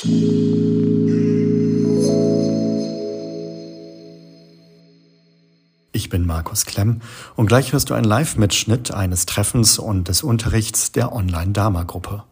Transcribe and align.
Ich 0.00 0.06
bin 6.08 6.24
Markus 6.24 6.66
Klemm 6.66 7.00
und 7.34 7.46
gleich 7.46 7.72
hörst 7.72 7.90
du 7.90 7.94
einen 7.94 8.04
Live-Mitschnitt 8.04 8.92
eines 8.92 9.26
Treffens 9.26 9.80
und 9.80 10.06
des 10.06 10.22
Unterrichts 10.22 10.92
der 10.92 11.12
Online-Dharma-Gruppe. 11.12 12.22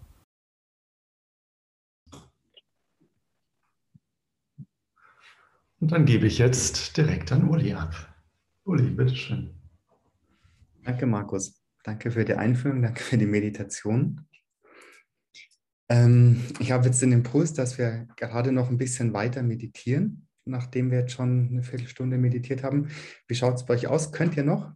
Und 5.81 5.91
dann 5.91 6.07
gebe 6.07 6.29
ich 6.29 6.39
jetzt 6.39 6.97
direkt 6.97 7.33
an 7.33 7.49
Uli 7.49 7.75
ab. 7.75 7.97
Uli, 8.63 8.91
bitteschön. 8.91 9.57
Danke, 10.85 11.07
Markus. 11.07 11.61
Danke 11.83 12.13
für 12.13 12.25
die 12.25 12.35
Einführung, 12.35 12.83
danke 12.83 13.03
für 13.03 13.19
die 13.19 13.27
Meditation. 13.27 14.25
Ähm, 15.89 16.45
ich 16.59 16.73
habe 16.73 16.87
jetzt 16.87 17.03
den 17.03 17.13
Impuls, 17.13 17.53
dass 17.53 17.79
wir 17.79 18.09
gerade 18.17 18.53
noch 18.53 18.71
ein 18.71 18.79
bisschen 18.79 19.13
weiter 19.13 19.43
meditieren, 19.43 20.29
nachdem 20.45 20.91
wir 20.91 21.01
jetzt 21.01 21.13
schon 21.13 21.49
eine 21.49 21.63
Viertelstunde 21.63 22.19
meditiert 22.19 22.63
haben. 22.63 22.89
Wie 23.29 23.35
schaut 23.35 23.55
es 23.55 23.67
bei 23.67 23.75
euch 23.75 23.87
aus? 23.87 24.13
Könnt 24.13 24.37
ihr 24.37 24.45
noch? 24.45 24.73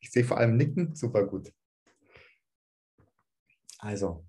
Ich 0.00 0.10
sehe 0.12 0.24
vor 0.24 0.38
allem 0.38 0.56
Nicken, 0.56 0.94
super 0.94 1.26
gut. 1.26 1.52
Also, 3.78 4.26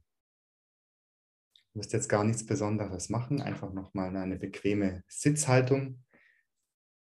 müsst 1.73 1.93
jetzt 1.93 2.09
gar 2.09 2.23
nichts 2.23 2.45
Besonderes 2.45 3.09
machen, 3.09 3.41
einfach 3.41 3.71
nochmal 3.71 4.09
in 4.09 4.17
eine 4.17 4.37
bequeme 4.37 5.03
Sitzhaltung 5.07 6.03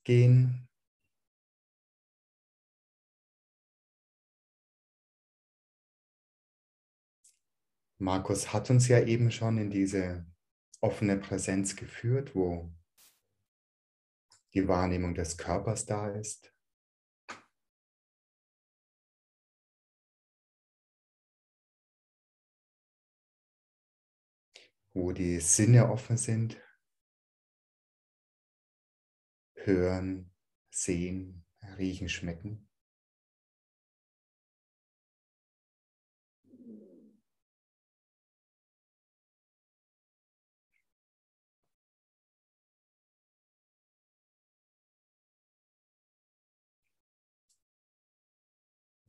gehen, 0.04 0.70
Markus 8.00 8.54
hat 8.54 8.70
uns 8.70 8.88
ja 8.88 9.04
eben 9.04 9.30
schon 9.30 9.59
in 9.59 9.68
diese 9.68 10.27
offene 10.80 11.18
Präsenz 11.18 11.77
geführt, 11.77 12.34
wo 12.34 12.73
die 14.54 14.66
Wahrnehmung 14.66 15.15
des 15.15 15.37
Körpers 15.37 15.84
da 15.84 16.09
ist. 16.09 16.51
Wo 24.95 25.12
die 25.12 25.38
Sinne 25.40 25.90
offen 25.90 26.16
sind. 26.16 26.59
Hören, 29.56 30.32
sehen, 30.71 31.46
riechen, 31.76 32.09
schmecken. 32.09 32.70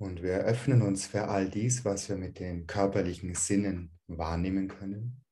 Und 0.01 0.23
wir 0.23 0.37
öffnen 0.39 0.81
uns 0.81 1.05
für 1.05 1.27
all 1.27 1.47
dies, 1.47 1.85
was 1.85 2.09
wir 2.09 2.15
mit 2.15 2.39
den 2.39 2.65
körperlichen 2.65 3.35
Sinnen 3.35 3.91
wahrnehmen 4.07 4.67
können. 4.67 5.23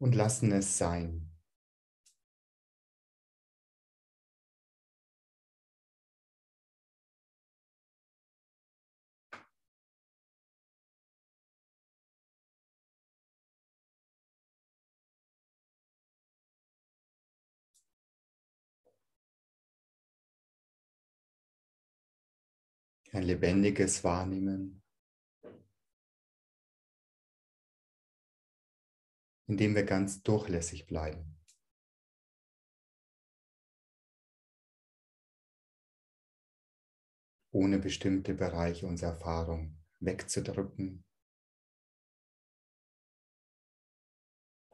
Und 0.00 0.16
lassen 0.16 0.50
es 0.50 0.76
sein. 0.78 1.27
Ein 23.18 23.24
lebendiges 23.24 24.04
Wahrnehmen, 24.04 24.80
indem 29.48 29.74
wir 29.74 29.84
ganz 29.84 30.22
durchlässig 30.22 30.86
bleiben. 30.86 31.34
ohne 37.50 37.78
bestimmte 37.78 38.34
Bereiche 38.34 38.86
unserer 38.86 39.12
Erfahrung 39.12 39.82
wegzudrücken 40.00 41.02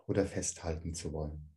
oder 0.07 0.27
festhalten 0.27 0.93
zu 0.93 1.13
wollen. 1.13 1.54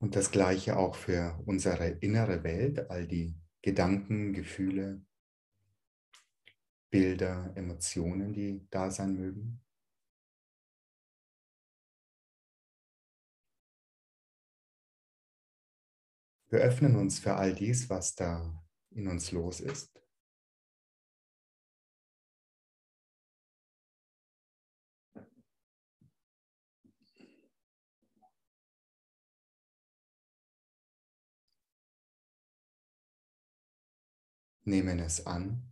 Und 0.00 0.14
das 0.14 0.30
gleiche 0.30 0.76
auch 0.76 0.94
für 0.94 1.42
unsere 1.46 1.88
innere 1.88 2.44
Welt, 2.44 2.88
all 2.90 3.06
die 3.06 3.34
Gedanken, 3.62 4.32
Gefühle, 4.32 5.04
Bilder, 6.90 7.52
Emotionen, 7.56 8.32
die 8.32 8.66
da 8.70 8.90
sein 8.90 9.14
mögen. 9.14 9.60
Wir 16.50 16.60
öffnen 16.60 16.96
uns 16.96 17.18
für 17.18 17.34
all 17.34 17.54
dies, 17.54 17.90
was 17.90 18.14
da 18.14 18.64
in 18.90 19.06
uns 19.08 19.32
los 19.32 19.60
ist. 19.60 20.00
Nehmen 34.68 34.98
es 35.00 35.26
an. 35.26 35.64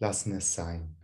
Lassen 0.00 0.32
es 0.32 0.54
sein. 0.54 0.97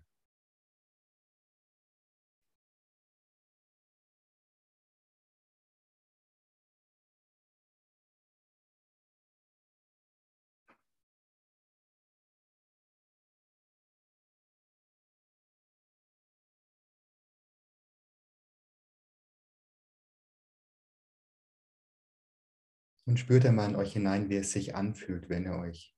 Und 23.06 23.18
spürt 23.18 23.44
einmal 23.44 23.70
in 23.70 23.76
euch 23.76 23.92
hinein, 23.92 24.30
wie 24.30 24.36
es 24.36 24.52
sich 24.52 24.74
anfühlt, 24.74 25.28
wenn 25.28 25.44
ihr 25.44 25.56
euch 25.58 25.94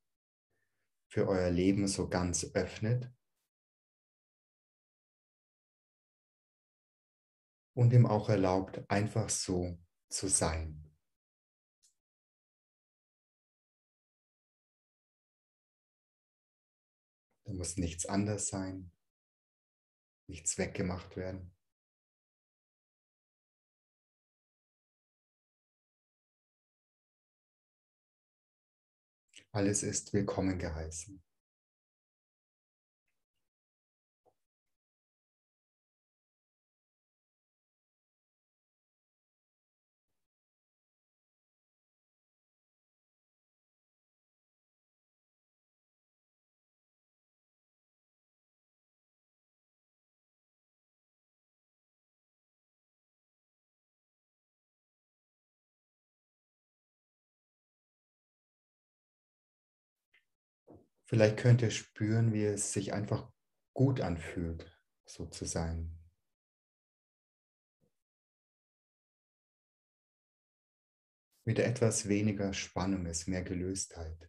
für 1.09 1.29
euer 1.29 1.51
Leben 1.51 1.87
so 1.87 2.09
ganz 2.09 2.53
öffnet 2.55 3.13
und 7.75 7.93
ihm 7.93 8.07
auch 8.07 8.29
erlaubt, 8.29 8.91
einfach 8.91 9.29
so 9.29 9.79
zu 10.09 10.29
sein. 10.29 10.83
Da 17.45 17.53
muss 17.53 17.77
nichts 17.77 18.07
anders 18.07 18.49
sein, 18.49 18.91
nichts 20.29 20.59
weggemacht 20.59 21.17
werden. 21.17 21.56
Alles 29.53 29.83
ist 29.83 30.13
willkommen 30.13 30.59
geheißen. 30.59 31.26
Vielleicht 61.09 61.37
könnt 61.37 61.63
ihr 61.63 61.71
spüren, 61.71 62.33
wie 62.33 62.45
es 62.45 62.73
sich 62.73 62.93
einfach 62.93 63.31
gut 63.73 64.01
anfühlt, 64.01 64.77
so 65.05 65.27
zu 65.27 65.45
sein. 65.45 65.97
Wieder 71.45 71.65
etwas 71.65 72.09
weniger 72.09 72.53
Spannung 72.53 73.07
ist, 73.07 73.29
mehr 73.29 73.45
Gelöstheit. 73.45 74.29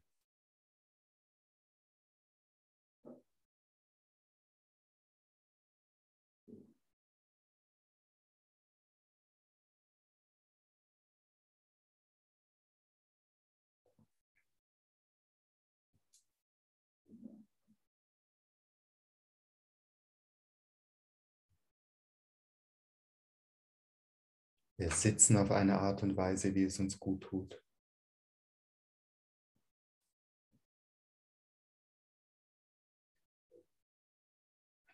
Wir 24.78 24.92
sitzen 24.92 25.38
auf 25.38 25.50
eine 25.52 25.80
Art 25.80 26.04
und 26.04 26.16
Weise, 26.18 26.54
wie 26.56 26.64
es 26.64 26.80
uns 26.80 27.00
gut 27.00 27.22
tut. 27.22 27.64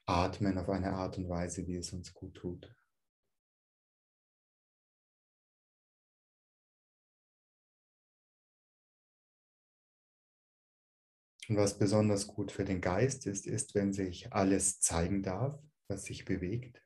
Atmen 0.06 0.58
auf 0.58 0.70
eine 0.70 0.94
Art 0.94 1.18
und 1.18 1.28
Weise, 1.28 1.68
wie 1.68 1.76
es 1.76 1.92
uns 1.92 2.14
gut 2.14 2.36
tut. 2.36 2.74
Und 11.50 11.58
was 11.58 11.78
besonders 11.78 12.28
gut 12.28 12.52
für 12.52 12.64
den 12.66 12.80
Geist 12.80 13.26
ist, 13.28 13.48
ist, 13.48 13.76
wenn 13.76 13.94
sich 13.94 14.32
alles 14.34 14.80
zeigen 14.80 15.24
darf, 15.24 15.62
was 15.88 16.06
sich 16.06 16.26
bewegt. 16.26 16.83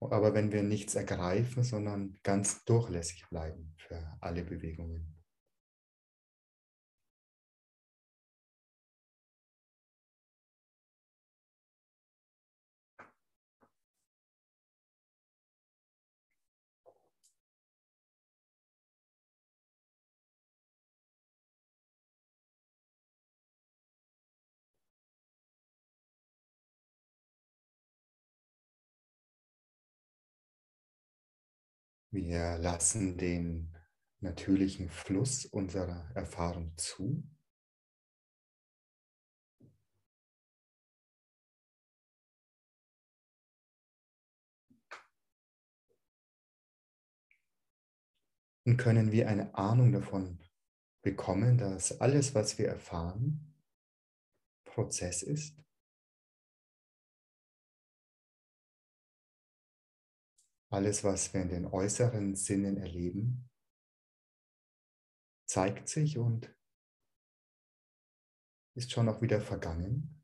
Aber 0.00 0.34
wenn 0.34 0.52
wir 0.52 0.62
nichts 0.62 0.94
ergreifen, 0.94 1.62
sondern 1.62 2.18
ganz 2.22 2.64
durchlässig 2.64 3.24
bleiben 3.30 3.74
für 3.76 4.16
alle 4.20 4.44
Bewegungen. 4.44 5.15
Wir 32.16 32.56
lassen 32.56 33.18
den 33.18 33.76
natürlichen 34.20 34.88
Fluss 34.88 35.44
unserer 35.44 36.10
Erfahrung 36.14 36.72
zu. 36.78 37.22
Und 48.64 48.78
können 48.78 49.12
wir 49.12 49.28
eine 49.28 49.54
Ahnung 49.54 49.92
davon 49.92 50.38
bekommen, 51.02 51.58
dass 51.58 52.00
alles, 52.00 52.34
was 52.34 52.56
wir 52.56 52.66
erfahren, 52.66 53.54
Prozess 54.64 55.22
ist 55.22 55.65
Alles, 60.68 61.04
was 61.04 61.32
wir 61.32 61.42
in 61.42 61.48
den 61.48 61.66
äußeren 61.66 62.34
Sinnen 62.34 62.76
erleben, 62.76 63.48
zeigt 65.48 65.88
sich 65.88 66.18
und 66.18 66.52
ist 68.74 68.90
schon 68.90 69.08
auch 69.08 69.22
wieder 69.22 69.40
vergangen. 69.40 70.22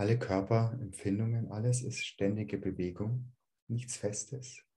Alle 0.00 0.16
Körperempfindungen, 0.16 1.50
alles 1.50 1.82
ist 1.82 2.06
ständige 2.06 2.56
Bewegung, 2.56 3.32
nichts 3.66 3.96
Festes. 3.96 4.67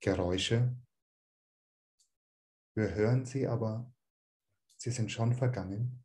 Geräusche. 0.00 0.76
Wir 2.74 2.94
hören 2.94 3.24
sie, 3.24 3.46
aber 3.48 3.92
sie 4.76 4.90
sind 4.90 5.10
schon 5.10 5.34
vergangen. 5.34 6.04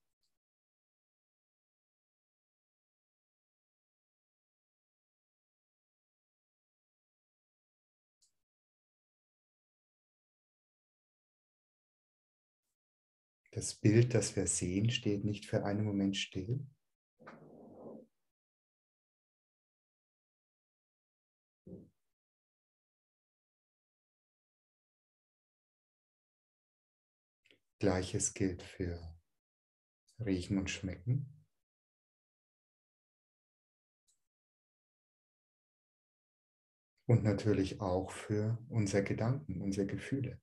Das 13.51 13.75
Bild, 13.75 14.15
das 14.15 14.35
wir 14.35 14.47
sehen, 14.47 14.89
steht 14.89 15.23
nicht 15.25 15.45
für 15.45 15.63
einen 15.63 15.85
Moment 15.85 16.17
still. 16.17 16.65
Gleiches 27.83 28.33
gilt 28.33 28.63
für 28.63 28.97
Riechen 30.17 30.57
und 30.57 30.69
Schmecken. 30.69 31.45
Und 37.05 37.25
natürlich 37.25 37.81
auch 37.81 38.11
für 38.11 38.57
unsere 38.69 39.03
Gedanken, 39.03 39.61
unsere 39.61 39.85
Gefühle. 39.85 40.39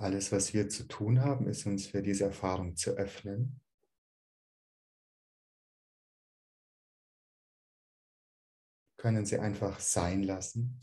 Alles, 0.00 0.30
was 0.30 0.54
wir 0.54 0.68
zu 0.68 0.86
tun 0.86 1.20
haben, 1.20 1.48
ist 1.48 1.66
uns 1.66 1.88
für 1.88 2.02
diese 2.02 2.24
Erfahrung 2.24 2.76
zu 2.76 2.92
öffnen. 2.92 3.60
Können 8.96 9.26
Sie 9.26 9.38
einfach 9.38 9.80
sein 9.80 10.22
lassen. 10.22 10.80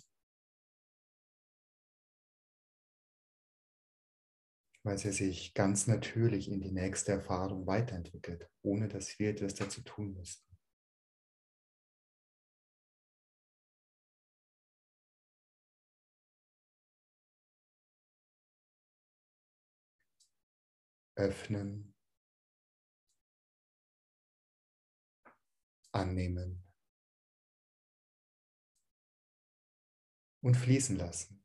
weil 4.86 5.00
sie 5.00 5.12
sich 5.12 5.56
ganz 5.56 5.88
natürlich 5.88 6.48
in 6.48 6.62
die 6.62 6.72
nächste 6.72 7.14
Erfahrung 7.14 7.66
weiterentwickelt, 7.66 8.48
ohne 8.62 8.88
dass 8.88 9.18
wir 9.18 9.32
etwas 9.32 9.56
dazu 9.56 9.82
tun 9.82 10.14
müssen. 10.14 10.55
Öffnen, 21.16 21.94
annehmen 25.92 26.64
und 30.42 30.56
fließen 30.56 30.98
lassen. 30.98 31.42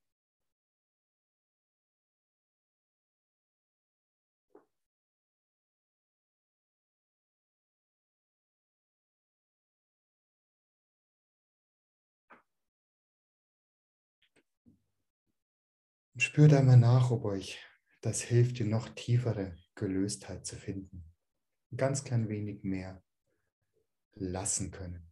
spürt 16.20 16.52
einmal 16.52 16.76
nach, 16.76 17.10
ob 17.10 17.24
euch 17.24 17.58
das 18.02 18.20
hilft 18.20 18.58
dir 18.58 18.66
noch 18.66 18.88
tiefere 18.90 19.56
Gelöstheit 19.80 20.46
zu 20.46 20.56
finden. 20.56 21.04
Ein 21.72 21.76
ganz 21.76 22.04
klein 22.04 22.28
wenig 22.28 22.62
mehr 22.62 23.02
lassen 24.14 24.70
können. 24.70 25.10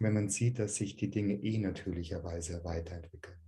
wenn 0.00 0.14
man 0.14 0.28
sieht, 0.28 0.58
dass 0.58 0.76
sich 0.76 0.96
die 0.96 1.10
Dinge 1.10 1.34
eh 1.34 1.58
natürlicherweise 1.58 2.64
weiterentwickeln. 2.64 3.47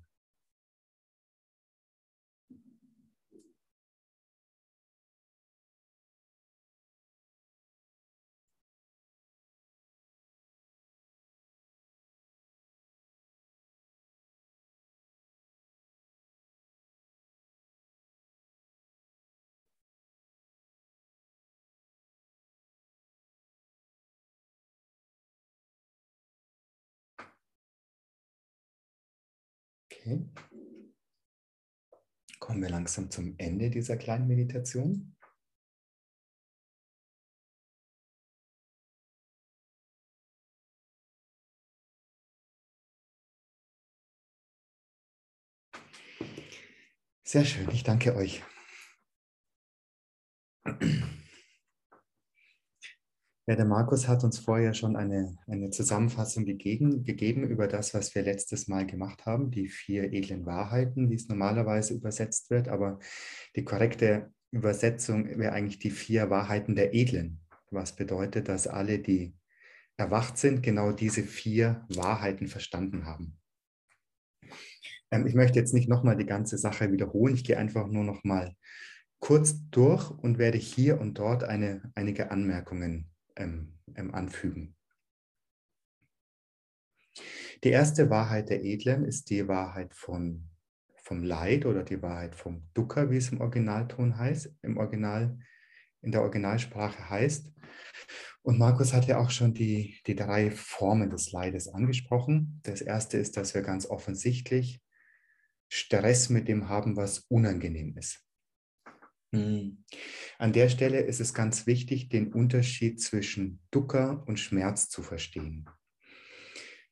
Okay. 30.10 30.28
Kommen 32.40 32.62
wir 32.62 32.70
langsam 32.70 33.10
zum 33.10 33.34
Ende 33.38 33.70
dieser 33.70 33.96
kleinen 33.96 34.26
Meditation. 34.26 35.14
Sehr 47.22 47.44
schön, 47.44 47.70
ich 47.70 47.84
danke 47.84 48.16
euch. 48.16 48.42
Ja, 53.50 53.56
der 53.56 53.64
Markus 53.64 54.06
hat 54.06 54.22
uns 54.22 54.38
vorher 54.38 54.74
schon 54.74 54.94
eine, 54.94 55.36
eine 55.48 55.70
Zusammenfassung 55.70 56.44
gegeben, 56.44 57.02
gegeben 57.02 57.42
über 57.42 57.66
das, 57.66 57.94
was 57.94 58.14
wir 58.14 58.22
letztes 58.22 58.68
Mal 58.68 58.86
gemacht 58.86 59.26
haben, 59.26 59.50
die 59.50 59.68
vier 59.68 60.12
edlen 60.12 60.46
Wahrheiten, 60.46 61.10
wie 61.10 61.16
es 61.16 61.26
normalerweise 61.26 61.94
übersetzt 61.94 62.48
wird. 62.50 62.68
Aber 62.68 63.00
die 63.56 63.64
korrekte 63.64 64.32
Übersetzung 64.52 65.36
wäre 65.36 65.52
eigentlich 65.52 65.80
die 65.80 65.90
vier 65.90 66.30
Wahrheiten 66.30 66.76
der 66.76 66.94
Edlen, 66.94 67.40
was 67.72 67.96
bedeutet, 67.96 68.48
dass 68.48 68.68
alle, 68.68 69.00
die 69.00 69.34
erwacht 69.96 70.38
sind, 70.38 70.62
genau 70.62 70.92
diese 70.92 71.24
vier 71.24 71.84
Wahrheiten 71.88 72.46
verstanden 72.46 73.04
haben. 73.04 73.36
Ähm, 75.10 75.26
ich 75.26 75.34
möchte 75.34 75.58
jetzt 75.58 75.74
nicht 75.74 75.88
nochmal 75.88 76.16
die 76.16 76.24
ganze 76.24 76.56
Sache 76.56 76.92
wiederholen. 76.92 77.34
Ich 77.34 77.42
gehe 77.42 77.58
einfach 77.58 77.88
nur 77.88 78.04
nochmal 78.04 78.54
kurz 79.18 79.56
durch 79.72 80.08
und 80.08 80.38
werde 80.38 80.58
hier 80.58 81.00
und 81.00 81.18
dort 81.18 81.42
eine, 81.42 81.90
einige 81.96 82.30
Anmerkungen 82.30 83.10
ähm, 83.36 83.78
ähm, 83.94 84.14
anfügen. 84.14 84.76
Die 87.64 87.70
erste 87.70 88.08
Wahrheit 88.08 88.48
der 88.48 88.64
Edlen 88.64 89.04
ist 89.04 89.28
die 89.30 89.46
Wahrheit 89.46 89.94
von, 89.94 90.48
vom 90.96 91.22
Leid 91.22 91.66
oder 91.66 91.82
die 91.82 92.00
Wahrheit 92.00 92.34
vom 92.34 92.68
Dukkha, 92.72 93.10
wie 93.10 93.16
es 93.16 93.30
im 93.30 93.40
Originalton 93.40 94.16
heißt, 94.16 94.54
im 94.62 94.78
Original, 94.78 95.38
in 96.00 96.12
der 96.12 96.22
Originalsprache 96.22 97.10
heißt. 97.10 97.52
Und 98.42 98.58
Markus 98.58 98.94
hat 98.94 99.06
ja 99.06 99.18
auch 99.18 99.30
schon 99.30 99.52
die, 99.52 100.00
die 100.06 100.14
drei 100.16 100.50
Formen 100.50 101.10
des 101.10 101.30
Leides 101.32 101.68
angesprochen. 101.68 102.60
Das 102.62 102.80
erste 102.80 103.18
ist, 103.18 103.36
dass 103.36 103.54
wir 103.54 103.62
ganz 103.62 103.84
offensichtlich 103.84 104.80
Stress 105.68 106.30
mit 106.30 106.48
dem 106.48 106.68
haben, 106.68 106.96
was 106.96 107.20
unangenehm 107.28 107.96
ist. 107.98 108.24
Hm. 109.32 109.84
An 110.38 110.52
der 110.52 110.68
Stelle 110.68 111.00
ist 111.00 111.20
es 111.20 111.34
ganz 111.34 111.66
wichtig, 111.66 112.08
den 112.08 112.32
Unterschied 112.32 113.00
zwischen 113.00 113.60
Dukkha 113.70 114.24
und 114.26 114.40
Schmerz 114.40 114.88
zu 114.88 115.02
verstehen. 115.02 115.68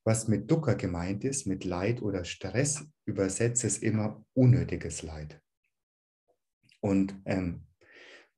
Was 0.04 0.28
mit 0.28 0.50
Dukkha 0.50 0.74
gemeint 0.74 1.24
ist, 1.24 1.46
mit 1.46 1.64
Leid 1.64 2.00
oder 2.00 2.24
Stress, 2.24 2.86
übersetzt 3.04 3.64
es 3.64 3.78
immer 3.78 4.24
unnötiges 4.34 5.02
Leid. 5.02 5.40
Und 6.80 7.14
ähm, 7.24 7.66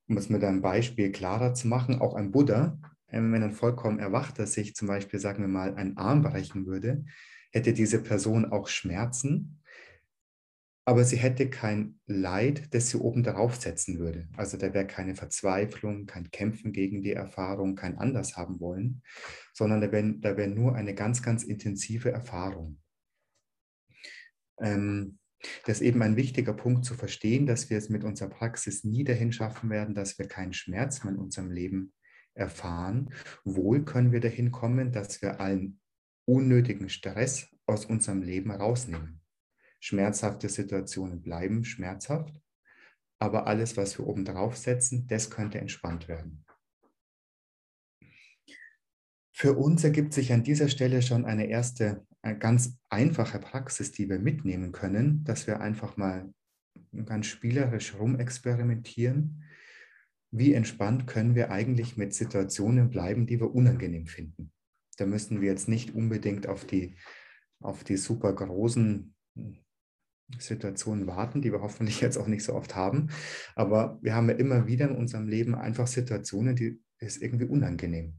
um 0.08 0.16
es 0.16 0.28
mit 0.28 0.42
einem 0.42 0.62
Beispiel 0.62 1.12
klarer 1.12 1.54
zu 1.54 1.68
machen, 1.68 2.00
auch 2.00 2.14
ein 2.14 2.32
Buddha, 2.32 2.80
ähm, 3.08 3.32
wenn 3.32 3.42
ein 3.42 3.52
vollkommen 3.52 3.98
Erwachter 3.98 4.46
sich 4.46 4.74
zum 4.74 4.88
Beispiel, 4.88 5.20
sagen 5.20 5.42
wir 5.42 5.48
mal, 5.48 5.74
einen 5.74 5.96
Arm 5.98 6.22
brechen 6.22 6.66
würde, 6.66 7.04
hätte 7.52 7.72
diese 7.72 8.02
Person 8.02 8.46
auch 8.46 8.68
Schmerzen, 8.68 9.59
aber 10.84 11.04
sie 11.04 11.16
hätte 11.16 11.50
kein 11.50 12.00
Leid, 12.06 12.74
das 12.74 12.88
sie 12.90 12.98
oben 12.98 13.22
darauf 13.22 13.56
setzen 13.56 13.98
würde. 13.98 14.28
Also 14.36 14.56
da 14.56 14.72
wäre 14.74 14.86
keine 14.86 15.14
Verzweiflung, 15.14 16.06
kein 16.06 16.30
Kämpfen 16.30 16.72
gegen 16.72 17.02
die 17.02 17.12
Erfahrung, 17.12 17.76
kein 17.76 17.98
Anders 17.98 18.36
haben 18.36 18.60
wollen, 18.60 19.02
sondern 19.52 19.80
da 19.80 19.92
wäre 19.92 20.14
da 20.18 20.36
wär 20.36 20.48
nur 20.48 20.74
eine 20.74 20.94
ganz, 20.94 21.22
ganz 21.22 21.44
intensive 21.44 22.10
Erfahrung. 22.10 22.80
Ähm, 24.60 25.18
das 25.64 25.80
ist 25.80 25.86
eben 25.86 26.02
ein 26.02 26.16
wichtiger 26.16 26.52
Punkt 26.52 26.84
zu 26.84 26.94
verstehen, 26.94 27.46
dass 27.46 27.70
wir 27.70 27.78
es 27.78 27.88
mit 27.88 28.04
unserer 28.04 28.28
Praxis 28.28 28.84
nie 28.84 29.04
dahin 29.04 29.32
schaffen 29.32 29.70
werden, 29.70 29.94
dass 29.94 30.18
wir 30.18 30.28
keinen 30.28 30.52
Schmerz 30.52 31.02
mehr 31.02 31.14
in 31.14 31.18
unserem 31.18 31.50
Leben 31.50 31.92
erfahren. 32.34 33.10
Wohl 33.44 33.84
können 33.84 34.12
wir 34.12 34.20
dahin 34.20 34.50
kommen, 34.50 34.92
dass 34.92 35.22
wir 35.22 35.40
allen 35.40 35.80
unnötigen 36.26 36.88
Stress 36.88 37.48
aus 37.66 37.86
unserem 37.86 38.22
Leben 38.22 38.50
rausnehmen. 38.50 39.19
Schmerzhafte 39.80 40.48
Situationen 40.48 41.22
bleiben 41.22 41.64
schmerzhaft, 41.64 42.38
aber 43.18 43.46
alles, 43.46 43.76
was 43.76 43.98
wir 43.98 44.06
oben 44.06 44.24
drauf 44.24 44.56
setzen, 44.56 45.06
das 45.08 45.30
könnte 45.30 45.58
entspannt 45.58 46.06
werden. 46.06 46.44
Für 49.32 49.54
uns 49.54 49.82
ergibt 49.84 50.12
sich 50.12 50.34
an 50.34 50.44
dieser 50.44 50.68
Stelle 50.68 51.00
schon 51.00 51.24
eine 51.24 51.46
erste, 51.46 52.06
eine 52.20 52.38
ganz 52.38 52.78
einfache 52.90 53.38
Praxis, 53.38 53.90
die 53.90 54.08
wir 54.10 54.18
mitnehmen 54.18 54.70
können, 54.70 55.24
dass 55.24 55.46
wir 55.46 55.60
einfach 55.60 55.96
mal 55.96 56.30
ganz 57.06 57.26
spielerisch 57.26 57.94
rumexperimentieren. 57.94 59.44
Wie 60.30 60.52
entspannt 60.52 61.06
können 61.06 61.34
wir 61.34 61.50
eigentlich 61.50 61.96
mit 61.96 62.12
Situationen 62.12 62.90
bleiben, 62.90 63.26
die 63.26 63.40
wir 63.40 63.54
unangenehm 63.54 64.06
finden? 64.06 64.52
Da 64.98 65.06
müssen 65.06 65.40
wir 65.40 65.48
jetzt 65.48 65.68
nicht 65.68 65.94
unbedingt 65.94 66.46
auf 66.46 66.66
die, 66.66 66.96
auf 67.60 67.82
die 67.82 67.96
super 67.96 68.34
großen 68.34 69.14
Situationen 70.38 71.06
warten, 71.06 71.42
die 71.42 71.52
wir 71.52 71.60
hoffentlich 71.60 72.00
jetzt 72.00 72.16
auch 72.16 72.26
nicht 72.26 72.44
so 72.44 72.54
oft 72.54 72.76
haben. 72.76 73.08
Aber 73.54 73.98
wir 74.02 74.14
haben 74.14 74.28
ja 74.28 74.36
immer 74.36 74.66
wieder 74.66 74.88
in 74.88 74.96
unserem 74.96 75.28
Leben 75.28 75.54
einfach 75.54 75.86
Situationen, 75.86 76.56
die 76.56 76.80
ist 76.98 77.22
irgendwie 77.22 77.46
unangenehm. 77.46 78.18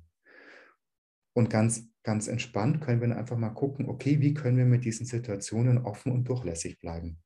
Und 1.34 1.50
ganz, 1.50 1.88
ganz 2.04 2.28
entspannt 2.28 2.82
können 2.82 3.00
wir 3.00 3.08
dann 3.08 3.18
einfach 3.18 3.38
mal 3.38 3.52
gucken, 3.52 3.88
okay, 3.88 4.20
wie 4.20 4.34
können 4.34 4.58
wir 4.58 4.66
mit 4.66 4.84
diesen 4.84 5.06
Situationen 5.06 5.80
offen 5.80 6.12
und 6.12 6.26
durchlässig 6.26 6.80
bleiben? 6.80 7.22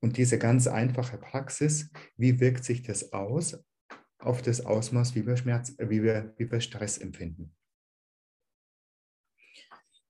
Und 0.00 0.16
diese 0.16 0.38
ganz 0.38 0.66
einfache 0.66 1.18
Praxis, 1.18 1.90
wie 2.16 2.38
wirkt 2.40 2.64
sich 2.64 2.82
das 2.82 3.12
aus 3.12 3.64
auf 4.20 4.42
das 4.42 4.64
Ausmaß, 4.64 5.14
wie 5.14 5.26
wir 5.26 5.36
Schmerz, 5.36 5.74
wie 5.78 6.02
wir, 6.02 6.34
wie 6.36 6.50
wir 6.50 6.60
Stress 6.60 6.98
empfinden? 6.98 7.54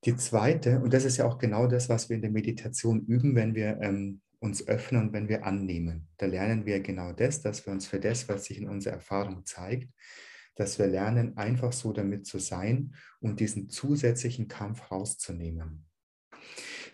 Die 0.04 0.16
zweite, 0.16 0.80
und 0.80 0.92
das 0.92 1.04
ist 1.04 1.16
ja 1.16 1.26
auch 1.26 1.38
genau 1.38 1.66
das, 1.66 1.88
was 1.88 2.08
wir 2.08 2.16
in 2.16 2.22
der 2.22 2.30
Meditation 2.30 3.04
üben, 3.06 3.34
wenn 3.34 3.54
wir 3.54 3.78
ähm, 3.80 4.20
uns 4.38 4.66
öffnen 4.68 5.02
und 5.02 5.12
wenn 5.12 5.28
wir 5.28 5.44
annehmen. 5.44 6.08
Da 6.18 6.26
lernen 6.26 6.66
wir 6.66 6.80
genau 6.80 7.12
das, 7.12 7.40
dass 7.40 7.66
wir 7.66 7.72
uns 7.72 7.86
für 7.86 7.98
das, 7.98 8.28
was 8.28 8.44
sich 8.44 8.58
in 8.58 8.68
unserer 8.68 8.94
Erfahrung 8.94 9.44
zeigt, 9.44 9.92
dass 10.54 10.78
wir 10.78 10.86
lernen, 10.86 11.36
einfach 11.36 11.72
so 11.72 11.92
damit 11.92 12.26
zu 12.26 12.38
sein 12.38 12.94
und 13.20 13.40
diesen 13.40 13.68
zusätzlichen 13.68 14.48
Kampf 14.48 14.90
rauszunehmen. 14.90 15.86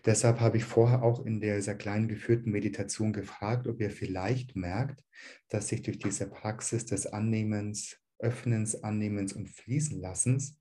Deshalb 0.05 0.41
habe 0.41 0.59
ich 0.59 0.65
vorher 0.65 1.03
auch 1.03 1.25
in 1.25 1.41
dieser 1.41 1.75
kleinen 1.75 2.09
geführten 2.09 2.51
Meditation 2.51 3.13
gefragt, 3.13 3.67
ob 3.67 3.81
ihr 3.81 3.91
vielleicht 3.91 4.55
merkt, 4.55 5.03
dass 5.49 5.69
sich 5.69 5.83
durch 5.83 5.99
diese 5.99 6.29
Praxis 6.29 6.85
des 6.85 7.07
Annehmens, 7.07 7.99
Öffnens, 8.19 8.83
Annehmens 8.83 9.33
und 9.33 9.49
Fließenlassens 9.49 10.59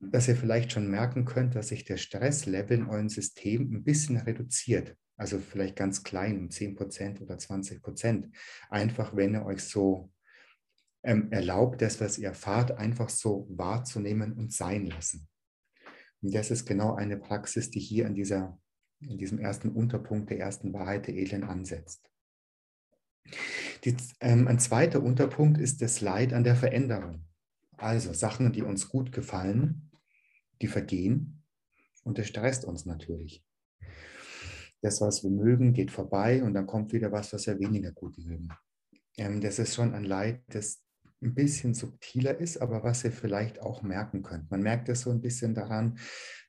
dass 0.00 0.28
ihr 0.28 0.36
vielleicht 0.36 0.72
schon 0.72 0.90
merken 0.90 1.24
könnt, 1.24 1.54
dass 1.54 1.68
sich 1.68 1.84
der 1.84 1.96
Stresslevel 1.96 2.78
in 2.78 2.86
eurem 2.86 3.08
System 3.08 3.72
ein 3.72 3.84
bisschen 3.84 4.16
reduziert. 4.16 4.96
Also 5.16 5.38
vielleicht 5.38 5.76
ganz 5.76 6.02
klein, 6.02 6.38
um 6.38 6.48
10% 6.48 7.20
oder 7.20 7.36
20%. 7.36 8.30
Einfach, 8.68 9.14
wenn 9.14 9.34
ihr 9.34 9.44
euch 9.44 9.62
so 9.62 10.12
ähm, 11.04 11.30
erlaubt, 11.30 11.82
das, 11.82 12.00
was 12.00 12.18
ihr 12.18 12.28
erfahrt, 12.28 12.72
einfach 12.72 13.08
so 13.08 13.46
wahrzunehmen 13.50 14.32
und 14.32 14.52
sein 14.52 14.86
lassen. 14.86 15.28
Und 16.22 16.34
das 16.34 16.50
ist 16.50 16.64
genau 16.64 16.94
eine 16.94 17.18
Praxis, 17.18 17.70
die 17.70 17.80
hier 17.80 18.06
in, 18.06 18.14
dieser, 18.14 18.58
in 19.00 19.18
diesem 19.18 19.38
ersten 19.38 19.70
Unterpunkt 19.70 20.30
der 20.30 20.40
ersten 20.40 20.72
Wahrheit 20.72 21.06
der 21.06 21.14
Edlen 21.14 21.44
ansetzt. 21.44 22.10
Die, 23.84 23.96
ähm, 24.20 24.48
ein 24.48 24.58
zweiter 24.58 25.02
Unterpunkt 25.02 25.58
ist 25.58 25.82
das 25.82 26.00
Leid 26.00 26.32
an 26.32 26.44
der 26.44 26.56
Veränderung. 26.56 27.26
Also 27.84 28.14
Sachen, 28.14 28.50
die 28.50 28.62
uns 28.62 28.88
gut 28.88 29.12
gefallen, 29.12 29.90
die 30.62 30.68
vergehen 30.68 31.42
und 32.02 32.16
das 32.16 32.28
stresst 32.28 32.64
uns 32.64 32.86
natürlich. 32.86 33.44
Das, 34.80 35.02
was 35.02 35.22
wir 35.22 35.30
mögen, 35.30 35.74
geht 35.74 35.90
vorbei 35.90 36.42
und 36.42 36.54
dann 36.54 36.66
kommt 36.66 36.94
wieder 36.94 37.12
was, 37.12 37.34
was 37.34 37.46
wir 37.46 37.58
weniger 37.58 37.92
gut 37.92 38.16
mögen. 38.16 38.48
Ähm, 39.18 39.42
das 39.42 39.58
ist 39.58 39.74
schon 39.74 39.92
ein 39.92 40.04
Leid, 40.04 40.42
das 40.48 40.82
ein 41.20 41.34
bisschen 41.34 41.74
subtiler 41.74 42.40
ist, 42.40 42.56
aber 42.56 42.82
was 42.84 43.04
ihr 43.04 43.12
vielleicht 43.12 43.60
auch 43.60 43.82
merken 43.82 44.22
könnt. 44.22 44.50
Man 44.50 44.62
merkt 44.62 44.88
es 44.88 45.02
so 45.02 45.10
ein 45.10 45.20
bisschen 45.20 45.54
daran, 45.54 45.98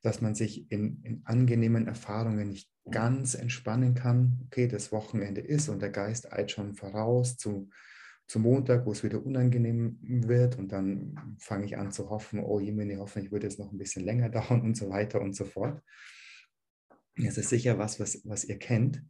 dass 0.02 0.22
man 0.22 0.34
sich 0.34 0.72
in, 0.72 1.02
in 1.02 1.20
angenehmen 1.26 1.86
Erfahrungen 1.86 2.48
nicht 2.48 2.70
ganz 2.90 3.34
entspannen 3.34 3.94
kann. 3.94 4.40
Okay, 4.46 4.68
das 4.68 4.90
Wochenende 4.90 5.42
ist 5.42 5.68
und 5.68 5.82
der 5.82 5.90
Geist 5.90 6.32
eilt 6.32 6.50
schon 6.50 6.74
voraus 6.74 7.36
zu, 7.36 7.68
zu 8.26 8.40
Montag, 8.40 8.86
wo 8.86 8.92
es 8.92 9.04
wieder 9.04 9.24
unangenehm 9.24 9.98
wird 10.02 10.58
und 10.58 10.72
dann 10.72 11.36
fange 11.38 11.64
ich 11.64 11.78
an 11.78 11.92
zu 11.92 12.10
hoffen, 12.10 12.40
oh 12.40 12.58
Jemini, 12.58 12.96
hoffentlich 12.96 13.30
wird 13.30 13.44
es 13.44 13.58
noch 13.58 13.72
ein 13.72 13.78
bisschen 13.78 14.04
länger 14.04 14.28
dauern 14.30 14.62
und 14.62 14.76
so 14.76 14.90
weiter 14.90 15.20
und 15.20 15.34
so 15.34 15.44
fort. 15.44 15.82
Das 17.16 17.38
ist 17.38 17.48
sicher 17.48 17.78
was, 17.78 17.98
was, 18.00 18.20
was 18.24 18.44
ihr 18.44 18.58
kennt. 18.58 19.02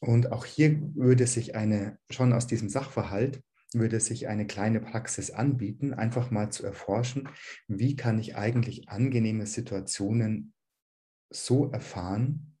Und 0.00 0.32
auch 0.32 0.44
hier 0.44 0.80
würde 0.94 1.26
sich 1.26 1.54
eine, 1.54 1.98
schon 2.10 2.32
aus 2.32 2.46
diesem 2.46 2.68
Sachverhalt, 2.68 3.42
würde 3.74 4.00
sich 4.00 4.28
eine 4.28 4.46
kleine 4.46 4.80
Praxis 4.80 5.30
anbieten, 5.30 5.92
einfach 5.92 6.30
mal 6.30 6.50
zu 6.50 6.64
erforschen, 6.64 7.28
wie 7.66 7.96
kann 7.96 8.18
ich 8.18 8.36
eigentlich 8.36 8.88
angenehme 8.88 9.46
Situationen 9.46 10.54
so 11.30 11.70
erfahren, 11.70 12.56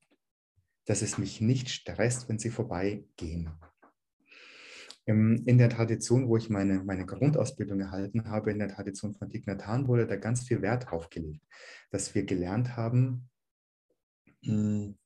dass 0.84 1.00
es 1.02 1.16
mich 1.16 1.40
nicht 1.40 1.70
stresst, 1.70 2.28
wenn 2.28 2.38
sie 2.38 2.50
vorbeigehen. 2.50 3.50
In 5.08 5.56
der 5.56 5.70
Tradition, 5.70 6.28
wo 6.28 6.36
ich 6.36 6.50
meine, 6.50 6.84
meine 6.84 7.06
Grundausbildung 7.06 7.80
erhalten 7.80 8.28
habe, 8.28 8.50
in 8.50 8.58
der 8.58 8.68
Tradition 8.68 9.14
von 9.14 9.30
Hanh, 9.30 9.88
wurde 9.88 10.06
da 10.06 10.16
ganz 10.16 10.46
viel 10.46 10.60
Wert 10.60 10.90
drauf 10.90 11.08
gelegt, 11.08 11.42
dass 11.90 12.14
wir 12.14 12.24
gelernt 12.24 12.76
haben, 12.76 13.30
hm, 14.44 14.98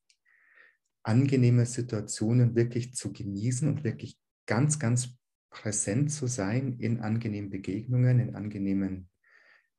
angenehme 1.04 1.66
Situationen 1.66 2.56
wirklich 2.56 2.94
zu 2.94 3.12
genießen 3.12 3.68
und 3.68 3.84
wirklich 3.84 4.18
ganz, 4.46 4.80
ganz 4.80 5.16
präsent 5.50 6.10
zu 6.10 6.26
sein 6.26 6.80
in 6.80 7.00
angenehmen 7.00 7.50
Begegnungen, 7.50 8.18
in 8.18 8.34
angenehmen 8.34 9.08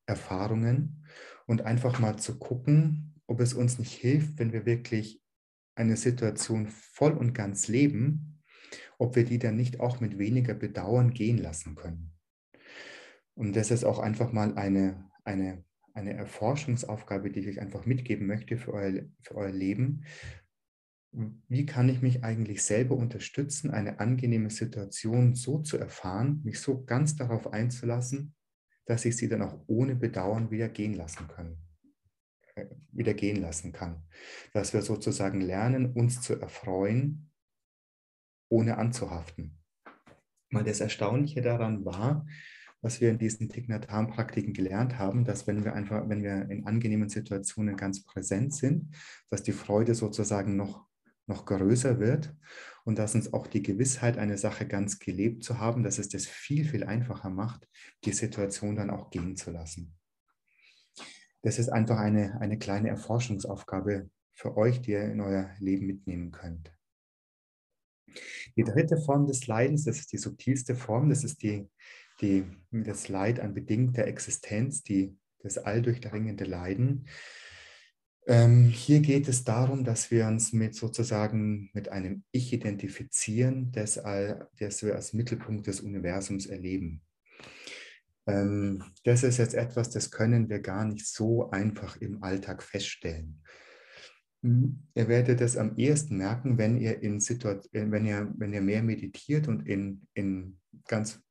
Erfahrungen 0.05 1.05
und 1.47 1.63
einfach 1.63 1.99
mal 1.99 2.17
zu 2.17 2.39
gucken, 2.39 3.19
ob 3.27 3.41
es 3.41 3.53
uns 3.53 3.77
nicht 3.77 3.93
hilft, 3.93 4.39
wenn 4.39 4.53
wir 4.53 4.65
wirklich 4.65 5.21
eine 5.75 5.97
Situation 5.97 6.67
voll 6.67 7.11
und 7.11 7.33
ganz 7.33 7.67
leben, 7.67 8.32
ob 9.03 9.17
wir 9.17 9.25
die 9.25 9.37
dann 9.37 9.57
nicht 9.57 9.81
auch 9.81 9.99
mit 9.99 10.17
weniger 10.17 10.53
Bedauern 10.53 11.13
gehen 11.13 11.37
lassen 11.37 11.75
können. 11.75 12.13
Und 13.35 13.55
das 13.55 13.69
ist 13.69 13.83
auch 13.83 13.99
einfach 13.99 14.31
mal 14.31 14.55
eine, 14.55 15.09
eine, 15.25 15.65
eine 15.93 16.13
Erforschungsaufgabe, 16.13 17.29
die 17.29 17.41
ich 17.41 17.47
euch 17.49 17.61
einfach 17.61 17.85
mitgeben 17.85 18.27
möchte 18.27 18.57
für 18.57 18.73
euer, 18.73 19.03
für 19.21 19.35
euer 19.35 19.51
Leben, 19.51 20.05
wie 21.47 21.65
kann 21.65 21.89
ich 21.89 22.01
mich 22.01 22.23
eigentlich 22.23 22.63
selber 22.63 22.95
unterstützen, 22.95 23.71
eine 23.71 23.99
angenehme 23.99 24.49
Situation 24.49 25.35
so 25.35 25.59
zu 25.59 25.77
erfahren, 25.77 26.41
mich 26.43 26.59
so 26.59 26.83
ganz 26.85 27.15
darauf 27.15 27.51
einzulassen, 27.51 28.33
dass 28.85 29.05
ich 29.05 29.17
sie 29.17 29.27
dann 29.27 29.41
auch 29.41 29.59
ohne 29.67 29.95
Bedauern 29.95 30.49
wieder 30.49 30.69
gehen 30.69 30.93
lassen 30.93 31.27
kann. 31.27 31.57
Äh, 32.55 32.67
wieder 32.91 33.13
gehen 33.13 33.41
lassen 33.41 33.73
kann. 33.73 34.03
Dass 34.53 34.73
wir 34.73 34.81
sozusagen 34.81 35.41
lernen, 35.41 35.93
uns 35.93 36.21
zu 36.21 36.39
erfreuen, 36.39 37.32
ohne 38.53 38.77
anzuhaften. 38.77 39.57
Weil 40.51 40.63
das 40.63 40.79
Erstaunliche 40.79 41.41
daran 41.41 41.83
war, 41.85 42.25
was 42.81 43.01
wir 43.01 43.09
in 43.09 43.17
diesen 43.17 43.49
Tignatam-Praktiken 43.49 44.53
gelernt 44.53 44.99
haben, 44.99 45.25
dass 45.25 45.47
wenn 45.47 45.63
wir 45.63 45.73
einfach, 45.73 46.07
wenn 46.09 46.21
wir 46.21 46.49
in 46.49 46.65
angenehmen 46.65 47.09
Situationen 47.09 47.77
ganz 47.77 48.03
präsent 48.03 48.53
sind, 48.53 48.95
dass 49.29 49.41
die 49.41 49.53
Freude 49.53 49.95
sozusagen 49.95 50.55
noch 50.55 50.87
noch 51.25 51.45
größer 51.45 51.99
wird 51.99 52.35
und 52.83 52.99
dass 52.99 53.15
uns 53.15 53.33
auch 53.33 53.47
die 53.47 53.63
Gewissheit, 53.63 54.17
eine 54.17 54.37
Sache 54.37 54.67
ganz 54.67 54.99
gelebt 54.99 55.43
zu 55.43 55.59
haben, 55.59 55.83
dass 55.83 55.97
es 55.97 56.09
das 56.09 56.25
viel, 56.25 56.65
viel 56.65 56.83
einfacher 56.83 57.29
macht, 57.29 57.67
die 58.03 58.11
Situation 58.11 58.75
dann 58.75 58.89
auch 58.89 59.09
gehen 59.09 59.35
zu 59.35 59.51
lassen. 59.51 59.95
Das 61.41 61.59
ist 61.59 61.69
einfach 61.69 61.97
eine, 61.97 62.39
eine 62.41 62.57
kleine 62.57 62.89
Erforschungsaufgabe 62.89 64.09
für 64.33 64.57
euch, 64.57 64.81
die 64.81 64.91
ihr 64.91 65.05
in 65.05 65.21
euer 65.21 65.49
Leben 65.59 65.85
mitnehmen 65.85 66.31
könnt. 66.31 66.73
Die 68.55 68.63
dritte 68.63 68.97
Form 68.97 69.27
des 69.27 69.47
Leidens, 69.47 69.85
das 69.85 69.99
ist 69.99 70.11
die 70.11 70.17
subtilste 70.17 70.75
Form, 70.75 71.09
das 71.09 71.23
ist 71.23 71.41
die, 71.41 71.67
die, 72.21 72.45
das 72.71 73.09
Leid 73.09 73.39
an 73.39 73.53
bedingter 73.53 74.05
Existenz, 74.05 74.83
die, 74.83 75.15
das 75.39 75.57
alldurchdringende 75.57 76.45
Leiden. 76.45 77.07
Ähm, 78.25 78.65
hier 78.65 79.01
geht 79.01 79.27
es 79.27 79.43
darum, 79.43 79.83
dass 79.83 80.09
wir 80.09 80.27
uns 80.27 80.53
mit 80.53 80.75
sozusagen 80.75 81.69
mit 81.73 81.89
einem 81.89 82.23
Ich 82.31 82.53
identifizieren, 82.53 83.71
das, 83.73 84.01
das 84.59 84.83
wir 84.83 84.95
als 84.95 85.13
Mittelpunkt 85.13 85.67
des 85.67 85.81
Universums 85.81 86.45
erleben. 86.45 87.01
Ähm, 88.25 88.83
das 89.03 89.23
ist 89.23 89.37
jetzt 89.37 89.55
etwas, 89.55 89.89
das 89.89 90.09
können 90.09 90.49
wir 90.49 90.59
gar 90.59 90.85
nicht 90.85 91.05
so 91.05 91.49
einfach 91.51 91.97
im 91.97 92.23
Alltag 92.23 92.63
feststellen. 92.63 93.41
Ihr 94.43 95.07
werdet 95.07 95.39
es 95.39 95.55
am 95.55 95.77
ehesten 95.77 96.17
merken, 96.17 96.57
wenn 96.57 96.77
ihr, 96.77 97.01
in 97.01 97.21
Situation, 97.21 97.91
wenn 97.91 98.05
ihr, 98.05 98.29
wenn 98.37 98.51
ihr 98.51 98.61
mehr 98.61 98.83
meditiert 98.83 99.47
und 99.47 99.65
in, 99.65 100.05
in 100.13 100.59
ganz 100.85 101.21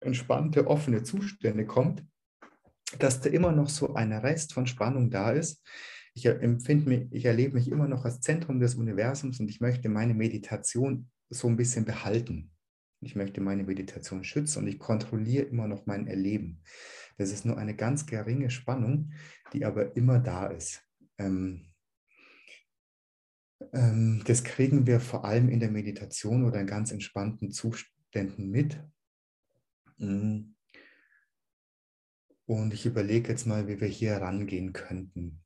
entspannte, 0.00 0.66
offene 0.66 1.04
Zustände 1.04 1.64
kommt, 1.66 2.04
dass 2.98 3.20
da 3.20 3.30
immer 3.30 3.52
noch 3.52 3.68
so 3.68 3.94
ein 3.94 4.12
Rest 4.12 4.52
von 4.54 4.66
Spannung 4.66 5.08
da 5.08 5.30
ist, 5.30 5.62
ich 6.14 6.26
empfinde 6.26 6.88
mich, 6.88 7.06
ich 7.12 7.24
erlebe 7.24 7.54
mich 7.54 7.70
immer 7.70 7.86
noch 7.88 8.04
als 8.04 8.20
Zentrum 8.20 8.58
des 8.58 8.74
Universums 8.74 9.38
und 9.38 9.48
ich 9.48 9.60
möchte 9.60 9.88
meine 9.88 10.12
Meditation 10.12 11.08
so 11.30 11.48
ein 11.48 11.56
bisschen 11.56 11.84
behalten. 11.84 12.50
Ich 13.00 13.16
möchte 13.16 13.40
meine 13.40 13.64
Meditation 13.64 14.22
schützen 14.22 14.60
und 14.60 14.68
ich 14.68 14.78
kontrolliere 14.78 15.44
immer 15.44 15.68
noch 15.68 15.86
mein 15.86 16.06
Erleben. 16.08 16.60
Das 17.18 17.30
ist 17.30 17.46
nur 17.46 17.56
eine 17.56 17.74
ganz 17.74 18.04
geringe 18.04 18.50
Spannung, 18.50 19.12
die 19.52 19.64
aber 19.64 19.96
immer 19.96 20.18
da 20.18 20.48
ist. 20.48 20.82
Ähm, 21.18 21.71
das 24.24 24.44
kriegen 24.44 24.86
wir 24.86 25.00
vor 25.00 25.24
allem 25.24 25.48
in 25.48 25.60
der 25.60 25.70
Meditation 25.70 26.44
oder 26.44 26.60
in 26.60 26.66
ganz 26.66 26.92
entspannten 26.92 27.50
Zuständen 27.50 28.50
mit. 28.50 28.82
Mm. 29.98 30.54
Und 32.46 32.74
ich 32.74 32.86
überlege 32.86 33.30
jetzt 33.30 33.46
mal, 33.46 33.68
wie 33.68 33.80
wir 33.80 33.88
hier 33.88 34.16
rangehen 34.16 34.72
könnten. 34.72 35.42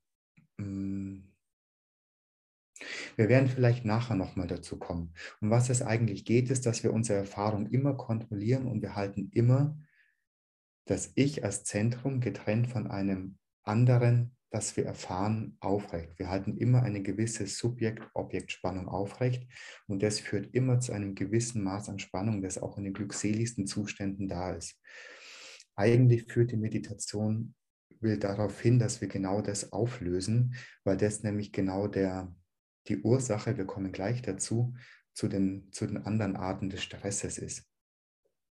Mm. 0.56 1.20
Wir 3.16 3.28
werden 3.28 3.48
vielleicht 3.48 3.84
nachher 3.84 4.16
nochmal 4.16 4.46
dazu 4.46 4.78
kommen. 4.78 5.14
Um 5.40 5.50
was 5.50 5.70
es 5.70 5.82
eigentlich 5.82 6.24
geht, 6.24 6.50
ist, 6.50 6.66
dass 6.66 6.82
wir 6.82 6.92
unsere 6.92 7.18
Erfahrung 7.18 7.66
immer 7.70 7.94
kontrollieren 7.94 8.66
und 8.66 8.82
wir 8.82 8.94
halten 8.94 9.30
immer 9.32 9.78
das 10.84 11.12
Ich 11.14 11.42
als 11.42 11.64
Zentrum 11.64 12.20
getrennt 12.20 12.68
von 12.68 12.86
einem 12.86 13.38
anderen, 13.62 14.35
das 14.50 14.76
wir 14.76 14.86
erfahren, 14.86 15.56
aufrecht. 15.60 16.18
Wir 16.18 16.28
halten 16.28 16.56
immer 16.56 16.82
eine 16.82 17.02
gewisse 17.02 17.46
Subjekt-Objekt-Spannung 17.46 18.88
aufrecht 18.88 19.46
und 19.86 20.02
das 20.02 20.20
führt 20.20 20.54
immer 20.54 20.80
zu 20.80 20.92
einem 20.92 21.14
gewissen 21.14 21.62
Maß 21.62 21.88
an 21.88 21.98
Spannung, 21.98 22.42
das 22.42 22.58
auch 22.58 22.78
in 22.78 22.84
den 22.84 22.94
glückseligsten 22.94 23.66
Zuständen 23.66 24.28
da 24.28 24.52
ist. 24.52 24.80
Eigentlich 25.74 26.32
führt 26.32 26.52
die 26.52 26.56
Meditation 26.56 27.54
will 28.00 28.18
darauf 28.18 28.60
hin, 28.60 28.78
dass 28.78 29.00
wir 29.00 29.08
genau 29.08 29.40
das 29.40 29.72
auflösen, 29.72 30.54
weil 30.84 30.96
das 30.96 31.22
nämlich 31.22 31.52
genau 31.52 31.88
der, 31.88 32.34
die 32.88 32.98
Ursache, 33.02 33.56
wir 33.56 33.64
kommen 33.64 33.92
gleich 33.92 34.22
dazu, 34.22 34.74
zu 35.12 35.28
den, 35.28 35.72
zu 35.72 35.86
den 35.86 35.98
anderen 35.98 36.36
Arten 36.36 36.70
des 36.70 36.82
Stresses 36.82 37.38
ist. 37.38 37.66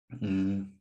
Mm. 0.09 0.79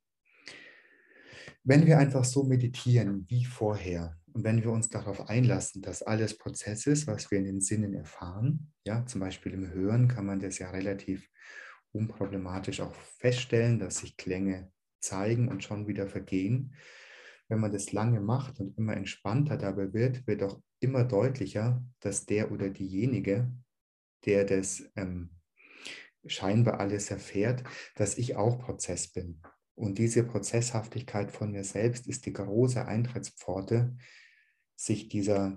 Wenn 1.64 1.86
wir 1.86 1.98
einfach 1.98 2.24
so 2.24 2.44
meditieren 2.44 3.24
wie 3.28 3.44
vorher 3.44 4.16
und 4.32 4.44
wenn 4.44 4.62
wir 4.62 4.70
uns 4.70 4.88
darauf 4.88 5.28
einlassen, 5.28 5.82
dass 5.82 6.02
alles 6.02 6.38
Prozess 6.38 6.86
ist, 6.86 7.06
was 7.06 7.30
wir 7.30 7.38
in 7.38 7.44
den 7.44 7.60
Sinnen 7.60 7.94
erfahren, 7.94 8.72
ja, 8.84 9.04
zum 9.06 9.20
Beispiel 9.20 9.52
im 9.52 9.70
Hören 9.70 10.08
kann 10.08 10.26
man 10.26 10.40
das 10.40 10.58
ja 10.58 10.70
relativ 10.70 11.28
unproblematisch 11.92 12.80
auch 12.80 12.94
feststellen, 13.18 13.78
dass 13.78 13.98
sich 13.98 14.16
Klänge 14.16 14.70
zeigen 15.00 15.48
und 15.48 15.62
schon 15.62 15.86
wieder 15.86 16.06
vergehen 16.06 16.74
wenn 17.52 17.60
man 17.60 17.70
das 17.70 17.92
lange 17.92 18.20
macht 18.22 18.60
und 18.60 18.78
immer 18.78 18.96
entspannter 18.96 19.58
dabei 19.58 19.92
wird, 19.92 20.26
wird 20.26 20.42
auch 20.42 20.58
immer 20.80 21.04
deutlicher, 21.04 21.84
dass 22.00 22.24
der 22.24 22.50
oder 22.50 22.70
diejenige, 22.70 23.52
der 24.24 24.46
das 24.46 24.90
ähm, 24.96 25.36
scheinbar 26.24 26.80
alles 26.80 27.10
erfährt, 27.10 27.62
dass 27.94 28.16
ich 28.16 28.36
auch 28.36 28.58
Prozess 28.58 29.12
bin. 29.12 29.42
Und 29.74 29.98
diese 29.98 30.24
Prozesshaftigkeit 30.24 31.30
von 31.30 31.52
mir 31.52 31.64
selbst 31.64 32.06
ist 32.06 32.24
die 32.24 32.32
große 32.32 32.86
Eintrittspforte, 32.86 33.98
sich 34.82 35.08
dieser, 35.08 35.56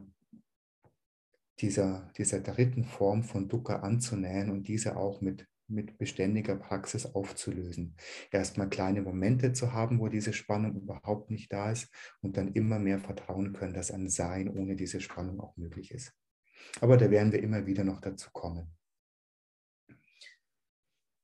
dieser, 1.59 2.11
dieser 2.17 2.41
dritten 2.41 2.83
Form 2.83 3.23
von 3.23 3.49
Dukkha 3.49 3.77
anzunähern 3.77 4.51
und 4.51 4.67
diese 4.67 4.97
auch 4.97 5.21
mit 5.21 5.47
mit 5.67 5.97
beständiger 5.97 6.55
Praxis 6.55 7.07
aufzulösen. 7.15 7.95
Erstmal 8.29 8.69
kleine 8.69 9.01
Momente 9.01 9.51
zu 9.51 9.73
haben, 9.73 9.99
wo 9.99 10.09
diese 10.09 10.31
Spannung 10.31 10.75
überhaupt 10.75 11.31
nicht 11.31 11.51
da 11.51 11.71
ist 11.71 11.91
und 12.21 12.37
dann 12.37 12.53
immer 12.53 12.77
mehr 12.77 12.99
vertrauen 12.99 13.51
können, 13.51 13.73
dass 13.73 13.89
ein 13.89 14.07
Sein 14.07 14.47
ohne 14.47 14.75
diese 14.75 15.01
Spannung 15.01 15.39
auch 15.39 15.57
möglich 15.57 15.89
ist. 15.89 16.13
Aber 16.81 16.97
da 16.97 17.09
werden 17.09 17.31
wir 17.31 17.41
immer 17.41 17.65
wieder 17.65 17.83
noch 17.83 17.99
dazu 17.99 18.29
kommen. 18.31 18.75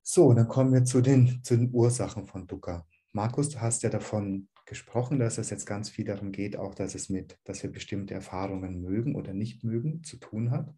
So, 0.02 0.32
dann 0.32 0.48
kommen 0.48 0.72
wir 0.72 0.84
zu 0.84 1.02
den, 1.02 1.44
zu 1.44 1.56
den 1.56 1.72
Ursachen 1.72 2.26
von 2.26 2.48
Dukkha. 2.48 2.84
Markus, 3.12 3.50
du 3.50 3.60
hast 3.60 3.84
ja 3.84 3.90
davon 3.90 4.48
gesprochen, 4.66 5.18
dass 5.18 5.38
es 5.38 5.50
jetzt 5.50 5.66
ganz 5.66 5.90
viel 5.90 6.04
darum 6.04 6.32
geht, 6.32 6.56
auch 6.56 6.74
dass 6.74 6.94
es 6.94 7.08
mit, 7.08 7.38
dass 7.44 7.62
wir 7.62 7.70
bestimmte 7.70 8.14
Erfahrungen 8.14 8.80
mögen 8.80 9.14
oder 9.14 9.34
nicht 9.34 9.64
mögen, 9.64 10.02
zu 10.04 10.16
tun 10.16 10.50
hat. 10.50 10.74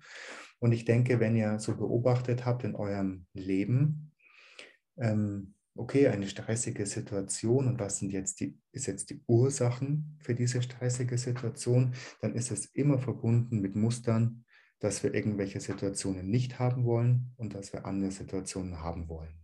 Und 0.58 0.72
ich 0.72 0.84
denke, 0.84 1.20
wenn 1.20 1.36
ihr 1.36 1.58
so 1.58 1.76
beobachtet 1.76 2.44
habt 2.44 2.64
in 2.64 2.74
eurem 2.74 3.26
Leben, 3.34 4.12
ähm, 4.96 5.54
okay, 5.76 6.08
eine 6.08 6.28
stressige 6.28 6.86
Situation 6.86 7.66
und 7.66 7.78
was 7.78 7.98
sind 7.98 8.12
jetzt 8.12 8.40
die, 8.40 8.58
ist 8.72 8.86
jetzt 8.86 9.10
die 9.10 9.22
Ursachen 9.26 10.16
für 10.20 10.34
diese 10.34 10.62
stressige 10.62 11.18
Situation, 11.18 11.94
dann 12.20 12.34
ist 12.34 12.50
es 12.50 12.66
immer 12.66 12.98
verbunden 12.98 13.60
mit 13.60 13.74
Mustern, 13.74 14.44
dass 14.78 15.02
wir 15.02 15.14
irgendwelche 15.14 15.60
Situationen 15.60 16.28
nicht 16.28 16.58
haben 16.58 16.84
wollen 16.84 17.32
und 17.36 17.54
dass 17.54 17.72
wir 17.72 17.86
andere 17.86 18.10
Situationen 18.10 18.80
haben 18.80 19.08
wollen. 19.08 19.43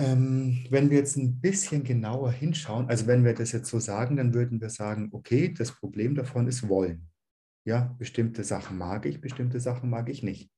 Ähm, 0.00 0.64
wenn 0.70 0.88
wir 0.88 0.96
jetzt 0.96 1.16
ein 1.16 1.40
bisschen 1.40 1.84
genauer 1.84 2.32
hinschauen, 2.32 2.88
also 2.88 3.06
wenn 3.06 3.22
wir 3.22 3.34
das 3.34 3.52
jetzt 3.52 3.68
so 3.68 3.78
sagen, 3.78 4.16
dann 4.16 4.32
würden 4.32 4.58
wir 4.58 4.70
sagen, 4.70 5.10
okay, 5.12 5.52
das 5.52 5.72
Problem 5.72 6.14
davon 6.14 6.48
ist 6.48 6.68
Wollen. 6.70 7.10
Ja, 7.66 7.94
bestimmte 7.98 8.42
Sachen 8.42 8.78
mag 8.78 9.04
ich, 9.04 9.20
bestimmte 9.20 9.60
Sachen 9.60 9.90
mag 9.90 10.08
ich 10.08 10.22
nicht. 10.22 10.50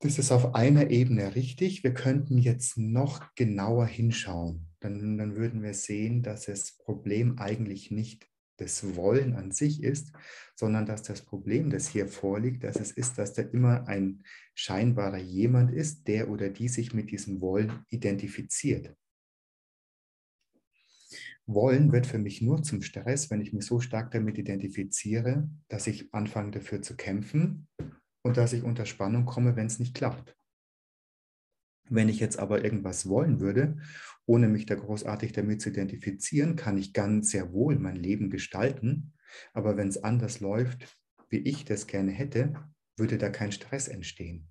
Das 0.00 0.18
ist 0.18 0.30
auf 0.30 0.54
einer 0.54 0.90
Ebene 0.90 1.34
richtig. 1.34 1.82
Wir 1.82 1.94
könnten 1.94 2.36
jetzt 2.36 2.76
noch 2.76 3.34
genauer 3.34 3.86
hinschauen. 3.86 4.68
Dann, 4.80 5.16
dann 5.16 5.36
würden 5.36 5.62
wir 5.62 5.72
sehen, 5.72 6.22
dass 6.22 6.44
das 6.44 6.76
Problem 6.76 7.38
eigentlich 7.38 7.90
nicht 7.90 8.28
das 8.56 8.96
Wollen 8.96 9.34
an 9.34 9.50
sich 9.50 9.82
ist, 9.82 10.12
sondern 10.54 10.86
dass 10.86 11.02
das 11.02 11.22
Problem, 11.22 11.70
das 11.70 11.88
hier 11.88 12.08
vorliegt, 12.08 12.64
dass 12.64 12.76
es 12.76 12.90
ist, 12.90 13.18
dass 13.18 13.34
da 13.34 13.42
immer 13.42 13.86
ein 13.88 14.24
scheinbarer 14.54 15.18
jemand 15.18 15.72
ist, 15.72 16.08
der 16.08 16.30
oder 16.30 16.48
die 16.48 16.68
sich 16.68 16.94
mit 16.94 17.10
diesem 17.10 17.40
Wollen 17.40 17.84
identifiziert. 17.90 18.96
Wollen 21.46 21.92
wird 21.92 22.06
für 22.06 22.18
mich 22.18 22.42
nur 22.42 22.62
zum 22.62 22.82
Stress, 22.82 23.30
wenn 23.30 23.40
ich 23.40 23.52
mich 23.52 23.64
so 23.64 23.78
stark 23.78 24.10
damit 24.10 24.36
identifiziere, 24.36 25.48
dass 25.68 25.86
ich 25.86 26.12
anfange 26.12 26.50
dafür 26.50 26.82
zu 26.82 26.96
kämpfen 26.96 27.68
und 28.22 28.36
dass 28.36 28.52
ich 28.52 28.64
unter 28.64 28.84
Spannung 28.84 29.26
komme, 29.26 29.54
wenn 29.54 29.66
es 29.66 29.78
nicht 29.78 29.94
klappt. 29.94 30.36
Wenn 31.88 32.08
ich 32.08 32.18
jetzt 32.18 32.40
aber 32.40 32.64
irgendwas 32.64 33.08
wollen 33.08 33.38
würde, 33.38 33.78
ohne 34.26 34.48
mich 34.48 34.66
da 34.66 34.74
großartig 34.74 35.32
damit 35.32 35.60
zu 35.60 35.70
identifizieren, 35.70 36.56
kann 36.56 36.76
ich 36.76 36.92
ganz 36.92 37.30
sehr 37.30 37.52
wohl 37.52 37.78
mein 37.78 37.96
Leben 37.96 38.28
gestalten. 38.28 39.14
Aber 39.52 39.76
wenn 39.76 39.88
es 39.88 40.02
anders 40.02 40.40
läuft, 40.40 40.86
wie 41.28 41.38
ich 41.38 41.64
das 41.64 41.86
gerne 41.86 42.12
hätte, 42.12 42.54
würde 42.96 43.18
da 43.18 43.30
kein 43.30 43.52
Stress 43.52 43.88
entstehen. 43.88 44.48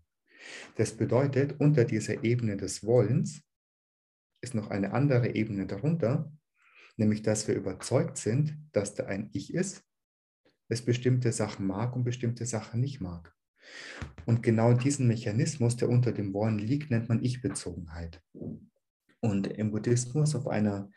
Das 0.75 0.93
bedeutet, 0.93 1.59
unter 1.59 1.85
dieser 1.85 2.23
Ebene 2.23 2.57
des 2.57 2.83
Wollens 2.83 3.41
ist 4.41 4.55
noch 4.55 4.69
eine 4.69 4.93
andere 4.93 5.33
Ebene 5.33 5.65
darunter, 5.65 6.31
nämlich 6.97 7.23
dass 7.23 7.47
wir 7.47 7.55
überzeugt 7.55 8.17
sind, 8.17 8.57
dass 8.71 8.93
da 8.93 9.05
ein 9.05 9.29
Ich 9.33 9.53
ist, 9.53 9.83
es 10.69 10.83
bestimmte 10.83 11.31
Sachen 11.31 11.65
mag 11.67 11.95
und 11.95 12.03
bestimmte 12.03 12.45
Sachen 12.45 12.79
nicht 12.79 13.01
mag. 13.01 13.33
Und 14.25 14.43
genau 14.43 14.73
diesen 14.73 15.07
Mechanismus, 15.07 15.75
der 15.75 15.89
unter 15.89 16.11
dem 16.11 16.33
Wollen 16.33 16.59
liegt, 16.59 16.91
nennt 16.91 17.09
man 17.09 17.23
Ich-Bezogenheit. 17.23 18.21
Und 19.25 19.47
im 19.47 19.71
Buddhismus 19.71 20.35
auf 20.35 20.45
einer 20.45 20.91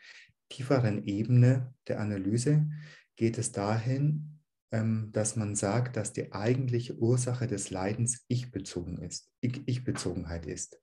tieferen 0.49 1.03
Ebene 1.03 1.73
der 1.87 1.99
Analyse 1.99 2.69
geht 3.15 3.39
es 3.39 3.51
dahin, 3.51 4.39
ähm, 4.71 5.09
dass 5.11 5.35
man 5.35 5.55
sagt, 5.55 5.97
dass 5.97 6.13
die 6.13 6.31
eigentliche 6.31 6.95
Ursache 6.95 7.47
des 7.47 7.71
Leidens 7.71 8.23
Ich-bezogen 8.27 8.99
ist, 8.99 9.31
Ich-Bezogenheit 9.41 10.45
ist. 10.45 10.79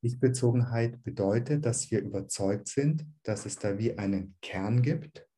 Ich-Bezogenheit 0.00 1.04
bedeutet, 1.04 1.64
dass 1.64 1.92
wir 1.92 2.00
überzeugt 2.00 2.66
sind, 2.66 3.06
dass 3.22 3.46
es 3.46 3.60
da 3.60 3.78
wie 3.78 3.96
einen 3.96 4.34
Kern 4.42 4.82
gibt, 4.82 5.28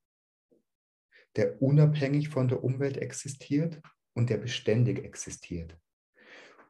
der 1.37 1.61
unabhängig 1.61 2.31
von 2.31 2.49
der 2.49 2.65
Umwelt 2.65 2.97
existiert 2.97 3.83
und 4.15 4.31
der 4.31 4.39
beständig 4.39 5.05
existiert. 5.05 5.79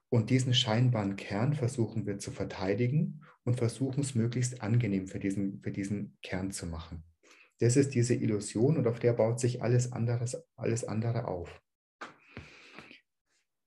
Und 0.09 0.31
diesen 0.31 0.53
scheinbaren 0.53 1.15
Kern 1.15 1.55
versuchen 1.55 2.07
wir 2.07 2.19
zu 2.19 2.33
verteidigen 2.33 3.23
und 3.47 3.57
versuchen 3.57 4.01
es 4.01 4.15
möglichst 4.15 4.61
angenehm 4.61 5.07
für 5.07 5.21
diesen, 5.21 5.61
für 5.63 5.71
diesen 5.71 6.19
Kern 6.23 6.51
zu 6.51 6.67
machen. 6.67 7.05
Das 7.61 7.77
ist 7.77 7.95
diese 7.95 8.15
Illusion 8.15 8.77
und 8.77 8.87
auf 8.87 8.99
der 8.99 9.15
baut 9.15 9.41
sich 9.41 9.63
alles, 9.63 9.93
anderes, 9.93 10.37
alles 10.57 10.85
andere 10.85 11.27
auf. 11.27 11.63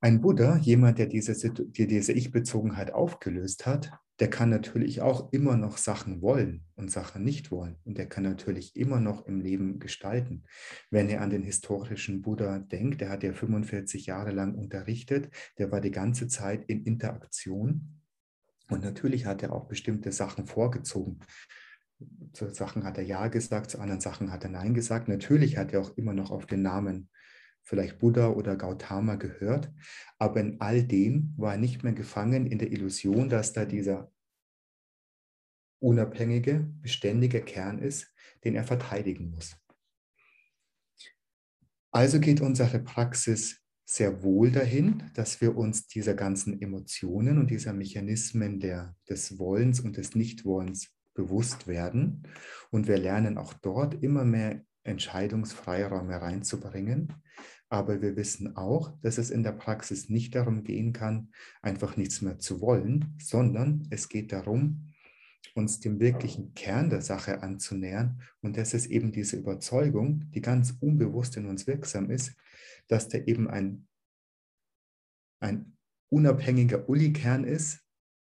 Ein 0.01 0.21
Buddha, 0.21 0.57
jemand, 0.57 0.99
der 0.99 1.07
diese, 1.07 1.33
der 1.51 1.87
diese 1.87 2.13
Ich-Bezogenheit 2.13 2.93
aufgelöst 2.93 3.65
hat, 3.65 3.91
der 4.19 4.29
kann 4.29 4.49
natürlich 4.49 5.01
auch 5.01 5.31
immer 5.31 5.55
noch 5.55 5.77
Sachen 5.77 6.21
wollen 6.21 6.65
und 6.75 6.91
Sachen 6.91 7.23
nicht 7.23 7.51
wollen. 7.51 7.77
Und 7.85 7.97
der 7.97 8.07
kann 8.07 8.23
natürlich 8.23 8.75
immer 8.75 8.99
noch 8.99 9.25
im 9.27 9.39
Leben 9.39 9.79
gestalten. 9.79 10.43
Wenn 10.89 11.09
er 11.09 11.21
an 11.21 11.29
den 11.29 11.43
historischen 11.43 12.21
Buddha 12.21 12.59
denkt, 12.59 13.01
der 13.01 13.09
hat 13.09 13.23
ja 13.23 13.33
45 13.33 14.07
Jahre 14.07 14.31
lang 14.31 14.55
unterrichtet, 14.55 15.33
der 15.57 15.71
war 15.71 15.79
die 15.79 15.91
ganze 15.91 16.27
Zeit 16.27 16.65
in 16.65 16.83
Interaktion. 16.83 17.98
Und 18.69 18.83
natürlich 18.83 19.25
hat 19.25 19.43
er 19.43 19.51
auch 19.51 19.67
bestimmte 19.67 20.11
Sachen 20.11 20.45
vorgezogen. 20.45 21.19
Zu 22.33 22.53
Sachen 22.53 22.83
hat 22.83 22.97
er 22.97 23.03
Ja 23.03 23.27
gesagt, 23.27 23.71
zu 23.71 23.79
anderen 23.79 23.99
Sachen 23.99 24.31
hat 24.31 24.43
er 24.43 24.49
Nein 24.49 24.73
gesagt. 24.73 25.07
Natürlich 25.07 25.57
hat 25.57 25.73
er 25.73 25.81
auch 25.81 25.97
immer 25.97 26.13
noch 26.13 26.31
auf 26.31 26.45
den 26.45 26.61
Namen 26.61 27.09
vielleicht 27.63 27.99
Buddha 27.99 28.29
oder 28.29 28.55
Gautama 28.55 29.15
gehört, 29.15 29.71
aber 30.17 30.39
in 30.39 30.59
all 30.59 30.83
dem 30.83 31.33
war 31.37 31.53
er 31.53 31.59
nicht 31.59 31.83
mehr 31.83 31.93
gefangen 31.93 32.47
in 32.47 32.57
der 32.57 32.71
Illusion, 32.71 33.29
dass 33.29 33.53
da 33.53 33.65
dieser 33.65 34.11
unabhängige, 35.79 36.67
beständige 36.81 37.41
Kern 37.41 37.79
ist, 37.79 38.13
den 38.43 38.55
er 38.55 38.63
verteidigen 38.63 39.31
muss. 39.31 39.55
Also 41.91 42.19
geht 42.19 42.41
unsere 42.41 42.79
Praxis 42.79 43.61
sehr 43.91 44.21
wohl 44.21 44.51
dahin, 44.51 45.01
dass 45.15 45.41
wir 45.41 45.57
uns 45.57 45.87
dieser 45.87 46.13
ganzen 46.13 46.61
Emotionen 46.61 47.39
und 47.39 47.49
dieser 47.49 47.73
Mechanismen 47.73 48.59
der, 48.59 48.95
des 49.09 49.39
Wollens 49.39 49.79
und 49.79 49.97
des 49.97 50.13
Nichtwollens 50.13 50.91
bewusst 51.15 51.65
werden. 51.67 52.21
Und 52.69 52.87
wir 52.87 52.99
lernen 52.99 53.39
auch 53.39 53.53
dort 53.53 54.03
immer 54.03 54.25
mehr 54.25 54.61
Entscheidungsfreiraum 54.83 56.07
hereinzubringen, 56.11 57.13
aber 57.67 57.99
wir 57.99 58.15
wissen 58.15 58.55
auch, 58.55 58.95
dass 59.01 59.17
es 59.17 59.31
in 59.31 59.41
der 59.41 59.53
Praxis 59.53 60.07
nicht 60.07 60.35
darum 60.35 60.63
gehen 60.63 60.93
kann, 60.93 61.31
einfach 61.63 61.97
nichts 61.97 62.21
mehr 62.21 62.37
zu 62.37 62.61
wollen, 62.61 63.17
sondern 63.19 63.87
es 63.89 64.07
geht 64.07 64.31
darum, 64.31 64.93
uns 65.55 65.79
dem 65.79 65.99
wirklichen 65.99 66.53
Kern 66.53 66.91
der 66.91 67.01
Sache 67.01 67.41
anzunähern. 67.41 68.21
Und 68.41 68.55
das 68.55 68.75
ist 68.75 68.85
eben 68.85 69.11
diese 69.11 69.37
Überzeugung, 69.37 70.29
die 70.29 70.41
ganz 70.41 70.77
unbewusst 70.79 71.37
in 71.37 71.47
uns 71.47 71.65
wirksam 71.65 72.11
ist, 72.11 72.35
dass 72.89 73.07
da 73.07 73.17
eben 73.19 73.49
ein, 73.49 73.87
ein 75.41 75.77
unabhängiger 76.09 76.89
Uli-Kern 76.89 77.45
ist, 77.45 77.79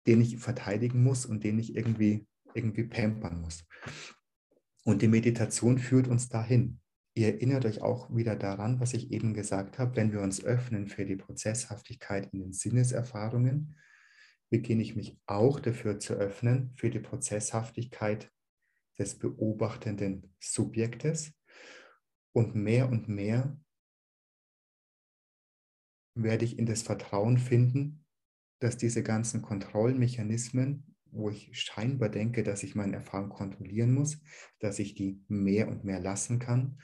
den 0.06 0.20
ich 0.20 0.38
verteidigen 0.38 1.02
muss 1.02 1.26
und 1.26 1.42
den 1.42 1.58
ich 1.58 1.74
irgendwie, 1.74 2.26
irgendwie 2.54 2.84
pampern 2.84 3.40
muss. 3.40 3.64
Und 4.84 5.02
die 5.02 5.08
Meditation 5.08 5.78
führt 5.78 6.08
uns 6.08 6.28
dahin. 6.28 6.80
Ihr 7.14 7.34
erinnert 7.34 7.64
euch 7.64 7.82
auch 7.82 8.14
wieder 8.14 8.36
daran, 8.36 8.80
was 8.80 8.94
ich 8.94 9.10
eben 9.10 9.34
gesagt 9.34 9.78
habe, 9.78 9.96
wenn 9.96 10.12
wir 10.12 10.20
uns 10.20 10.44
öffnen 10.44 10.88
für 10.88 11.04
die 11.04 11.16
Prozesshaftigkeit 11.16 12.32
in 12.32 12.40
den 12.40 12.52
Sinneserfahrungen, 12.52 13.76
beginne 14.48 14.82
ich 14.82 14.96
mich 14.96 15.18
auch 15.26 15.60
dafür 15.60 15.98
zu 15.98 16.14
öffnen, 16.14 16.72
für 16.76 16.90
die 16.90 17.00
Prozesshaftigkeit 17.00 18.30
des 18.98 19.18
beobachtenden 19.18 20.34
Subjektes. 20.40 21.32
Und 22.32 22.54
mehr 22.54 22.88
und 22.88 23.08
mehr 23.08 23.58
werde 26.14 26.44
ich 26.44 26.58
in 26.58 26.66
das 26.66 26.82
Vertrauen 26.82 27.38
finden, 27.38 28.04
dass 28.58 28.76
diese 28.76 29.02
ganzen 29.02 29.42
Kontrollmechanismen 29.42 30.90
wo 31.12 31.30
ich 31.30 31.50
scheinbar 31.52 32.08
denke, 32.08 32.42
dass 32.42 32.62
ich 32.62 32.74
meine 32.74 32.96
Erfahrung 32.96 33.30
kontrollieren 33.30 33.92
muss, 33.92 34.20
dass 34.58 34.78
ich 34.78 34.94
die 34.94 35.22
mehr 35.28 35.68
und 35.68 35.84
mehr 35.84 36.00
lassen 36.00 36.38
kann. 36.38 36.78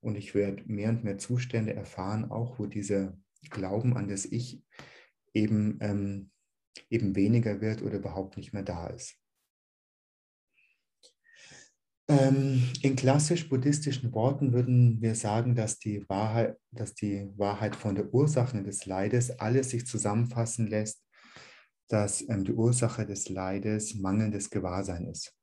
Und 0.00 0.16
ich 0.16 0.34
werde 0.34 0.62
mehr 0.66 0.90
und 0.90 1.04
mehr 1.04 1.18
Zustände 1.18 1.74
erfahren, 1.74 2.30
auch 2.30 2.58
wo 2.58 2.66
dieser 2.66 3.16
Glauben 3.50 3.96
an 3.96 4.08
das 4.08 4.24
Ich 4.24 4.64
eben, 5.32 5.78
ähm, 5.80 6.30
eben 6.90 7.14
weniger 7.14 7.60
wird 7.60 7.82
oder 7.82 7.98
überhaupt 7.98 8.36
nicht 8.36 8.52
mehr 8.52 8.62
da 8.62 8.88
ist. 8.88 9.21
Ähm, 12.08 12.68
in 12.82 12.96
klassisch-buddhistischen 12.96 14.12
Worten 14.12 14.52
würden 14.52 15.00
wir 15.00 15.14
sagen, 15.14 15.54
dass 15.54 15.78
die, 15.78 16.04
Wahrheit, 16.08 16.56
dass 16.70 16.94
die 16.94 17.28
Wahrheit 17.36 17.76
von 17.76 17.94
der 17.94 18.12
Ursache 18.12 18.62
des 18.62 18.86
Leides 18.86 19.38
alles 19.38 19.70
sich 19.70 19.86
zusammenfassen 19.86 20.66
lässt 20.66 21.02
dass 21.92 22.26
ähm, 22.30 22.44
die 22.44 22.54
Ursache 22.54 23.04
des 23.04 23.28
Leides 23.28 23.94
mangelndes 23.94 24.48
Gewahrsein 24.48 25.06
ist. 25.06 25.36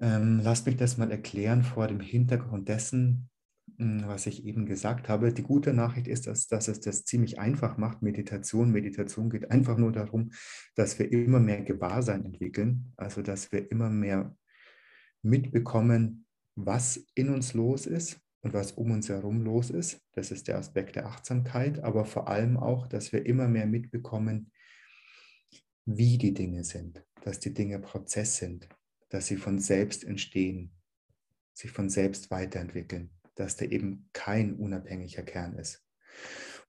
Ähm, 0.00 0.40
lasst 0.42 0.66
mich 0.66 0.76
das 0.76 0.96
mal 0.96 1.10
erklären 1.10 1.62
vor 1.62 1.86
dem 1.86 2.00
Hintergrund 2.00 2.68
dessen, 2.68 3.30
was 3.80 4.26
ich 4.26 4.44
eben 4.44 4.66
gesagt 4.66 5.08
habe. 5.08 5.32
Die 5.32 5.42
gute 5.42 5.72
Nachricht 5.72 6.06
ist, 6.06 6.26
dass, 6.26 6.48
dass 6.48 6.68
es 6.68 6.80
das 6.80 7.04
ziemlich 7.04 7.38
einfach 7.38 7.78
macht, 7.78 8.02
Meditation. 8.02 8.70
Meditation 8.70 9.30
geht 9.30 9.50
einfach 9.50 9.78
nur 9.78 9.92
darum, 9.92 10.32
dass 10.74 10.98
wir 10.98 11.10
immer 11.10 11.40
mehr 11.40 11.62
Gewahrsein 11.62 12.24
entwickeln, 12.24 12.92
also 12.96 13.22
dass 13.22 13.52
wir 13.52 13.70
immer 13.70 13.88
mehr 13.88 14.36
mitbekommen, 15.22 16.26
was 16.56 17.06
in 17.14 17.30
uns 17.30 17.54
los 17.54 17.86
ist 17.86 18.20
und 18.42 18.52
was 18.52 18.72
um 18.72 18.90
uns 18.90 19.08
herum 19.08 19.42
los 19.42 19.70
ist. 19.70 20.00
Das 20.12 20.30
ist 20.30 20.48
der 20.48 20.58
Aspekt 20.58 20.96
der 20.96 21.06
Achtsamkeit, 21.06 21.82
aber 21.82 22.04
vor 22.04 22.28
allem 22.28 22.56
auch, 22.58 22.86
dass 22.86 23.12
wir 23.12 23.24
immer 23.24 23.48
mehr 23.48 23.66
mitbekommen, 23.66 24.52
wie 25.86 26.18
die 26.18 26.34
Dinge 26.34 26.64
sind, 26.64 27.02
dass 27.22 27.40
die 27.40 27.54
Dinge 27.54 27.78
Prozess 27.78 28.36
sind, 28.36 28.68
dass 29.08 29.26
sie 29.26 29.36
von 29.36 29.58
selbst 29.58 30.04
entstehen, 30.04 30.72
sich 31.54 31.70
von 31.70 31.88
selbst 31.88 32.30
weiterentwickeln, 32.30 33.10
dass 33.34 33.56
da 33.56 33.64
eben 33.64 34.08
kein 34.12 34.54
unabhängiger 34.54 35.22
Kern 35.22 35.54
ist. 35.58 35.84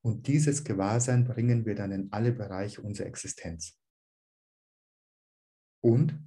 Und 0.01 0.27
dieses 0.27 0.63
Gewahrsein 0.63 1.25
bringen 1.25 1.65
wir 1.65 1.75
dann 1.75 1.91
in 1.91 2.11
alle 2.11 2.31
Bereiche 2.31 2.81
unserer 2.81 3.07
Existenz. 3.07 3.79
Und 5.83 6.17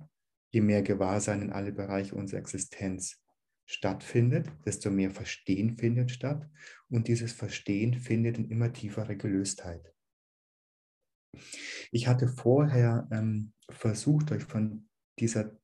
je 0.50 0.60
mehr 0.60 0.82
Gewahrsein 0.82 1.42
in 1.42 1.52
alle 1.52 1.72
Bereiche 1.72 2.14
unserer 2.14 2.40
Existenz 2.40 3.20
stattfindet, 3.66 4.48
desto 4.64 4.90
mehr 4.90 5.10
Verstehen 5.10 5.76
findet 5.76 6.10
statt. 6.10 6.48
Und 6.88 7.08
dieses 7.08 7.32
Verstehen 7.32 7.94
findet 7.94 8.38
in 8.38 8.50
immer 8.50 8.72
tiefere 8.72 9.16
Gelöstheit. 9.16 9.92
Ich 11.90 12.06
hatte 12.06 12.28
vorher 12.28 13.08
ähm, 13.10 13.52
versucht, 13.68 14.30
euch 14.30 14.44
von 14.44 14.88
dieser, 15.18 15.56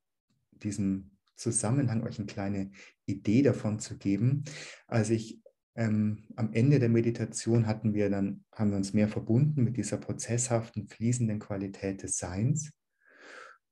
diesem 0.50 1.16
Zusammenhang 1.36 2.02
euch 2.02 2.18
eine 2.18 2.26
kleine 2.26 2.72
Idee 3.10 3.42
davon 3.42 3.78
zu 3.78 3.98
geben. 3.98 4.44
Als 4.86 5.10
ich 5.10 5.40
ähm, 5.76 6.24
am 6.36 6.52
Ende 6.52 6.78
der 6.78 6.88
Meditation 6.88 7.66
hatten 7.66 7.94
wir 7.94 8.10
dann, 8.10 8.44
haben 8.52 8.70
wir 8.70 8.76
uns 8.76 8.92
mehr 8.92 9.08
verbunden 9.08 9.64
mit 9.64 9.76
dieser 9.76 9.96
prozesshaften, 9.96 10.88
fließenden 10.88 11.38
Qualität 11.38 12.02
des 12.02 12.18
Seins. 12.18 12.72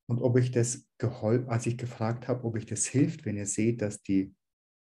Und 0.06 0.20
ob 0.20 0.38
ich 0.38 0.50
das 0.50 0.86
geholfen, 0.96 1.48
als 1.48 1.66
ich 1.66 1.76
gefragt 1.76 2.28
habe, 2.28 2.44
ob 2.44 2.56
ich 2.56 2.66
das 2.66 2.86
hilft, 2.86 3.26
wenn 3.26 3.36
ihr 3.36 3.46
seht, 3.46 3.82
dass 3.82 4.02
die 4.02 4.34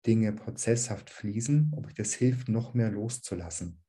Dinge 0.07 0.33
prozesshaft 0.33 1.09
fließen, 1.09 1.73
ob 1.75 1.87
ich 1.87 1.93
das 1.93 2.13
hilft, 2.13 2.49
noch 2.49 2.73
mehr 2.73 2.89
loszulassen 2.89 3.81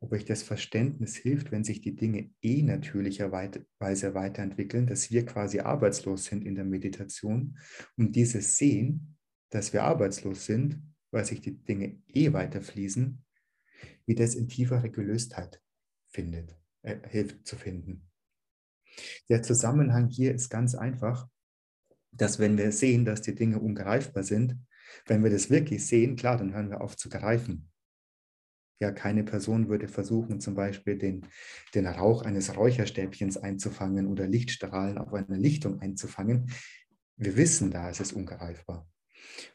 ob 0.00 0.12
euch 0.12 0.24
das 0.24 0.42
Verständnis 0.42 1.16
hilft, 1.16 1.50
wenn 1.50 1.64
sich 1.64 1.80
die 1.80 1.96
Dinge 1.96 2.30
eh 2.42 2.62
natürlicherweise 2.62 4.14
weiterentwickeln, 4.14 4.86
dass 4.86 5.10
wir 5.10 5.26
quasi 5.26 5.60
arbeitslos 5.60 6.26
sind 6.26 6.44
in 6.44 6.54
der 6.54 6.64
Meditation 6.64 7.58
und 7.96 8.14
dieses 8.14 8.56
Sehen, 8.56 9.17
dass 9.50 9.72
wir 9.72 9.84
arbeitslos 9.84 10.46
sind, 10.46 10.82
weil 11.10 11.24
sich 11.24 11.40
die 11.40 11.56
Dinge 11.56 12.02
eh 12.06 12.32
weiterfließen, 12.32 13.24
wie 14.06 14.14
das 14.14 14.34
in 14.34 14.48
tiefere 14.48 14.90
Gelöstheit 14.90 15.62
findet, 16.08 16.56
äh, 16.82 16.96
hilft 17.08 17.46
zu 17.46 17.56
finden. 17.56 18.08
Der 19.28 19.42
Zusammenhang 19.42 20.08
hier 20.08 20.34
ist 20.34 20.48
ganz 20.48 20.74
einfach, 20.74 21.28
dass 22.10 22.38
wenn 22.38 22.58
wir 22.58 22.72
sehen, 22.72 23.04
dass 23.04 23.22
die 23.22 23.34
Dinge 23.34 23.60
ungreifbar 23.60 24.22
sind, 24.22 24.58
wenn 25.06 25.22
wir 25.22 25.30
das 25.30 25.50
wirklich 25.50 25.86
sehen, 25.86 26.16
klar, 26.16 26.36
dann 26.36 26.54
hören 26.54 26.70
wir 26.70 26.80
auf 26.80 26.96
zu 26.96 27.08
greifen 27.08 27.70
ja, 28.80 28.92
keine 28.92 29.24
Person 29.24 29.68
würde 29.68 29.88
versuchen, 29.88 30.40
zum 30.40 30.54
Beispiel 30.54 30.96
den, 30.96 31.26
den 31.74 31.86
Rauch 31.86 32.22
eines 32.22 32.56
Räucherstäbchens 32.56 33.36
einzufangen 33.36 34.06
oder 34.06 34.26
Lichtstrahlen 34.26 34.98
auf 34.98 35.12
einer 35.12 35.36
Lichtung 35.36 35.80
einzufangen. 35.80 36.52
Wir 37.16 37.36
wissen 37.36 37.70
da, 37.70 37.90
es 37.90 38.00
ist 38.00 38.12
ungreifbar. 38.12 38.88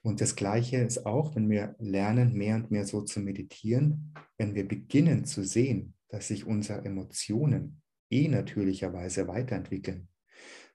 Und 0.01 0.21
das 0.21 0.35
Gleiche 0.35 0.77
ist 0.77 1.05
auch, 1.05 1.35
wenn 1.35 1.49
wir 1.49 1.75
lernen, 1.79 2.33
mehr 2.33 2.55
und 2.55 2.71
mehr 2.71 2.85
so 2.85 3.01
zu 3.01 3.19
meditieren, 3.19 4.13
wenn 4.37 4.55
wir 4.55 4.67
beginnen 4.67 5.25
zu 5.25 5.43
sehen, 5.43 5.95
dass 6.09 6.27
sich 6.27 6.45
unsere 6.45 6.85
Emotionen 6.85 7.81
eh 8.09 8.27
natürlicherweise 8.27 9.27
weiterentwickeln, 9.27 10.07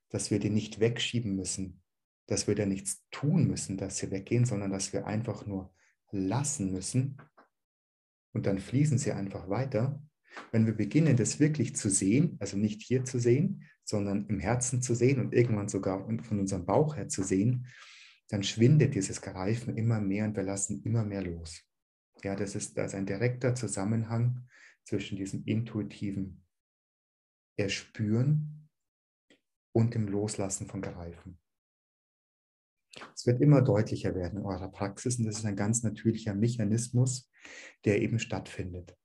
dass 0.08 0.30
wir 0.30 0.38
die 0.38 0.50
nicht 0.50 0.80
wegschieben 0.80 1.34
müssen, 1.36 1.82
dass 2.26 2.46
wir 2.46 2.54
da 2.54 2.66
nichts 2.66 3.04
tun 3.10 3.46
müssen, 3.46 3.76
dass 3.76 3.98
sie 3.98 4.10
weggehen, 4.10 4.44
sondern 4.44 4.70
dass 4.70 4.92
wir 4.92 5.06
einfach 5.06 5.46
nur 5.46 5.72
lassen 6.10 6.72
müssen 6.72 7.18
und 8.32 8.46
dann 8.46 8.58
fließen 8.58 8.98
sie 8.98 9.12
einfach 9.12 9.48
weiter. 9.48 10.02
Wenn 10.52 10.66
wir 10.66 10.74
beginnen, 10.74 11.16
das 11.16 11.40
wirklich 11.40 11.74
zu 11.74 11.90
sehen, 11.90 12.36
also 12.38 12.56
nicht 12.56 12.82
hier 12.82 13.04
zu 13.04 13.18
sehen, 13.18 13.64
sondern 13.84 14.26
im 14.26 14.38
Herzen 14.38 14.82
zu 14.82 14.94
sehen 14.94 15.20
und 15.20 15.32
irgendwann 15.32 15.68
sogar 15.68 16.04
von 16.22 16.40
unserem 16.40 16.66
Bauch 16.66 16.96
her 16.96 17.08
zu 17.08 17.22
sehen, 17.22 17.66
dann 18.28 18.42
schwindet 18.42 18.94
dieses 18.94 19.20
Greifen 19.20 19.76
immer 19.76 20.00
mehr 20.00 20.26
und 20.26 20.36
wir 20.36 20.42
lassen 20.42 20.82
immer 20.82 21.04
mehr 21.04 21.22
los. 21.22 21.62
Ja, 22.22 22.36
das 22.36 22.54
ist, 22.54 22.76
das 22.76 22.88
ist 22.88 22.94
ein 22.94 23.06
direkter 23.06 23.54
Zusammenhang 23.54 24.48
zwischen 24.84 25.16
diesem 25.16 25.44
intuitiven 25.44 26.44
Erspüren 27.56 28.68
und 29.72 29.94
dem 29.94 30.08
Loslassen 30.08 30.66
von 30.66 30.82
Greifen. 30.82 31.38
Es 33.14 33.26
wird 33.26 33.40
immer 33.40 33.62
deutlicher 33.62 34.14
werden 34.14 34.40
in 34.40 34.44
eurer 34.44 34.70
Praxis 34.70 35.18
und 35.18 35.26
das 35.26 35.38
ist 35.38 35.44
ein 35.44 35.56
ganz 35.56 35.82
natürlicher 35.82 36.34
Mechanismus, 36.34 37.30
der 37.84 38.00
eben 38.00 38.18
stattfindet. 38.18 38.96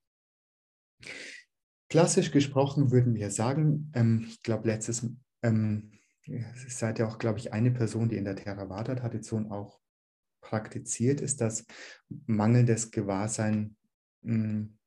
Klassisch 1.89 2.31
gesprochen 2.31 2.91
würden 2.91 3.13
wir 3.15 3.29
sagen, 3.29 3.91
ähm, 3.93 4.25
ich 4.27 4.41
glaube, 4.41 4.67
letztes, 4.67 5.07
ähm, 5.43 5.91
seid 6.67 6.99
ja 6.99 7.07
auch, 7.07 7.17
glaube 7.17 7.39
ich, 7.39 7.53
eine 7.53 7.71
Person, 7.71 8.09
die 8.09 8.17
in 8.17 8.25
der 8.25 8.35
Theravada-Tradition 8.35 9.51
auch 9.51 9.79
praktiziert, 10.41 11.21
ist, 11.21 11.41
dass 11.41 11.65
mangelndes 12.25 12.91
Gewahrsein 12.91 13.75
mh, 14.21 14.35
hm, 14.35 14.77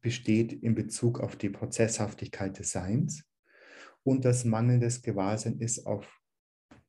besteht 0.00 0.52
in 0.52 0.74
Bezug 0.74 1.20
auf 1.20 1.36
die 1.36 1.50
Prozesshaftigkeit 1.50 2.58
des 2.58 2.70
Seins 2.70 3.24
und 4.04 4.24
das 4.24 4.44
mangelndes 4.44 5.02
Gewahrsein 5.02 5.58
ist 5.58 5.86
auf, 5.86 6.06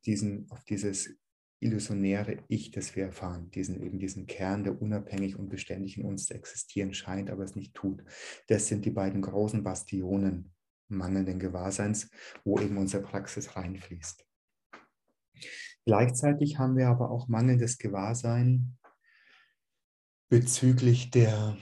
diesen, 0.05 0.49
auf 0.51 0.63
dieses 0.63 1.09
illusionäre 1.59 2.37
Ich, 2.47 2.71
das 2.71 2.95
wir 2.95 3.05
erfahren, 3.05 3.51
diesen 3.51 3.83
eben 3.83 3.99
diesen 3.99 4.27
Kern, 4.27 4.63
der 4.63 4.81
unabhängig 4.81 5.35
und 5.35 5.49
beständig 5.49 5.97
in 5.97 6.05
uns 6.05 6.27
zu 6.27 6.33
existieren 6.33 6.93
scheint, 6.93 7.29
aber 7.29 7.43
es 7.43 7.55
nicht 7.55 7.73
tut. 7.73 8.03
Das 8.47 8.67
sind 8.67 8.85
die 8.85 8.91
beiden 8.91 9.21
großen 9.21 9.63
Bastionen 9.63 10.53
mangelnden 10.89 11.39
Gewahrseins, 11.39 12.09
wo 12.43 12.59
eben 12.59 12.77
unsere 12.77 13.03
Praxis 13.03 13.55
reinfließt. 13.55 14.25
Gleichzeitig 15.85 16.57
haben 16.59 16.77
wir 16.77 16.87
aber 16.89 17.09
auch 17.09 17.27
mangelndes 17.27 17.77
Gewahrsein 17.77 18.77
bezüglich 20.29 21.09
der 21.09 21.57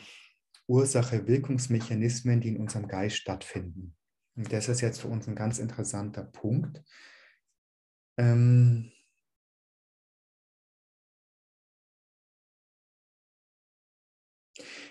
Ursache-Wirkungsmechanismen, 0.68 2.42
die 2.42 2.50
in 2.50 2.60
unserem 2.60 2.88
Geist 2.88 3.18
stattfinden. 3.18 3.96
Und 4.36 4.52
das 4.52 4.68
ist 4.68 4.82
jetzt 4.82 5.02
für 5.02 5.08
uns 5.08 5.28
ein 5.28 5.36
ganz 5.36 5.60
interessanter 5.60 6.24
Punkt. 6.24 6.84
Ähm, 8.18 8.92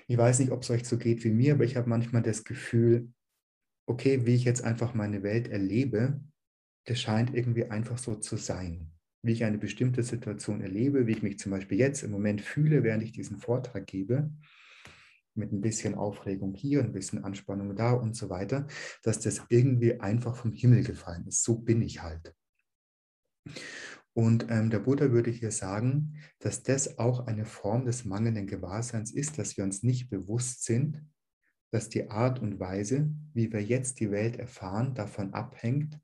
Ich 0.09 0.17
weiß 0.17 0.39
nicht, 0.39 0.53
ob 0.53 0.63
es 0.63 0.71
euch 0.71 0.87
so 0.87 0.99
geht 0.99 1.25
wie 1.25 1.31
mir, 1.31 1.55
aber 1.55 1.65
ich 1.65 1.77
habe 1.77 1.89
manchmal 1.89 2.23
das 2.23 2.45
Gefühl, 2.45 3.13
okay, 3.87 4.27
wie 4.27 4.35
ich 4.35 4.45
jetzt 4.45 4.65
einfach 4.65 4.95
meine 4.95 5.23
Welt 5.23 5.49
erlebe, 5.49 6.21
das 6.85 7.01
scheint 7.01 7.35
irgendwie 7.35 7.65
einfach 7.65 7.99
so 7.99 8.15
zu 8.17 8.37
sein. 8.37 8.93
Wie 9.23 9.33
ich 9.33 9.45
eine 9.45 9.59
bestimmte 9.59 10.03
Situation 10.03 10.61
erlebe, 10.61 11.07
wie 11.07 11.13
ich 11.13 11.23
mich 11.23 11.39
zum 11.39 11.51
Beispiel 11.51 11.79
jetzt 11.79 12.03
im 12.03 12.11
Moment 12.11 12.41
fühle, 12.41 12.83
während 12.85 13.03
ich 13.03 13.13
diesen 13.13 13.39
Vortrag 13.39 13.87
gebe, 13.87 14.31
mit 15.35 15.53
ein 15.53 15.61
bisschen 15.61 15.95
Aufregung 15.95 16.55
hier, 16.55 16.81
ein 16.81 16.93
bisschen 16.93 17.25
Anspannung 17.25 17.75
da 17.77 17.93
und 17.93 18.17
so 18.17 18.31
weiter, 18.31 18.67
dass 19.03 19.21
das 19.21 19.43
irgendwie 19.49 20.01
einfach 20.01 20.37
vom 20.37 20.53
Himmel 20.53 20.83
gefallen 20.83 21.27
ist. 21.27 21.43
So 21.43 21.59
bin 21.59 21.83
ich 21.83 22.03
halt. 22.03 22.35
Und 24.15 24.47
ähm, 24.49 24.71
der 24.71 24.79
Buddha 24.79 25.13
würde 25.13 25.31
hier 25.31 25.51
sagen, 25.51 26.15
dass 26.39 26.63
das 26.63 26.99
auch 26.99 27.27
eine 27.27 27.45
Form 27.45 27.85
des 27.85 28.07
mangelnden 28.07 28.47
Gewahrseins 28.47 29.13
ist, 29.13 29.39
dass 29.39 29.59
wir 29.59 29.65
uns 29.65 29.83
nicht 29.83 30.09
bewusst 30.09 30.65
sind, 30.65 31.05
dass 31.71 31.89
die 31.89 32.11
Art 32.11 32.41
und 32.41 32.61
Weise, 32.61 33.11
wie 33.35 33.53
wir 33.53 33.63
jetzt 33.63 34.01
die 34.01 34.11
Welt 34.11 34.37
erfahren, 34.37 34.95
davon 34.95 35.35
abhängt, 35.35 36.01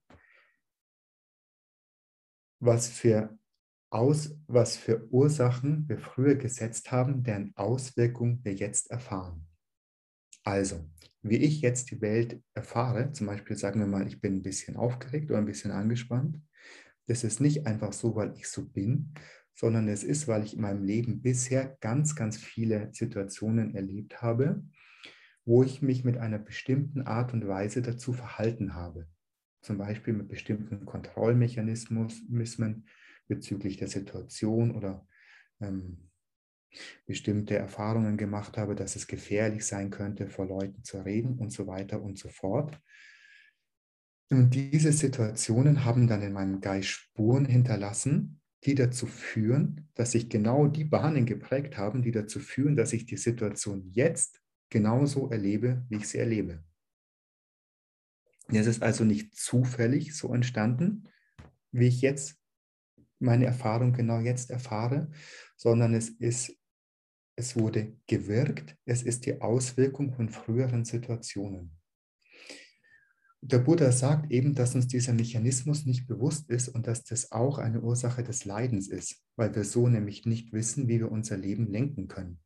was 2.60 2.88
für, 2.88 3.38
Aus, 3.90 4.36
was 4.46 4.76
für 4.76 5.06
Ursachen 5.10 5.88
wir 5.88 5.98
früher 5.98 6.36
gesetzt 6.36 6.90
haben, 6.92 7.22
deren 7.22 7.54
Auswirkungen 7.56 8.40
wir 8.44 8.54
jetzt 8.54 8.90
erfahren. 8.90 9.46
Also, 10.44 10.88
wie 11.22 11.36
ich 11.36 11.60
jetzt 11.60 11.90
die 11.90 12.00
Welt 12.00 12.42
erfahre, 12.54 13.12
zum 13.12 13.26
Beispiel 13.28 13.56
sagen 13.56 13.80
wir 13.80 13.86
mal, 13.86 14.06
ich 14.06 14.20
bin 14.20 14.36
ein 14.36 14.42
bisschen 14.42 14.76
aufgeregt 14.76 15.30
oder 15.30 15.38
ein 15.38 15.46
bisschen 15.46 15.70
angespannt, 15.70 16.40
das 17.06 17.24
ist 17.24 17.40
nicht 17.40 17.66
einfach 17.66 17.92
so, 17.92 18.14
weil 18.16 18.32
ich 18.34 18.48
so 18.48 18.64
bin, 18.64 19.12
sondern 19.54 19.88
es 19.88 20.02
ist, 20.02 20.26
weil 20.26 20.44
ich 20.44 20.54
in 20.54 20.62
meinem 20.62 20.84
Leben 20.84 21.20
bisher 21.20 21.76
ganz, 21.80 22.16
ganz 22.16 22.36
viele 22.38 22.88
Situationen 22.92 23.74
erlebt 23.74 24.22
habe, 24.22 24.64
wo 25.44 25.62
ich 25.62 25.82
mich 25.82 26.04
mit 26.04 26.18
einer 26.18 26.38
bestimmten 26.38 27.02
Art 27.02 27.32
und 27.32 27.46
Weise 27.46 27.82
dazu 27.82 28.12
verhalten 28.12 28.74
habe. 28.74 29.06
Zum 29.60 29.78
Beispiel 29.78 30.14
mit 30.14 30.28
bestimmten 30.28 30.84
Kontrollmechanismen 30.84 32.86
bezüglich 33.28 33.76
der 33.76 33.88
Situation 33.88 34.72
oder 34.72 35.06
ähm, 35.60 36.10
bestimmte 37.06 37.56
Erfahrungen 37.56 38.16
gemacht 38.16 38.56
habe, 38.56 38.74
dass 38.74 38.96
es 38.96 39.06
gefährlich 39.06 39.66
sein 39.66 39.90
könnte, 39.90 40.28
vor 40.28 40.46
Leuten 40.46 40.82
zu 40.84 40.98
reden 40.98 41.38
und 41.38 41.52
so 41.52 41.66
weiter 41.66 42.02
und 42.02 42.18
so 42.18 42.28
fort. 42.28 42.80
Und 44.30 44.54
diese 44.54 44.92
Situationen 44.92 45.84
haben 45.84 46.08
dann 46.08 46.22
in 46.22 46.32
meinem 46.32 46.60
Geist 46.60 46.88
Spuren 46.88 47.44
hinterlassen, 47.44 48.40
die 48.64 48.74
dazu 48.74 49.06
führen, 49.06 49.88
dass 49.94 50.12
sich 50.12 50.30
genau 50.30 50.68
die 50.68 50.84
Bahnen 50.84 51.26
geprägt 51.26 51.76
haben, 51.76 52.02
die 52.02 52.12
dazu 52.12 52.40
führen, 52.40 52.76
dass 52.76 52.92
ich 52.92 53.06
die 53.06 53.16
Situation 53.16 53.90
jetzt 53.92 54.41
genauso 54.72 55.30
erlebe, 55.30 55.84
wie 55.90 55.96
ich 55.96 56.08
sie 56.08 56.18
erlebe. 56.18 56.64
Es 58.48 58.66
ist 58.66 58.82
also 58.82 59.04
nicht 59.04 59.36
zufällig 59.36 60.16
so 60.16 60.34
entstanden, 60.34 61.08
wie 61.70 61.88
ich 61.88 62.00
jetzt 62.00 62.40
meine 63.18 63.44
Erfahrung 63.44 63.92
genau 63.92 64.18
jetzt 64.18 64.50
erfahre, 64.50 65.10
sondern 65.56 65.94
es 65.94 66.08
ist, 66.08 66.58
es 67.36 67.54
wurde 67.54 67.96
gewirkt, 68.06 68.76
es 68.84 69.02
ist 69.02 69.26
die 69.26 69.40
Auswirkung 69.40 70.12
von 70.12 70.28
früheren 70.28 70.84
Situationen. 70.84 71.78
Der 73.42 73.58
Buddha 73.58 73.92
sagt 73.92 74.30
eben, 74.30 74.54
dass 74.54 74.74
uns 74.74 74.86
dieser 74.86 75.12
Mechanismus 75.12 75.84
nicht 75.84 76.06
bewusst 76.06 76.48
ist 76.48 76.68
und 76.68 76.86
dass 76.86 77.04
das 77.04 77.30
auch 77.30 77.58
eine 77.58 77.80
Ursache 77.82 78.22
des 78.22 78.44
Leidens 78.44 78.88
ist, 78.88 79.22
weil 79.36 79.54
wir 79.54 79.64
so 79.64 79.88
nämlich 79.88 80.24
nicht 80.24 80.52
wissen, 80.52 80.88
wie 80.88 81.00
wir 81.00 81.10
unser 81.10 81.36
Leben 81.36 81.66
lenken 81.66 82.08
können. 82.08 82.38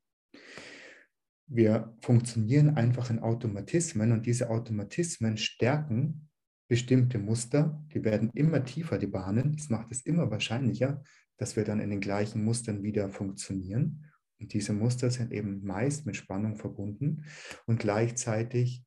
Wir 1.49 1.95
funktionieren 2.01 2.77
einfach 2.77 3.11
in 3.11 3.21
Automatismen 3.21 4.13
und 4.13 4.27
diese 4.27 4.51
Automatismen 4.51 5.37
stärken 5.37 6.29
bestimmte 6.69 7.19
Muster, 7.19 7.81
die 7.95 8.05
werden 8.05 8.31
immer 8.35 8.65
tiefer, 8.65 8.99
die 8.99 9.07
Bahnen. 9.07 9.53
Das 9.57 9.69
macht 9.69 9.93
es 9.93 10.05
immer 10.05 10.31
wahrscheinlicher, 10.31 11.03
dass 11.37 11.55
wir 11.55 11.65
dann 11.65 11.81
in 11.81 11.91
den 11.91 12.01
gleichen 12.01 12.45
Mustern 12.45 12.83
wieder 12.83 13.09
funktionieren. 13.11 14.07
Und 14.41 14.53
diese 14.53 14.73
Muster 14.73 15.11
sind 15.11 15.33
eben 15.33 15.65
meist 15.65 16.07
mit 16.07 16.17
Spannung 16.17 16.57
verbunden 16.57 17.25
und 17.67 17.79
gleichzeitig 17.79 18.85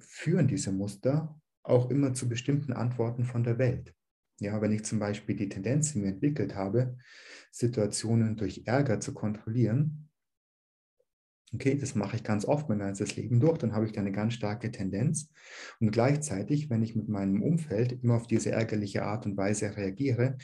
führen 0.00 0.48
diese 0.48 0.72
Muster 0.72 1.40
auch 1.62 1.90
immer 1.90 2.14
zu 2.14 2.28
bestimmten 2.28 2.72
Antworten 2.72 3.24
von 3.24 3.42
der 3.42 3.58
Welt. 3.58 3.94
Ja, 4.40 4.60
wenn 4.60 4.72
ich 4.72 4.84
zum 4.84 4.98
Beispiel 4.98 5.36
die 5.36 5.48
Tendenz 5.48 5.94
in 5.94 6.02
mir 6.02 6.08
entwickelt 6.08 6.54
habe, 6.54 6.96
Situationen 7.50 8.36
durch 8.36 8.62
Ärger 8.66 9.00
zu 9.00 9.14
kontrollieren, 9.14 10.08
okay, 11.54 11.76
das 11.76 11.94
mache 11.94 12.16
ich 12.16 12.24
ganz 12.24 12.44
oft 12.44 12.68
mein 12.68 12.80
ganzes 12.80 13.16
Leben 13.16 13.40
durch, 13.40 13.58
dann 13.58 13.72
habe 13.72 13.86
ich 13.86 13.92
da 13.92 14.00
eine 14.00 14.12
ganz 14.12 14.34
starke 14.34 14.70
Tendenz. 14.70 15.30
Und 15.80 15.90
gleichzeitig, 15.92 16.70
wenn 16.70 16.82
ich 16.82 16.96
mit 16.96 17.08
meinem 17.08 17.42
Umfeld 17.42 17.92
immer 18.02 18.16
auf 18.16 18.26
diese 18.26 18.50
ärgerliche 18.50 19.04
Art 19.04 19.26
und 19.26 19.36
Weise 19.36 19.76
reagiere, 19.76 20.36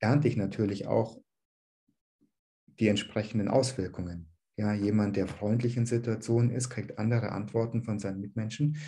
ernte 0.00 0.28
ich 0.28 0.36
natürlich 0.36 0.86
auch 0.86 1.20
die 2.78 2.88
entsprechenden 2.88 3.48
Auswirkungen. 3.48 4.30
Ja, 4.58 4.72
jemand, 4.72 5.16
der 5.16 5.28
freundlich 5.28 5.76
in 5.76 5.86
Situationen 5.86 6.50
ist, 6.50 6.70
kriegt 6.70 6.98
andere 6.98 7.32
Antworten 7.32 7.82
von 7.82 7.98
seinen 7.98 8.20
Mitmenschen, 8.20 8.78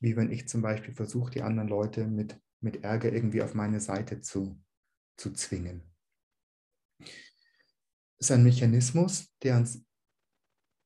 wie 0.00 0.16
wenn 0.16 0.30
ich 0.30 0.48
zum 0.48 0.62
Beispiel 0.62 0.94
versuche, 0.94 1.32
die 1.32 1.42
anderen 1.42 1.68
Leute 1.68 2.06
mit, 2.06 2.38
mit 2.60 2.84
Ärger 2.84 3.12
irgendwie 3.12 3.42
auf 3.42 3.54
meine 3.54 3.80
Seite 3.80 4.20
zu, 4.20 4.60
zu 5.16 5.32
zwingen. 5.32 5.82
Das 6.98 8.28
ist 8.28 8.30
ein 8.30 8.44
Mechanismus, 8.44 9.32
der 9.42 9.56
uns, 9.56 9.84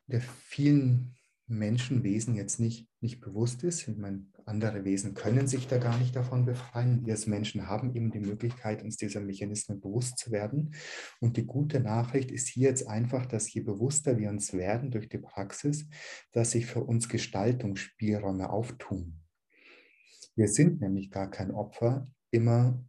der 0.07 0.21
vielen 0.21 1.17
Menschenwesen 1.49 2.35
jetzt 2.35 2.59
nicht, 2.59 2.89
nicht 3.01 3.21
bewusst 3.21 3.63
ist. 3.63 3.87
Ich 3.87 3.97
meine, 3.97 4.27
andere 4.47 4.85
Wesen 4.85 5.15
können 5.15 5.47
sich 5.47 5.69
da 5.69 5.79
gar 5.79 5.97
nicht 5.99 6.17
davon 6.17 6.45
befreien. 6.45 7.07
Wir 7.07 7.15
als 7.15 7.27
Menschen 7.27 7.69
haben 7.69 7.95
eben 7.95 8.11
die 8.11 8.21
Möglichkeit, 8.21 8.83
uns 8.83 8.97
dieser 8.97 9.21
Mechanismen 9.21 9.81
bewusst 9.81 10.19
zu 10.19 10.33
werden. 10.33 10.75
Und 11.21 11.37
die 11.37 11.47
gute 11.47 11.81
Nachricht 11.81 12.31
ist 12.33 12.49
hier 12.49 12.69
jetzt 12.69 12.89
einfach, 12.89 13.27
dass 13.27 13.53
je 13.53 13.61
bewusster 13.61 14.19
wir 14.19 14.31
uns 14.31 14.53
werden 14.55 14.91
durch 14.91 15.09
die 15.09 15.19
Praxis, 15.19 15.89
dass 16.33 16.51
sich 16.53 16.67
für 16.67 16.83
uns 16.83 17.09
Gestaltungsspielräume 17.09 18.51
auftun. 18.51 19.21
Wir 20.35 20.49
sind 20.49 20.81
nämlich 20.81 21.11
gar 21.11 21.31
kein 21.31 21.53
Opfer, 21.53 22.09
immer 22.31 22.85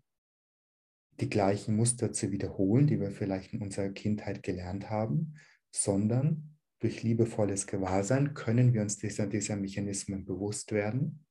die 1.19 1.29
gleichen 1.29 1.75
Muster 1.75 2.11
zu 2.11 2.31
wiederholen, 2.31 2.87
die 2.87 2.99
wir 2.99 3.11
vielleicht 3.11 3.53
in 3.53 3.61
unserer 3.61 3.89
Kindheit 3.89 4.43
gelernt 4.43 4.89
haben, 4.89 5.35
sondern 5.71 6.56
durch 6.79 7.03
liebevolles 7.03 7.67
Gewahrsein 7.67 8.33
können 8.33 8.73
wir 8.73 8.81
uns 8.81 8.97
dieser, 8.97 9.27
dieser 9.27 9.55
Mechanismen 9.55 10.25
bewusst 10.25 10.71
werden 10.71 11.27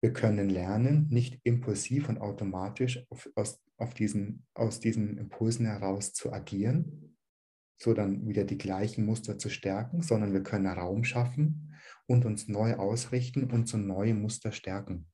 wir 0.00 0.12
können 0.12 0.48
lernen, 0.48 1.08
nicht 1.10 1.40
impulsiv 1.42 2.08
und 2.08 2.18
automatisch 2.18 3.04
auf, 3.10 3.28
aus, 3.34 3.60
auf 3.76 3.94
diesen, 3.94 4.46
aus 4.54 4.80
diesen 4.80 5.18
Impulsen 5.18 5.66
heraus 5.66 6.12
zu 6.12 6.32
agieren, 6.32 7.16
so 7.76 7.94
dann 7.94 8.28
wieder 8.28 8.44
die 8.44 8.58
gleichen 8.58 9.04
Muster 9.04 9.38
zu 9.38 9.48
stärken, 9.48 10.02
sondern 10.02 10.32
wir 10.32 10.42
können 10.42 10.66
Raum 10.66 11.04
schaffen 11.04 11.74
und 12.06 12.24
uns 12.24 12.48
neu 12.48 12.74
ausrichten 12.74 13.50
und 13.50 13.68
so 13.68 13.76
neue 13.76 14.14
Muster 14.14 14.52
stärken. 14.52 15.06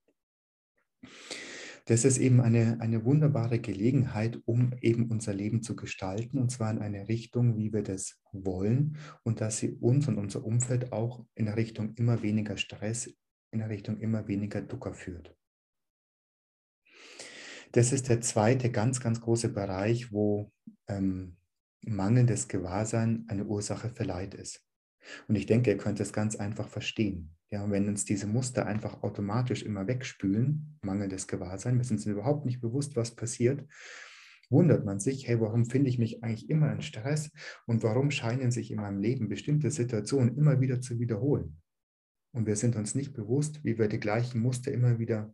Das 1.87 2.07
ist 2.07 2.16
eben 2.16 2.40
eine, 2.40 2.81
eine 2.81 3.05
wunderbare 3.05 3.59
Gelegenheit, 3.59 4.40
um 4.47 4.73
eben 4.81 5.11
unser 5.11 5.35
Leben 5.35 5.62
zu 5.62 5.77
gestalten, 5.77 6.38
und 6.38 6.51
zwar 6.51 6.70
in 6.70 6.79
eine 6.79 7.09
Richtung, 7.09 7.59
wie 7.59 7.75
wir 7.75 7.83
das 7.83 8.18
wollen, 8.33 8.97
und 9.23 9.42
dass 9.42 9.59
sie 9.59 9.73
uns 9.73 10.09
und 10.09 10.16
unser 10.16 10.44
Umfeld 10.44 10.92
auch 10.92 11.27
in 11.35 11.49
Richtung 11.49 11.94
immer 11.94 12.23
weniger 12.23 12.57
Stress, 12.57 13.14
in 13.51 13.59
der 13.59 13.68
Richtung 13.68 13.99
immer 13.99 14.27
weniger 14.29 14.62
Ducker 14.62 14.94
führt. 14.94 15.37
Das 17.73 17.92
ist 17.92 18.09
der 18.09 18.20
zweite 18.20 18.70
ganz, 18.70 19.01
ganz 19.01 19.20
große 19.20 19.51
Bereich, 19.51 20.11
wo 20.11 20.53
ähm, 20.88 21.37
mangelndes 21.85 22.49
Gewahrsein 22.49 23.25
eine 23.29 23.44
Ursache 23.44 23.90
für 23.90 24.05
Leid 24.05 24.35
ist. 24.35 24.64
Und 25.29 25.35
ich 25.35 25.44
denke, 25.47 25.70
ihr 25.70 25.77
könnt 25.77 26.01
es 26.01 26.12
ganz 26.12 26.37
einfach 26.37 26.68
verstehen. 26.68 27.37
Ja, 27.54 27.70
wenn 27.70 27.86
uns 27.86 28.04
diese 28.04 28.26
Muster 28.26 28.66
einfach 28.66 29.04
automatisch 29.04 29.62
immer 29.62 29.86
wegspülen, 29.86 30.76
mangelndes 30.82 31.28
Gewahrsein, 31.28 31.76
wir 31.76 31.84
sind 31.84 31.98
uns 31.98 32.06
überhaupt 32.06 32.46
nicht 32.46 32.60
bewusst, 32.60 32.96
was 32.96 33.14
passiert, 33.14 33.64
wundert 34.50 34.84
man 34.84 34.98
sich, 34.98 35.28
hey, 35.28 35.40
warum 35.40 35.64
finde 35.64 35.88
ich 35.88 35.96
mich 35.96 36.24
eigentlich 36.24 36.50
immer 36.50 36.72
in 36.72 36.82
Stress 36.82 37.30
und 37.66 37.84
warum 37.84 38.10
scheinen 38.10 38.50
sich 38.50 38.72
in 38.72 38.78
meinem 38.78 38.98
Leben 38.98 39.28
bestimmte 39.28 39.70
Situationen 39.70 40.36
immer 40.36 40.60
wieder 40.60 40.80
zu 40.80 40.98
wiederholen? 40.98 41.62
Und 42.32 42.48
wir 42.48 42.56
sind 42.56 42.74
uns 42.74 42.96
nicht 42.96 43.14
bewusst, 43.14 43.62
wie 43.62 43.78
wir 43.78 43.86
die 43.86 44.00
gleichen 44.00 44.40
Muster 44.40 44.72
immer 44.72 44.98
wieder 44.98 45.32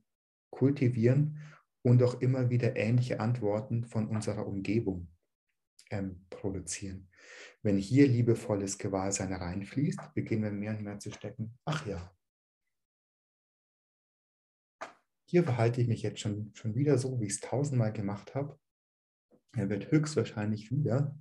kultivieren 0.51 1.39
und 1.81 2.03
auch 2.03 2.21
immer 2.21 2.51
wieder 2.51 2.77
ähnliche 2.77 3.19
Antworten 3.19 3.87
von 3.87 4.09
unserer 4.09 4.47
Umgebung 4.47 5.09
ähm, 5.91 6.27
produzieren. 6.29 7.09
Wenn 7.63 7.77
hier 7.77 8.09
liebevolles 8.09 8.79
Gewahrsein 8.79 9.33
reinfließt, 9.33 10.15
beginnen 10.15 10.43
wir 10.45 10.51
mehr 10.51 10.71
und 10.77 10.83
mehr 10.83 10.99
zu 10.99 11.11
stecken. 11.11 11.59
Ach 11.65 11.87
ja, 11.87 12.15
hier 15.29 15.45
verhalte 15.45 15.81
ich 15.81 15.89
mich 15.89 16.03
jetzt 16.03 16.21
schon, 16.21 16.51
schon 16.55 16.75
wieder 16.75 16.99
so, 16.99 17.21
wie 17.21 17.27
ich 17.27 17.35
es 17.35 17.41
tausendmal 17.41 17.93
gemacht 17.93 18.35
habe. 18.35 18.59
Er 19.53 19.69
wird 19.69 19.91
höchstwahrscheinlich 19.91 20.71
wieder 20.71 21.17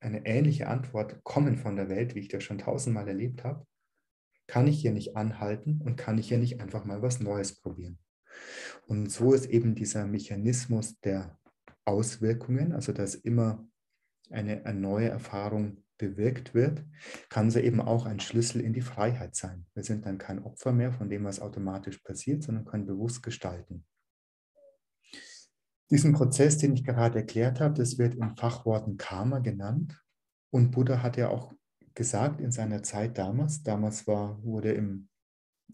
eine 0.00 0.26
ähnliche 0.26 0.66
Antwort 0.66 1.22
kommen 1.24 1.56
von 1.56 1.76
der 1.76 1.88
Welt, 1.88 2.14
wie 2.14 2.20
ich 2.20 2.28
das 2.28 2.44
schon 2.44 2.58
tausendmal 2.58 3.08
erlebt 3.08 3.44
habe 3.44 3.66
kann 4.46 4.66
ich 4.66 4.80
hier 4.80 4.92
nicht 4.92 5.16
anhalten 5.16 5.80
und 5.82 5.96
kann 5.96 6.18
ich 6.18 6.28
hier 6.28 6.38
nicht 6.38 6.60
einfach 6.60 6.84
mal 6.84 7.02
was 7.02 7.20
Neues 7.20 7.60
probieren. 7.60 7.98
Und 8.86 9.10
so 9.10 9.32
ist 9.32 9.46
eben 9.46 9.74
dieser 9.74 10.06
Mechanismus 10.06 10.98
der 11.00 11.38
Auswirkungen, 11.84 12.72
also 12.72 12.92
dass 12.92 13.14
immer 13.14 13.66
eine, 14.30 14.64
eine 14.64 14.80
neue 14.80 15.08
Erfahrung 15.08 15.84
bewirkt 15.98 16.54
wird, 16.54 16.84
kann 17.28 17.50
so 17.50 17.58
eben 17.58 17.80
auch 17.80 18.06
ein 18.06 18.20
Schlüssel 18.20 18.60
in 18.60 18.72
die 18.72 18.82
Freiheit 18.82 19.34
sein. 19.34 19.66
Wir 19.74 19.82
sind 19.82 20.06
dann 20.06 20.18
kein 20.18 20.42
Opfer 20.42 20.72
mehr 20.72 20.92
von 20.92 21.08
dem, 21.08 21.24
was 21.24 21.40
automatisch 21.40 21.98
passiert, 21.98 22.42
sondern 22.42 22.64
können 22.64 22.86
bewusst 22.86 23.22
gestalten. 23.22 23.86
Diesen 25.90 26.12
Prozess, 26.12 26.58
den 26.58 26.74
ich 26.74 26.84
gerade 26.84 27.20
erklärt 27.20 27.60
habe, 27.60 27.74
das 27.74 27.96
wird 27.96 28.14
in 28.16 28.36
Fachworten 28.36 28.96
Karma 28.96 29.38
genannt. 29.38 30.02
Und 30.50 30.72
Buddha 30.72 31.02
hat 31.02 31.16
ja 31.16 31.28
auch 31.28 31.52
gesagt 31.94 32.40
in 32.40 32.50
seiner 32.50 32.82
Zeit 32.82 33.18
damals. 33.18 33.62
Damals 33.62 34.06
war, 34.06 34.42
wurde 34.42 34.72
im, 34.72 35.08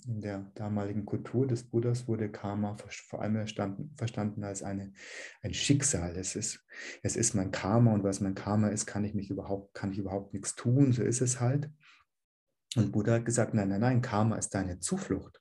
in 0.07 0.20
der 0.20 0.51
damaligen 0.55 1.05
Kultur 1.05 1.47
des 1.47 1.64
Buddhas 1.64 2.09
wurde 2.09 2.30
Karma 2.30 2.76
vor 3.09 3.22
allem 3.22 3.47
verstanden, 3.97 4.45
als 4.45 4.62
eine, 4.62 4.93
ein 5.43 5.55
Schicksal. 5.55 6.16
Es 6.16 6.34
ist, 6.34 6.66
es 7.03 7.16
ist 7.16 7.34
mein 7.34 7.51
Karma 7.51 7.93
und 7.93 8.03
was 8.03 8.20
mein 8.20 8.34
Karma 8.34 8.68
ist, 8.68 8.86
kann 8.86 9.05
ich 9.05 9.14
mich 9.14 9.30
überhaupt, 9.30 9.74
kann 9.74 9.93
ich 9.93 9.99
überhaupt 9.99 10.32
nichts 10.32 10.55
tun. 10.55 10.93
So 10.93 11.03
ist 11.03 11.20
es 11.20 11.40
halt. 11.40 11.70
Und 12.74 12.93
Buddha 12.93 13.14
hat 13.14 13.26
gesagt, 13.26 13.55
nein, 13.55 13.68
nein, 13.68 13.80
nein, 13.80 14.03
Karma 14.03 14.36
ist 14.36 14.51
deine 14.55 14.80
Zuflucht. 14.80 15.40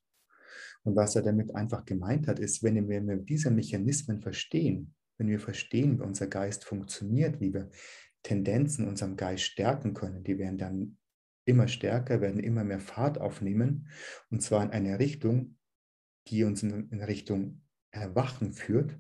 Und 0.84 0.96
was 0.96 1.16
er 1.16 1.22
damit 1.22 1.56
einfach 1.56 1.86
gemeint 1.86 2.28
hat, 2.28 2.40
ist, 2.40 2.62
wenn 2.64 2.90
wir 2.90 3.18
diese 3.18 3.52
Mechanismen 3.52 4.22
verstehen, 4.22 4.94
wenn 5.18 5.28
wir 5.28 5.40
verstehen, 5.40 6.00
wie 6.00 6.04
unser 6.04 6.28
Geist 6.28 6.66
funktioniert, 6.66 7.40
wie 7.40 7.54
wir 7.54 7.70
Tendenzen 8.24 8.88
unserem 8.88 9.16
Geist 9.16 9.44
stärken 9.44 9.94
können. 9.94 10.24
Die 10.24 10.38
werden 10.38 10.58
dann 10.58 10.98
immer 11.46 11.68
stärker, 11.68 12.22
werden 12.22 12.40
immer 12.40 12.64
mehr 12.64 12.80
Fahrt 12.80 13.20
aufnehmen 13.20 13.90
und 14.30 14.42
zwar 14.42 14.64
in 14.64 14.72
eine 14.72 15.00
Richtung, 15.00 15.58
die 16.28 16.44
uns 16.44 16.64
in 16.64 17.02
Richtung 17.02 17.64
Erwachen 17.92 18.54
führt, 18.54 19.00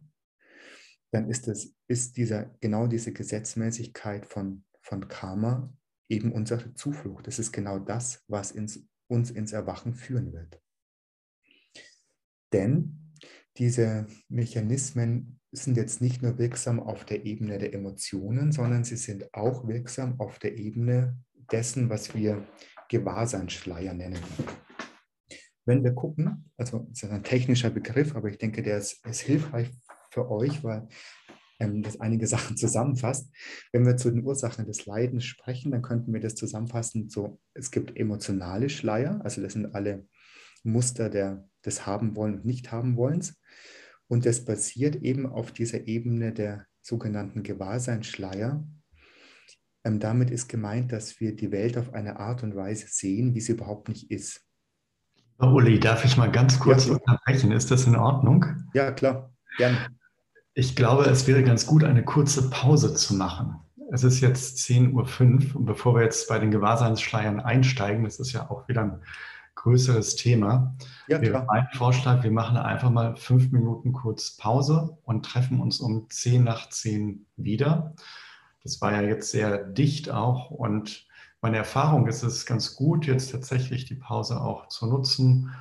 dann 1.11 1.29
ist 1.29 1.47
es 1.47 1.75
ist 1.87 2.17
dieser 2.17 2.45
genau 2.61 2.87
diese 2.87 3.13
Gesetzmäßigkeit 3.13 4.25
von 4.25 4.63
von 4.81 5.07
Karma 5.07 5.73
eben 6.11 6.33
unsere 6.33 6.73
Zuflucht. 6.73 7.27
Das 7.27 7.39
ist 7.39 7.51
genau 7.53 7.79
das, 7.79 8.23
was 8.27 8.51
ins, 8.51 8.85
uns 9.07 9.31
ins 9.31 9.53
Erwachen 9.53 9.93
führen 9.93 10.33
wird. 10.33 10.61
Denn 12.51 13.13
diese 13.57 14.07
Mechanismen 14.27 15.39
sind 15.53 15.77
jetzt 15.77 16.01
nicht 16.01 16.21
nur 16.21 16.37
wirksam 16.37 16.79
auf 16.79 17.05
der 17.05 17.25
Ebene 17.25 17.57
der 17.57 17.73
Emotionen, 17.73 18.51
sondern 18.51 18.83
sie 18.83 18.97
sind 18.97 19.33
auch 19.33 19.67
wirksam 19.67 20.19
auf 20.19 20.39
der 20.39 20.57
Ebene 20.57 21.17
dessen, 21.51 21.89
was 21.89 22.13
wir 22.15 22.45
Gewahrseinsschleier 22.89 23.93
nennen. 23.93 24.19
Wenn 25.65 25.83
wir 25.83 25.93
gucken, 25.93 26.51
also 26.57 26.87
das 26.89 27.03
ist 27.03 27.11
ein 27.11 27.23
technischer 27.23 27.69
Begriff, 27.69 28.15
aber 28.15 28.29
ich 28.29 28.37
denke, 28.37 28.63
der 28.63 28.77
ist, 28.77 29.05
ist 29.05 29.21
hilfreich 29.21 29.69
für 30.09 30.29
euch, 30.29 30.63
weil 30.63 30.87
ähm, 31.59 31.83
das 31.83 31.99
einige 31.99 32.27
Sachen 32.35 32.57
zusammenfasst. 32.57 33.31
Wenn 33.71 33.85
wir 33.85 33.95
zu 33.95 34.09
den 34.09 34.25
Ursachen 34.25 34.65
des 34.65 34.85
Leidens 34.85 35.25
sprechen, 35.25 35.71
dann 35.71 35.81
könnten 35.81 36.13
wir 36.13 36.19
das 36.19 36.35
zusammenfassen 36.35 37.09
so, 37.09 37.39
es 37.53 37.71
gibt 37.71 37.97
emotionale 37.97 38.69
Schleier, 38.69 39.21
also 39.23 39.41
das 39.41 39.53
sind 39.53 39.73
alle 39.75 40.07
Muster 40.63 41.09
der, 41.09 41.47
des 41.65 41.85
Haben 41.85 42.15
wollen 42.15 42.35
und 42.35 42.45
nicht 42.45 42.71
haben 42.71 42.97
wollens. 42.97 43.39
Und 44.07 44.25
das 44.25 44.43
basiert 44.43 44.97
eben 44.97 45.25
auf 45.25 45.51
dieser 45.51 45.87
Ebene 45.87 46.33
der 46.33 46.65
sogenannten 46.81 47.43
Gewahrseinsschleier. 47.43 48.67
Ähm, 49.83 49.99
damit 49.99 50.29
ist 50.29 50.47
gemeint, 50.47 50.91
dass 50.91 51.19
wir 51.19 51.35
die 51.35 51.51
Welt 51.51 51.77
auf 51.77 51.93
eine 51.93 52.19
Art 52.19 52.43
und 52.43 52.55
Weise 52.55 52.85
sehen, 52.87 53.33
wie 53.33 53.41
sie 53.41 53.53
überhaupt 53.53 53.89
nicht 53.89 54.11
ist. 54.11 54.41
Uli, 55.39 55.79
darf 55.79 56.05
ich 56.05 56.17
mal 56.17 56.31
ganz 56.31 56.59
kurz 56.59 56.87
ja. 56.87 56.93
unterbrechen? 56.93 57.51
Ist 57.51 57.71
das 57.71 57.87
in 57.87 57.95
Ordnung? 57.95 58.45
Ja, 58.73 58.91
klar, 58.91 59.33
gerne. 59.57 59.77
Ich 60.53 60.75
glaube, 60.75 61.05
es 61.05 61.27
wäre 61.27 61.43
ganz 61.43 61.65
gut, 61.65 61.83
eine 61.83 62.03
kurze 62.03 62.49
Pause 62.49 62.93
zu 62.93 63.15
machen. 63.15 63.55
Es 63.91 64.03
ist 64.03 64.21
jetzt 64.21 64.57
10.05 64.59 64.91
Uhr 64.93 65.55
und 65.55 65.65
bevor 65.65 65.95
wir 65.95 66.03
jetzt 66.03 66.29
bei 66.29 66.37
den 66.39 66.51
Gewahrseinsschleiern 66.51 67.39
einsteigen, 67.39 68.03
das 68.03 68.19
ist 68.19 68.33
ja 68.33 68.49
auch 68.49 68.67
wieder 68.67 68.83
ein 68.83 69.01
größeres 69.55 70.15
Thema, 70.15 70.75
ja, 71.07 71.21
wäre 71.21 71.45
mein 71.47 71.67
Vorschlag, 71.73 72.23
wir 72.23 72.31
machen 72.31 72.57
einfach 72.57 72.89
mal 72.89 73.15
fünf 73.15 73.51
Minuten 73.51 73.93
kurz 73.93 74.37
Pause 74.37 74.97
und 75.03 75.25
treffen 75.25 75.59
uns 75.59 75.79
um 75.79 76.09
10 76.09 76.43
nach 76.43 76.69
10 76.69 77.25
wieder. 77.35 77.93
Das 78.63 78.81
war 78.81 78.91
ja 78.93 79.01
jetzt 79.01 79.31
sehr 79.31 79.57
dicht 79.63 80.09
auch 80.09 80.51
und 80.51 81.07
meine 81.41 81.57
Erfahrung 81.57 82.07
ist 82.07 82.21
es 82.21 82.45
ganz 82.45 82.75
gut, 82.75 83.07
jetzt 83.07 83.31
tatsächlich 83.31 83.85
die 83.85 83.95
Pause 83.95 84.39
auch 84.39 84.67
zu 84.67 84.85
nutzen, 84.85 85.51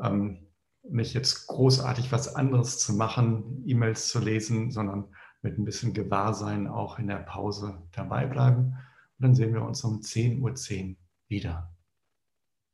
ähm, 0.00 0.46
nicht 0.82 1.14
jetzt 1.14 1.48
großartig 1.48 2.12
was 2.12 2.34
anderes 2.34 2.78
zu 2.78 2.94
machen, 2.94 3.62
E-Mails 3.66 4.08
zu 4.08 4.20
lesen, 4.20 4.70
sondern 4.70 5.14
mit 5.42 5.58
ein 5.58 5.64
bisschen 5.64 5.94
Gewahrsein 5.94 6.68
auch 6.68 6.98
in 6.98 7.08
der 7.08 7.16
Pause 7.16 7.82
dabei 7.92 8.26
bleiben. 8.26 8.76
Und 9.18 9.24
dann 9.24 9.34
sehen 9.34 9.52
wir 9.52 9.62
uns 9.62 9.82
um 9.84 10.00
10.10 10.00 10.40
Uhr 10.40 10.50
.10 10.52 10.96
wieder. 11.28 11.74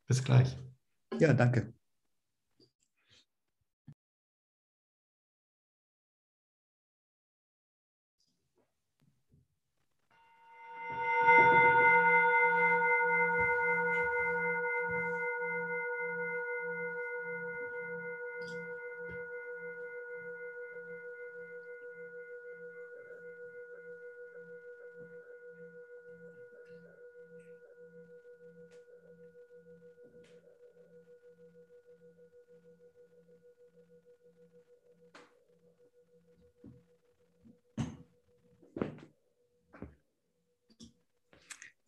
Bis 0.05 0.23
gleich. 0.23 0.57
Ja, 1.19 1.33
danke. 1.33 1.76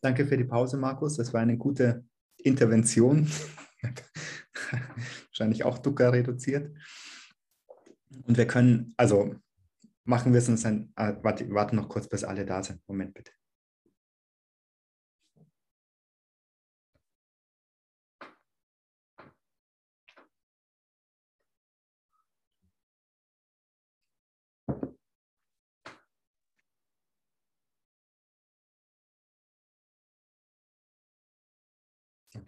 Danke 0.00 0.26
für 0.26 0.36
die 0.36 0.44
Pause, 0.44 0.76
Markus. 0.76 1.16
Das 1.16 1.32
war 1.32 1.40
eine 1.40 1.58
gute 1.58 2.04
Intervention. 2.38 3.28
Wahrscheinlich 5.28 5.64
auch 5.64 5.78
Dukkha 5.78 6.08
reduziert. 6.08 6.76
Und 8.26 8.36
wir 8.36 8.46
können, 8.46 8.94
also 8.96 9.34
machen 10.04 10.32
wir 10.32 10.38
es 10.38 10.48
uns 10.48 10.62
dann, 10.62 10.92
äh, 10.96 11.14
warte, 11.22 11.50
warte 11.50 11.76
noch 11.76 11.88
kurz, 11.88 12.08
bis 12.08 12.24
alle 12.24 12.44
da 12.44 12.62
sind. 12.62 12.80
Moment 12.88 13.14
bitte. 13.14 13.32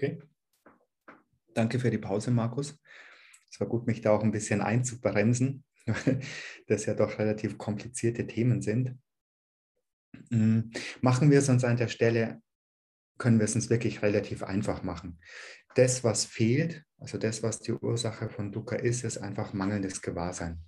Okay. 0.03 0.21
Danke 1.55 1.79
für 1.79 1.91
die 1.91 1.99
Pause, 1.99 2.33
Markus. 2.33 2.77
Es 3.49 3.61
war 3.61 3.69
gut, 3.69 3.87
mich 3.87 4.01
da 4.01 4.11
auch 4.11 4.25
ein 4.25 4.33
bisschen 4.33 4.61
einzubremsen, 4.61 5.65
weil 5.87 6.21
das 6.67 6.87
ja 6.87 6.95
doch 6.95 7.21
relativ 7.21 7.57
komplizierte 7.57 8.27
Themen 8.27 8.63
sind. 8.63 8.99
Mm, 10.31 10.73
machen 11.03 11.31
wir 11.31 11.39
es 11.39 11.49
uns 11.49 11.63
an 11.63 11.77
der 11.77 11.87
Stelle, 11.87 12.43
können 13.17 13.39
wir 13.39 13.45
es 13.45 13.55
uns 13.55 13.71
wirklich 13.71 14.03
relativ 14.03 14.43
einfach 14.43 14.83
machen. 14.83 15.21
Das, 15.77 16.03
was 16.03 16.25
fehlt, 16.25 16.85
also 16.99 17.17
das, 17.17 17.45
was 17.45 17.61
die 17.61 17.73
Ursache 17.73 18.29
von 18.29 18.51
Dukkha 18.51 18.75
ist, 18.75 19.05
ist 19.05 19.19
einfach 19.19 19.53
mangelndes 19.53 20.03
Gewahrsein. 20.03 20.65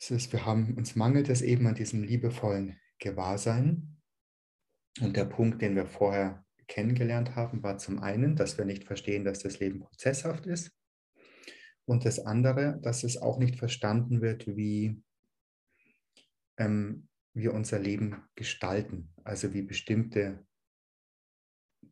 Das 0.00 0.10
ist, 0.10 0.32
wir 0.32 0.46
haben, 0.46 0.78
uns 0.78 0.96
mangelt 0.96 1.28
es 1.28 1.42
eben 1.42 1.66
an 1.66 1.74
diesem 1.74 2.04
liebevollen 2.04 2.80
Gewahrsein. 2.98 4.00
Und 5.00 5.14
der 5.14 5.26
Punkt, 5.26 5.60
den 5.60 5.76
wir 5.76 5.86
vorher 5.86 6.42
kennengelernt 6.72 7.36
haben, 7.36 7.62
war 7.62 7.76
zum 7.76 7.98
einen, 7.98 8.34
dass 8.34 8.56
wir 8.56 8.64
nicht 8.64 8.84
verstehen, 8.84 9.24
dass 9.24 9.40
das 9.40 9.60
Leben 9.60 9.80
prozesshaft 9.80 10.46
ist. 10.46 10.72
Und 11.84 12.06
das 12.06 12.18
andere, 12.18 12.80
dass 12.80 13.04
es 13.04 13.20
auch 13.20 13.38
nicht 13.38 13.58
verstanden 13.58 14.22
wird, 14.22 14.46
wie 14.46 15.02
ähm, 16.56 17.08
wir 17.34 17.52
unser 17.52 17.78
Leben 17.78 18.22
gestalten. 18.36 19.12
Also 19.22 19.52
wie 19.52 19.60
bestimmte 19.60 20.46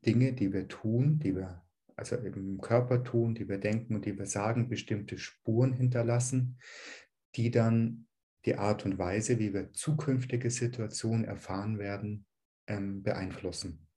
Dinge, 0.07 0.33
die 0.33 0.51
wir 0.51 0.67
tun, 0.67 1.19
die 1.19 1.37
wir 1.37 1.63
also 1.97 2.17
im 2.17 2.63
Körper 2.63 3.05
tun, 3.05 3.35
die 3.35 3.51
wir 3.51 3.59
denken 3.59 3.95
und 3.95 4.07
die 4.07 4.19
wir 4.19 4.25
sagen, 4.25 4.71
bestimmte 4.71 5.19
Spuren 5.19 5.75
hinterlassen, 5.75 6.59
die 7.37 7.51
dann 7.51 8.07
die 8.47 8.57
Art 8.57 8.87
und 8.87 8.97
Weise, 8.97 9.39
wie 9.39 9.53
wir 9.53 9.75
zukünftige 9.75 10.51
Situationen 10.51 11.27
erfahren 11.27 11.79
werden, 11.79 12.25
ähm, 12.67 13.03
beeinflussen. 13.03 13.90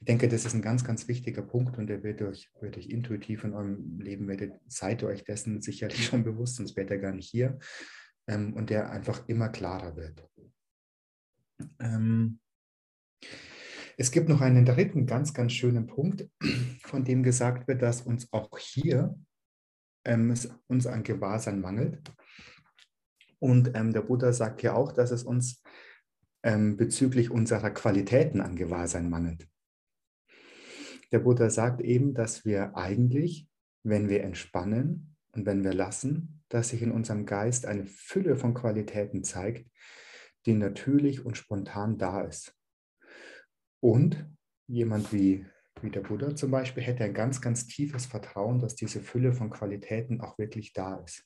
Ich 0.00 0.06
denke, 0.06 0.28
das 0.28 0.44
ist 0.44 0.54
ein 0.54 0.62
ganz, 0.62 0.84
ganz 0.84 1.08
wichtiger 1.08 1.42
Punkt 1.42 1.78
und 1.78 1.86
der 1.86 2.02
wird 2.02 2.22
euch, 2.22 2.50
wird 2.60 2.76
euch 2.76 2.88
intuitiv 2.88 3.44
in 3.44 3.54
eurem 3.54 4.00
Leben, 4.00 4.28
werdet, 4.28 4.60
seid 4.66 5.02
ihr 5.02 5.08
euch 5.08 5.24
dessen 5.24 5.60
sicherlich 5.60 6.04
schon 6.06 6.24
bewusst, 6.24 6.56
sonst 6.56 6.76
wäre 6.76 6.90
er 6.90 6.98
gar 6.98 7.12
nicht 7.12 7.28
hier. 7.28 7.58
Ähm, 8.26 8.54
und 8.54 8.70
der 8.70 8.90
einfach 8.90 9.28
immer 9.28 9.48
klarer 9.48 9.96
wird. 9.96 10.24
Ähm, 11.80 12.38
es 13.96 14.10
gibt 14.10 14.28
noch 14.28 14.40
einen 14.40 14.64
dritten 14.64 15.06
ganz, 15.06 15.34
ganz 15.34 15.52
schönen 15.52 15.86
Punkt, 15.86 16.28
von 16.82 17.04
dem 17.04 17.22
gesagt 17.22 17.68
wird, 17.68 17.82
dass 17.82 18.02
uns 18.02 18.32
auch 18.32 18.58
hier 18.58 19.14
ähm, 20.04 20.30
es 20.30 20.48
uns 20.66 20.86
an 20.86 21.02
Gewahrsein 21.02 21.60
mangelt. 21.60 22.12
Und 23.38 23.72
ähm, 23.74 23.92
der 23.92 24.02
Buddha 24.02 24.32
sagt 24.32 24.62
ja 24.62 24.74
auch, 24.74 24.92
dass 24.92 25.10
es 25.10 25.24
uns 25.24 25.62
ähm, 26.42 26.76
bezüglich 26.76 27.30
unserer 27.30 27.70
Qualitäten 27.70 28.40
an 28.40 28.56
Gewahrsein 28.56 29.08
mangelt. 29.08 29.48
Der 31.12 31.18
Buddha 31.18 31.50
sagt 31.50 31.80
eben, 31.80 32.14
dass 32.14 32.44
wir 32.44 32.76
eigentlich, 32.76 33.48
wenn 33.84 34.08
wir 34.08 34.22
entspannen 34.24 35.16
und 35.32 35.46
wenn 35.46 35.62
wir 35.62 35.74
lassen, 35.74 36.42
dass 36.48 36.70
sich 36.70 36.82
in 36.82 36.90
unserem 36.90 37.26
Geist 37.26 37.66
eine 37.66 37.86
Fülle 37.86 38.36
von 38.36 38.54
Qualitäten 38.54 39.24
zeigt, 39.24 39.70
die 40.46 40.54
natürlich 40.54 41.24
und 41.24 41.36
spontan 41.36 41.98
da 41.98 42.22
ist. 42.22 42.54
Und 43.80 44.26
jemand 44.66 45.12
wie, 45.12 45.46
wie 45.80 45.90
der 45.90 46.00
Buddha 46.00 46.34
zum 46.34 46.50
Beispiel 46.50 46.82
hätte 46.82 47.04
ein 47.04 47.14
ganz, 47.14 47.40
ganz 47.40 47.66
tiefes 47.66 48.06
Vertrauen, 48.06 48.58
dass 48.58 48.74
diese 48.74 49.00
Fülle 49.00 49.32
von 49.32 49.50
Qualitäten 49.50 50.20
auch 50.20 50.38
wirklich 50.38 50.72
da 50.72 50.96
ist. 50.96 51.24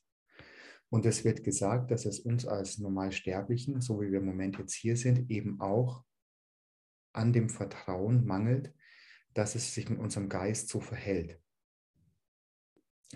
Und 0.89 1.05
es 1.05 1.25
wird 1.25 1.43
gesagt, 1.43 1.91
dass 1.91 2.05
es 2.05 2.19
uns 2.19 2.45
als 2.45 2.77
Normalsterblichen, 2.77 3.81
so 3.81 4.01
wie 4.01 4.11
wir 4.11 4.19
im 4.19 4.25
Moment 4.25 4.57
jetzt 4.57 4.73
hier 4.73 4.95
sind, 4.95 5.29
eben 5.29 5.59
auch 5.59 6.05
an 7.13 7.33
dem 7.33 7.49
Vertrauen 7.49 8.25
mangelt, 8.25 8.73
dass 9.33 9.55
es 9.55 9.73
sich 9.73 9.89
mit 9.89 9.99
unserem 9.99 10.29
Geist 10.29 10.69
so 10.69 10.79
verhält. 10.79 11.41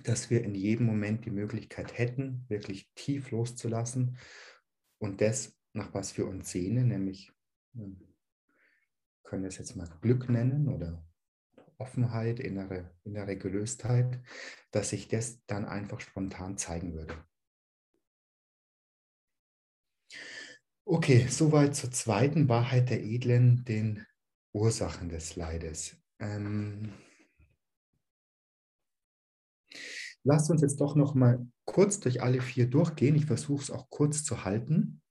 Dass 0.03 0.29
wir 0.29 0.43
in 0.43 0.55
jedem 0.55 0.85
Moment 0.85 1.25
die 1.25 1.31
Möglichkeit 1.31 1.97
hätten, 1.97 2.45
wirklich 2.47 2.91
tief 2.95 3.31
loszulassen 3.31 4.17
und 4.99 5.21
das, 5.21 5.57
nach 5.73 5.93
was 5.93 6.17
wir 6.17 6.27
uns 6.27 6.51
sehnen, 6.51 6.89
nämlich 6.89 7.31
Wir 7.73 7.95
können 9.23 9.45
es 9.45 9.57
jetzt 9.57 9.75
mal 9.77 9.87
Glück 10.01 10.29
nennen 10.29 10.67
oder 10.67 11.05
Offenheit, 11.77 12.39
innere, 12.39 12.91
innere 13.03 13.37
Gelöstheit, 13.37 14.21
dass 14.71 14.89
sich 14.89 15.07
das 15.07 15.43
dann 15.45 15.65
einfach 15.65 16.01
spontan 16.01 16.57
zeigen 16.57 16.93
würde. 16.93 17.15
Okay, 20.83 21.27
soweit 21.29 21.75
zur 21.75 21.91
zweiten 21.91 22.49
Wahrheit 22.49 22.89
der 22.89 23.03
Edlen, 23.03 23.63
den 23.65 24.05
Ursachen 24.51 25.09
des 25.09 25.35
Leides. 25.35 25.95
Ähm, 26.19 26.91
lasst 30.23 30.49
uns 30.49 30.61
jetzt 30.61 30.81
doch 30.81 30.95
noch 30.95 31.13
mal 31.13 31.47
kurz 31.65 31.99
durch 31.99 32.21
alle 32.21 32.41
vier 32.41 32.67
durchgehen. 32.67 33.15
Ich 33.15 33.27
versuche 33.27 33.61
es 33.61 33.71
auch 33.71 33.89
kurz 33.89 34.23
zu 34.23 34.43
halten. 34.43 35.01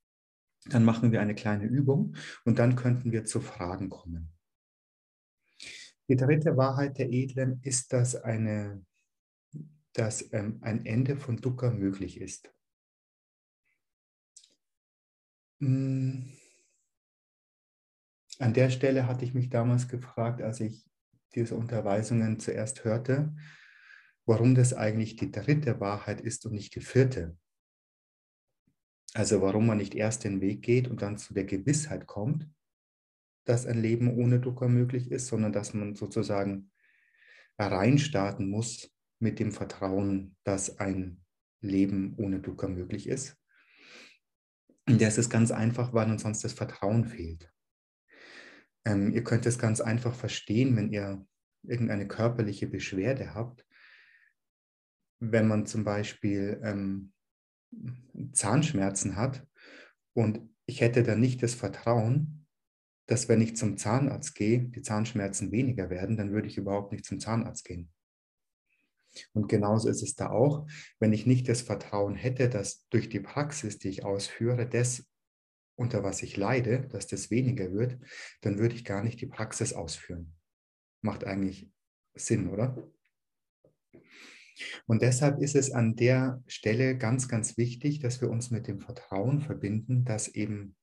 Dann 0.67 0.85
machen 0.85 1.13
wir 1.13 1.21
eine 1.21 1.35
kleine 1.35 1.65
Übung 1.65 2.17
und 2.45 2.59
dann 2.59 2.77
könnten 2.77 3.13
wir 3.13 3.25
zu 3.25 3.41
Fragen 3.41 3.89
kommen. 3.89 4.33
Die 6.09 6.17
dritte 6.17 6.57
Wahrheit 6.57 6.99
der 6.99 7.11
Edlen 7.11 7.61
ist, 7.63 7.93
dass, 7.93 8.17
eine, 8.17 8.85
dass 9.93 10.33
ähm, 10.33 10.59
ein 10.63 10.85
Ende 10.85 11.17
von 11.17 11.37
Dukkha 11.37 11.71
möglich 11.71 12.21
ist. 12.21 12.53
An 15.61 16.33
der 18.41 18.71
Stelle 18.71 19.07
hatte 19.07 19.25
ich 19.25 19.35
mich 19.35 19.51
damals 19.51 19.89
gefragt, 19.89 20.41
als 20.41 20.61
ich 20.61 20.87
diese 21.35 21.55
Unterweisungen 21.55 22.41
zuerst 22.41 22.85
hörte, 22.85 23.35
warum 24.25 24.55
das 24.55 24.73
eigentlich 24.75 25.17
die 25.17 25.31
dritte 25.31 25.81
Wahrheit 25.81 26.21
ist 26.21 26.47
und 26.47 26.53
nicht 26.53 26.75
die 26.75 26.81
vierte. 26.81 27.37
Also 29.13 29.41
warum 29.43 29.67
man 29.67 29.79
nicht 29.79 29.95
erst 29.95 30.25
den 30.25 30.41
Weg 30.41 30.63
geht 30.63 30.89
und 30.89 31.03
dann 31.03 31.19
zu 31.19 31.35
der 31.35 31.45
Gewissheit 31.45 32.07
kommt, 32.07 32.49
dass 33.45 33.67
ein 33.67 33.83
Leben 33.83 34.17
ohne 34.17 34.39
Dukkha 34.39 34.69
möglich 34.69 35.11
ist, 35.11 35.27
sondern 35.27 35.53
dass 35.53 35.75
man 35.75 35.97
sozusagen 35.97 36.71
reinstarten 37.59 38.49
muss 38.49 38.95
mit 39.19 39.39
dem 39.39 39.53
Vertrauen, 39.53 40.37
dass 40.45 40.79
ein 40.79 41.25
Leben 41.61 42.15
ohne 42.17 42.41
Dukkha 42.41 42.69
möglich 42.69 43.09
ist. 43.09 43.40
Und 44.89 45.01
das 45.01 45.19
ist 45.19 45.31
ganz 45.31 45.51
einfach, 45.51 45.93
weil 45.93 46.11
uns 46.11 46.23
sonst 46.23 46.43
das 46.43 46.53
Vertrauen 46.53 47.05
fehlt. 47.05 47.53
Ähm, 48.85 49.13
ihr 49.13 49.23
könnt 49.23 49.47
es 49.47 49.59
ganz 49.59 49.81
einfach 49.81 50.15
verstehen, 50.15 50.77
wenn 50.77 50.91
ihr 50.91 51.27
irgendeine 51.63 52.09
körperliche 52.09 52.67
Beschwerde 52.67 53.35
habt. 53.35 53.67
Wenn 55.21 55.47
man 55.47 55.67
zum 55.67 55.85
Beispiel 55.85 56.61
ähm, 56.65 57.13
Zahnschmerzen 58.33 59.17
hat 59.17 59.47
und 60.15 60.41
ich 60.67 60.81
hätte 60.81 61.03
dann 61.03 61.21
nicht 61.21 61.43
das 61.43 61.55
Vertrauen, 61.55 62.47
dass 63.07 63.29
wenn 63.29 63.41
ich 63.41 63.57
zum 63.57 63.77
Zahnarzt 63.77 64.35
gehe, 64.35 64.61
die 64.61 64.83
Zahnschmerzen 64.83 65.51
weniger 65.53 65.91
werden, 65.91 66.17
dann 66.17 66.33
würde 66.33 66.49
ich 66.49 66.57
überhaupt 66.57 66.93
nicht 66.93 67.05
zum 67.05 67.19
Zahnarzt 67.19 67.65
gehen. 67.65 67.93
Und 69.33 69.49
genauso 69.49 69.89
ist 69.89 70.03
es 70.03 70.15
da 70.15 70.31
auch, 70.31 70.67
wenn 70.99 71.13
ich 71.13 71.27
nicht 71.27 71.49
das 71.49 71.63
Vertrauen 71.63 72.15
hätte, 72.15 72.49
dass 72.49 72.87
durch 72.89 73.09
die 73.09 73.21
Praxis, 73.21 73.79
die 73.79 73.89
ich 73.89 74.05
ausführe, 74.05 74.69
das, 74.69 75.09
unter 75.77 76.03
was 76.05 76.23
ich 76.23 76.37
leide, 76.37 76.87
dass 76.89 77.07
das 77.07 77.31
weniger 77.31 77.73
wird, 77.73 77.99
dann 78.43 78.59
würde 78.59 78.75
ich 78.75 78.85
gar 78.85 79.03
nicht 79.03 79.21
die 79.21 79.27
Praxis 79.27 79.73
ausführen. 79.73 80.35
Macht 81.03 81.25
eigentlich 81.25 81.71
Sinn, 82.15 82.49
oder? 82.49 82.77
Und 84.87 85.03
deshalb 85.03 85.41
ist 85.41 85.57
es 85.57 85.71
an 85.71 85.97
der 85.97 86.43
Stelle 86.47 86.97
ganz, 86.99 87.29
ganz 87.29 87.57
wichtig, 87.57 88.01
dass 88.01 88.21
wir 88.21 88.31
uns 88.31 88.51
mit 88.51 88.67
dem 88.67 88.81
Vertrauen 88.81 89.41
verbinden, 89.41 90.05
dass 90.05 90.29
eben 90.29 90.77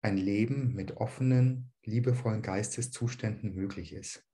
ein 0.00 0.16
Leben 0.16 0.74
mit 0.74 0.96
offenen, 0.96 1.72
liebevollen 1.82 2.42
Geisteszuständen 2.42 3.54
möglich 3.54 3.92
ist. 3.92 4.24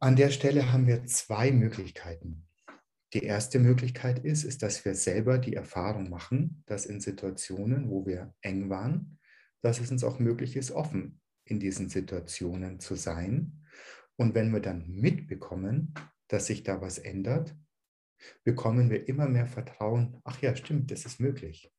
An 0.00 0.16
der 0.16 0.30
Stelle 0.30 0.72
haben 0.72 0.86
wir 0.86 1.04
zwei 1.04 1.52
Möglichkeiten. 1.52 2.46
Die 3.12 3.24
erste 3.24 3.58
Möglichkeit 3.58 4.20
ist, 4.20 4.44
ist, 4.44 4.62
dass 4.62 4.84
wir 4.84 4.94
selber 4.94 5.38
die 5.38 5.54
Erfahrung 5.54 6.08
machen, 6.08 6.62
dass 6.66 6.86
in 6.86 7.00
Situationen, 7.00 7.90
wo 7.90 8.06
wir 8.06 8.34
eng 8.40 8.70
waren, 8.70 9.18
dass 9.62 9.80
es 9.80 9.90
uns 9.90 10.04
auch 10.04 10.18
möglich 10.18 10.56
ist, 10.56 10.70
offen 10.70 11.20
in 11.44 11.58
diesen 11.58 11.88
Situationen 11.88 12.78
zu 12.78 12.94
sein. 12.94 13.64
Und 14.16 14.34
wenn 14.34 14.52
wir 14.52 14.60
dann 14.60 14.88
mitbekommen, 14.88 15.92
dass 16.28 16.46
sich 16.46 16.62
da 16.62 16.80
was 16.80 16.98
ändert, 16.98 17.56
bekommen 18.44 18.90
wir 18.90 19.08
immer 19.08 19.28
mehr 19.28 19.46
Vertrauen, 19.46 20.20
ach 20.24 20.40
ja, 20.40 20.54
stimmt, 20.54 20.90
das 20.90 21.04
ist 21.04 21.20
möglich. 21.20 21.72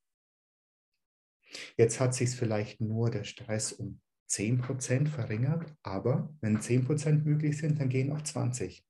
Jetzt 1.76 2.00
hat 2.00 2.14
sich 2.14 2.30
vielleicht 2.30 2.80
nur 2.80 3.10
der 3.10 3.24
Stress 3.24 3.72
um 3.72 4.00
10% 4.32 5.08
verringert, 5.08 5.74
aber 5.82 6.34
wenn 6.40 6.58
10% 6.58 7.24
möglich 7.24 7.58
sind, 7.58 7.78
dann 7.78 7.90
gehen 7.90 8.12
auch 8.12 8.22
20 8.22 8.86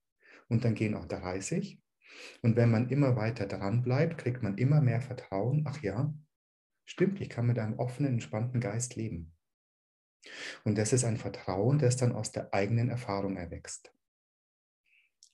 und 0.48 0.64
dann 0.64 0.74
gehen 0.74 0.94
auch 0.94 1.06
30. 1.06 1.82
Und 2.42 2.56
wenn 2.56 2.70
man 2.70 2.88
immer 2.90 3.16
weiter 3.16 3.46
dran 3.46 3.82
bleibt, 3.82 4.18
kriegt 4.18 4.42
man 4.42 4.56
immer 4.56 4.80
mehr 4.80 5.00
Vertrauen. 5.00 5.64
Ach 5.66 5.82
ja, 5.82 6.14
stimmt, 6.84 7.20
ich 7.20 7.28
kann 7.28 7.46
mit 7.46 7.58
einem 7.58 7.78
offenen, 7.78 8.12
entspannten 8.12 8.60
Geist 8.60 8.94
leben. 8.94 9.34
Und 10.64 10.78
das 10.78 10.92
ist 10.92 11.04
ein 11.04 11.16
Vertrauen, 11.16 11.78
das 11.78 11.96
dann 11.96 12.12
aus 12.12 12.30
der 12.30 12.54
eigenen 12.54 12.88
Erfahrung 12.88 13.36
erwächst. 13.36 13.92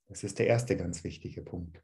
Das 0.07 0.25
ist 0.25 0.39
der 0.39 0.47
erste 0.47 0.77
ganz 0.79 1.05
wichtige 1.05 1.43
Punkt. 1.43 1.83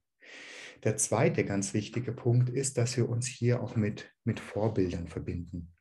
Der 0.84 0.96
zweite 0.96 1.44
ganz 1.44 1.74
wichtige 1.74 2.12
Punkt 2.12 2.48
ist, 2.48 2.78
dass 2.78 2.96
wir 2.96 3.08
uns 3.08 3.26
hier 3.26 3.62
auch 3.62 3.76
mit, 3.76 4.10
mit 4.24 4.40
Vorbildern 4.40 5.08
verbinden. 5.08 5.73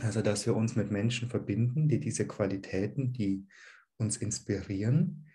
Also, 0.00 0.22
dass 0.22 0.46
wir 0.46 0.56
uns 0.56 0.74
mit 0.74 0.90
Menschen 0.90 1.28
verbinden, 1.28 1.88
die 1.88 2.00
diese 2.00 2.26
Qualitäten, 2.26 3.12
die 3.12 3.46
uns 3.98 4.16
inspirieren, 4.16 5.28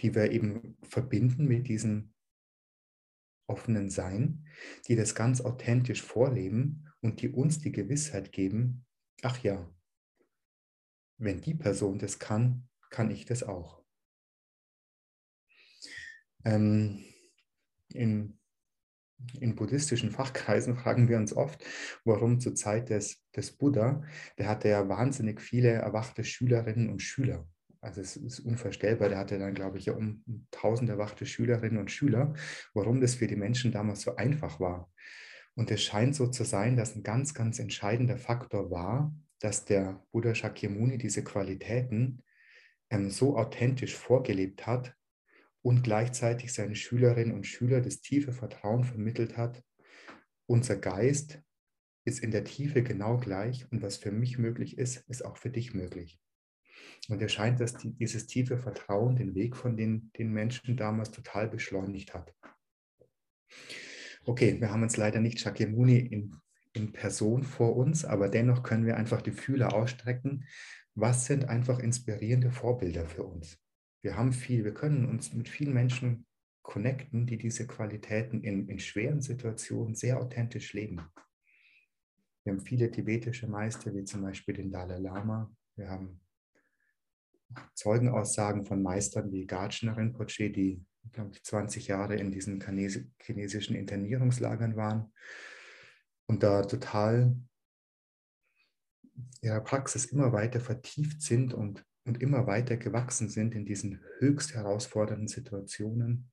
die 0.00 0.14
wir 0.14 0.30
eben 0.30 0.76
verbinden 0.82 1.46
mit 1.46 1.68
diesem 1.68 2.12
offenen 3.46 3.90
Sein, 3.90 4.46
die 4.88 4.96
das 4.96 5.14
ganz 5.14 5.40
authentisch 5.40 6.02
vorleben 6.02 6.88
und 7.00 7.20
die 7.20 7.28
uns 7.28 7.58
die 7.58 7.72
Gewissheit 7.72 8.32
geben, 8.32 8.86
ach 9.22 9.42
ja, 9.42 9.70
wenn 11.18 11.40
die 11.40 11.54
Person 11.54 11.98
das 11.98 12.18
kann, 12.18 12.68
kann 12.90 13.10
ich 13.10 13.24
das 13.24 13.42
auch. 13.42 13.84
Ähm, 16.44 17.04
in, 17.88 18.38
in 19.40 19.54
buddhistischen 19.54 20.10
Fachkreisen 20.10 20.76
fragen 20.76 21.08
wir 21.08 21.16
uns 21.16 21.34
oft, 21.34 21.64
warum 22.04 22.40
zur 22.40 22.54
Zeit 22.54 22.90
des, 22.90 23.22
des 23.34 23.52
Buddha, 23.52 24.02
der 24.38 24.48
hatte 24.48 24.68
ja 24.68 24.88
wahnsinnig 24.88 25.40
viele 25.40 25.70
erwachte 25.70 26.24
Schülerinnen 26.24 26.88
und 26.90 27.02
Schüler. 27.02 27.46
Also 27.80 28.00
es 28.00 28.16
ist 28.16 28.40
unvorstellbar, 28.40 29.10
der 29.10 29.18
hatte 29.18 29.38
dann, 29.38 29.52
glaube 29.52 29.76
ich, 29.76 29.86
ja 29.86 29.92
um 29.92 30.24
tausend 30.50 30.88
erwachte 30.88 31.26
Schülerinnen 31.26 31.78
und 31.78 31.90
Schüler, 31.90 32.32
warum 32.72 33.00
das 33.00 33.16
für 33.16 33.26
die 33.26 33.36
Menschen 33.36 33.72
damals 33.72 34.00
so 34.00 34.16
einfach 34.16 34.58
war. 34.58 34.90
Und 35.54 35.70
es 35.70 35.82
scheint 35.82 36.14
so 36.14 36.26
zu 36.26 36.44
sein, 36.44 36.76
dass 36.76 36.96
ein 36.96 37.02
ganz, 37.02 37.34
ganz 37.34 37.58
entscheidender 37.58 38.16
Faktor 38.16 38.70
war, 38.70 39.14
dass 39.38 39.66
der 39.66 40.02
Buddha 40.12 40.34
Shakyamuni 40.34 40.96
diese 40.96 41.22
Qualitäten 41.22 42.22
ähm, 42.90 43.10
so 43.10 43.36
authentisch 43.36 43.94
vorgelebt 43.94 44.66
hat, 44.66 44.96
und 45.64 45.82
gleichzeitig 45.82 46.52
seine 46.52 46.76
Schülerinnen 46.76 47.34
und 47.34 47.46
Schüler 47.46 47.80
das 47.80 48.02
tiefe 48.02 48.32
Vertrauen 48.32 48.84
vermittelt 48.84 49.38
hat, 49.38 49.64
unser 50.46 50.76
Geist 50.76 51.40
ist 52.04 52.22
in 52.22 52.30
der 52.30 52.44
Tiefe 52.44 52.82
genau 52.82 53.16
gleich 53.16 53.66
und 53.72 53.80
was 53.80 53.96
für 53.96 54.12
mich 54.12 54.38
möglich 54.38 54.76
ist, 54.76 55.08
ist 55.08 55.24
auch 55.24 55.38
für 55.38 55.48
dich 55.48 55.72
möglich. 55.72 56.20
Und 57.08 57.22
er 57.22 57.30
scheint, 57.30 57.60
dass 57.60 57.78
die, 57.78 57.94
dieses 57.94 58.26
tiefe 58.26 58.58
Vertrauen 58.58 59.16
den 59.16 59.34
Weg 59.34 59.56
von 59.56 59.74
den, 59.74 60.10
den 60.18 60.32
Menschen 60.32 60.76
damals 60.76 61.12
total 61.12 61.48
beschleunigt 61.48 62.12
hat. 62.12 62.34
Okay, 64.26 64.60
wir 64.60 64.70
haben 64.70 64.82
uns 64.82 64.98
leider 64.98 65.20
nicht 65.20 65.40
Shakyamuni 65.40 65.96
in, 65.98 66.36
in 66.74 66.92
Person 66.92 67.42
vor 67.42 67.74
uns, 67.74 68.04
aber 68.04 68.28
dennoch 68.28 68.62
können 68.62 68.84
wir 68.84 68.98
einfach 68.98 69.22
die 69.22 69.32
Fühler 69.32 69.72
ausstrecken. 69.72 70.44
Was 70.94 71.24
sind 71.24 71.46
einfach 71.46 71.78
inspirierende 71.78 72.50
Vorbilder 72.50 73.06
für 73.06 73.24
uns? 73.24 73.63
Wir 74.04 74.18
haben 74.18 74.34
viel, 74.34 74.64
wir 74.64 74.74
können 74.74 75.06
uns 75.06 75.32
mit 75.32 75.48
vielen 75.48 75.72
Menschen 75.72 76.26
connecten, 76.60 77.26
die 77.26 77.38
diese 77.38 77.66
Qualitäten 77.66 78.42
in, 78.42 78.68
in 78.68 78.78
schweren 78.78 79.22
Situationen 79.22 79.94
sehr 79.94 80.20
authentisch 80.20 80.74
leben. 80.74 81.00
Wir 82.44 82.52
haben 82.52 82.60
viele 82.60 82.90
tibetische 82.90 83.46
Meister, 83.46 83.94
wie 83.94 84.04
zum 84.04 84.20
Beispiel 84.20 84.56
den 84.56 84.70
Dalai 84.70 84.98
Lama. 84.98 85.50
Wir 85.76 85.88
haben 85.88 86.20
Zeugenaussagen 87.74 88.66
von 88.66 88.82
Meistern 88.82 89.32
wie 89.32 89.46
Gajna 89.46 89.94
Rinpoche, 89.94 90.50
die, 90.50 90.84
glaube 91.10 91.30
ich, 91.32 91.42
20 91.42 91.86
Jahre 91.86 92.16
in 92.16 92.30
diesen 92.30 92.62
chinesischen 93.22 93.74
Internierungslagern 93.74 94.76
waren 94.76 95.14
und 96.26 96.42
da 96.42 96.60
total 96.60 97.34
ihrer 99.40 99.62
Praxis 99.62 100.04
immer 100.04 100.30
weiter 100.34 100.60
vertieft 100.60 101.22
sind 101.22 101.54
und 101.54 101.86
und 102.04 102.20
immer 102.22 102.46
weiter 102.46 102.76
gewachsen 102.76 103.28
sind 103.28 103.54
in 103.54 103.64
diesen 103.64 104.00
höchst 104.18 104.54
herausfordernden 104.54 105.28
Situationen. 105.28 106.30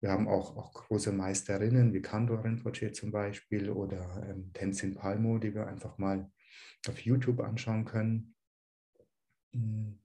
Wir 0.00 0.10
haben 0.10 0.28
auch, 0.28 0.56
auch 0.56 0.74
große 0.74 1.12
Meisterinnen 1.12 1.94
wie 1.94 2.02
Kando 2.02 2.34
Rinpoche 2.34 2.92
zum 2.92 3.10
Beispiel 3.10 3.70
oder 3.70 4.26
ähm, 4.28 4.52
Tenzin 4.52 4.94
Palmo, 4.94 5.38
die 5.38 5.54
wir 5.54 5.66
einfach 5.66 5.96
mal 5.96 6.30
auf 6.86 7.00
YouTube 7.00 7.40
anschauen 7.40 7.86
können. 7.86 8.34
Hm. 9.52 9.98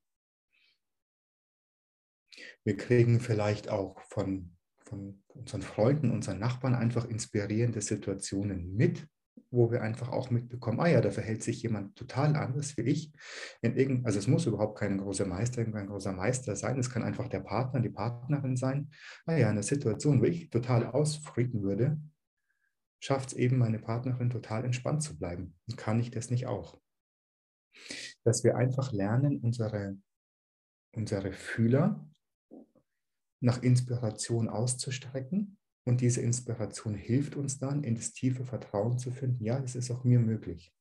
Wir 2.64 2.78
kriegen 2.78 3.20
vielleicht 3.20 3.68
auch 3.68 4.00
von, 4.04 4.56
von 4.86 5.22
unseren 5.28 5.62
Freunden, 5.62 6.12
unseren 6.12 6.40
Nachbarn 6.40 6.76
einfach 6.76 7.04
inspirierende 7.06 7.82
Situationen 7.82 8.76
mit, 8.78 9.06
wo 9.52 9.72
wir 9.72 9.82
einfach 9.82 10.10
auch 10.10 10.30
mitbekommen, 10.30 10.80
ah 10.80 10.88
ja, 10.88 11.02
da 11.02 11.12
verhält 11.12 11.44
sich 11.44 11.62
jemand 11.62 11.96
total 11.96 12.36
anders 12.36 12.78
wie 12.78 12.82
ich. 12.82 13.14
In 13.62 14.06
also 14.06 14.20
es 14.20 14.28
muss 14.28 14.46
überhaupt 14.46 14.80
kein 14.80 14.98
großer 14.98 15.26
Meister, 15.26 15.66
kein 15.66 15.88
großer 15.88 16.14
Meister 16.14 16.56
sein, 16.56 16.80
es 16.80 16.90
kann 16.90 17.04
einfach 17.04 17.28
der 17.28 17.42
Partner, 17.42 17.80
die 17.80 17.90
Partnerin 17.90 18.56
sein. 18.56 18.90
Ah 19.26 19.34
ja, 19.34 19.48
in 19.48 19.54
einer 19.54 19.64
Situation, 19.64 20.22
wo 20.22 20.26
ich 20.26 20.50
total 20.50 20.86
ausfreaken 20.86 21.62
würde, 21.62 22.00
schafft 23.00 23.30
es 23.30 23.38
eben 23.38 23.58
meine 23.58 23.80
Partnerin 23.80 24.30
total 24.30 24.66
entspannt 24.66 25.04
zu 25.04 25.18
bleiben. 25.18 25.56
Und 25.68 25.78
kann 25.78 26.00
ich 26.00 26.12
das 26.12 26.30
nicht 26.30 26.48
auch? 26.48 26.80
Dass 28.24 28.44
wir 28.44 28.58
einfach 28.58 28.92
lernen, 28.92 29.40
unsere, 29.40 29.98
unsere 30.94 31.32
Fühler 31.32 32.10
nach 33.42 33.62
Inspiration 33.64 34.50
auszustrecken 34.50 35.59
und 35.86 36.02
diese 36.02 36.22
Inspiration 36.22 36.94
hilft 36.94 37.36
uns 37.36 37.60
dann, 37.60 37.84
in 37.84 37.96
das 37.96 38.14
tiefe 38.14 38.46
Vertrauen 38.46 38.98
zu 38.98 39.12
finden, 39.12 39.44
ja, 39.44 39.60
das 39.60 39.76
ist 39.76 39.92
auch 39.92 40.04
mir 40.04 40.20
möglich. 40.20 40.74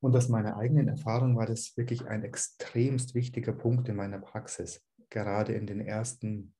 Und 0.00 0.16
aus 0.16 0.28
meiner 0.28 0.56
eigenen 0.56 0.88
Erfahrung 0.88 1.36
war 1.36 1.46
das 1.46 1.76
wirklich 1.76 2.06
ein 2.06 2.24
extremst 2.24 3.14
wichtiger 3.14 3.52
Punkt 3.52 3.88
in 3.88 3.96
meiner 3.96 4.18
Praxis. 4.18 4.84
Gerade 5.10 5.52
in 5.52 5.66
den 5.66 5.80
ersten, 5.80 6.54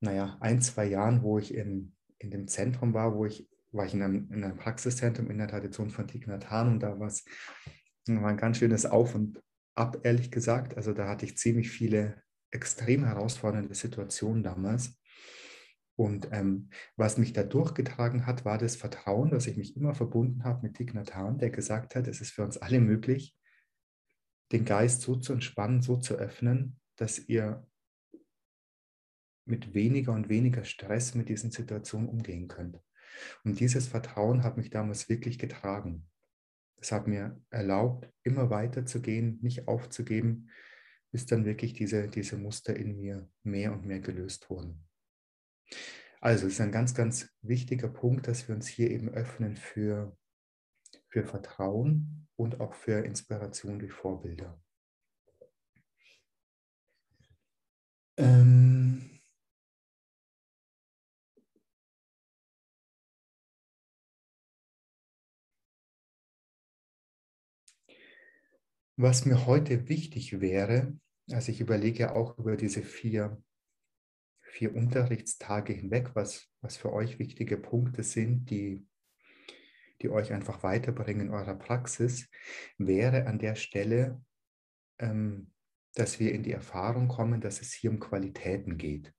naja, 0.00 0.36
ein, 0.40 0.60
zwei 0.60 0.84
Jahren, 0.86 1.22
wo 1.22 1.38
ich 1.38 1.54
in, 1.54 1.94
in 2.18 2.30
dem 2.30 2.46
Zentrum 2.46 2.92
war, 2.92 3.14
wo 3.14 3.24
ich, 3.24 3.48
war 3.72 3.86
ich 3.86 3.94
in 3.94 4.02
einem, 4.02 4.30
in 4.32 4.44
einem 4.44 4.56
Praxiszentrum 4.56 5.30
in 5.30 5.38
der 5.38 5.48
Tradition 5.48 5.90
von 5.90 6.06
Hanh 6.06 6.72
und 6.72 6.80
da 6.80 6.98
war 6.98 7.08
es 7.08 7.24
war 8.16 8.30
ein 8.30 8.36
ganz 8.36 8.58
schönes 8.58 8.86
Auf 8.86 9.14
und 9.14 9.42
Ab, 9.74 9.98
ehrlich 10.02 10.32
gesagt. 10.32 10.76
Also 10.76 10.92
da 10.92 11.08
hatte 11.08 11.24
ich 11.24 11.36
ziemlich 11.36 11.70
viele 11.70 12.20
extrem 12.50 13.04
herausfordernde 13.04 13.74
Situationen 13.76 14.42
damals. 14.42 14.97
Und 15.98 16.28
ähm, 16.30 16.70
was 16.94 17.18
mich 17.18 17.32
da 17.32 17.42
durchgetragen 17.42 18.24
hat, 18.24 18.44
war 18.44 18.56
das 18.56 18.76
Vertrauen, 18.76 19.30
dass 19.30 19.48
ich 19.48 19.56
mich 19.56 19.76
immer 19.76 19.96
verbunden 19.96 20.44
habe 20.44 20.64
mit 20.64 20.76
Thich 20.76 20.94
Nhat 20.94 21.12
der 21.12 21.50
gesagt 21.50 21.96
hat, 21.96 22.06
es 22.06 22.20
ist 22.20 22.30
für 22.30 22.44
uns 22.44 22.56
alle 22.56 22.78
möglich, 22.78 23.36
den 24.52 24.64
Geist 24.64 25.02
so 25.02 25.16
zu 25.16 25.32
entspannen, 25.32 25.82
so 25.82 25.96
zu 25.96 26.14
öffnen, 26.14 26.78
dass 26.94 27.18
ihr 27.18 27.66
mit 29.44 29.74
weniger 29.74 30.12
und 30.12 30.28
weniger 30.28 30.64
Stress 30.64 31.16
mit 31.16 31.28
diesen 31.28 31.50
Situationen 31.50 32.08
umgehen 32.08 32.46
könnt. 32.46 32.78
Und 33.42 33.58
dieses 33.58 33.88
Vertrauen 33.88 34.44
hat 34.44 34.56
mich 34.56 34.70
damals 34.70 35.08
wirklich 35.08 35.36
getragen. 35.36 36.08
Es 36.76 36.92
hat 36.92 37.08
mir 37.08 37.42
erlaubt, 37.50 38.08
immer 38.22 38.50
weiter 38.50 38.86
zu 38.86 39.02
gehen, 39.02 39.40
nicht 39.42 39.66
aufzugeben, 39.66 40.48
bis 41.10 41.26
dann 41.26 41.44
wirklich 41.44 41.72
diese, 41.72 42.06
diese 42.06 42.36
Muster 42.36 42.76
in 42.76 43.00
mir 43.00 43.28
mehr 43.42 43.72
und 43.72 43.84
mehr 43.84 43.98
gelöst 43.98 44.48
wurden. 44.48 44.87
Also 46.20 46.46
es 46.46 46.54
ist 46.54 46.60
ein 46.60 46.72
ganz, 46.72 46.94
ganz 46.94 47.28
wichtiger 47.42 47.88
Punkt, 47.88 48.26
dass 48.26 48.48
wir 48.48 48.54
uns 48.54 48.66
hier 48.66 48.90
eben 48.90 49.08
öffnen 49.08 49.56
für, 49.56 50.16
für 51.08 51.24
Vertrauen 51.24 52.28
und 52.36 52.60
auch 52.60 52.74
für 52.74 53.04
Inspiration 53.04 53.78
durch 53.78 53.92
Vorbilder. 53.92 54.60
Ähm 58.16 58.78
Was 69.00 69.24
mir 69.24 69.46
heute 69.46 69.88
wichtig 69.88 70.40
wäre, 70.40 70.98
also 71.30 71.52
ich 71.52 71.60
überlege 71.60 72.16
auch 72.16 72.36
über 72.36 72.56
diese 72.56 72.82
vier 72.82 73.40
vier 74.58 74.74
Unterrichtstage 74.74 75.72
hinweg, 75.72 76.10
was, 76.14 76.48
was 76.62 76.76
für 76.76 76.92
euch 76.92 77.20
wichtige 77.20 77.56
Punkte 77.56 78.02
sind, 78.02 78.50
die, 78.50 78.84
die 80.02 80.08
euch 80.08 80.32
einfach 80.32 80.64
weiterbringen 80.64 81.28
in 81.28 81.32
eurer 81.32 81.54
Praxis, 81.54 82.28
wäre 82.76 83.26
an 83.26 83.38
der 83.38 83.54
Stelle, 83.54 84.20
ähm, 84.98 85.52
dass 85.94 86.18
wir 86.18 86.32
in 86.32 86.42
die 86.42 86.50
Erfahrung 86.50 87.06
kommen, 87.06 87.40
dass 87.40 87.60
es 87.60 87.72
hier 87.72 87.92
um 87.92 88.00
Qualitäten 88.00 88.78
geht. 88.78 89.14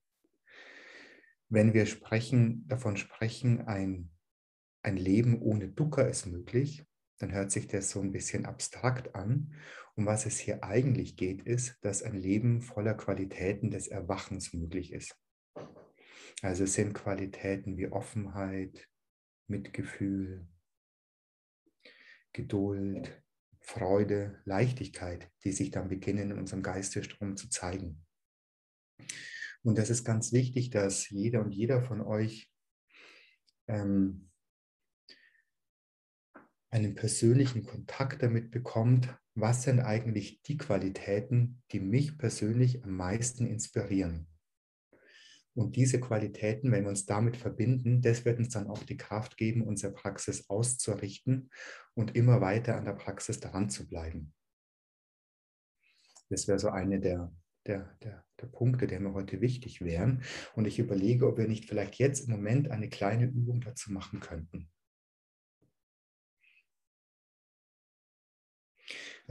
Wenn 1.48 1.72
wir 1.72 1.86
sprechen, 1.86 2.68
davon 2.68 2.98
sprechen, 2.98 3.62
ein, 3.62 4.10
ein 4.82 4.98
Leben 4.98 5.40
ohne 5.40 5.68
Dukkha 5.68 6.02
ist 6.02 6.26
möglich, 6.26 6.84
dann 7.18 7.32
hört 7.32 7.50
sich 7.50 7.66
das 7.66 7.88
so 7.88 8.02
ein 8.02 8.12
bisschen 8.12 8.44
abstrakt 8.44 9.14
an. 9.14 9.54
Um 9.94 10.04
was 10.04 10.26
es 10.26 10.38
hier 10.38 10.62
eigentlich 10.62 11.16
geht, 11.16 11.42
ist, 11.42 11.78
dass 11.80 12.02
ein 12.02 12.14
Leben 12.14 12.60
voller 12.60 12.94
Qualitäten 12.94 13.70
des 13.70 13.88
Erwachens 13.88 14.52
möglich 14.52 14.92
ist. 14.92 15.19
Also 16.42 16.64
es 16.64 16.74
sind 16.74 16.94
Qualitäten 16.94 17.76
wie 17.76 17.88
Offenheit, 17.88 18.88
Mitgefühl, 19.46 20.46
Geduld, 22.32 23.22
Freude, 23.60 24.40
Leichtigkeit, 24.44 25.30
die 25.44 25.52
sich 25.52 25.70
dann 25.70 25.88
beginnen 25.88 26.30
in 26.30 26.38
unserem 26.38 26.62
Geistesstrom 26.62 27.36
zu 27.36 27.48
zeigen. 27.48 28.04
Und 29.62 29.76
das 29.76 29.90
ist 29.90 30.04
ganz 30.04 30.32
wichtig, 30.32 30.70
dass 30.70 31.10
jeder 31.10 31.40
und 31.42 31.52
jeder 31.52 31.82
von 31.82 32.00
euch 32.00 32.50
ähm, 33.68 34.30
einen 36.70 36.94
persönlichen 36.94 37.64
Kontakt 37.64 38.22
damit 38.22 38.50
bekommt, 38.50 39.14
was 39.34 39.64
sind 39.64 39.80
eigentlich 39.80 40.42
die 40.42 40.56
Qualitäten, 40.56 41.62
die 41.72 41.80
mich 41.80 42.16
persönlich 42.16 42.84
am 42.84 42.96
meisten 42.96 43.46
inspirieren. 43.46 44.29
Und 45.60 45.76
diese 45.76 46.00
Qualitäten, 46.00 46.72
wenn 46.72 46.84
wir 46.84 46.88
uns 46.88 47.04
damit 47.04 47.36
verbinden, 47.36 48.00
das 48.00 48.24
wird 48.24 48.38
uns 48.38 48.48
dann 48.48 48.68
auch 48.68 48.82
die 48.82 48.96
Kraft 48.96 49.36
geben, 49.36 49.60
unsere 49.62 49.92
Praxis 49.92 50.48
auszurichten 50.48 51.50
und 51.92 52.16
immer 52.16 52.40
weiter 52.40 52.76
an 52.76 52.86
der 52.86 52.94
Praxis 52.94 53.40
daran 53.40 53.68
zu 53.68 53.86
bleiben. 53.86 54.32
Das 56.30 56.48
wäre 56.48 56.58
so 56.58 56.70
eine 56.70 56.98
der, 56.98 57.30
der, 57.66 57.94
der, 58.02 58.24
der 58.40 58.46
Punkte, 58.46 58.86
die 58.86 58.98
mir 58.98 59.12
heute 59.12 59.42
wichtig 59.42 59.82
wären. 59.82 60.22
Und 60.54 60.64
ich 60.64 60.78
überlege, 60.78 61.26
ob 61.28 61.36
wir 61.36 61.46
nicht 61.46 61.66
vielleicht 61.66 61.96
jetzt 61.96 62.26
im 62.26 62.30
Moment 62.30 62.70
eine 62.70 62.88
kleine 62.88 63.26
Übung 63.26 63.60
dazu 63.60 63.92
machen 63.92 64.20
könnten. 64.20 64.70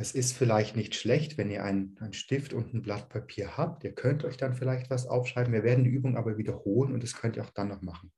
Es 0.01 0.13
ist 0.13 0.31
vielleicht 0.31 0.77
nicht 0.77 0.95
schlecht, 0.95 1.37
wenn 1.37 1.51
ihr 1.51 1.61
einen, 1.65 1.97
einen 1.99 2.13
Stift 2.13 2.53
und 2.53 2.73
ein 2.73 2.81
Blatt 2.81 3.09
Papier 3.09 3.57
habt. 3.57 3.83
Ihr 3.83 3.91
könnt 3.91 4.23
euch 4.23 4.37
dann 4.37 4.55
vielleicht 4.55 4.89
was 4.89 5.05
aufschreiben. 5.05 5.51
Wir 5.51 5.63
werden 5.63 5.83
die 5.83 5.89
Übung 5.89 6.15
aber 6.15 6.37
wiederholen 6.37 6.93
und 6.93 7.03
das 7.03 7.15
könnt 7.15 7.35
ihr 7.35 7.43
auch 7.43 7.49
dann 7.49 7.67
noch 7.67 7.81
machen. 7.81 8.09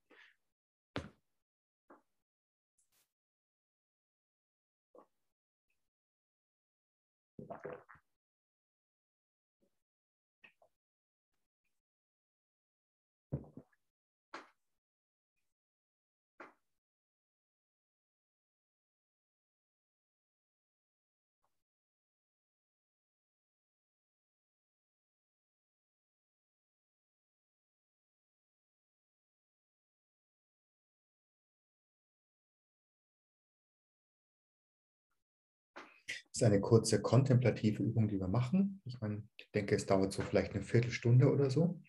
Ist 36.42 36.48
eine 36.48 36.62
kurze 36.62 37.02
kontemplative 37.02 37.84
Übung, 37.84 38.08
die 38.08 38.20
wir 38.20 38.28
machen. 38.28 38.82
Ich 38.86 39.00
meine, 39.00 39.24
ich 39.38 39.52
denke, 39.52 39.76
es 39.76 39.86
dauert 39.86 40.12
so 40.12 40.24
vielleicht 40.24 40.54
eine 40.54 40.64
Viertelstunde 40.64 41.32
oder 41.32 41.50
so. 41.52 41.82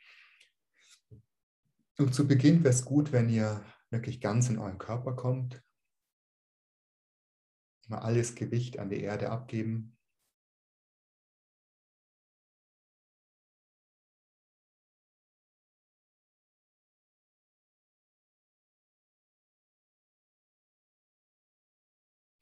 Und 1.98 2.14
zu 2.14 2.28
Beginn 2.28 2.62
wäre 2.62 2.74
es 2.74 2.84
gut, 2.84 3.12
wenn 3.12 3.28
ihr 3.30 3.64
wirklich 3.90 4.20
ganz 4.20 4.50
in 4.50 4.58
euren 4.58 4.78
Körper 4.78 5.14
kommt. 5.16 5.62
Mal 7.88 8.00
alles 8.00 8.34
Gewicht 8.34 8.78
an 8.78 8.90
die 8.90 9.00
Erde 9.00 9.30
abgeben. 9.30 9.96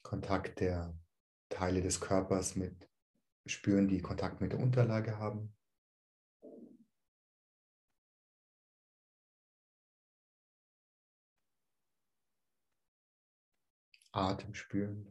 Kontakt 0.03 0.59
der 0.59 1.00
Teile 1.51 1.81
des 1.81 2.01
Körpers 2.01 2.55
mit 2.55 2.89
spüren, 3.45 3.87
die 3.87 4.01
Kontakt 4.01 4.41
mit 4.41 4.53
der 4.53 4.59
Unterlage 4.59 5.19
haben. 5.19 5.53
Atem 14.13 14.53
spüren. 14.53 15.10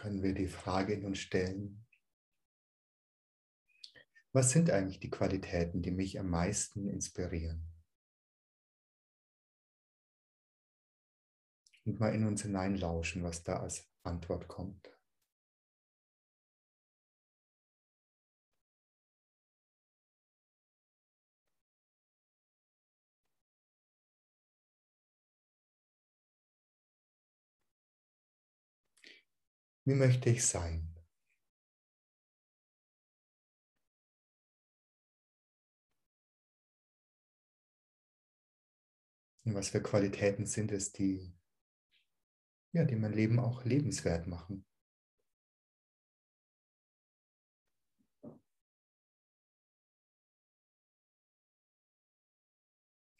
Können 0.00 0.22
wir 0.22 0.32
die 0.32 0.48
Frage 0.48 0.94
in 0.94 1.04
uns 1.04 1.18
stellen, 1.18 1.86
was 4.32 4.50
sind 4.50 4.70
eigentlich 4.70 4.98
die 4.98 5.10
Qualitäten, 5.10 5.82
die 5.82 5.90
mich 5.90 6.18
am 6.18 6.30
meisten 6.30 6.88
inspirieren? 6.88 7.66
Und 11.84 12.00
mal 12.00 12.14
in 12.14 12.26
uns 12.26 12.42
hineinlauschen, 12.42 13.22
was 13.24 13.42
da 13.42 13.60
als 13.60 13.90
Antwort 14.02 14.48
kommt. 14.48 14.88
Wie 29.84 29.94
möchte 29.94 30.30
ich 30.30 30.46
sein? 30.46 30.94
Und 39.44 39.54
was 39.54 39.70
für 39.70 39.82
Qualitäten 39.82 40.46
sind 40.46 40.70
es, 40.70 40.92
die, 40.92 41.34
ja, 42.72 42.84
die 42.84 42.94
mein 42.94 43.12
Leben 43.12 43.40
auch 43.40 43.64
lebenswert 43.64 44.26
machen? 44.26 44.64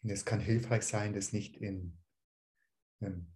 Und 0.03 0.09
es 0.09 0.25
kann 0.25 0.39
hilfreich 0.39 0.83
sein, 0.83 1.13
das 1.13 1.33
nicht 1.33 1.57
in 1.57 1.97
ähm, 3.01 3.33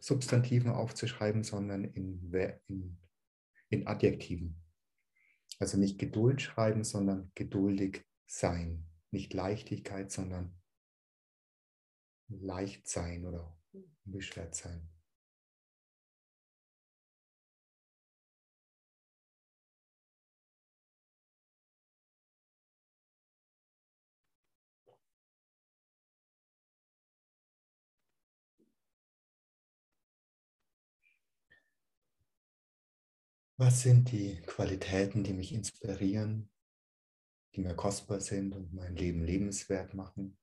Substantiven 0.00 0.70
aufzuschreiben, 0.70 1.42
sondern 1.44 1.84
in, 1.84 2.32
in, 2.66 2.98
in 3.68 3.86
Adjektiven. 3.86 4.62
Also 5.58 5.78
nicht 5.78 5.98
Geduld 5.98 6.42
schreiben, 6.42 6.84
sondern 6.84 7.30
geduldig 7.34 8.04
sein. 8.26 8.86
Nicht 9.10 9.32
Leichtigkeit, 9.32 10.10
sondern 10.10 10.60
leicht 12.28 12.88
sein 12.88 13.24
oder 13.24 13.56
unbeschwert 14.04 14.54
sein. 14.54 14.88
Was 33.58 33.80
sind 33.80 34.12
die 34.12 34.42
Qualitäten, 34.42 35.24
die 35.24 35.32
mich 35.32 35.54
inspirieren, 35.54 36.50
die 37.54 37.62
mir 37.62 37.74
kostbar 37.74 38.20
sind 38.20 38.52
und 38.54 38.74
mein 38.74 38.94
Leben 38.94 39.24
lebenswert 39.24 39.94
machen? 39.94 40.36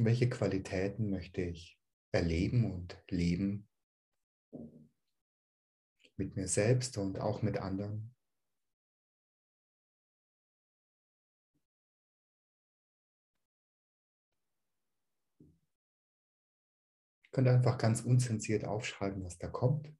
Welche 0.00 0.30
Qualitäten 0.30 1.10
möchte 1.10 1.42
ich 1.42 1.76
erleben 2.12 2.72
und 2.72 3.02
leben 3.10 3.68
mit 6.16 6.36
mir 6.36 6.46
selbst 6.46 6.96
und 6.98 7.18
auch 7.18 7.42
mit 7.42 7.58
anderen? 7.58 8.14
Ihr 15.40 17.30
könnt 17.32 17.48
einfach 17.48 17.76
ganz 17.76 18.02
unzensiert 18.02 18.64
aufschreiben, 18.64 19.24
was 19.24 19.38
da 19.38 19.48
kommt. 19.48 19.88
Ihr 19.88 19.94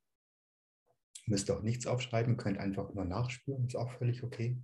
müsst 1.27 1.51
auch 1.51 1.63
nichts 1.63 1.89
aufschreiben, 1.89 2.37
könnt 2.37 2.59
einfach 2.59 2.95
nur 2.95 3.05
nachspüren, 3.05 3.67
ist 3.67 3.75
auch 3.75 3.91
völlig 3.99 4.23
okay. 4.23 4.63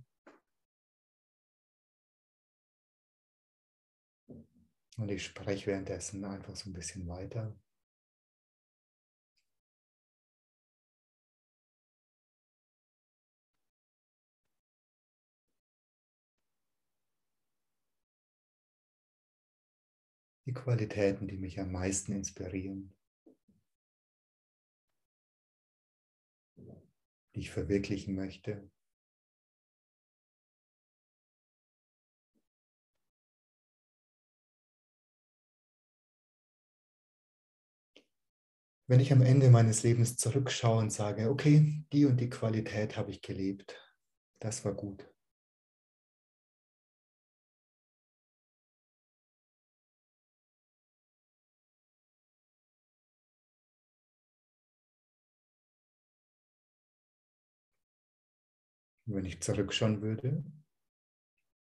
Und 4.97 5.09
ich 5.09 5.25
spreche 5.25 5.67
währenddessen 5.67 6.23
einfach 6.25 6.55
so 6.55 6.69
ein 6.69 6.73
bisschen 6.73 7.07
weiter. 7.07 7.53
Die 20.45 20.53
Qualitäten, 20.53 21.27
die 21.27 21.37
mich 21.37 21.59
am 21.59 21.71
meisten 21.71 22.13
inspirieren, 22.13 22.95
die 27.35 27.39
ich 27.39 27.51
verwirklichen 27.51 28.15
möchte. 28.15 28.69
Wenn 38.87 38.99
ich 38.99 39.11
am 39.11 39.21
Ende 39.21 39.49
meines 39.49 39.83
Lebens 39.83 40.15
zurückschaue 40.17 40.79
und 40.79 40.91
sage, 40.91 41.29
okay, 41.29 41.83
die 41.91 42.05
und 42.05 42.17
die 42.19 42.29
Qualität 42.29 42.97
habe 42.97 43.11
ich 43.11 43.21
gelebt, 43.21 43.79
das 44.39 44.65
war 44.65 44.73
gut. 44.73 45.07
wenn 59.07 59.25
ich 59.25 59.41
zurückschauen 59.41 60.01
würde, 60.01 60.43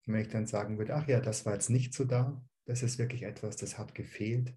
wenn 0.06 0.20
ich 0.20 0.28
dann 0.28 0.46
sagen 0.46 0.78
würde, 0.78 0.94
ach 0.94 1.06
ja, 1.08 1.20
das 1.20 1.44
war 1.46 1.54
jetzt 1.54 1.70
nicht 1.70 1.94
so 1.94 2.04
da, 2.04 2.42
das 2.64 2.82
ist 2.82 2.98
wirklich 2.98 3.22
etwas, 3.22 3.56
das 3.56 3.78
hat 3.78 3.94
gefehlt, 3.94 4.54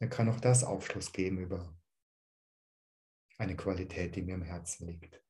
dann 0.00 0.10
kann 0.10 0.28
auch 0.28 0.40
das 0.40 0.64
Aufschluss 0.64 1.12
geben 1.12 1.38
über 1.38 1.72
eine 3.38 3.54
Qualität, 3.54 4.16
die 4.16 4.22
mir 4.22 4.34
im 4.34 4.42
Herzen 4.42 4.86
liegt. 4.86 5.22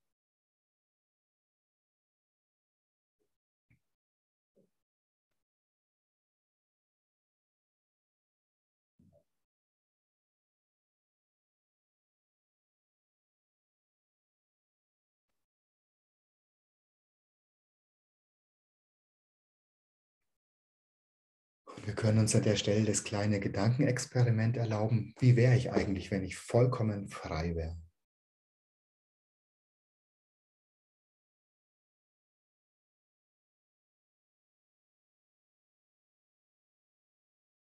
Können 22.01 22.21
uns 22.21 22.35
an 22.35 22.43
der 22.43 22.57
Stelle 22.57 22.87
das 22.87 23.05
kleine 23.05 23.41
Gedankenexperiment 23.41 24.57
erlauben. 24.57 25.15
Wie 25.19 25.37
wäre 25.37 25.55
ich 25.55 25.71
eigentlich, 25.71 26.11
wenn 26.11 26.25
ich 26.25 26.39
vollkommen 26.39 27.09
frei 27.09 27.55
wäre? 27.55 27.79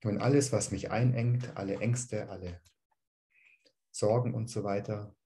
Und 0.05 0.19
alles, 0.19 0.53
was 0.53 0.71
mich 0.71 0.89
einengt, 0.89 1.57
alle 1.57 1.81
Ängste, 1.81 2.29
alle 2.29 2.61
Sorgen 3.91 4.33
und 4.33 4.49
so 4.49 4.63
weiter, 4.63 5.17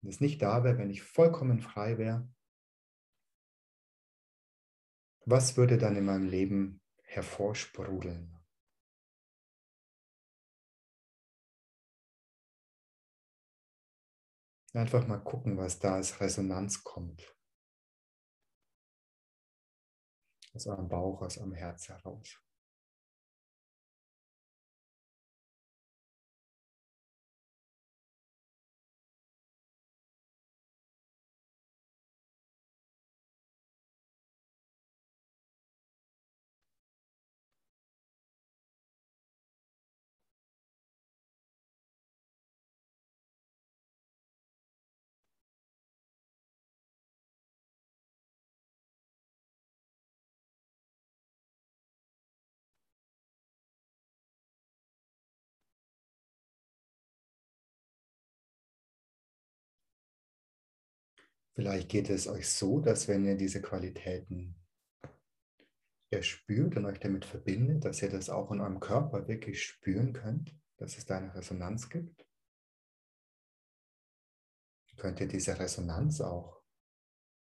wenn 0.00 0.10
es 0.10 0.20
nicht 0.20 0.40
da 0.42 0.62
wäre, 0.62 0.78
wenn 0.78 0.90
ich 0.90 1.02
vollkommen 1.02 1.60
frei 1.60 1.98
wäre, 1.98 2.32
was 5.24 5.56
würde 5.56 5.76
dann 5.76 5.96
in 5.96 6.04
meinem 6.04 6.28
Leben 6.28 6.80
hervorsprudeln? 7.02 8.39
Einfach 14.72 15.06
mal 15.06 15.18
gucken, 15.18 15.56
was 15.56 15.78
da 15.80 15.94
als 15.94 16.20
Resonanz 16.20 16.84
kommt. 16.84 17.36
Aus 20.54 20.66
eurem 20.66 20.88
Bauch, 20.88 21.22
aus 21.22 21.38
eurem 21.38 21.54
Herz 21.54 21.88
heraus. 21.88 22.40
Vielleicht 61.54 61.88
geht 61.88 62.10
es 62.10 62.26
euch 62.26 62.48
so, 62.48 62.80
dass 62.80 63.08
wenn 63.08 63.24
ihr 63.24 63.36
diese 63.36 63.60
Qualitäten 63.60 64.56
erspürt 66.10 66.76
und 66.76 66.86
euch 66.86 66.98
damit 66.98 67.24
verbindet, 67.24 67.84
dass 67.84 68.02
ihr 68.02 68.10
das 68.10 68.30
auch 68.30 68.50
in 68.50 68.60
eurem 68.60 68.80
Körper 68.80 69.28
wirklich 69.28 69.62
spüren 69.62 70.12
könnt, 70.12 70.56
dass 70.76 70.96
es 70.96 71.06
da 71.06 71.18
eine 71.18 71.34
Resonanz 71.34 71.88
gibt. 71.88 72.26
Könnt 74.96 75.20
ihr 75.20 75.28
diese 75.28 75.58
Resonanz 75.58 76.20
auch 76.20 76.62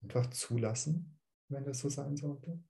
einfach 0.02 0.30
zulassen, 0.30 1.18
wenn 1.48 1.64
das 1.64 1.78
so 1.78 1.88
sein 1.88 2.16
sollte? 2.16 2.62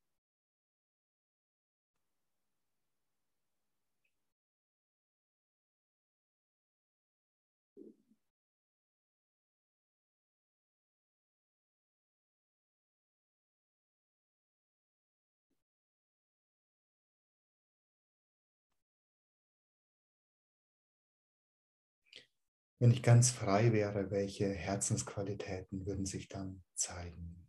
Wenn 22.82 22.90
ich 22.90 23.04
ganz 23.04 23.30
frei 23.30 23.72
wäre, 23.72 24.10
welche 24.10 24.48
Herzensqualitäten 24.52 25.86
würden 25.86 26.04
sich 26.04 26.26
dann 26.26 26.64
zeigen? 26.74 27.41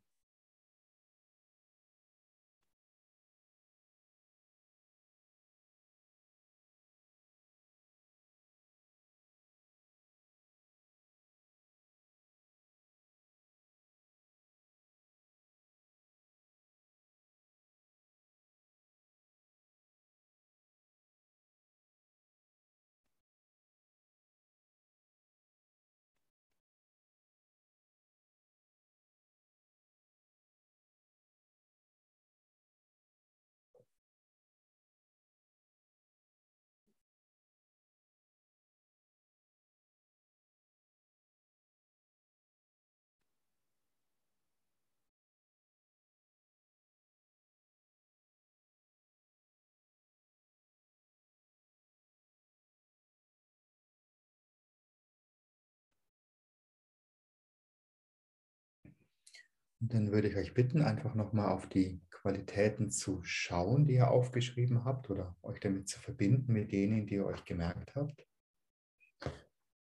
Dann 59.86 60.14
würde 60.14 60.30
ich 60.30 60.38
euch 60.38 60.54
bitten, 60.54 60.82
einfach 60.82 61.14
nochmal 61.14 61.50
auf 61.50 61.68
die 61.68 62.00
Qualitäten 62.10 62.90
zu 62.90 63.22
schauen, 63.24 63.86
die 63.86 63.96
ihr 63.96 64.12
aufgeschrieben 64.12 64.86
habt 64.86 65.10
oder 65.10 65.36
euch 65.42 65.60
damit 65.60 65.90
zu 65.90 66.00
verbinden 66.00 66.54
mit 66.54 66.72
denen, 66.72 67.06
die 67.06 67.16
ihr 67.16 67.26
euch 67.26 67.44
gemerkt 67.44 67.94
habt. 67.94 68.26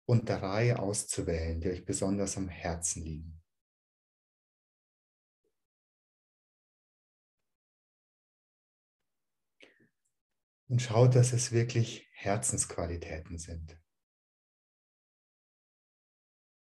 Und 0.05 0.28
drei 0.28 0.74
auszuwählen, 0.74 1.61
die 1.61 1.68
euch 1.68 1.84
besonders 1.84 2.36
am 2.36 2.49
Herzen 2.49 3.05
liegen. 3.05 3.40
Und 10.66 10.82
schaut, 10.82 11.14
dass 11.14 11.32
es 11.32 11.53
wirklich 11.53 12.09
Herzensqualitäten 12.14 13.38
sind 13.38 13.78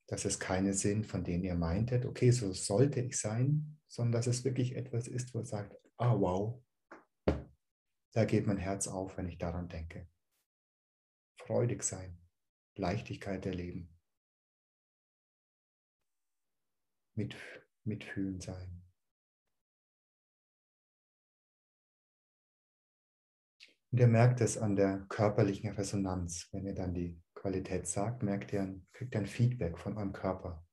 dass 0.09 0.25
es 0.25 0.41
keine 0.41 0.73
sind, 0.73 1.07
von 1.07 1.23
denen 1.23 1.45
ihr 1.45 1.55
meintet, 1.55 2.07
okay, 2.07 2.31
so 2.31 2.53
sollte 2.53 3.01
ich 3.01 3.21
sein, 3.21 3.79
sondern 3.87 4.13
dass 4.13 4.27
es 4.27 4.45
wirklich 4.45 4.75
etwas 4.75 5.07
ist, 5.07 5.35
wo 5.35 5.41
ihr 5.41 5.47
sagt, 5.47 5.77
ah 5.99 6.19
wow, 6.19 6.63
da 8.15 8.25
geht 8.25 8.47
mein 8.47 8.57
Herz 8.57 8.89
auf, 8.89 9.17
wenn 9.19 9.29
ich 9.29 9.39
daran 9.39 9.69
denke. 9.69 10.09
Freudig 11.39 11.83
sein, 11.83 12.19
Leichtigkeit 12.75 13.45
erleben, 13.45 13.95
mit, 17.15 17.37
mitfühlen 17.85 18.41
sein. 18.41 18.83
Und 23.91 24.01
ihr 24.01 24.09
merkt 24.09 24.41
es 24.41 24.57
an 24.57 24.75
der 24.75 25.07
körperlichen 25.09 25.71
Resonanz, 25.71 26.49
wenn 26.53 26.67
ihr 26.67 26.75
dann 26.75 26.95
die 26.95 27.23
Qualität 27.39 27.87
sagt, 27.87 28.23
merkt 28.25 28.53
ihr, 28.53 28.81
kriegt 28.93 29.15
ein 29.15 29.27
Feedback 29.27 29.79
von 29.79 29.97
eurem 29.97 30.13
Körper. 30.13 30.67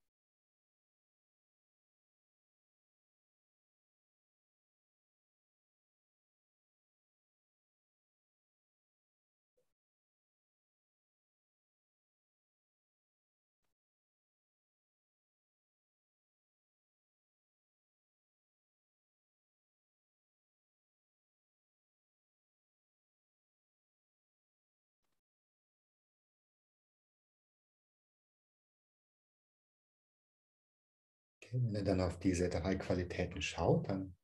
Wenn 31.62 31.74
ihr 31.74 31.84
dann 31.84 32.02
auf 32.02 32.20
diese 32.20 32.50
drei 32.50 32.76
Qualitäten 32.76 33.42
schaut, 33.42 33.90
dann 33.90 34.16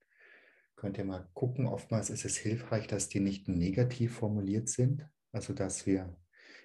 könnt 0.76 0.98
ihr 0.98 1.06
mal 1.06 1.30
gucken. 1.34 1.66
Oftmals 1.66 2.10
ist 2.10 2.26
es 2.26 2.36
hilfreich, 2.36 2.88
dass 2.88 3.08
die 3.08 3.22
nicht 3.22 3.48
negativ 3.48 4.16
formuliert 4.16 4.68
sind. 4.68 5.08
Also 5.32 5.54
dass 5.54 5.86
wir 5.86 6.18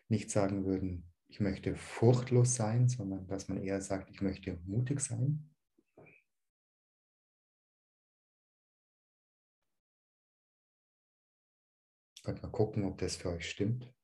nicht 0.09 0.31
sagen 0.31 0.65
würden, 0.65 1.13
ich 1.29 1.39
möchte 1.39 1.77
furchtlos 1.77 2.57
sein, 2.57 2.89
sondern 2.89 3.29
dass 3.29 3.49
man 3.49 3.59
eher 3.59 3.81
sagt, 3.81 4.11
ich 4.11 4.21
möchte 4.21 4.59
mutig 4.65 5.01
sein. 5.01 5.51
Könnt 12.25 12.43
mal 12.43 12.51
gucken, 12.51 12.85
ob 12.85 12.99
das 12.99 13.15
für 13.17 13.31
euch 13.31 13.49
stimmt. 13.49 13.96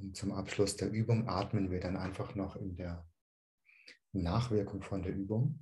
Und 0.00 0.16
zum 0.16 0.32
Abschluss 0.32 0.76
der 0.76 0.90
Übung 0.90 1.28
atmen 1.28 1.70
wir 1.70 1.80
dann 1.80 1.96
einfach 1.96 2.34
noch 2.34 2.56
in 2.56 2.74
der 2.74 3.06
Nachwirkung 4.12 4.82
von 4.82 5.02
der 5.02 5.14
Übung. 5.14 5.58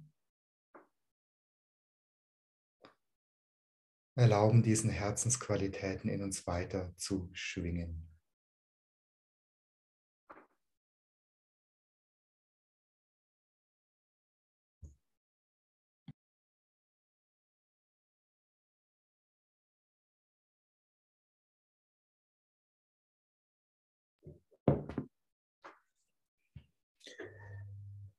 Erlauben 4.14 4.62
diesen 4.62 4.90
Herzensqualitäten 4.90 6.08
in 6.08 6.22
uns 6.22 6.46
weiter 6.46 6.94
zu 6.96 7.30
schwingen. 7.32 8.17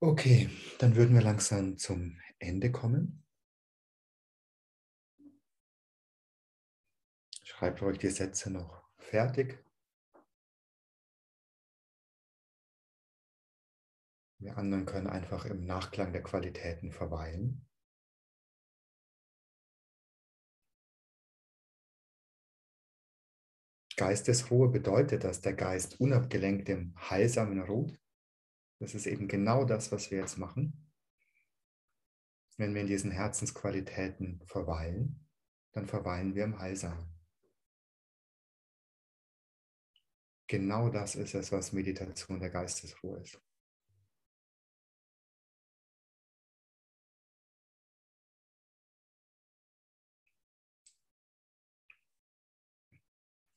Okay, 0.01 0.49
dann 0.77 0.95
würden 0.95 1.13
wir 1.13 1.21
langsam 1.21 1.77
zum 1.77 2.17
Ende 2.39 2.71
kommen. 2.71 3.25
Schreibt 7.43 7.81
euch 7.81 7.97
die 7.97 8.09
Sätze 8.09 8.49
noch 8.49 8.87
fertig. 8.97 9.61
Wir 14.37 14.57
anderen 14.57 14.85
können 14.85 15.07
einfach 15.07 15.43
im 15.43 15.65
Nachklang 15.65 16.13
der 16.13 16.23
Qualitäten 16.23 16.93
verweilen. 16.93 17.67
Geistesruhe 23.97 24.69
bedeutet, 24.69 25.25
dass 25.25 25.41
der 25.41 25.55
Geist 25.55 25.99
unabgelenkt 25.99 26.69
im 26.69 26.95
Heilsamen 27.09 27.61
ruht 27.61 27.99
das 28.79 28.95
ist 28.95 29.07
eben 29.07 29.27
genau 29.27 29.65
das, 29.65 29.91
was 29.91 30.09
wir 30.09 30.19
jetzt 30.19 30.37
machen. 30.37 30.89
Wenn 32.57 32.73
wir 32.73 32.81
in 32.81 32.87
diesen 32.87 33.11
Herzensqualitäten 33.11 34.41
verweilen, 34.45 35.27
dann 35.73 35.85
verweilen 35.85 36.33
wir 36.35 36.45
im 36.45 36.59
Heilsamen. 36.59 37.13
Genau 40.47 40.89
das 40.89 41.15
ist 41.15 41.35
es, 41.35 41.51
was 41.51 41.73
Meditation 41.73 42.39
der 42.39 42.49
Geistesruhe 42.49 43.19
ist. 43.19 43.39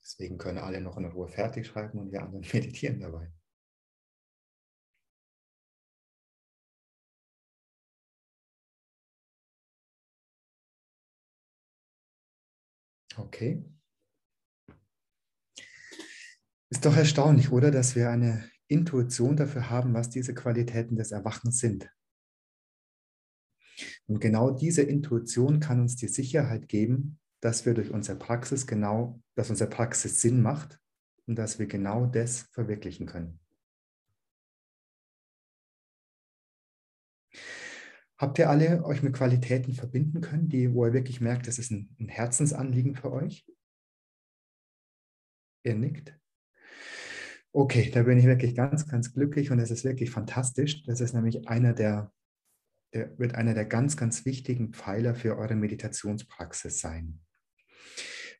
Deswegen 0.02 0.36
können 0.36 0.58
alle 0.58 0.80
noch 0.80 0.98
in 0.98 1.06
Ruhe 1.06 1.28
fertig 1.28 1.66
schreiben 1.66 1.98
und 1.98 2.12
wir 2.12 2.22
anderen 2.22 2.46
meditieren 2.52 3.00
dabei. 3.00 3.32
Okay. 13.16 13.64
Ist 16.70 16.86
doch 16.86 16.96
erstaunlich, 16.96 17.52
oder, 17.52 17.70
dass 17.70 17.94
wir 17.94 18.10
eine 18.10 18.50
Intuition 18.66 19.36
dafür 19.36 19.68
haben, 19.68 19.92
was 19.92 20.08
diese 20.08 20.34
Qualitäten 20.34 20.96
des 20.96 21.12
Erwachens 21.12 21.58
sind. 21.58 21.90
Und 24.06 24.20
genau 24.20 24.50
diese 24.50 24.82
Intuition 24.82 25.60
kann 25.60 25.80
uns 25.80 25.96
die 25.96 26.08
Sicherheit 26.08 26.68
geben, 26.68 27.18
dass 27.40 27.66
wir 27.66 27.74
durch 27.74 27.90
unsere 27.90 28.18
Praxis 28.18 28.66
genau, 28.66 29.20
dass 29.34 29.50
unsere 29.50 29.68
Praxis 29.68 30.20
Sinn 30.20 30.40
macht 30.40 30.80
und 31.26 31.36
dass 31.36 31.58
wir 31.58 31.66
genau 31.66 32.06
das 32.06 32.48
verwirklichen 32.52 33.06
können. 33.06 33.41
Habt 38.22 38.38
ihr 38.38 38.48
alle 38.48 38.84
euch 38.84 39.02
mit 39.02 39.14
Qualitäten 39.14 39.72
verbinden 39.72 40.20
können, 40.20 40.48
die, 40.48 40.72
wo 40.72 40.86
ihr 40.86 40.92
wirklich 40.92 41.20
merkt, 41.20 41.48
das 41.48 41.58
ist 41.58 41.72
ein, 41.72 41.92
ein 41.98 42.08
Herzensanliegen 42.08 42.94
für 42.94 43.10
euch? 43.10 43.44
Ihr 45.64 45.74
nickt. 45.74 46.16
Okay, 47.50 47.90
da 47.90 48.04
bin 48.04 48.18
ich 48.18 48.26
wirklich 48.26 48.54
ganz, 48.54 48.86
ganz 48.86 49.12
glücklich 49.12 49.50
und 49.50 49.58
es 49.58 49.72
ist 49.72 49.82
wirklich 49.82 50.12
fantastisch. 50.12 50.84
Das 50.84 51.00
ist 51.00 51.14
nämlich 51.14 51.48
einer 51.48 51.72
der, 51.72 52.12
der 52.94 53.18
wird 53.18 53.34
einer 53.34 53.54
der 53.54 53.64
ganz, 53.64 53.96
ganz 53.96 54.24
wichtigen 54.24 54.72
Pfeiler 54.72 55.16
für 55.16 55.36
eure 55.36 55.56
Meditationspraxis 55.56 56.78
sein. 56.78 57.18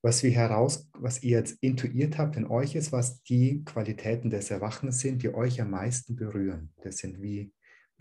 Was 0.01 0.23
wir 0.23 0.31
heraus, 0.31 0.89
was 0.93 1.25
ihr 1.25 1.39
jetzt 1.39 1.61
intuiert 1.61 2.19
habt 2.19 2.37
in 2.37 2.47
euch 2.47 2.77
ist, 2.77 2.93
was 2.93 3.25
die 3.25 3.65
Qualitäten 3.65 4.31
des 4.31 4.49
Erwachens 4.53 5.01
sind, 5.01 5.25
die 5.25 5.35
euch 5.35 5.61
am 5.61 5.71
meisten 5.71 6.15
berühren. 6.15 6.73
Das 6.85 6.99
sind 6.99 7.21
wie 7.21 7.53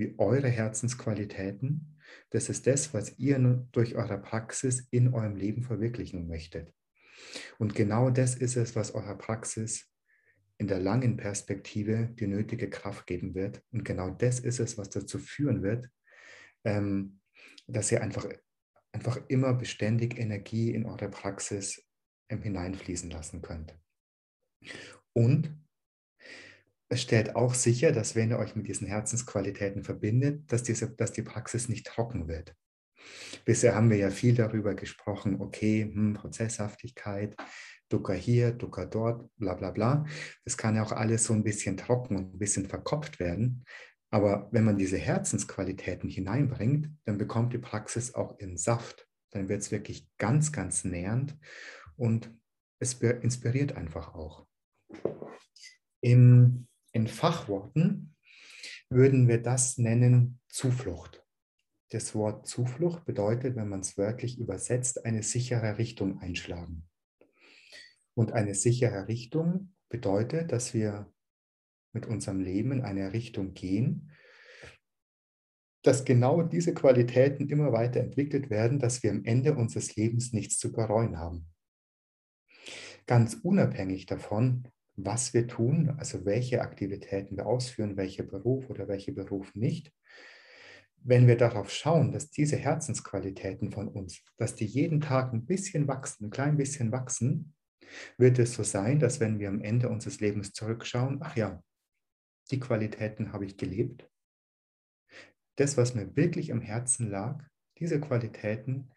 wie 0.01 0.15
eure 0.17 0.49
Herzensqualitäten. 0.49 1.95
Das 2.31 2.49
ist 2.49 2.65
das, 2.65 2.93
was 2.93 3.19
ihr 3.19 3.37
durch 3.71 3.95
eure 3.95 4.17
Praxis 4.17 4.87
in 4.89 5.13
eurem 5.13 5.35
Leben 5.35 5.61
verwirklichen 5.61 6.27
möchtet. 6.27 6.73
Und 7.59 7.75
genau 7.75 8.09
das 8.09 8.33
ist 8.33 8.57
es, 8.57 8.75
was 8.75 8.95
eurer 8.95 9.15
Praxis 9.15 9.87
in 10.57 10.67
der 10.67 10.79
langen 10.79 11.17
Perspektive 11.17 12.09
die 12.19 12.25
nötige 12.25 12.69
Kraft 12.69 13.05
geben 13.05 13.35
wird. 13.35 13.63
Und 13.71 13.85
genau 13.85 14.09
das 14.09 14.39
ist 14.39 14.59
es, 14.59 14.77
was 14.77 14.89
dazu 14.89 15.19
führen 15.19 15.61
wird, 15.61 15.89
ähm, 16.63 17.19
dass 17.67 17.91
ihr 17.91 18.01
einfach, 18.01 18.27
einfach 18.91 19.19
immer 19.27 19.53
beständig 19.53 20.17
Energie 20.17 20.73
in 20.73 20.87
eure 20.87 21.09
Praxis 21.09 21.87
ähm, 22.29 22.41
hineinfließen 22.41 23.11
lassen 23.11 23.43
könnt. 23.43 23.77
Und 25.13 25.55
es 26.91 27.01
stellt 27.01 27.37
auch 27.37 27.53
sicher, 27.53 27.93
dass 27.93 28.15
wenn 28.15 28.31
ihr 28.31 28.37
euch 28.37 28.57
mit 28.57 28.67
diesen 28.67 28.85
Herzensqualitäten 28.85 29.85
verbindet, 29.85 30.51
dass, 30.51 30.61
diese, 30.61 30.91
dass 30.91 31.13
die 31.13 31.21
Praxis 31.21 31.69
nicht 31.69 31.87
trocken 31.87 32.27
wird. 32.27 32.53
Bisher 33.45 33.75
haben 33.75 33.89
wir 33.89 33.95
ja 33.95 34.09
viel 34.09 34.35
darüber 34.35 34.75
gesprochen, 34.75 35.39
okay, 35.39 35.83
hm, 35.83 36.15
Prozesshaftigkeit, 36.15 37.37
Ducker 37.87 38.13
hier, 38.13 38.51
Ducker 38.51 38.85
dort, 38.85 39.29
bla 39.37 39.53
bla 39.53 39.71
bla. 39.71 40.05
Das 40.43 40.57
kann 40.57 40.75
ja 40.75 40.83
auch 40.83 40.91
alles 40.91 41.23
so 41.23 41.33
ein 41.33 41.45
bisschen 41.45 41.77
trocken 41.77 42.17
und 42.17 42.35
ein 42.35 42.39
bisschen 42.39 42.67
verkopft 42.67 43.21
werden. 43.21 43.63
Aber 44.09 44.49
wenn 44.51 44.65
man 44.65 44.77
diese 44.77 44.97
Herzensqualitäten 44.97 46.09
hineinbringt, 46.09 46.89
dann 47.05 47.17
bekommt 47.17 47.53
die 47.53 47.57
Praxis 47.57 48.13
auch 48.13 48.37
in 48.37 48.57
Saft. 48.57 49.07
Dann 49.31 49.47
wird 49.47 49.61
es 49.61 49.71
wirklich 49.71 50.09
ganz, 50.17 50.51
ganz 50.51 50.83
nähernd 50.83 51.37
und 51.95 52.37
es 52.79 52.95
inspiriert 52.95 53.77
einfach 53.77 54.13
auch. 54.13 54.45
Im 56.01 56.67
in 56.91 57.07
Fachworten 57.07 58.15
würden 58.89 59.27
wir 59.27 59.41
das 59.41 59.77
nennen 59.77 60.39
Zuflucht. 60.49 61.25
Das 61.89 62.15
Wort 62.15 62.47
Zuflucht 62.47 63.05
bedeutet, 63.05 63.55
wenn 63.55 63.69
man 63.69 63.81
es 63.81 63.97
wörtlich 63.97 64.39
übersetzt, 64.39 65.05
eine 65.05 65.23
sichere 65.23 65.77
Richtung 65.77 66.19
einschlagen. 66.19 66.87
Und 68.13 68.31
eine 68.33 68.55
sichere 68.55 69.07
Richtung 69.07 69.73
bedeutet, 69.89 70.51
dass 70.51 70.73
wir 70.73 71.11
mit 71.93 72.05
unserem 72.05 72.39
Leben 72.39 72.71
in 72.71 72.81
eine 72.81 73.13
Richtung 73.13 73.53
gehen, 73.53 74.11
dass 75.83 76.05
genau 76.05 76.43
diese 76.43 76.73
Qualitäten 76.73 77.49
immer 77.49 77.71
weiter 77.73 77.99
entwickelt 77.99 78.49
werden, 78.49 78.79
dass 78.79 79.03
wir 79.03 79.11
am 79.11 79.25
Ende 79.25 79.55
unseres 79.55 79.95
Lebens 79.95 80.31
nichts 80.31 80.57
zu 80.59 80.71
bereuen 80.71 81.17
haben. 81.17 81.47
Ganz 83.07 83.33
unabhängig 83.33 84.05
davon, 84.05 84.67
was 85.05 85.33
wir 85.33 85.47
tun, 85.47 85.95
also 85.97 86.25
welche 86.25 86.61
Aktivitäten 86.61 87.37
wir 87.37 87.45
ausführen, 87.45 87.97
welcher 87.97 88.23
Beruf 88.23 88.69
oder 88.69 88.87
welcher 88.87 89.11
Beruf 89.11 89.53
nicht, 89.55 89.93
wenn 91.03 91.27
wir 91.27 91.37
darauf 91.37 91.71
schauen, 91.71 92.11
dass 92.11 92.29
diese 92.29 92.57
Herzensqualitäten 92.57 93.71
von 93.71 93.87
uns, 93.87 94.23
dass 94.37 94.55
die 94.55 94.65
jeden 94.65 95.01
Tag 95.01 95.33
ein 95.33 95.45
bisschen 95.45 95.87
wachsen, 95.87 96.25
ein 96.25 96.29
klein 96.29 96.57
bisschen 96.57 96.91
wachsen, 96.91 97.53
wird 98.17 98.39
es 98.39 98.53
so 98.53 98.63
sein, 98.63 98.99
dass 98.99 99.19
wenn 99.19 99.39
wir 99.39 99.49
am 99.49 99.61
Ende 99.61 99.89
unseres 99.89 100.19
Lebens 100.19 100.53
zurückschauen, 100.53 101.19
ach 101.21 101.35
ja, 101.35 101.63
die 102.51 102.59
Qualitäten 102.59 103.33
habe 103.33 103.45
ich 103.45 103.57
gelebt. 103.57 104.07
Das, 105.55 105.77
was 105.77 105.95
mir 105.95 106.15
wirklich 106.15 106.51
am 106.51 106.61
Herzen 106.61 107.09
lag, 107.09 107.43
diese 107.77 107.99
Qualitäten, 107.99 108.91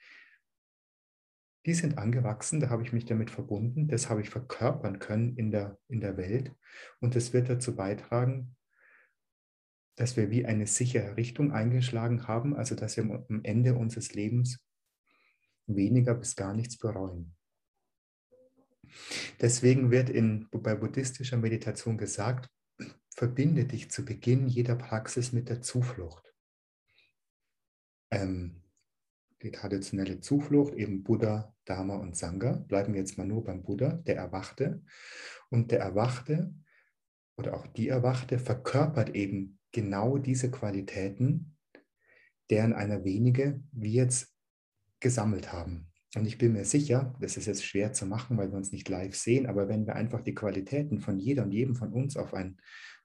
die 1.66 1.74
sind 1.74 1.98
angewachsen, 1.98 2.60
da 2.60 2.68
habe 2.68 2.82
ich 2.82 2.92
mich 2.92 3.06
damit 3.06 3.30
verbunden, 3.30 3.88
das 3.88 4.10
habe 4.10 4.20
ich 4.20 4.30
verkörpern 4.30 4.98
können 4.98 5.36
in 5.36 5.50
der, 5.50 5.78
in 5.88 6.00
der 6.00 6.16
Welt 6.16 6.52
und 7.00 7.14
das 7.14 7.32
wird 7.32 7.48
dazu 7.48 7.74
beitragen, 7.74 8.56
dass 9.96 10.16
wir 10.16 10.30
wie 10.30 10.44
eine 10.44 10.66
sichere 10.66 11.16
Richtung 11.16 11.52
eingeschlagen 11.52 12.26
haben, 12.26 12.54
also 12.54 12.74
dass 12.74 12.96
wir 12.96 13.04
am 13.04 13.40
Ende 13.44 13.76
unseres 13.76 14.12
Lebens 14.14 14.58
weniger 15.66 16.14
bis 16.14 16.36
gar 16.36 16.52
nichts 16.52 16.76
bereuen. 16.76 17.34
Deswegen 19.40 19.90
wird 19.90 20.10
in, 20.10 20.48
bei 20.50 20.74
buddhistischer 20.74 21.36
Meditation 21.36 21.96
gesagt, 21.96 22.50
verbinde 23.14 23.64
dich 23.64 23.90
zu 23.90 24.04
Beginn 24.04 24.48
jeder 24.48 24.76
Praxis 24.76 25.32
mit 25.32 25.48
der 25.48 25.62
Zuflucht. 25.62 26.34
Ähm, 28.10 28.63
die 29.44 29.52
traditionelle 29.52 30.20
Zuflucht, 30.20 30.74
eben 30.74 31.04
Buddha, 31.04 31.54
Dharma 31.66 31.96
und 31.96 32.16
Sangha. 32.16 32.64
Bleiben 32.66 32.94
wir 32.94 33.00
jetzt 33.00 33.18
mal 33.18 33.26
nur 33.26 33.44
beim 33.44 33.62
Buddha, 33.62 33.92
der 34.06 34.16
Erwachte. 34.16 34.82
Und 35.50 35.70
der 35.70 35.80
Erwachte 35.80 36.54
oder 37.36 37.54
auch 37.54 37.66
die 37.66 37.88
Erwachte 37.88 38.38
verkörpert 38.38 39.14
eben 39.14 39.58
genau 39.70 40.18
diese 40.18 40.50
Qualitäten, 40.50 41.56
deren 42.50 42.72
einer 42.72 43.04
wenige 43.04 43.62
wir 43.72 43.90
jetzt 43.90 44.34
gesammelt 45.00 45.52
haben. 45.52 45.92
Und 46.16 46.26
ich 46.26 46.38
bin 46.38 46.52
mir 46.52 46.64
sicher, 46.64 47.14
das 47.20 47.36
ist 47.36 47.46
jetzt 47.46 47.64
schwer 47.64 47.92
zu 47.92 48.06
machen, 48.06 48.38
weil 48.38 48.50
wir 48.50 48.56
uns 48.56 48.72
nicht 48.72 48.88
live 48.88 49.16
sehen, 49.16 49.46
aber 49.46 49.68
wenn 49.68 49.86
wir 49.86 49.96
einfach 49.96 50.22
die 50.22 50.34
Qualitäten 50.34 51.00
von 51.00 51.18
jeder 51.18 51.42
und 51.42 51.50
jedem 51.50 51.74
von 51.74 51.92
uns 51.92 52.16
auf 52.16 52.32
ein, 52.32 52.58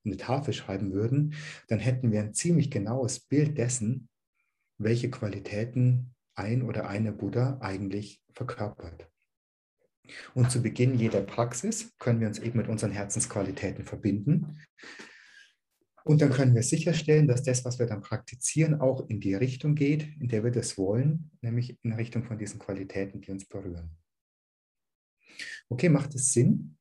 eine 0.06 0.16
Tafel 0.16 0.54
schreiben 0.54 0.94
würden, 0.94 1.34
dann 1.68 1.80
hätten 1.80 2.12
wir 2.12 2.22
ein 2.22 2.34
ziemlich 2.34 2.70
genaues 2.70 3.20
Bild 3.20 3.58
dessen, 3.58 4.10
welche 4.78 5.10
Qualitäten 5.10 6.14
ein 6.40 6.64
oder 6.64 6.90
eine 6.90 7.12
Buddha 7.12 7.58
eigentlich 7.62 8.24
verkörpert. 8.32 9.10
Und 10.34 10.50
zu 10.52 10.62
Beginn 10.64 10.98
jeder 10.98 11.22
Praxis 11.22 11.96
können 12.00 12.20
wir 12.20 12.28
uns 12.28 12.40
eben 12.40 12.58
mit 12.58 12.68
unseren 12.68 12.92
Herzensqualitäten 12.92 13.86
verbinden. 13.86 14.60
Und 16.04 16.22
dann 16.22 16.32
können 16.32 16.56
wir 16.56 16.64
sicherstellen, 16.64 17.28
dass 17.28 17.44
das, 17.44 17.66
was 17.66 17.78
wir 17.78 17.86
dann 17.86 18.02
praktizieren, 18.02 18.82
auch 18.82 19.08
in 19.10 19.20
die 19.20 19.36
Richtung 19.36 19.76
geht, 19.76 20.08
in 20.20 20.28
der 20.28 20.44
wir 20.44 20.52
das 20.52 20.78
wollen, 20.78 21.32
nämlich 21.42 21.78
in 21.84 21.94
Richtung 21.94 22.24
von 22.24 22.40
diesen 22.40 22.60
Qualitäten, 22.60 23.22
die 23.22 23.32
uns 23.32 23.46
berühren. 23.46 23.96
Okay, 25.70 25.90
macht 25.90 26.16
es 26.16 26.34
Sinn? 26.34 26.78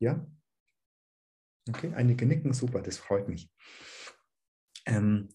Ja? 0.00 0.26
Okay, 1.68 1.92
einige 1.94 2.26
nicken, 2.26 2.52
super, 2.52 2.82
das 2.82 2.96
freut 2.96 3.28
mich. 3.28 3.48
Ähm, 4.86 5.28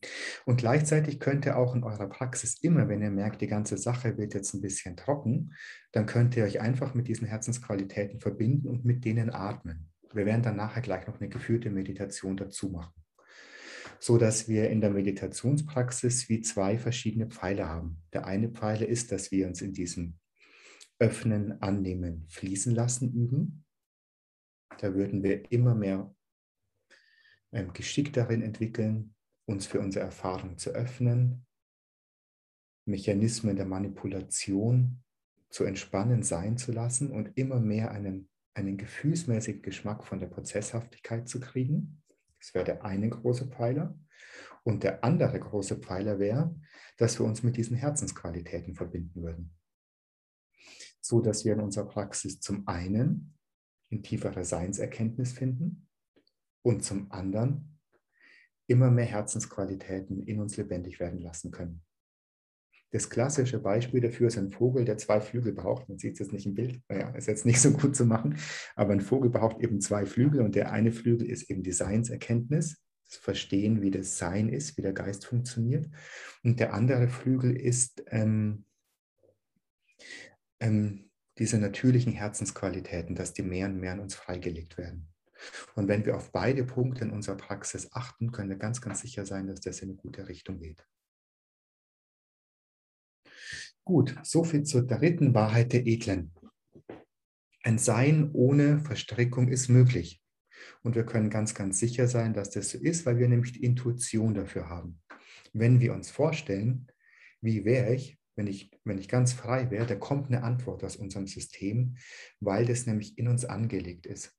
und 0.45 0.57
gleichzeitig 0.57 1.19
könnt 1.19 1.45
ihr 1.45 1.57
auch 1.57 1.75
in 1.75 1.83
eurer 1.83 2.07
Praxis 2.07 2.55
immer, 2.61 2.87
wenn 2.87 3.01
ihr 3.01 3.11
merkt, 3.11 3.41
die 3.41 3.47
ganze 3.47 3.77
Sache 3.77 4.17
wird 4.17 4.33
jetzt 4.33 4.53
ein 4.53 4.61
bisschen 4.61 4.95
trocken, 4.95 5.53
dann 5.91 6.05
könnt 6.05 6.37
ihr 6.37 6.45
euch 6.45 6.61
einfach 6.61 6.93
mit 6.93 7.07
diesen 7.09 7.27
Herzensqualitäten 7.27 8.21
verbinden 8.21 8.69
und 8.69 8.85
mit 8.85 9.03
denen 9.03 9.29
atmen. 9.29 9.89
Wir 10.13 10.25
werden 10.25 10.41
dann 10.41 10.55
nachher 10.55 10.81
gleich 10.81 11.05
noch 11.07 11.19
eine 11.19 11.29
geführte 11.29 11.69
Meditation 11.69 12.37
dazu 12.37 12.69
machen, 12.69 12.93
so 13.99 14.17
dass 14.17 14.47
wir 14.47 14.69
in 14.69 14.79
der 14.81 14.89
Meditationspraxis 14.89 16.29
wie 16.29 16.41
zwei 16.41 16.77
verschiedene 16.77 17.27
Pfeile 17.27 17.67
haben. 17.67 18.01
Der 18.13 18.25
eine 18.25 18.49
Pfeil 18.49 18.81
ist, 18.83 19.11
dass 19.11 19.31
wir 19.31 19.47
uns 19.47 19.61
in 19.61 19.73
diesem 19.73 20.17
Öffnen, 20.99 21.61
Annehmen, 21.61 22.25
Fließen 22.29 22.73
lassen 22.73 23.11
üben. 23.13 23.65
Da 24.79 24.93
würden 24.93 25.23
wir 25.23 25.51
immer 25.51 25.75
mehr 25.75 26.13
ähm, 27.51 27.73
Geschick 27.73 28.13
darin 28.13 28.41
entwickeln, 28.41 29.13
uns 29.45 29.65
für 29.65 29.79
unsere 29.79 30.05
Erfahrung 30.05 30.57
zu 30.57 30.71
öffnen, 30.71 31.45
Mechanismen 32.85 33.55
der 33.55 33.65
Manipulation 33.65 35.03
zu 35.49 35.65
entspannen 35.65 36.23
sein 36.23 36.57
zu 36.57 36.71
lassen 36.71 37.11
und 37.11 37.37
immer 37.37 37.59
mehr 37.59 37.91
einen, 37.91 38.29
einen 38.53 38.77
gefühlsmäßigen 38.77 39.61
Geschmack 39.61 40.05
von 40.05 40.19
der 40.19 40.27
Prozesshaftigkeit 40.27 41.27
zu 41.27 41.39
kriegen. 41.39 42.01
Das 42.39 42.53
wäre 42.53 42.65
der 42.65 42.85
eine 42.85 43.09
große 43.09 43.47
Pfeiler. 43.47 43.97
Und 44.63 44.83
der 44.83 45.03
andere 45.03 45.39
große 45.39 45.77
Pfeiler 45.77 46.19
wäre, 46.19 46.55
dass 46.97 47.19
wir 47.19 47.25
uns 47.25 47.43
mit 47.43 47.57
diesen 47.57 47.75
Herzensqualitäten 47.75 48.75
verbinden 48.75 49.21
würden. 49.21 49.55
So 51.01 51.19
dass 51.19 51.45
wir 51.45 51.53
in 51.53 51.61
unserer 51.61 51.87
Praxis 51.87 52.39
zum 52.39 52.67
einen 52.67 53.37
in 53.89 54.03
tiefere 54.03 54.45
Seinserkenntnis 54.45 55.33
finden 55.33 55.87
und 56.61 56.83
zum 56.83 57.11
anderen 57.11 57.79
immer 58.71 58.89
mehr 58.89 59.05
Herzensqualitäten 59.05 60.23
in 60.23 60.39
uns 60.39 60.57
lebendig 60.57 60.99
werden 60.99 61.19
lassen 61.19 61.51
können. 61.51 61.83
Das 62.91 63.09
klassische 63.09 63.59
Beispiel 63.59 64.01
dafür 64.01 64.27
ist 64.27 64.37
ein 64.37 64.49
Vogel, 64.49 64.83
der 64.83 64.97
zwei 64.97 65.21
Flügel 65.21 65.53
braucht. 65.53 65.87
Man 65.87 65.97
sieht 65.97 66.13
es 66.13 66.19
jetzt 66.19 66.33
nicht 66.33 66.45
im 66.45 66.55
Bild, 66.55 66.81
naja, 66.89 67.09
ist 67.11 67.27
jetzt 67.27 67.45
nicht 67.45 67.61
so 67.61 67.71
gut 67.71 67.95
zu 67.95 68.05
machen, 68.05 68.37
aber 68.75 68.91
ein 68.91 69.01
Vogel 69.01 69.29
braucht 69.29 69.61
eben 69.61 69.79
zwei 69.79 70.05
Flügel 70.05 70.41
und 70.41 70.55
der 70.55 70.71
eine 70.71 70.91
Flügel 70.91 71.29
ist 71.29 71.49
eben 71.49 71.63
die 71.63 71.71
Seinserkenntnis, 71.71 72.81
das 73.09 73.17
Verstehen, 73.17 73.81
wie 73.81 73.91
das 73.91 74.17
Sein 74.17 74.49
ist, 74.49 74.77
wie 74.77 74.81
der 74.81 74.93
Geist 74.93 75.25
funktioniert. 75.25 75.89
Und 76.43 76.59
der 76.59 76.73
andere 76.73 77.07
Flügel 77.07 77.55
ist 77.55 78.03
ähm, 78.07 78.65
ähm, 80.59 81.09
diese 81.37 81.59
natürlichen 81.59 82.11
Herzensqualitäten, 82.11 83.15
dass 83.15 83.33
die 83.33 83.43
mehr 83.43 83.67
und 83.67 83.79
mehr 83.79 83.93
an 83.93 84.01
uns 84.01 84.15
freigelegt 84.15 84.77
werden. 84.77 85.10
Und 85.75 85.87
wenn 85.87 86.05
wir 86.05 86.15
auf 86.15 86.31
beide 86.31 86.63
Punkte 86.63 87.05
in 87.05 87.11
unserer 87.11 87.37
Praxis 87.37 87.91
achten, 87.93 88.31
können 88.31 88.49
wir 88.49 88.57
ganz, 88.57 88.81
ganz 88.81 89.01
sicher 89.01 89.25
sein, 89.25 89.47
dass 89.47 89.61
das 89.61 89.79
in 89.79 89.89
eine 89.89 89.97
gute 89.97 90.27
Richtung 90.27 90.59
geht. 90.59 90.85
Gut, 93.83 94.15
soviel 94.23 94.63
zur 94.63 94.85
dritten 94.85 95.33
Wahrheit 95.33 95.73
der 95.73 95.85
Edlen. 95.87 96.33
Ein 97.63 97.77
Sein 97.77 98.31
ohne 98.33 98.79
Verstrickung 98.79 99.47
ist 99.47 99.69
möglich. 99.69 100.21
Und 100.83 100.95
wir 100.95 101.05
können 101.05 101.29
ganz, 101.29 101.53
ganz 101.53 101.79
sicher 101.79 102.07
sein, 102.07 102.33
dass 102.33 102.49
das 102.51 102.69
so 102.69 102.77
ist, 102.77 103.05
weil 103.05 103.17
wir 103.17 103.27
nämlich 103.27 103.53
die 103.53 103.63
Intuition 103.63 104.33
dafür 104.33 104.69
haben. 104.69 105.01
Wenn 105.53 105.79
wir 105.79 105.93
uns 105.93 106.09
vorstellen, 106.09 106.87
wie 107.41 107.65
wäre 107.65 107.93
ich, 107.93 108.19
wenn 108.35 108.47
ich, 108.47 108.71
wenn 108.83 108.97
ich 108.97 109.09
ganz 109.09 109.33
frei 109.33 109.69
wäre, 109.71 109.85
da 109.85 109.95
kommt 109.95 110.27
eine 110.27 110.43
Antwort 110.43 110.83
aus 110.83 110.95
unserem 110.95 111.27
System, 111.27 111.97
weil 112.39 112.65
das 112.65 112.85
nämlich 112.85 113.17
in 113.17 113.27
uns 113.27 113.45
angelegt 113.45 114.05
ist. 114.05 114.35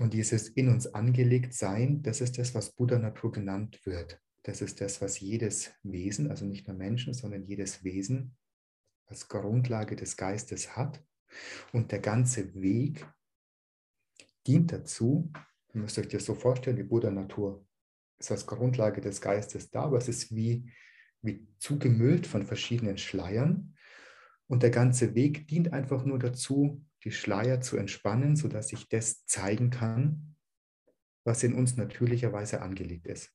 Und 0.00 0.12
dieses 0.12 0.48
in 0.48 0.68
uns 0.68 0.88
angelegt 0.88 1.54
sein, 1.54 2.02
das 2.02 2.20
ist 2.20 2.38
das, 2.38 2.54
was 2.54 2.72
Buddha 2.72 2.98
Natur 2.98 3.30
genannt 3.30 3.80
wird. 3.84 4.20
Das 4.42 4.60
ist 4.60 4.80
das, 4.80 5.00
was 5.00 5.20
jedes 5.20 5.72
Wesen, 5.82 6.30
also 6.30 6.44
nicht 6.44 6.66
nur 6.66 6.76
Menschen, 6.76 7.14
sondern 7.14 7.44
jedes 7.44 7.84
Wesen 7.84 8.36
als 9.06 9.28
Grundlage 9.28 9.96
des 9.96 10.16
Geistes 10.16 10.76
hat. 10.76 11.02
Und 11.72 11.92
der 11.92 12.00
ganze 12.00 12.54
Weg 12.54 13.06
dient 14.46 14.72
dazu, 14.72 15.32
ihr 15.72 15.80
müsst 15.80 15.98
euch 15.98 16.08
das 16.08 16.24
so 16.24 16.34
vorstellen, 16.34 16.76
die 16.76 16.82
Buddha 16.82 17.10
Natur 17.10 17.66
ist 18.18 18.30
als 18.30 18.46
Grundlage 18.46 19.00
des 19.00 19.20
Geistes 19.20 19.70
da, 19.70 19.84
aber 19.84 19.98
es 19.98 20.08
ist 20.08 20.34
wie, 20.34 20.70
wie 21.22 21.46
zugemüllt 21.58 22.26
von 22.26 22.44
verschiedenen 22.44 22.98
Schleiern. 22.98 23.74
Und 24.46 24.62
der 24.62 24.70
ganze 24.70 25.14
Weg 25.14 25.48
dient 25.48 25.72
einfach 25.72 26.04
nur 26.04 26.18
dazu, 26.18 26.84
die 27.04 27.12
Schleier 27.12 27.60
zu 27.60 27.76
entspannen, 27.76 28.36
sodass 28.36 28.72
ich 28.72 28.88
das 28.88 29.26
zeigen 29.26 29.70
kann, 29.70 30.36
was 31.24 31.42
in 31.42 31.54
uns 31.54 31.76
natürlicherweise 31.76 32.62
angelegt 32.62 33.06
ist. 33.06 33.30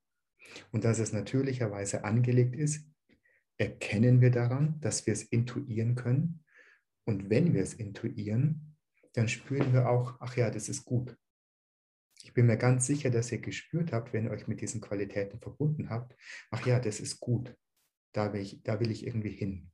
Und 0.72 0.84
dass 0.84 1.00
es 1.00 1.14
natürlicherweise 1.14 2.04
angelegt 2.04 2.56
ist, 2.56 2.88
erkennen 3.58 4.22
wir 4.22 4.32
daran, 4.32 4.80
dass 4.80 5.06
wir 5.06 5.14
es 5.14 5.24
intuieren 5.24 5.96
können. 5.96 6.44
Und 7.06 7.30
wenn 7.30 7.54
wir 7.54 7.62
es 7.62 7.74
intuieren, 7.74 8.78
dann 9.14 9.28
spüren 9.28 9.74
wir 9.74 9.90
auch, 9.90 10.18
ach 10.20 10.36
ja, 10.38 10.50
das 10.50 10.70
ist 10.70 10.86
gut. 10.86 11.16
Ich 12.24 12.34
bin 12.34 12.48
mir 12.48 12.58
ganz 12.58 12.86
sicher, 12.86 13.10
dass 13.10 13.32
ihr 13.32 13.40
gespürt 13.40 13.92
habt, 13.92 14.14
wenn 14.14 14.26
ihr 14.26 14.32
euch 14.32 14.48
mit 14.48 14.62
diesen 14.62 14.82
Qualitäten 14.82 15.40
verbunden 15.40 15.90
habt, 15.90 16.16
ach 16.52 16.66
ja, 16.66 16.80
das 16.80 17.00
ist 17.00 17.20
gut. 17.20 17.56
Da 18.14 18.34
will 18.34 18.42
ich, 18.42 18.62
da 18.64 18.80
will 18.80 18.92
ich 18.92 19.06
irgendwie 19.06 19.32
hin. 19.32 19.72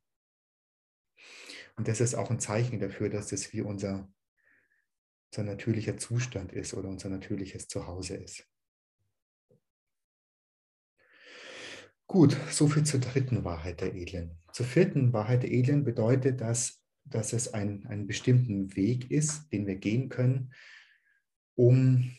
Und 1.77 1.87
das 1.87 1.99
ist 1.99 2.15
auch 2.15 2.29
ein 2.29 2.39
Zeichen 2.39 2.79
dafür, 2.79 3.09
dass 3.09 3.27
das 3.27 3.51
wie 3.53 3.61
unser, 3.61 4.11
unser 5.31 5.43
natürlicher 5.43 5.97
Zustand 5.97 6.53
ist 6.53 6.73
oder 6.73 6.89
unser 6.89 7.09
natürliches 7.09 7.67
Zuhause 7.67 8.15
ist. 8.15 8.47
Gut, 12.07 12.37
soviel 12.51 12.83
zur 12.83 12.99
dritten 12.99 13.43
Wahrheit 13.43 13.81
der 13.81 13.95
Edlen. 13.95 14.37
Zur 14.53 14.65
vierten 14.65 15.11
Wahrheit 15.11 15.43
der 15.43 15.51
Edlen 15.51 15.83
bedeutet 15.83 16.39
das, 16.39 16.81
dass 17.03 17.33
es 17.33 17.53
ein, 17.53 17.85
einen 17.87 18.07
bestimmten 18.07 18.75
Weg 18.75 19.11
ist, 19.11 19.51
den 19.51 19.67
wir 19.67 19.75
gehen 19.75 20.09
können, 20.09 20.53
um 21.55 22.15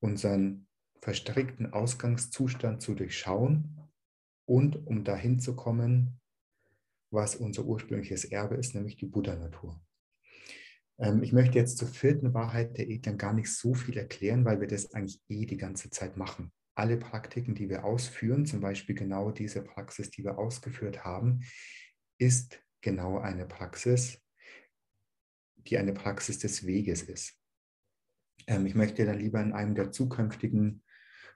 unseren 0.00 0.66
verstrickten 1.00 1.72
Ausgangszustand 1.72 2.80
zu 2.80 2.94
durchschauen 2.94 3.90
und 4.46 4.86
um 4.86 5.04
dahin 5.04 5.40
zu 5.40 5.56
kommen, 5.56 6.19
was 7.10 7.36
unser 7.36 7.64
ursprüngliches 7.64 8.24
Erbe 8.24 8.56
ist, 8.56 8.74
nämlich 8.74 8.96
die 8.96 9.06
Buddha-Natur. 9.06 9.80
Ähm, 10.98 11.22
ich 11.22 11.32
möchte 11.32 11.58
jetzt 11.58 11.78
zur 11.78 11.88
vierten 11.88 12.34
Wahrheit 12.34 12.76
der 12.76 12.88
Edlen 12.88 13.18
gar 13.18 13.32
nicht 13.32 13.52
so 13.52 13.74
viel 13.74 13.96
erklären, 13.96 14.44
weil 14.44 14.60
wir 14.60 14.68
das 14.68 14.92
eigentlich 14.92 15.20
eh 15.28 15.46
die 15.46 15.56
ganze 15.56 15.90
Zeit 15.90 16.16
machen. 16.16 16.52
Alle 16.74 16.96
Praktiken, 16.96 17.54
die 17.54 17.68
wir 17.68 17.84
ausführen, 17.84 18.46
zum 18.46 18.60
Beispiel 18.60 18.94
genau 18.94 19.30
diese 19.30 19.62
Praxis, 19.62 20.10
die 20.10 20.24
wir 20.24 20.38
ausgeführt 20.38 21.04
haben, 21.04 21.40
ist 22.18 22.62
genau 22.80 23.18
eine 23.18 23.46
Praxis, 23.46 24.20
die 25.56 25.78
eine 25.78 25.92
Praxis 25.92 26.38
des 26.38 26.66
Weges 26.66 27.02
ist. 27.02 27.34
Ähm, 28.46 28.66
ich 28.66 28.74
möchte 28.74 29.04
dann 29.04 29.18
lieber 29.18 29.40
in 29.40 29.52
einem 29.52 29.74
der 29.74 29.90
zukünftigen 29.90 30.82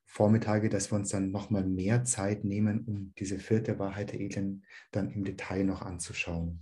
Vormittage, 0.06 0.68
dass 0.68 0.92
wir 0.92 0.96
uns 0.96 1.10
dann 1.10 1.30
nochmal 1.30 1.64
mehr 1.64 2.04
Zeit 2.04 2.44
nehmen, 2.44 2.84
um 2.84 3.14
diese 3.18 3.38
vierte 3.38 3.78
Wahrheit 3.78 4.12
der 4.12 4.20
Edlen 4.20 4.64
dann 4.92 5.10
im 5.10 5.24
Detail 5.24 5.64
noch 5.64 5.82
anzuschauen. 5.82 6.60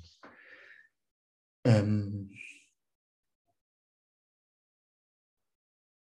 Ähm, 1.65 2.33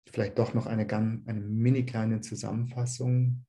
vielleicht 0.06 0.38
doch 0.38 0.55
noch 0.55 0.66
eine, 0.66 0.88
eine 0.88 1.40
mini 1.40 1.84
kleine 1.84 2.20
Zusammenfassung. 2.20 3.44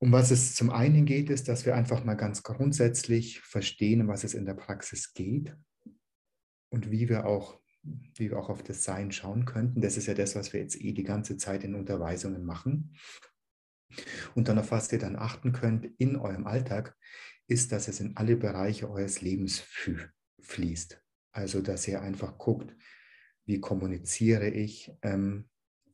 Um 0.00 0.12
was 0.12 0.30
es 0.30 0.54
zum 0.54 0.70
einen 0.70 1.06
geht, 1.06 1.28
ist, 1.28 1.48
dass 1.48 1.66
wir 1.66 1.74
einfach 1.74 2.04
mal 2.04 2.14
ganz 2.14 2.42
grundsätzlich 2.42 3.40
verstehen, 3.40 4.06
was 4.06 4.22
es 4.22 4.34
in 4.34 4.46
der 4.46 4.54
Praxis 4.54 5.12
geht 5.12 5.56
und 6.70 6.90
wie 6.90 7.08
wir 7.08 7.26
auch, 7.26 7.60
wie 7.82 8.30
wir 8.30 8.38
auch 8.38 8.48
auf 8.48 8.62
das 8.62 8.84
Sein 8.84 9.10
schauen 9.10 9.44
könnten. 9.44 9.80
Das 9.80 9.96
ist 9.96 10.06
ja 10.06 10.14
das, 10.14 10.36
was 10.36 10.52
wir 10.52 10.60
jetzt 10.60 10.80
eh 10.80 10.92
die 10.92 11.02
ganze 11.02 11.36
Zeit 11.36 11.64
in 11.64 11.74
Unterweisungen 11.74 12.44
machen. 12.44 12.96
Und 14.34 14.48
dann 14.48 14.58
auf 14.58 14.70
was 14.70 14.92
ihr 14.92 14.98
dann 14.98 15.16
achten 15.16 15.52
könnt 15.52 15.86
in 15.98 16.16
eurem 16.16 16.46
Alltag, 16.46 16.96
ist, 17.48 17.72
dass 17.72 17.88
es 17.88 18.00
in 18.00 18.16
alle 18.16 18.36
Bereiche 18.36 18.88
eures 18.90 19.20
Lebens 19.22 19.64
fließt. 20.40 21.02
Also, 21.32 21.60
dass 21.60 21.88
ihr 21.88 22.02
einfach 22.02 22.38
guckt, 22.38 22.76
wie 23.46 23.60
kommuniziere 23.60 24.48
ich 24.48 24.92
ähm, 25.02 25.48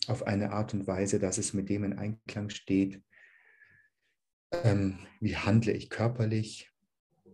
auf 0.08 0.26
eine 0.26 0.50
Art 0.52 0.74
und 0.74 0.86
Weise, 0.86 1.18
dass 1.18 1.38
es 1.38 1.54
mit 1.54 1.68
dem 1.68 1.84
in 1.84 1.98
Einklang 1.98 2.50
steht, 2.50 3.02
ähm, 4.62 4.98
wie 5.20 5.36
handle 5.36 5.72
ich 5.72 5.90
körperlich, 5.90 6.70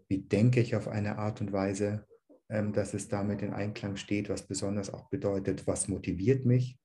wie 0.08 0.18
denke 0.18 0.60
ich 0.60 0.74
auf 0.76 0.88
eine 0.88 1.18
Art 1.18 1.40
und 1.40 1.52
Weise, 1.52 2.06
ähm, 2.48 2.72
dass 2.72 2.94
es 2.94 3.08
damit 3.08 3.42
in 3.42 3.52
Einklang 3.52 3.96
steht, 3.96 4.28
was 4.28 4.46
besonders 4.46 4.92
auch 4.92 5.08
bedeutet, 5.10 5.66
was 5.66 5.88
motiviert 5.88 6.46
mich. 6.46 6.78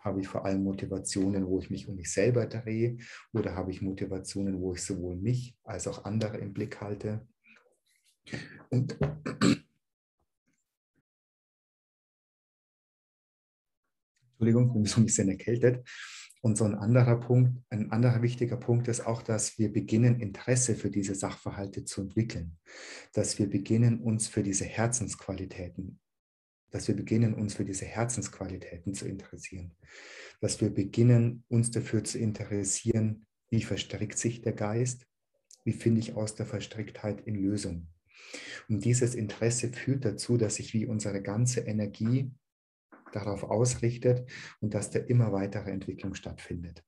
Habe 0.00 0.20
ich 0.20 0.28
vor 0.28 0.44
allem 0.44 0.64
Motivationen, 0.64 1.46
wo 1.46 1.60
ich 1.60 1.70
mich 1.70 1.88
um 1.88 1.96
mich 1.96 2.10
selber 2.12 2.46
drehe 2.46 2.96
oder 3.32 3.54
habe 3.54 3.70
ich 3.70 3.82
Motivationen, 3.82 4.60
wo 4.60 4.74
ich 4.74 4.82
sowohl 4.82 5.16
mich 5.16 5.56
als 5.64 5.86
auch 5.86 6.04
andere 6.04 6.38
im 6.38 6.52
Blick 6.52 6.80
halte? 6.80 7.26
Und 8.70 8.98
Entschuldigung, 14.40 14.68
ich 14.68 14.72
bin 14.72 14.84
so 14.86 15.00
ein 15.00 15.04
bisschen 15.04 15.28
erkältet. 15.28 15.86
Und 16.42 16.56
so 16.56 16.64
ein 16.64 16.74
anderer 16.74 17.20
Punkt, 17.20 17.62
ein 17.68 17.92
anderer 17.92 18.22
wichtiger 18.22 18.56
Punkt 18.56 18.88
ist 18.88 19.06
auch, 19.06 19.22
dass 19.22 19.58
wir 19.58 19.72
beginnen, 19.72 20.20
Interesse 20.20 20.74
für 20.74 20.90
diese 20.90 21.14
Sachverhalte 21.14 21.84
zu 21.84 22.00
entwickeln. 22.00 22.58
Dass 23.12 23.38
wir 23.38 23.48
beginnen, 23.48 24.00
uns 24.00 24.26
für 24.26 24.42
diese 24.42 24.64
Herzensqualitäten, 24.64 26.00
dass 26.70 26.88
wir 26.88 26.96
beginnen, 26.96 27.34
uns 27.34 27.54
für 27.54 27.64
diese 27.64 27.84
Herzensqualitäten 27.84 28.94
zu 28.94 29.06
interessieren. 29.06 29.76
Dass 30.40 30.60
wir 30.60 30.70
beginnen, 30.70 31.44
uns 31.48 31.70
dafür 31.70 32.04
zu 32.04 32.18
interessieren, 32.18 33.26
wie 33.50 33.62
verstrickt 33.62 34.16
sich 34.16 34.40
der 34.40 34.54
Geist, 34.54 35.06
wie 35.64 35.72
finde 35.72 36.00
ich 36.00 36.14
aus 36.14 36.36
der 36.36 36.46
Verstricktheit 36.46 37.20
in 37.26 37.34
Lösung. 37.34 37.88
Und 38.68 38.84
dieses 38.84 39.14
Interesse 39.14 39.68
führt 39.68 40.04
dazu, 40.04 40.36
dass 40.36 40.54
sich 40.54 40.72
wie 40.72 40.86
unsere 40.86 41.20
ganze 41.20 41.60
Energie 41.60 42.30
darauf 43.12 43.44
ausrichtet 43.44 44.30
und 44.60 44.74
dass 44.74 44.90
da 44.90 44.98
immer 44.98 45.32
weitere 45.32 45.70
Entwicklung 45.70 46.14
stattfindet. 46.14 46.84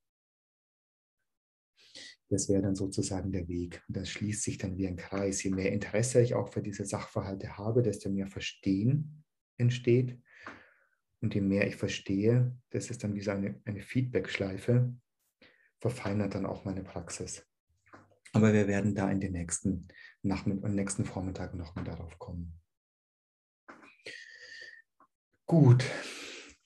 Das 2.29 2.49
wäre 2.49 2.63
dann 2.63 2.75
sozusagen 2.75 3.31
der 3.31 3.47
Weg. 3.49 3.83
Und 3.89 3.97
das 3.99 4.09
schließt 4.09 4.43
sich 4.43 4.57
dann 4.57 4.79
wie 4.79 4.87
ein 4.87 4.97
Kreis. 4.97 5.43
Je 5.43 5.51
mehr 5.51 5.71
Interesse 5.71 6.23
ich 6.23 6.35
auch 6.35 6.49
für 6.49 6.63
diese 6.63 6.87
Sachverhalte 6.87 7.59
habe, 7.59 7.83
desto 7.83 8.09
mehr 8.09 8.27
Verstehen 8.27 9.25
entsteht. 9.59 10.19
Und 11.21 11.35
je 11.35 11.43
mehr 11.43 11.67
ich 11.67 11.77
verstehe, 11.77 12.57
das 12.71 12.89
ist 12.89 13.05
dann 13.05 13.15
wie 13.15 13.21
so 13.21 13.33
eine, 13.33 13.61
eine 13.67 13.83
Feedback-Schleife, 13.83 14.95
verfeinert 15.79 16.35
dann 16.35 16.47
auch 16.47 16.65
meine 16.65 16.83
Praxis. 16.83 17.47
Aber 18.33 18.55
wir 18.55 18.67
werden 18.67 18.95
da 18.95 19.11
in 19.11 19.21
den 19.21 19.33
nächsten 19.33 19.89
Nachmittag 20.23 20.65
und 20.65 20.75
nächsten 20.75 21.05
Vormittag 21.05 21.55
nochmal 21.55 21.85
darauf 21.85 22.19
kommen. 22.19 22.62
Gut, 25.47 25.85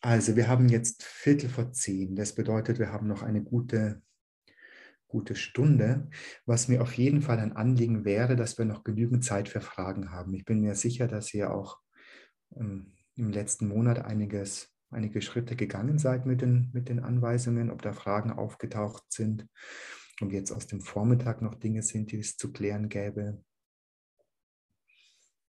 also 0.00 0.36
wir 0.36 0.48
haben 0.48 0.68
jetzt 0.68 1.02
Viertel 1.02 1.48
vor 1.48 1.72
zehn. 1.72 2.14
Das 2.14 2.34
bedeutet, 2.34 2.78
wir 2.78 2.92
haben 2.92 3.08
noch 3.08 3.22
eine 3.22 3.42
gute, 3.42 4.02
gute 5.08 5.34
Stunde. 5.34 6.08
Was 6.44 6.68
mir 6.68 6.82
auf 6.82 6.92
jeden 6.94 7.22
Fall 7.22 7.38
ein 7.38 7.56
Anliegen 7.56 8.04
wäre, 8.04 8.36
dass 8.36 8.58
wir 8.58 8.64
noch 8.64 8.84
genügend 8.84 9.24
Zeit 9.24 9.48
für 9.48 9.60
Fragen 9.60 10.12
haben. 10.12 10.34
Ich 10.34 10.44
bin 10.44 10.60
mir 10.60 10.74
sicher, 10.74 11.08
dass 11.08 11.32
ihr 11.34 11.52
auch 11.52 11.78
ähm, 12.54 12.92
im 13.16 13.30
letzten 13.30 13.66
Monat 13.66 14.04
einiges, 14.04 14.72
einige 14.90 15.22
Schritte 15.22 15.56
gegangen 15.56 15.98
seid 15.98 16.26
mit 16.26 16.42
den, 16.42 16.70
mit 16.72 16.88
den 16.88 17.00
Anweisungen, 17.00 17.70
ob 17.70 17.82
da 17.82 17.92
Fragen 17.92 18.30
aufgetaucht 18.30 19.04
sind 19.08 19.48
und 20.20 20.32
jetzt 20.32 20.52
aus 20.52 20.66
dem 20.66 20.80
Vormittag 20.80 21.42
noch 21.42 21.54
Dinge 21.54 21.82
sind, 21.82 22.12
die 22.12 22.18
es 22.18 22.36
zu 22.36 22.52
klären 22.52 22.88
gäbe. 22.88 23.42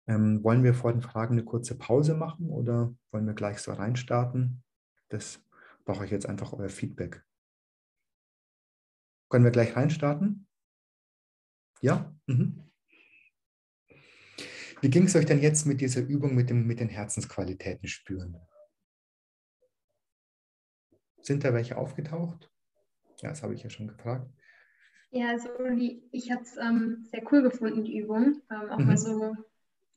Ähm, 0.08 0.44
wollen 0.44 0.64
wir 0.64 0.74
vor 0.74 0.92
den 0.92 1.02
Fragen 1.02 1.34
eine 1.34 1.44
kurze 1.44 1.78
Pause 1.78 2.14
machen 2.14 2.50
oder 2.50 2.96
wollen 3.12 3.26
wir 3.26 3.34
gleich 3.34 3.60
so 3.60 3.74
reinstarten? 3.74 4.64
Das 5.10 5.44
brauche 5.84 6.06
ich 6.06 6.12
jetzt 6.12 6.28
einfach 6.28 6.54
euer 6.54 6.70
Feedback. 6.70 7.24
Können 9.30 9.46
wir 9.46 9.52
gleich 9.52 9.76
reinstarten? 9.76 10.48
Ja? 11.82 12.14
Mhm. 12.28 12.64
Wie 14.82 14.90
ging 14.90 15.06
es 15.06 15.16
euch 15.16 15.26
denn 15.26 15.42
jetzt 15.42 15.66
mit 15.66 15.82
dieser 15.82 16.02
Übung 16.02 16.36
mit, 16.36 16.50
dem, 16.50 16.68
mit 16.68 16.80
den 16.80 16.90
Herzensqualitäten 16.90 17.88
spüren? 17.88 18.40
Sind 21.22 21.44
da 21.44 21.54
welche 21.54 21.78
aufgetaucht? 21.78 22.52
Ja, 23.22 23.30
das 23.30 23.42
habe 23.42 23.56
ich 23.56 23.64
ja 23.64 23.70
schon 23.70 23.88
gefragt. 23.88 24.30
Ja, 25.10 25.30
also 25.30 25.50
ich 26.12 26.30
habe 26.30 26.44
es 26.44 26.58
ähm, 26.58 27.06
sehr 27.10 27.24
cool 27.32 27.42
gefunden, 27.42 27.84
die 27.84 27.98
Übung. 27.98 28.42
Ähm, 28.52 28.70
auch 28.70 28.78
mhm. 28.78 28.86
mal 28.86 28.98
so 28.98 29.34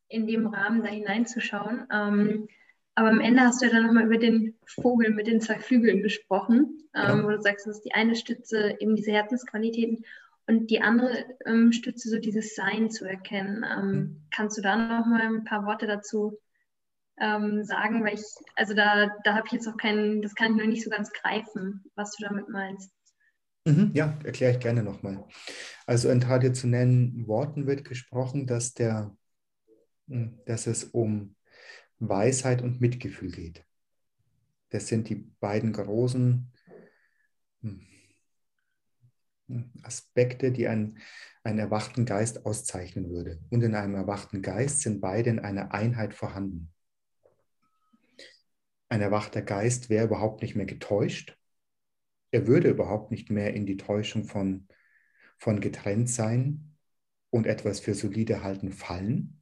in 0.09 0.26
dem 0.26 0.47
Rahmen 0.47 0.82
da 0.82 0.89
hineinzuschauen. 0.89 1.86
Ähm, 1.93 2.48
aber 2.94 3.10
am 3.10 3.20
Ende 3.20 3.43
hast 3.43 3.62
du 3.62 3.66
ja 3.66 3.72
dann 3.72 3.86
nochmal 3.86 4.06
über 4.06 4.18
den 4.18 4.56
Vogel 4.66 5.10
mit 5.12 5.28
den 5.28 5.40
zwei 5.40 5.59
Flügeln 5.59 6.02
gesprochen, 6.02 6.89
ähm, 6.94 7.18
ja. 7.18 7.24
wo 7.24 7.28
du 7.28 7.40
sagst, 7.40 7.66
das 7.66 7.76
ist 7.76 7.85
die 7.85 7.94
eine 7.94 8.16
Stütze 8.16 8.76
eben 8.80 8.97
diese 8.97 9.12
Herzensqualitäten 9.12 10.05
und 10.48 10.68
die 10.70 10.80
andere 10.80 11.24
ähm, 11.47 11.72
Stütze 11.72 12.09
so 12.09 12.18
dieses 12.18 12.56
Sein 12.56 12.90
zu 12.90 13.05
erkennen. 13.05 13.64
Ähm, 13.64 13.90
mhm. 13.90 14.22
Kannst 14.35 14.59
du 14.59 14.62
da 14.62 14.76
nochmal 14.76 15.20
ein 15.20 15.44
paar 15.44 15.64
Worte 15.66 15.86
dazu 15.86 16.39
ähm, 17.20 17.62
sagen? 17.64 18.02
Weil 18.02 18.14
ich, 18.14 18.24
also 18.56 18.74
da, 18.74 19.14
da 19.22 19.35
habe 19.35 19.47
ich 19.47 19.52
jetzt 19.52 19.68
auch 19.68 19.76
keinen, 19.76 20.22
das 20.22 20.35
kann 20.35 20.52
ich 20.52 20.59
noch 20.59 20.66
nicht 20.66 20.82
so 20.82 20.90
ganz 20.90 21.12
greifen, 21.12 21.85
was 21.94 22.16
du 22.16 22.24
damit 22.24 22.48
meinst. 22.48 22.90
Mhm, 23.66 23.90
ja, 23.93 24.18
erkläre 24.24 24.52
ich 24.52 24.60
gerne 24.60 24.82
nochmal. 24.82 25.24
Also 25.86 26.09
in 26.09 26.20
traditionellen 26.20 27.26
Worten 27.26 27.66
wird 27.66 27.85
gesprochen, 27.85 28.47
dass 28.47 28.72
der 28.72 29.14
dass 30.09 30.66
es 30.66 30.85
um 30.85 31.36
Weisheit 31.98 32.62
und 32.62 32.80
Mitgefühl 32.80 33.30
geht. 33.30 33.64
Das 34.70 34.86
sind 34.86 35.09
die 35.09 35.16
beiden 35.40 35.72
großen 35.72 36.52
hm, 37.62 37.86
hm, 39.48 39.72
Aspekte, 39.82 40.52
die 40.52 40.68
einen, 40.68 40.98
einen 41.43 41.59
erwachten 41.59 42.05
Geist 42.05 42.44
auszeichnen 42.44 43.10
würde. 43.10 43.40
Und 43.51 43.62
in 43.62 43.74
einem 43.74 43.94
erwachten 43.94 44.43
Geist 44.43 44.80
sind 44.80 45.01
beide 45.01 45.30
in 45.30 45.39
einer 45.39 45.72
Einheit 45.72 46.14
vorhanden. 46.14 46.72
Ein 48.90 49.02
erwachter 49.02 49.43
Geist 49.43 49.90
wäre 49.90 50.06
überhaupt 50.06 50.43
nicht 50.43 50.56
mehr 50.56 50.66
getäuscht. 50.66 51.36
Er 52.30 52.47
würde 52.47 52.70
überhaupt 52.70 53.10
nicht 53.10 53.30
mehr 53.30 53.55
in 53.55 53.66
die 53.66 53.76
Täuschung 53.76 54.24
von, 54.24 54.68
von 55.39 55.60
getrennt 55.60 56.10
sein 56.10 56.76
und 57.30 57.47
etwas 57.47 57.80
für 57.80 57.94
solide 57.94 58.43
halten 58.43 58.72
fallen, 58.72 59.38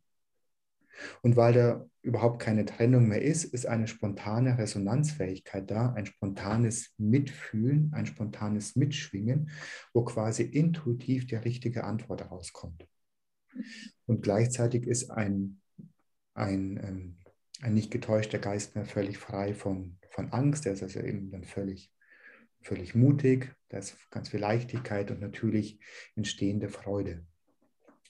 und 1.23 1.36
weil 1.36 1.52
da 1.52 1.86
überhaupt 2.02 2.40
keine 2.40 2.64
Trennung 2.64 3.09
mehr 3.09 3.23
ist, 3.23 3.44
ist 3.44 3.66
eine 3.66 3.89
spontane 3.89 4.59
Resonanzfähigkeit 4.59 5.70
da, 5.70 5.93
ein 5.93 6.06
spontanes 6.06 6.94
Mitfühlen, 6.98 7.93
ein 7.93 8.06
spontanes 8.06 8.77
Mitschwingen, 8.77 9.51
wo 9.93 10.05
quasi 10.05 10.43
intuitiv 10.44 11.27
die 11.27 11.36
richtige 11.36 11.85
Antwort 11.85 12.23
herauskommt. 12.23 12.86
Und 14.06 14.23
gleichzeitig 14.23 14.86
ist 14.86 15.10
ein, 15.10 15.60
ein, 16.35 16.77
ähm, 16.82 17.18
ein 17.60 17.74
nicht 17.74 17.90
getäuschter 17.90 18.39
Geist 18.39 18.74
mehr 18.77 18.85
völlig 18.85 19.18
frei 19.18 19.55
von, 19.55 19.98
von 20.10 20.32
Angst, 20.32 20.64
der 20.64 20.74
ist 20.74 20.82
also 20.82 21.01
eben 21.01 21.31
dann 21.31 21.44
völlig, 21.44 21.93
völlig 22.60 22.94
mutig, 22.94 23.55
da 23.68 23.78
ist 23.78 23.97
ganz 24.10 24.28
viel 24.28 24.40
Leichtigkeit 24.40 25.10
und 25.10 25.20
natürlich 25.20 25.81
entstehende 26.14 26.68
Freude. 26.68 27.27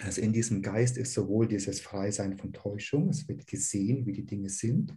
Also 0.01 0.21
in 0.21 0.33
diesem 0.33 0.63
Geist 0.63 0.99
ist 0.99 1.15
sowohl 1.15 1.49
dieses 1.49 1.81
Freisein 1.81 2.37
von 2.37 2.53
Täuschung, 2.53 3.09
es 3.09 3.29
wird 3.29 3.47
gesehen, 3.47 4.07
wie 4.07 4.13
die 4.13 4.27
Dinge 4.27 4.51
sind, 4.51 4.97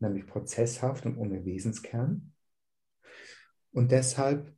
nämlich 0.00 0.26
prozesshaft 0.26 1.06
und 1.06 1.16
ohne 1.16 1.44
Wesenskern. 1.44 2.32
Und 3.72 3.90
deshalb 3.90 4.54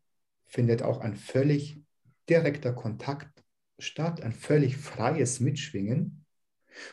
findet 0.46 0.82
auch 0.82 1.00
ein 1.00 1.16
völlig 1.16 1.82
direkter 2.28 2.72
Kontakt 2.72 3.44
statt, 3.78 4.20
ein 4.22 4.32
völlig 4.32 4.76
freies 4.76 5.40
Mitschwingen. 5.40 6.24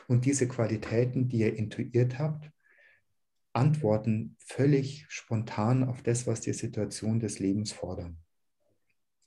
Und 0.08 0.24
diese 0.24 0.48
Qualitäten, 0.48 1.28
die 1.28 1.38
ihr 1.38 1.56
intuiert 1.56 2.18
habt, 2.18 2.50
antworten 3.52 4.36
völlig 4.38 5.06
spontan 5.08 5.84
auf 5.84 6.02
das, 6.02 6.26
was 6.26 6.40
die 6.40 6.52
Situation 6.52 7.20
des 7.20 7.38
Lebens 7.38 7.72
fordern. 7.72 8.18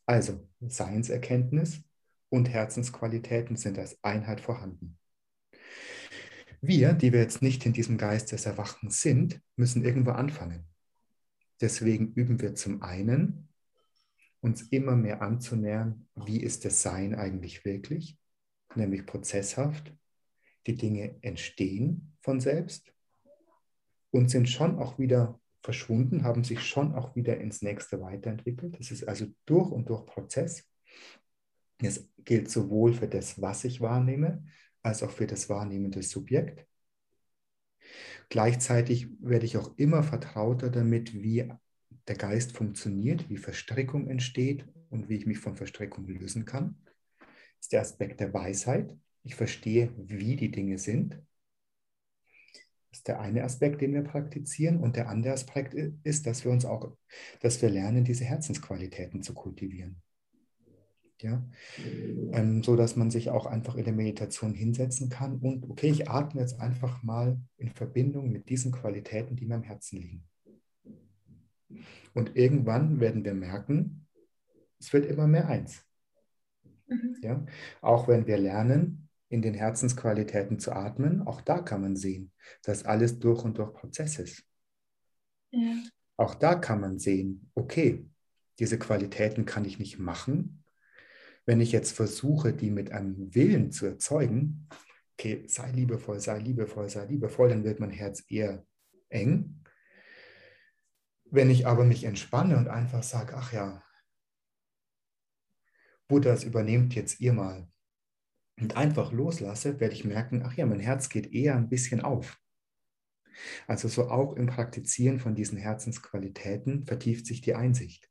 Also 0.05 0.47
Seinserkenntnis, 0.61 1.83
und 2.29 2.49
Herzensqualitäten 2.49 3.55
sind 3.55 3.77
als 3.79 3.97
Einheit 4.03 4.41
vorhanden. 4.41 4.97
Wir, 6.61 6.93
die 6.93 7.13
wir 7.13 7.19
jetzt 7.19 7.41
nicht 7.41 7.65
in 7.65 7.73
diesem 7.73 7.97
Geist 7.97 8.31
des 8.31 8.45
Erwachens 8.45 9.01
sind, 9.01 9.39
müssen 9.55 9.85
irgendwo 9.85 10.11
anfangen. 10.11 10.65
Deswegen 11.61 12.13
üben 12.13 12.41
wir 12.41 12.55
zum 12.55 12.81
einen 12.81 13.49
uns 14.41 14.63
immer 14.63 14.95
mehr 14.95 15.21
anzunähern, 15.21 16.07
wie 16.15 16.41
ist 16.41 16.65
das 16.65 16.81
Sein 16.81 17.15
eigentlich 17.15 17.65
wirklich, 17.65 18.17
nämlich 18.75 19.05
prozesshaft. 19.05 19.93
Die 20.67 20.75
Dinge 20.75 21.17
entstehen 21.21 22.17
von 22.21 22.39
selbst 22.39 22.93
und 24.11 24.29
sind 24.29 24.49
schon 24.49 24.77
auch 24.79 24.99
wieder 24.99 25.39
verschwunden, 25.63 26.23
haben 26.23 26.43
sich 26.43 26.61
schon 26.61 26.93
auch 26.93 27.15
wieder 27.15 27.37
ins 27.37 27.61
nächste 27.61 28.01
weiterentwickelt. 28.01 28.79
Das 28.79 28.91
ist 28.91 29.07
also 29.07 29.27
durch 29.45 29.71
und 29.71 29.89
durch 29.89 30.05
Prozess. 30.05 30.65
Das 31.79 32.07
gilt 32.25 32.49
sowohl 32.49 32.93
für 32.93 33.07
das, 33.07 33.41
was 33.41 33.63
ich 33.63 33.81
wahrnehme, 33.81 34.43
als 34.81 35.03
auch 35.03 35.11
für 35.11 35.27
das 35.27 35.49
wahrnehmende 35.49 36.01
Subjekt. 36.01 36.65
Gleichzeitig 38.29 39.07
werde 39.19 39.45
ich 39.45 39.57
auch 39.57 39.77
immer 39.77 40.03
vertrauter 40.03 40.69
damit, 40.69 41.13
wie 41.13 41.51
der 42.07 42.15
Geist 42.15 42.53
funktioniert, 42.53 43.29
wie 43.29 43.37
Verstrickung 43.37 44.07
entsteht 44.07 44.65
und 44.89 45.09
wie 45.09 45.15
ich 45.15 45.25
mich 45.25 45.39
von 45.39 45.55
Verstrickung 45.55 46.07
lösen 46.07 46.45
kann. 46.45 46.77
Das 47.19 47.65
ist 47.65 47.71
der 47.73 47.81
Aspekt 47.81 48.19
der 48.19 48.33
Weisheit. 48.33 48.95
Ich 49.23 49.35
verstehe, 49.35 49.93
wie 49.97 50.35
die 50.35 50.51
Dinge 50.51 50.77
sind. 50.77 51.21
Das 52.89 52.99
ist 52.99 53.07
der 53.07 53.19
eine 53.19 53.43
Aspekt, 53.43 53.81
den 53.81 53.93
wir 53.93 54.03
praktizieren. 54.03 54.79
Und 54.79 54.95
der 54.95 55.09
andere 55.09 55.33
Aspekt 55.33 55.73
ist, 55.73 56.25
dass 56.25 56.45
wir 56.45 56.51
uns 56.51 56.65
auch, 56.65 56.95
dass 57.41 57.61
wir 57.61 57.69
lernen, 57.69 58.03
diese 58.05 58.23
Herzensqualitäten 58.23 59.21
zu 59.21 59.33
kultivieren. 59.33 60.01
Ja, 61.21 61.43
ähm, 62.31 62.61
so 62.61 62.75
dass 62.75 62.95
man 62.95 63.09
sich 63.09 63.31
auch 63.31 63.47
einfach 63.47 63.75
in 63.75 63.85
der 63.85 63.93
Meditation 63.93 64.53
hinsetzen 64.53 65.09
kann 65.09 65.39
und 65.39 65.67
okay, 65.67 65.89
ich 65.89 66.09
atme 66.09 66.41
jetzt 66.41 66.59
einfach 66.59 67.01
mal 67.01 67.39
in 67.57 67.69
Verbindung 67.69 68.31
mit 68.31 68.49
diesen 68.49 68.71
Qualitäten, 68.71 69.35
die 69.35 69.45
mir 69.45 69.55
am 69.55 69.63
Herzen 69.63 69.99
liegen. 69.99 70.23
Und 72.13 72.35
irgendwann 72.35 72.99
werden 72.99 73.25
wir 73.25 73.33
merken, 73.33 74.07
es 74.79 74.93
wird 74.93 75.07
immer 75.07 75.27
mehr 75.27 75.47
eins. 75.47 75.83
Mhm. 76.87 77.17
Ja? 77.21 77.45
Auch 77.81 78.07
wenn 78.07 78.27
wir 78.27 78.37
lernen, 78.37 79.09
in 79.29 79.41
den 79.41 79.53
Herzensqualitäten 79.53 80.59
zu 80.59 80.71
atmen, 80.71 81.21
auch 81.27 81.41
da 81.41 81.59
kann 81.59 81.81
man 81.81 81.95
sehen, 81.95 82.31
dass 82.63 82.85
alles 82.85 83.19
durch 83.19 83.43
und 83.43 83.57
durch 83.57 83.73
Prozess 83.73 84.19
ist. 84.19 84.43
Ja. 85.51 85.75
Auch 86.15 86.33
da 86.35 86.55
kann 86.55 86.81
man 86.81 86.97
sehen, 86.97 87.51
okay, 87.53 88.05
diese 88.59 88.79
Qualitäten 88.79 89.45
kann 89.45 89.65
ich 89.65 89.79
nicht 89.79 89.99
machen. 89.99 90.63
Wenn 91.47 91.61
ich 91.61 91.71
jetzt 91.71 91.93
versuche, 91.93 92.53
die 92.53 92.69
mit 92.69 92.91
einem 92.91 93.33
Willen 93.33 93.71
zu 93.71 93.87
erzeugen, 93.87 94.67
okay, 95.13 95.45
sei 95.47 95.71
liebevoll, 95.71 96.19
sei 96.19 96.37
liebevoll, 96.37 96.89
sei 96.89 97.05
liebevoll, 97.05 97.49
dann 97.49 97.63
wird 97.63 97.79
mein 97.79 97.89
Herz 97.89 98.23
eher 98.29 98.63
eng 99.09 99.63
wenn 101.31 101.49
ich 101.49 101.67
aber 101.67 101.83
mich 101.83 102.03
entspanne 102.03 102.57
und 102.57 102.67
einfach 102.67 103.03
sage, 103.03 103.33
ach 103.35 103.51
ja, 103.53 103.83
Buddha, 106.07 106.31
das 106.31 106.43
übernehmt 106.43 106.95
jetzt 106.95 107.19
ihr 107.19 107.33
mal 107.33 107.69
und 108.59 108.77
einfach 108.77 109.11
loslasse, 109.11 109.79
werde 109.79 109.93
ich 109.93 110.05
merken, 110.05 110.41
ach 110.43 110.53
ja, 110.53 110.65
mein 110.65 110.79
Herz 110.79 111.09
geht 111.09 111.33
eher 111.33 111.55
ein 111.55 111.69
bisschen 111.69 112.01
auf. 112.01 112.39
Also 113.67 113.87
so 113.87 114.09
auch 114.09 114.33
im 114.35 114.47
Praktizieren 114.47 115.19
von 115.19 115.35
diesen 115.35 115.57
Herzensqualitäten 115.57 116.85
vertieft 116.85 117.25
sich 117.25 117.41
die 117.41 117.55
Einsicht. 117.55 118.09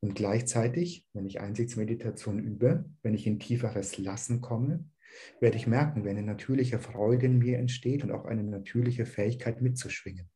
Und 0.00 0.14
gleichzeitig, 0.14 1.06
wenn 1.12 1.26
ich 1.26 1.40
Einsichtsmeditation 1.40 2.38
übe, 2.38 2.84
wenn 3.02 3.14
ich 3.14 3.26
in 3.26 3.40
tieferes 3.40 3.98
Lassen 3.98 4.40
komme, 4.40 4.88
werde 5.40 5.56
ich 5.56 5.66
merken, 5.66 6.04
wenn 6.04 6.16
eine 6.16 6.26
natürliche 6.26 6.78
Freude 6.78 7.26
in 7.26 7.38
mir 7.38 7.58
entsteht 7.58 8.04
und 8.04 8.12
auch 8.12 8.24
eine 8.24 8.44
natürliche 8.44 9.06
Fähigkeit 9.06 9.60
mitzuschwingen. 9.60 10.30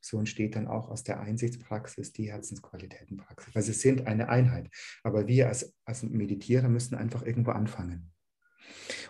So 0.00 0.18
entsteht 0.18 0.54
dann 0.54 0.68
auch 0.68 0.90
aus 0.90 1.02
der 1.02 1.20
Einsichtspraxis 1.20 2.12
die 2.12 2.30
Herzensqualitätenpraxis. 2.30 3.54
Weil 3.54 3.62
sie 3.62 3.72
sind 3.72 4.06
eine 4.06 4.28
Einheit. 4.28 4.68
Aber 5.02 5.26
wir 5.26 5.48
als, 5.48 5.74
als 5.86 6.02
Meditierer 6.02 6.68
müssen 6.68 6.94
einfach 6.94 7.24
irgendwo 7.24 7.52
anfangen. 7.52 8.12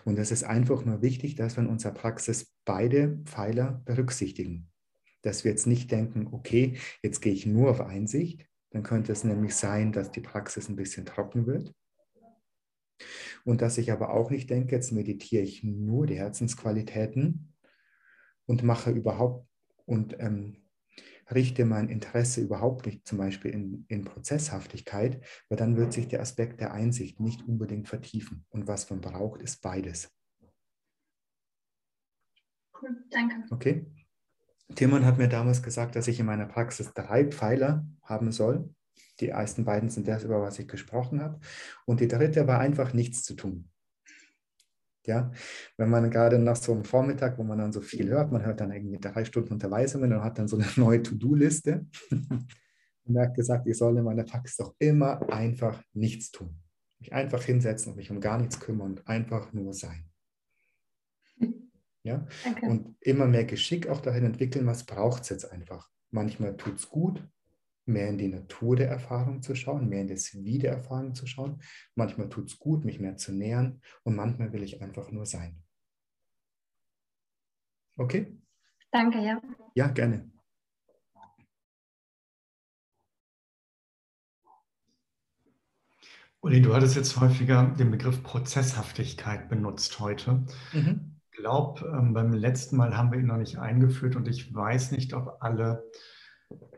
Und 0.05 0.17
es 0.17 0.31
ist 0.31 0.43
einfach 0.43 0.85
nur 0.85 1.01
wichtig, 1.01 1.35
dass 1.35 1.57
wir 1.57 1.63
in 1.63 1.69
unserer 1.69 1.93
Praxis 1.93 2.53
beide 2.63 3.19
Pfeiler 3.25 3.81
berücksichtigen. 3.85 4.71
Dass 5.21 5.43
wir 5.43 5.51
jetzt 5.51 5.67
nicht 5.67 5.91
denken, 5.91 6.27
okay, 6.31 6.77
jetzt 7.03 7.21
gehe 7.21 7.33
ich 7.33 7.45
nur 7.45 7.71
auf 7.71 7.81
Einsicht. 7.81 8.47
Dann 8.75 8.83
könnte 8.83 9.13
es 9.13 9.23
nämlich 9.23 9.55
sein, 9.55 9.93
dass 9.93 10.11
die 10.11 10.19
Praxis 10.19 10.67
ein 10.67 10.75
bisschen 10.75 11.05
trocken 11.05 11.47
wird. 11.47 11.73
Und 13.45 13.61
dass 13.61 13.77
ich 13.77 13.89
aber 13.89 14.09
auch 14.09 14.29
nicht 14.29 14.49
denke, 14.49 14.75
jetzt 14.75 14.91
meditiere 14.91 15.43
ich 15.43 15.63
nur 15.63 16.05
die 16.07 16.17
Herzensqualitäten 16.17 17.53
und 18.45 18.63
mache 18.63 18.91
überhaupt 18.91 19.47
und 19.85 20.19
ähm, 20.19 20.57
richte 21.31 21.63
mein 21.63 21.87
Interesse 21.87 22.41
überhaupt 22.41 22.85
nicht 22.85 23.07
zum 23.07 23.17
Beispiel 23.17 23.51
in, 23.51 23.85
in 23.87 24.03
Prozesshaftigkeit, 24.03 25.25
weil 25.47 25.57
dann 25.57 25.77
wird 25.77 25.93
sich 25.93 26.09
der 26.09 26.19
Aspekt 26.19 26.59
der 26.59 26.73
Einsicht 26.73 27.21
nicht 27.21 27.47
unbedingt 27.47 27.87
vertiefen. 27.87 28.45
Und 28.49 28.67
was 28.67 28.89
man 28.89 28.99
braucht, 28.99 29.41
ist 29.41 29.61
beides. 29.61 30.13
Cool, 32.73 33.05
danke. 33.09 33.35
Okay. 33.51 33.85
Timon 34.73 35.05
hat 35.05 35.17
mir 35.17 35.27
damals 35.29 35.61
gesagt, 35.61 35.95
dass 35.95 36.07
ich 36.07 36.19
in 36.19 36.25
meiner 36.25 36.47
Praxis 36.47 36.93
drei 36.93 37.25
Pfeiler 37.25 37.85
haben 38.01 38.31
soll. 38.31 38.69
Die 39.19 39.29
ersten 39.29 39.63
beiden 39.63 39.89
sind 39.89 40.07
das, 40.07 40.23
über 40.23 40.41
was 40.41 40.59
ich 40.59 40.67
gesprochen 40.67 41.21
habe. 41.21 41.39
Und 41.85 41.99
die 41.99 42.07
dritte 42.07 42.47
war 42.47 42.59
einfach 42.59 42.93
nichts 42.93 43.23
zu 43.23 43.35
tun. 43.35 43.69
Ja, 45.05 45.31
wenn 45.77 45.89
man 45.89 46.09
gerade 46.09 46.39
nach 46.39 46.55
so 46.55 46.73
einem 46.73 46.83
Vormittag, 46.83 47.37
wo 47.37 47.43
man 47.43 47.59
dann 47.59 47.71
so 47.71 47.79
viel 47.79 48.09
hört, 48.09 48.31
man 48.31 48.43
hört 48.43 48.59
dann 48.59 48.71
irgendwie 48.71 48.97
drei 48.99 49.23
Stunden 49.23 49.53
Unterweisungen 49.53 50.11
und 50.11 50.23
hat 50.23 50.39
dann 50.39 50.47
so 50.47 50.57
eine 50.57 50.67
neue 50.77 51.03
To-Do-Liste. 51.03 51.85
und 52.09 53.15
er 53.15 53.27
hat 53.27 53.35
gesagt, 53.35 53.67
ich 53.67 53.77
soll 53.77 53.97
in 53.97 54.03
meiner 54.03 54.23
Praxis 54.23 54.57
doch 54.57 54.73
immer 54.79 55.31
einfach 55.31 55.81
nichts 55.93 56.31
tun. 56.31 56.59
Mich 56.99 57.13
einfach 57.13 57.43
hinsetzen 57.43 57.91
und 57.91 57.97
mich 57.97 58.09
um 58.09 58.19
gar 58.19 58.39
nichts 58.39 58.59
kümmern 58.59 58.91
und 58.91 59.07
einfach 59.07 59.53
nur 59.53 59.73
sein. 59.73 60.09
Ja? 62.05 62.27
Okay. 62.47 62.67
Und 62.67 62.95
immer 63.01 63.25
mehr 63.25 63.45
Geschick 63.45 63.89
auch 63.89 63.99
dahin 63.99 64.25
entwickeln, 64.25 64.67
was 64.67 64.85
braucht 64.85 65.23
es 65.23 65.29
jetzt 65.29 65.51
einfach. 65.51 65.89
Manchmal 66.11 66.55
tut 66.55 66.75
es 66.75 66.87
gut, 66.87 67.27
mehr 67.85 68.09
in 68.09 68.19
die 68.19 68.27
Natur 68.27 68.75
der 68.75 68.89
Erfahrung 68.89 69.41
zu 69.41 69.55
schauen, 69.55 69.89
mehr 69.89 70.01
in 70.01 70.07
das 70.07 70.35
Wie 70.35 70.59
der 70.59 70.73
Erfahrung 70.73 71.15
zu 71.15 71.25
schauen. 71.25 71.61
Manchmal 71.95 72.29
tut 72.29 72.49
es 72.51 72.59
gut, 72.59 72.85
mich 72.85 72.99
mehr 72.99 73.17
zu 73.17 73.33
nähern 73.33 73.81
und 74.03 74.15
manchmal 74.15 74.53
will 74.53 74.61
ich 74.61 74.83
einfach 74.83 75.11
nur 75.11 75.25
sein. 75.25 75.63
Okay? 77.97 78.37
Danke, 78.91 79.19
ja. 79.19 79.41
Ja, 79.73 79.87
gerne. 79.87 80.29
Uli, 86.41 86.61
du 86.61 86.75
hattest 86.75 86.95
jetzt 86.95 87.19
häufiger 87.19 87.73
den 87.79 87.89
Begriff 87.89 88.21
Prozesshaftigkeit 88.21 89.49
benutzt 89.49 89.99
heute. 89.99 90.45
Mhm. 90.71 91.14
Glaube, 91.35 91.85
ähm, 91.97 92.13
beim 92.13 92.33
letzten 92.33 92.77
Mal 92.77 92.95
haben 92.95 93.11
wir 93.11 93.19
ihn 93.19 93.25
noch 93.25 93.37
nicht 93.37 93.57
eingeführt 93.57 94.15
und 94.15 94.27
ich 94.27 94.53
weiß 94.53 94.91
nicht, 94.91 95.13
ob 95.13 95.37
alle 95.41 95.83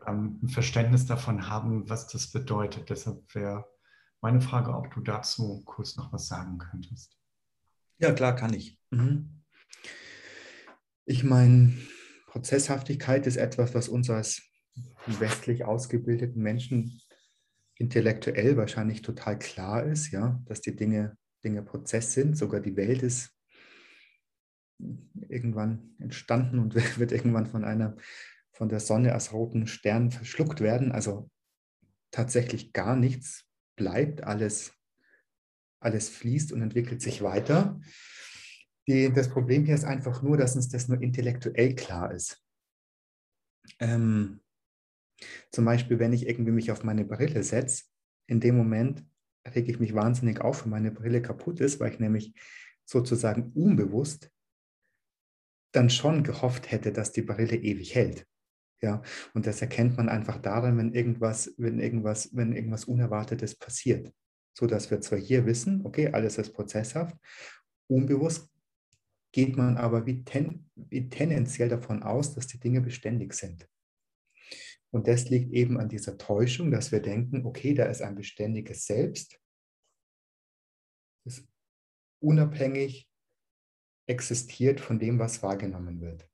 ähm, 0.08 0.40
ein 0.44 0.50
Verständnis 0.50 1.06
davon 1.06 1.50
haben, 1.50 1.90
was 1.90 2.08
das 2.08 2.32
bedeutet. 2.32 2.90
Deshalb 2.90 3.24
wäre 3.36 3.66
meine 4.22 4.42
Frage, 4.42 4.74
ob 4.74 4.94
du 4.94 5.02
dazu 5.02 5.64
kurz 5.66 5.96
noch 5.96 6.12
was 6.12 6.28
sagen 6.28 6.58
könntest. 6.58 7.18
Ja, 8.00 8.12
klar, 8.14 8.36
kann 8.36 8.54
ich. 8.54 8.80
Mhm. 8.90 9.44
Ich 11.06 11.24
meine, 11.24 11.74
Prozesshaftigkeit 12.28 13.28
ist 13.28 13.38
etwas, 13.38 13.74
was 13.74 13.88
uns 13.88 14.10
als 14.10 14.42
westlich 15.06 15.66
ausgebildeten 15.66 16.42
Menschen 16.42 17.02
intellektuell 17.76 18.58
wahrscheinlich 18.58 19.02
total 19.02 19.38
klar 19.38 19.84
ist, 19.84 20.12
ja, 20.12 20.42
dass 20.46 20.62
die 20.62 20.76
Dinge, 20.76 21.18
Dinge 21.44 21.64
Prozess 21.64 22.14
sind. 22.14 22.38
Sogar 22.38 22.60
die 22.60 22.76
Welt 22.76 23.04
ist 23.04 23.37
irgendwann 25.30 25.96
entstanden 26.00 26.60
und 26.60 26.76
wird 27.00 27.12
irgendwann 27.12 27.48
von 27.48 27.64
einer 27.64 27.96
von 28.52 28.70
der 28.70 28.80
Sonne 28.80 29.14
als 29.14 29.34
roten 29.34 29.68
Stern 29.68 30.10
verschluckt 30.10 30.62
werden. 30.62 30.92
Also 30.92 31.30
tatsächlich 32.12 32.74
gar 32.74 32.96
nichts 32.96 33.46
bleibt, 33.76 34.24
alles, 34.24 34.74
alles 35.80 36.10
fließt 36.10 36.52
und 36.52 36.64
entwickelt 36.64 37.02
sich 37.02 37.22
weiter. 37.22 37.80
Die, 38.88 39.14
das 39.14 39.30
Problem 39.30 39.66
hier 39.66 39.76
ist 39.76 39.84
einfach 39.84 40.24
nur, 40.24 40.38
dass 40.38 40.56
uns 40.56 40.70
das 40.70 40.88
nur 40.88 41.02
intellektuell 41.02 41.76
klar 41.76 42.12
ist. 42.12 42.44
Ähm, 43.80 44.40
zum 45.52 45.66
Beispiel, 45.66 46.00
wenn 46.00 46.14
ich 46.14 46.28
irgendwie 46.28 46.52
mich 46.52 46.72
auf 46.72 46.84
meine 46.84 47.06
Brille 47.06 47.44
setze, 47.44 47.84
in 48.28 48.40
dem 48.40 48.58
Moment 48.58 49.06
rege 49.46 49.72
ich 49.72 49.80
mich 49.80 49.94
wahnsinnig 49.94 50.42
auf, 50.42 50.64
wenn 50.64 50.72
meine 50.72 50.92
Brille 50.92 51.22
kaputt 51.22 51.60
ist, 51.60 51.80
weil 51.80 51.94
ich 51.94 52.00
nämlich 52.00 52.34
sozusagen 52.86 53.52
unbewusst 53.54 54.32
dann 55.72 55.90
schon 55.90 56.24
gehofft 56.24 56.72
hätte, 56.72 56.92
dass 56.92 57.12
die 57.12 57.22
Brille 57.22 57.56
ewig 57.56 57.96
hält. 57.96 58.26
Ja, 58.82 59.02
und 59.34 59.48
das 59.48 59.62
erkennt 59.62 59.98
man 59.98 60.08
einfach 60.08 60.38
daran, 60.38 60.78
wenn 60.78 60.94
irgendwas, 60.94 61.54
wenn 61.58 61.80
irgendwas, 61.80 62.30
wenn 62.36 62.54
irgendwas 62.54 62.86
Unerwartetes 62.86 63.56
passiert. 63.56 64.14
So 64.56 64.68
dass 64.68 64.92
wir 64.92 65.02
zwar 65.02 65.20
hier 65.20 65.46
wissen, 65.46 65.86
okay, 65.86 66.10
alles 66.10 66.38
ist 66.38 66.54
prozesshaft, 66.54 67.16
unbewusst 67.88 68.50
geht 69.32 69.56
man 69.58 69.78
aber 69.78 70.06
wie, 70.06 70.24
ten, 70.24 70.70
wie 70.76 71.10
tendenziell 71.10 71.70
davon 71.70 72.04
aus, 72.04 72.34
dass 72.34 72.48
die 72.48 72.60
Dinge 72.60 72.82
beständig 72.82 73.34
sind. 73.34 73.68
Und 74.92 75.08
das 75.08 75.30
liegt 75.30 75.52
eben 75.52 75.80
an 75.80 75.90
dieser 75.90 76.18
Täuschung, 76.18 76.72
dass 76.72 76.92
wir 76.92 77.02
denken, 77.02 77.46
okay, 77.46 77.74
da 77.74 77.86
ist 77.86 78.02
ein 78.02 78.16
beständiges 78.16 78.86
Selbst, 78.86 79.40
das 81.26 81.44
unabhängig 82.20 83.08
existiert 84.08 84.80
von 84.80 85.00
dem, 85.00 85.20
was 85.20 85.44
wahrgenommen 85.44 86.02
wird. 86.02 86.30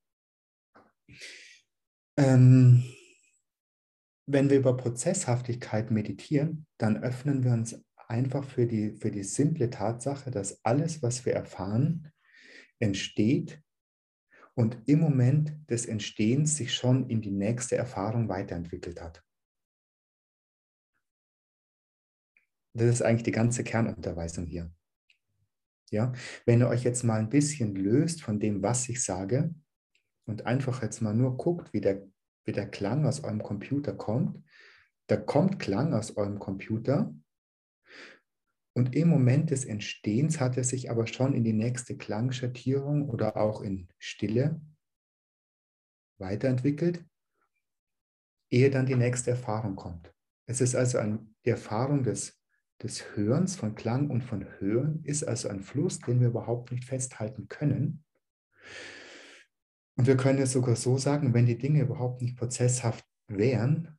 Ähm, 2.17 2.83
wenn 4.25 4.49
wir 4.49 4.57
über 4.57 4.77
Prozesshaftigkeit 4.77 5.91
meditieren, 5.91 6.65
dann 6.77 7.03
öffnen 7.03 7.43
wir 7.43 7.51
uns 7.51 7.83
einfach 8.07 8.43
für 8.43 8.67
die, 8.67 8.95
für 8.97 9.11
die 9.11 9.23
simple 9.23 9.69
Tatsache, 9.69 10.31
dass 10.31 10.63
alles, 10.63 11.01
was 11.01 11.25
wir 11.25 11.33
erfahren, 11.33 12.11
entsteht 12.79 13.61
und 14.55 14.77
im 14.85 14.99
Moment 14.99 15.57
des 15.69 15.85
Entstehens 15.85 16.57
sich 16.57 16.73
schon 16.73 17.09
in 17.09 17.21
die 17.21 17.31
nächste 17.31 17.75
Erfahrung 17.75 18.29
weiterentwickelt 18.29 19.01
hat. 19.01 19.23
Das 22.75 22.87
ist 22.87 23.01
eigentlich 23.01 23.23
die 23.23 23.31
ganze 23.31 23.63
Kernunterweisung 23.63 24.45
hier. 24.45 24.71
Ja, 25.93 26.11
wenn 26.47 26.59
ihr 26.59 26.67
euch 26.67 26.83
jetzt 26.83 27.03
mal 27.03 27.19
ein 27.19 27.29
bisschen 27.29 27.75
löst 27.75 28.23
von 28.23 28.39
dem, 28.39 28.63
was 28.63 28.89
ich 28.89 29.03
sage 29.03 29.53
und 30.25 30.47
einfach 30.47 30.81
jetzt 30.81 31.01
mal 31.01 31.13
nur 31.13 31.37
guckt, 31.37 31.71
wie 31.71 31.81
der, 31.81 32.07
wie 32.45 32.51
der 32.51 32.67
Klang 32.67 33.05
aus 33.05 33.23
eurem 33.23 33.43
Computer 33.43 33.93
kommt, 33.93 34.43
da 35.05 35.17
kommt 35.17 35.59
Klang 35.59 35.93
aus 35.93 36.17
eurem 36.17 36.39
Computer 36.39 37.13
und 38.75 38.95
im 38.95 39.07
Moment 39.07 39.51
des 39.51 39.65
Entstehens 39.65 40.39
hat 40.39 40.57
er 40.57 40.63
sich 40.63 40.89
aber 40.89 41.05
schon 41.05 41.35
in 41.35 41.43
die 41.43 41.53
nächste 41.53 41.95
Klangschattierung 41.95 43.07
oder 43.07 43.37
auch 43.37 43.61
in 43.61 43.87
Stille 43.99 44.59
weiterentwickelt, 46.17 47.05
ehe 48.51 48.71
dann 48.71 48.87
die 48.87 48.95
nächste 48.95 49.29
Erfahrung 49.29 49.75
kommt. 49.75 50.11
Es 50.47 50.59
ist 50.59 50.73
also 50.73 50.97
ein, 50.97 51.35
die 51.45 51.51
Erfahrung 51.51 52.01
des, 52.01 52.42
des 52.83 53.15
Hörens 53.15 53.55
von 53.55 53.75
Klang 53.75 54.09
und 54.09 54.23
von 54.23 54.45
Hören 54.59 55.03
ist 55.03 55.23
also 55.23 55.49
ein 55.49 55.61
Fluss, 55.61 55.99
den 55.99 56.19
wir 56.19 56.27
überhaupt 56.27 56.71
nicht 56.71 56.85
festhalten 56.85 57.47
können. 57.47 58.03
Und 59.95 60.07
wir 60.07 60.17
können 60.17 60.39
es 60.39 60.51
sogar 60.51 60.75
so 60.75 60.97
sagen, 60.97 61.33
wenn 61.33 61.45
die 61.45 61.57
Dinge 61.57 61.81
überhaupt 61.81 62.21
nicht 62.21 62.37
prozesshaft 62.37 63.05
wären, 63.27 63.97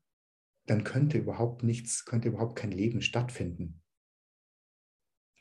dann 0.67 0.85
könnte 0.85 1.19
überhaupt 1.19 1.63
nichts, 1.63 2.05
könnte 2.05 2.29
überhaupt 2.29 2.57
kein 2.57 2.73
Leben 2.73 3.01
stattfinden 3.01 3.81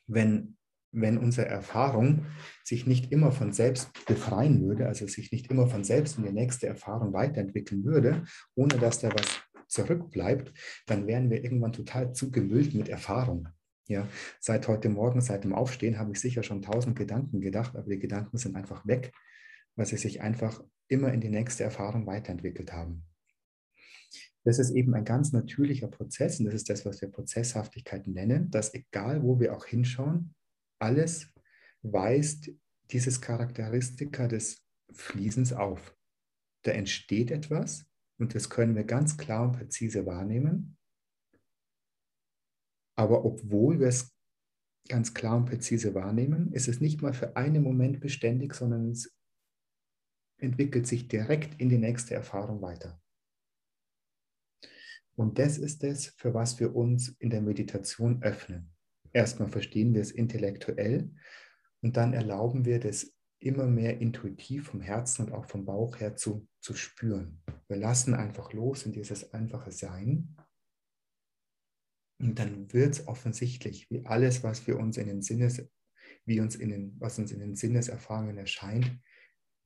wenn, 0.08 0.58
wenn 0.92 1.18
unsere 1.18 1.48
Erfahrung 1.48 2.26
sich 2.64 2.86
nicht 2.86 3.12
immer 3.12 3.32
von 3.32 3.52
selbst 3.52 3.92
befreien 4.06 4.62
würde, 4.62 4.88
also 4.88 5.08
sich 5.08 5.32
nicht 5.32 5.50
immer 5.50 5.68
von 5.68 5.84
selbst 5.84 6.18
in 6.18 6.24
die 6.24 6.32
nächste 6.32 6.68
Erfahrung 6.68 7.14
weiterentwickeln 7.14 7.84
würde, 7.84 8.26
ohne 8.56 8.78
dass 8.78 9.00
da 9.00 9.10
was 9.14 9.42
zurückbleibt, 9.74 10.54
dann 10.86 11.08
wären 11.08 11.30
wir 11.30 11.44
irgendwann 11.44 11.74
total 11.74 12.14
zugemüllt 12.14 12.74
mit 12.74 12.90
Erfahrung. 12.90 13.50
Ja, 13.88 14.08
seit 14.40 14.68
heute 14.70 14.88
Morgen, 14.88 15.20
seit 15.20 15.44
dem 15.44 15.54
Aufstehen, 15.54 16.00
habe 16.00 16.14
ich 16.14 16.22
sicher 16.22 16.42
schon 16.42 16.62
tausend 16.62 16.98
Gedanken 16.98 17.42
gedacht, 17.42 17.76
aber 17.76 17.90
die 17.90 18.00
Gedanken 18.00 18.38
sind 18.38 18.56
einfach 18.56 18.88
weg, 18.88 19.12
weil 19.76 19.86
sie 19.86 19.98
sich 19.98 20.22
einfach 20.22 20.64
immer 20.88 21.12
in 21.12 21.20
die 21.20 21.30
nächste 21.30 21.64
Erfahrung 21.64 22.08
weiterentwickelt 22.08 22.72
haben. 22.72 23.04
Das 24.46 24.60
ist 24.60 24.72
eben 24.72 24.94
ein 24.94 25.06
ganz 25.06 25.32
natürlicher 25.32 25.88
Prozess 25.88 26.40
und 26.40 26.46
das 26.46 26.56
ist 26.56 26.70
das, 26.70 26.86
was 26.86 27.02
wir 27.02 27.10
Prozesshaftigkeit 27.10 28.08
nennen, 28.08 28.50
dass 28.52 28.74
egal 28.74 29.24
wo 29.24 29.40
wir 29.40 29.56
auch 29.56 29.66
hinschauen, 29.66 30.34
alles 30.80 31.34
weist 31.82 32.52
dieses 32.92 33.22
Charakteristika 33.22 34.28
des 34.28 34.62
Fließens 34.92 35.54
auf. 35.54 35.96
Da 36.64 36.72
entsteht 36.72 37.32
etwas 37.32 37.86
und 38.20 38.36
das 38.36 38.50
können 38.50 38.76
wir 38.76 38.84
ganz 38.84 39.18
klar 39.18 39.44
und 39.44 39.54
präzise 39.54 40.06
wahrnehmen. 40.06 40.78
Aber 42.96 43.26
obwohl 43.26 43.80
wir 43.80 43.88
es 43.88 44.16
ganz 44.88 45.14
klar 45.14 45.38
und 45.38 45.46
präzise 45.46 45.96
wahrnehmen, 45.96 46.52
ist 46.54 46.68
es 46.68 46.82
nicht 46.82 47.02
mal 47.02 47.14
für 47.14 47.36
einen 47.36 47.64
Moment 47.64 48.00
beständig, 48.00 48.54
sondern 48.54 48.92
es 48.92 49.16
entwickelt 50.38 50.86
sich 50.88 51.08
direkt 51.08 51.60
in 51.60 51.70
die 51.70 51.78
nächste 51.78 52.14
Erfahrung 52.14 52.62
weiter. 52.62 53.02
Und 55.16 55.40
das 55.40 55.58
ist 55.58 55.84
es, 55.84 56.08
für 56.18 56.34
was 56.34 56.60
wir 56.60 56.76
uns 56.76 57.10
in 57.20 57.30
der 57.30 57.42
Meditation 57.42 58.22
öffnen. 58.24 58.74
Erstmal 59.12 59.48
verstehen 59.48 59.94
wir 59.94 60.02
es 60.02 60.12
intellektuell 60.12 61.12
und 61.82 61.98
dann 61.98 62.14
erlauben 62.14 62.66
wir 62.66 62.80
das 62.80 63.14
immer 63.44 63.66
mehr 63.66 64.00
intuitiv 64.00 64.68
vom 64.68 64.82
Herzen 64.82 65.26
und 65.26 65.34
auch 65.34 65.46
vom 65.46 65.66
Bauch 65.66 66.00
her 66.00 66.16
zu, 66.16 66.48
zu 66.62 66.74
spüren. 66.74 67.44
Wir 67.68 67.78
lassen 67.78 68.14
einfach 68.14 68.54
los 68.54 68.86
in 68.86 68.94
dieses 68.94 69.34
einfache 69.34 69.72
Sein. 69.72 70.36
Und 72.20 72.40
dann 72.40 72.72
wird 72.72 72.94
es 72.94 73.08
offensichtlich, 73.08 73.90
wie 73.90 74.06
alles, 74.06 74.44
was 74.44 74.66
wir 74.66 74.80
uns 74.80 74.98
in 74.98 75.08
den 75.08 75.22
Sinnes, 75.22 75.62
wie 76.26 76.40
uns 76.40 76.56
in 76.56 76.70
den, 76.70 76.96
was 77.00 77.20
uns 77.20 77.32
in 77.32 77.40
den 77.40 77.56
Sinneserfahrungen 77.56 78.38
erscheint, 78.38 79.00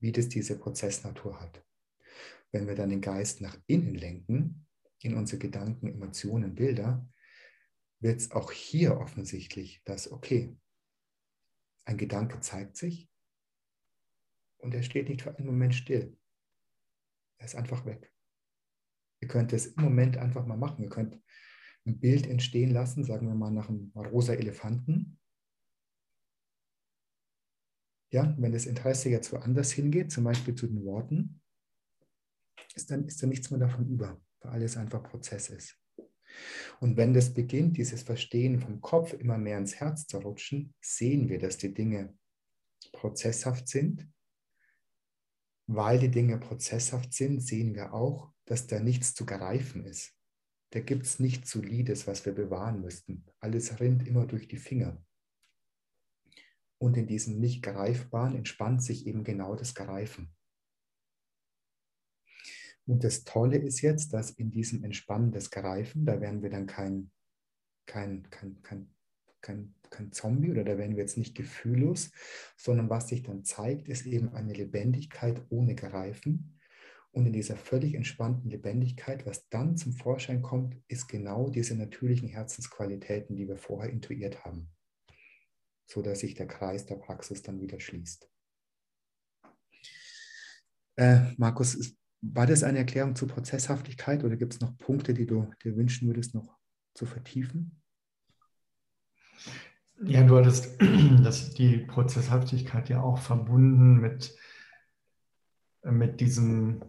wie 0.00 0.12
das 0.12 0.28
diese 0.28 0.58
Prozessnatur 0.58 1.40
hat. 1.40 1.64
Wenn 2.50 2.66
wir 2.66 2.74
dann 2.74 2.88
den 2.88 3.00
Geist 3.00 3.40
nach 3.40 3.56
innen 3.66 3.94
lenken, 3.94 4.66
in 5.00 5.14
unsere 5.14 5.38
Gedanken, 5.38 5.88
Emotionen, 5.88 6.54
Bilder, 6.54 7.08
wird 8.00 8.20
es 8.20 8.30
auch 8.32 8.50
hier 8.50 8.98
offensichtlich, 8.98 9.82
dass, 9.84 10.10
okay, 10.10 10.56
ein 11.84 11.96
Gedanke 11.96 12.40
zeigt 12.40 12.76
sich 12.76 13.08
und 14.58 14.74
er 14.74 14.82
steht 14.82 15.08
nicht 15.08 15.22
für 15.22 15.36
einen 15.36 15.46
Moment 15.46 15.74
still. 15.74 16.16
Er 17.38 17.46
ist 17.46 17.54
einfach 17.54 17.84
weg. 17.86 18.12
Ihr 19.20 19.28
könnt 19.28 19.52
es 19.52 19.66
im 19.66 19.82
Moment 19.82 20.16
einfach 20.16 20.46
mal 20.46 20.56
machen. 20.56 20.82
Ihr 20.82 20.90
könnt 20.90 21.20
ein 21.86 21.98
Bild 21.98 22.26
entstehen 22.26 22.70
lassen, 22.70 23.04
sagen 23.04 23.26
wir 23.26 23.34
mal 23.34 23.50
nach 23.50 23.68
einem 23.68 23.92
rosa 23.94 24.34
Elefanten. 24.34 25.18
Ja, 28.10 28.34
wenn 28.38 28.52
das 28.52 28.66
Interesse 28.66 29.10
jetzt 29.10 29.32
woanders 29.32 29.72
hingeht, 29.72 30.12
zum 30.12 30.24
Beispiel 30.24 30.54
zu 30.54 30.66
den 30.66 30.84
Worten, 30.84 31.42
ist 32.74 32.90
dann, 32.90 33.06
ist 33.06 33.22
dann 33.22 33.28
nichts 33.28 33.50
mehr 33.50 33.60
davon 33.60 33.86
über 33.88 34.20
weil 34.40 34.52
alles 34.52 34.76
einfach 34.76 35.02
Prozess 35.02 35.50
ist. 35.50 35.78
Und 36.80 36.96
wenn 36.96 37.14
das 37.14 37.32
beginnt, 37.32 37.76
dieses 37.76 38.02
Verstehen 38.02 38.60
vom 38.60 38.80
Kopf 38.80 39.12
immer 39.14 39.38
mehr 39.38 39.58
ins 39.58 39.76
Herz 39.76 40.06
zu 40.06 40.18
rutschen, 40.18 40.74
sehen 40.80 41.28
wir, 41.28 41.38
dass 41.38 41.56
die 41.56 41.72
Dinge 41.72 42.16
prozesshaft 42.92 43.68
sind. 43.68 44.08
Weil 45.68 45.98
die 45.98 46.10
Dinge 46.10 46.38
prozesshaft 46.38 47.12
sind, 47.12 47.40
sehen 47.40 47.74
wir 47.74 47.92
auch, 47.92 48.32
dass 48.46 48.66
da 48.66 48.80
nichts 48.80 49.14
zu 49.14 49.26
greifen 49.26 49.84
ist. 49.84 50.14
Da 50.70 50.80
gibt 50.80 51.04
es 51.04 51.20
nichts 51.20 51.50
Solides, 51.50 52.06
was 52.06 52.24
wir 52.26 52.34
bewahren 52.34 52.80
müssten. 52.80 53.24
Alles 53.38 53.78
rinnt 53.78 54.06
immer 54.06 54.26
durch 54.26 54.48
die 54.48 54.56
Finger. 54.56 55.02
Und 56.78 56.96
in 56.96 57.06
diesem 57.06 57.38
nicht 57.38 57.62
greifbaren 57.62 58.34
entspannt 58.34 58.82
sich 58.82 59.06
eben 59.06 59.24
genau 59.24 59.56
das 59.56 59.74
Greifen. 59.74 60.34
Und 62.86 63.04
das 63.04 63.24
Tolle 63.24 63.58
ist 63.58 63.82
jetzt, 63.82 64.14
dass 64.14 64.30
in 64.30 64.50
diesem 64.50 64.82
Entspannen 64.82 65.32
des 65.32 65.50
Greifen, 65.50 66.06
da 66.06 66.22
werden 66.22 66.42
wir 66.42 66.48
dann 66.48 66.66
kein, 66.66 67.10
kein, 67.84 68.30
kein, 68.30 68.62
kein, 68.62 68.94
kein, 69.40 69.74
kein 69.90 70.12
Zombie 70.12 70.50
oder 70.50 70.64
da 70.64 70.78
werden 70.78 70.96
wir 70.96 71.02
jetzt 71.02 71.16
nicht 71.16 71.36
gefühllos, 71.36 72.10
sondern 72.56 72.90
was 72.90 73.08
sich 73.08 73.22
dann 73.22 73.44
zeigt, 73.44 73.88
ist 73.88 74.06
eben 74.06 74.34
eine 74.34 74.52
Lebendigkeit 74.52 75.42
ohne 75.50 75.74
Greifen. 75.74 76.58
Und 77.10 77.26
in 77.26 77.32
dieser 77.32 77.56
völlig 77.56 77.94
entspannten 77.94 78.50
Lebendigkeit, 78.50 79.26
was 79.26 79.48
dann 79.48 79.76
zum 79.76 79.92
Vorschein 79.92 80.42
kommt, 80.42 80.76
ist 80.88 81.08
genau 81.08 81.48
diese 81.48 81.74
natürlichen 81.74 82.28
Herzensqualitäten, 82.28 83.34
die 83.34 83.48
wir 83.48 83.56
vorher 83.56 83.90
intuiert 83.90 84.44
haben, 84.44 84.70
sodass 85.86 86.20
sich 86.20 86.34
der 86.34 86.46
Kreis 86.46 86.86
der 86.86 86.96
Praxis 86.96 87.42
dann 87.42 87.60
wieder 87.60 87.80
schließt. 87.80 88.30
Äh, 90.96 91.32
Markus, 91.38 91.96
war 92.20 92.46
das 92.46 92.62
eine 92.62 92.78
Erklärung 92.78 93.14
zur 93.14 93.28
Prozesshaftigkeit 93.28 94.24
oder 94.24 94.36
gibt 94.36 94.54
es 94.54 94.60
noch 94.60 94.76
Punkte, 94.76 95.14
die 95.14 95.26
du 95.26 95.50
dir 95.62 95.76
wünschen 95.76 96.08
würdest, 96.08 96.34
noch 96.34 96.58
zu 96.94 97.06
vertiefen? 97.06 97.80
Ja, 100.04 100.22
du 100.22 100.36
hattest 100.36 100.80
das, 101.22 101.54
die 101.54 101.78
Prozesshaftigkeit 101.78 102.88
ja 102.88 103.02
auch 103.02 103.18
verbunden 103.18 103.96
mit, 103.96 104.36
mit 105.82 106.20
diesem, 106.20 106.82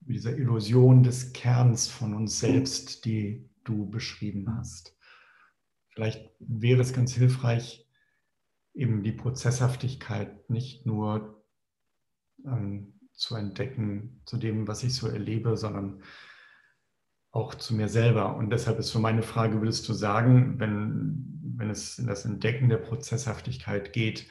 dieser 0.00 0.36
Illusion 0.36 1.02
des 1.02 1.32
Kerns 1.32 1.88
von 1.88 2.14
uns 2.14 2.38
selbst, 2.38 3.04
die 3.04 3.48
du 3.64 3.90
beschrieben 3.90 4.56
hast. 4.56 4.96
Vielleicht 5.88 6.30
wäre 6.38 6.82
es 6.82 6.92
ganz 6.92 7.12
hilfreich, 7.14 7.88
eben 8.74 9.02
die 9.02 9.12
Prozesshaftigkeit 9.12 10.50
nicht 10.50 10.86
nur 10.86 11.44
ähm, 12.44 12.98
zu 13.12 13.36
entdecken, 13.36 14.20
zu 14.26 14.36
dem, 14.36 14.66
was 14.66 14.82
ich 14.82 14.94
so 14.94 15.06
erlebe, 15.06 15.56
sondern 15.56 16.02
auch 17.30 17.54
zu 17.54 17.74
mir 17.74 17.88
selber. 17.88 18.36
Und 18.36 18.50
deshalb 18.50 18.78
ist 18.78 18.90
für 18.90 18.98
meine 18.98 19.22
Frage, 19.22 19.60
würdest 19.60 19.88
du 19.88 19.92
sagen, 19.92 20.58
wenn, 20.58 21.33
wenn 21.58 21.70
es 21.70 21.98
in 21.98 22.06
das 22.06 22.24
Entdecken 22.24 22.68
der 22.68 22.78
Prozesshaftigkeit 22.78 23.92
geht, 23.92 24.28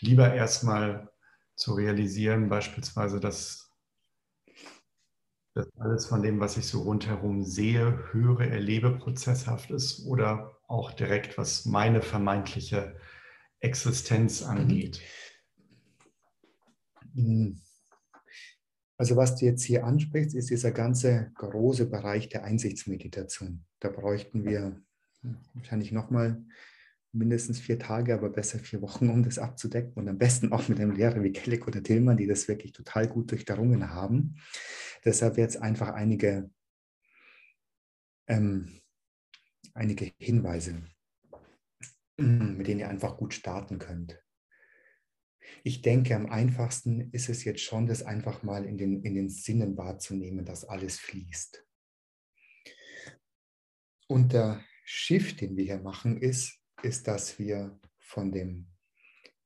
lieber 0.00 0.32
erstmal 0.34 1.10
zu 1.54 1.74
realisieren, 1.74 2.48
beispielsweise, 2.48 3.20
dass 3.20 3.62
dass 5.54 5.68
alles 5.78 6.06
von 6.06 6.22
dem, 6.22 6.40
was 6.40 6.56
ich 6.56 6.66
so 6.66 6.82
rundherum 6.82 7.44
sehe, 7.44 8.12
höre, 8.12 8.40
erlebe, 8.40 8.96
prozesshaft 8.96 9.70
ist 9.70 10.06
oder 10.06 10.58
auch 10.66 10.92
direkt, 10.92 11.36
was 11.36 11.66
meine 11.66 12.00
vermeintliche 12.00 12.96
Existenz 13.60 14.42
mhm. 14.42 14.48
angeht? 14.48 15.02
Mhm. 17.12 17.60
Also 18.96 19.16
was 19.16 19.36
du 19.36 19.46
jetzt 19.46 19.64
hier 19.64 19.84
ansprichst, 19.84 20.34
ist 20.34 20.50
dieser 20.50 20.70
ganze 20.70 21.32
große 21.34 21.86
Bereich 21.86 22.28
der 22.28 22.44
Einsichtsmeditation. 22.44 23.64
Da 23.80 23.88
bräuchten 23.88 24.44
wir 24.44 24.80
wahrscheinlich 25.54 25.92
nochmal 25.92 26.44
mindestens 27.12 27.60
vier 27.60 27.78
Tage, 27.78 28.14
aber 28.14 28.30
besser 28.30 28.58
vier 28.58 28.80
Wochen, 28.80 29.10
um 29.10 29.22
das 29.22 29.38
abzudecken 29.38 29.92
und 29.94 30.08
am 30.08 30.18
besten 30.18 30.52
auch 30.52 30.68
mit 30.68 30.80
einem 30.80 30.92
Lehrer 30.92 31.22
wie 31.22 31.32
Kelleck 31.32 31.66
oder 31.66 31.82
Tillmann, 31.82 32.16
die 32.16 32.26
das 32.26 32.48
wirklich 32.48 32.72
total 32.72 33.06
gut 33.06 33.30
durchdrungen 33.30 33.90
haben. 33.90 34.36
Deshalb 35.04 35.36
jetzt 35.36 35.60
einfach 35.60 35.90
einige, 35.90 36.50
ähm, 38.28 38.80
einige 39.74 40.12
Hinweise, 40.18 40.82
mit 42.16 42.66
denen 42.66 42.80
ihr 42.80 42.88
einfach 42.88 43.16
gut 43.16 43.34
starten 43.34 43.78
könnt. 43.78 44.18
Ich 45.64 45.82
denke, 45.82 46.16
am 46.16 46.26
einfachsten 46.26 47.10
ist 47.12 47.28
es 47.28 47.44
jetzt 47.44 47.60
schon, 47.60 47.86
das 47.86 48.02
einfach 48.02 48.42
mal 48.42 48.64
in 48.64 48.78
den, 48.78 49.02
in 49.02 49.14
den 49.14 49.28
Sinnen 49.28 49.76
wahrzunehmen, 49.76 50.46
dass 50.46 50.64
alles 50.64 50.98
fließt. 50.98 51.66
Und 54.08 54.32
der 54.32 54.64
Shift, 54.82 55.40
den 55.40 55.56
wir 55.56 55.64
hier 55.64 55.80
machen, 55.80 56.20
ist, 56.20 56.60
ist, 56.82 57.06
dass 57.08 57.38
wir 57.38 57.78
von 57.98 58.32
dem, 58.32 58.68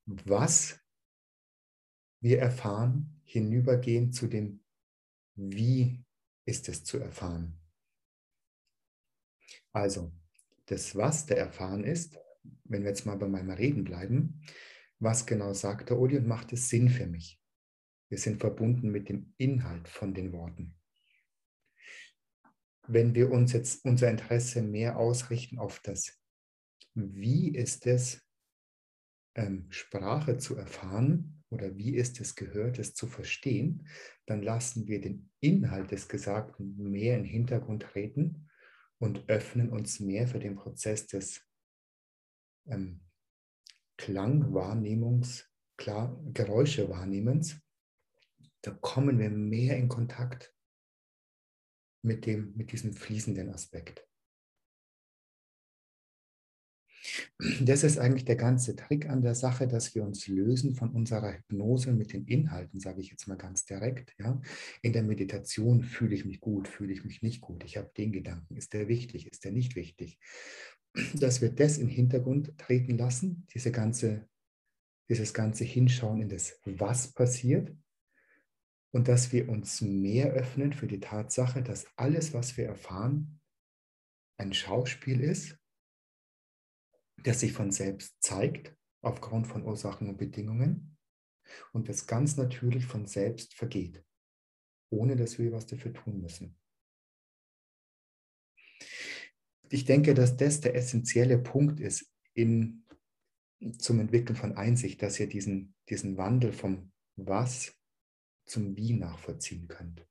was 0.06 0.80
wir 2.20 2.38
erfahren, 2.38 3.20
hinübergehen 3.24 4.12
zu 4.12 4.26
dem, 4.26 4.64
wie 5.34 6.04
ist 6.44 6.68
es 6.68 6.84
zu 6.84 6.98
erfahren. 6.98 7.60
Also, 9.72 10.12
das, 10.66 10.96
was 10.96 11.26
der 11.26 11.38
erfahren 11.38 11.84
ist, 11.84 12.18
wenn 12.64 12.82
wir 12.82 12.90
jetzt 12.90 13.06
mal 13.06 13.16
bei 13.16 13.28
meinem 13.28 13.50
Reden 13.50 13.84
bleiben, 13.84 14.40
was 14.98 15.26
genau 15.26 15.52
sagt 15.52 15.90
der 15.90 15.98
Uli 15.98 16.16
und 16.16 16.26
macht 16.26 16.52
es 16.52 16.68
Sinn 16.68 16.88
für 16.88 17.06
mich? 17.06 17.40
Wir 18.08 18.18
sind 18.18 18.40
verbunden 18.40 18.90
mit 18.90 19.08
dem 19.08 19.34
Inhalt 19.36 19.88
von 19.88 20.14
den 20.14 20.32
Worten. 20.32 20.75
Wenn 22.88 23.14
wir 23.14 23.30
uns 23.30 23.52
jetzt 23.52 23.84
unser 23.84 24.10
Interesse 24.10 24.62
mehr 24.62 24.98
ausrichten 24.98 25.58
auf 25.58 25.80
das, 25.80 26.20
wie 26.94 27.54
ist 27.54 27.86
es, 27.86 28.22
ähm, 29.34 29.66
Sprache 29.70 30.38
zu 30.38 30.56
erfahren 30.56 31.44
oder 31.50 31.76
wie 31.76 31.94
ist 31.94 32.20
es 32.20 32.34
gehört, 32.34 32.78
es 32.78 32.94
zu 32.94 33.06
verstehen, 33.06 33.86
dann 34.26 34.42
lassen 34.42 34.86
wir 34.86 35.00
den 35.00 35.30
Inhalt 35.40 35.90
des 35.90 36.08
Gesagten 36.08 36.76
mehr 36.76 37.16
in 37.16 37.24
den 37.24 37.30
Hintergrund 37.30 37.82
treten 37.82 38.48
und 38.98 39.28
öffnen 39.28 39.70
uns 39.70 40.00
mehr 40.00 40.26
für 40.26 40.38
den 40.38 40.56
Prozess 40.56 41.06
des 41.06 41.46
ähm, 42.66 43.00
Klangwahrnehmungs, 43.98 45.50
klar, 45.76 46.18
Geräuschewahrnehmens, 46.32 47.60
da 48.62 48.72
kommen 48.72 49.18
wir 49.18 49.30
mehr 49.30 49.76
in 49.76 49.88
Kontakt 49.88 50.55
mit, 52.06 52.26
dem, 52.26 52.54
mit 52.56 52.72
diesem 52.72 52.92
fließenden 52.92 53.50
Aspekt. 53.50 54.06
Das 57.60 57.84
ist 57.84 57.98
eigentlich 57.98 58.24
der 58.24 58.36
ganze 58.36 58.74
Trick 58.74 59.08
an 59.08 59.22
der 59.22 59.34
Sache, 59.34 59.68
dass 59.68 59.94
wir 59.94 60.02
uns 60.02 60.26
lösen 60.26 60.74
von 60.74 60.90
unserer 60.90 61.34
Hypnose 61.34 61.92
mit 61.92 62.12
den 62.12 62.24
Inhalten, 62.26 62.80
sage 62.80 63.00
ich 63.00 63.10
jetzt 63.10 63.28
mal 63.28 63.36
ganz 63.36 63.64
direkt. 63.64 64.14
Ja? 64.18 64.40
In 64.82 64.92
der 64.92 65.04
Meditation 65.04 65.82
fühle 65.82 66.16
ich 66.16 66.24
mich 66.24 66.40
gut, 66.40 66.66
fühle 66.66 66.92
ich 66.92 67.04
mich 67.04 67.22
nicht 67.22 67.40
gut. 67.40 67.62
Ich 67.64 67.76
habe 67.76 67.90
den 67.96 68.10
Gedanken, 68.10 68.56
ist 68.56 68.72
der 68.72 68.88
wichtig, 68.88 69.28
ist 69.30 69.44
der 69.44 69.52
nicht 69.52 69.76
wichtig? 69.76 70.18
dass 71.14 71.40
wir 71.40 71.50
das 71.50 71.78
den 71.78 71.88
Hintergrund 71.88 72.56
treten 72.58 72.96
lassen, 72.96 73.46
diese 73.52 73.70
ganze, 73.70 74.28
dieses 75.08 75.34
ganze 75.34 75.64
Hinschauen 75.64 76.22
in 76.22 76.28
das, 76.28 76.58
was 76.64 77.12
passiert 77.12 77.74
und 78.96 79.08
dass 79.08 79.30
wir 79.30 79.50
uns 79.50 79.82
mehr 79.82 80.32
öffnen 80.32 80.72
für 80.72 80.86
die 80.86 81.00
Tatsache, 81.00 81.62
dass 81.62 81.86
alles, 81.96 82.32
was 82.32 82.56
wir 82.56 82.64
erfahren, 82.64 83.42
ein 84.38 84.54
Schauspiel 84.54 85.20
ist, 85.20 85.58
das 87.22 87.40
sich 87.40 87.52
von 87.52 87.70
selbst 87.70 88.16
zeigt 88.22 88.74
aufgrund 89.02 89.48
von 89.48 89.66
Ursachen 89.66 90.08
und 90.08 90.16
Bedingungen 90.16 90.96
und 91.74 91.90
das 91.90 92.06
ganz 92.06 92.38
natürlich 92.38 92.86
von 92.86 93.04
selbst 93.06 93.52
vergeht, 93.52 94.02
ohne 94.90 95.14
dass 95.14 95.38
wir 95.38 95.52
was 95.52 95.66
dafür 95.66 95.92
tun 95.92 96.22
müssen. 96.22 96.58
Ich 99.68 99.84
denke, 99.84 100.14
dass 100.14 100.38
das 100.38 100.62
der 100.62 100.74
essentielle 100.74 101.36
Punkt 101.36 101.80
ist 101.80 102.10
in, 102.32 102.86
zum 103.76 104.00
Entwickeln 104.00 104.36
von 104.36 104.56
Einsicht, 104.56 105.02
dass 105.02 105.20
ihr 105.20 105.28
diesen, 105.28 105.74
diesen 105.90 106.16
Wandel 106.16 106.54
vom 106.54 106.92
Was 107.16 107.75
zum 108.46 108.76
Wie 108.76 108.94
nachvollziehen 108.94 109.68
könnt. 109.68 110.06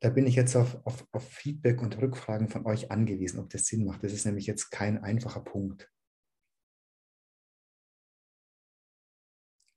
Da 0.00 0.10
bin 0.10 0.26
ich 0.26 0.34
jetzt 0.34 0.56
auf, 0.56 0.84
auf, 0.84 1.06
auf 1.12 1.28
Feedback 1.28 1.80
und 1.80 1.96
Rückfragen 1.98 2.48
von 2.48 2.66
euch 2.66 2.90
angewiesen, 2.90 3.38
ob 3.38 3.50
das 3.50 3.66
Sinn 3.66 3.84
macht. 3.84 4.02
Das 4.02 4.12
ist 4.12 4.24
nämlich 4.24 4.46
jetzt 4.46 4.70
kein 4.70 4.98
einfacher 4.98 5.40
Punkt. 5.40 5.92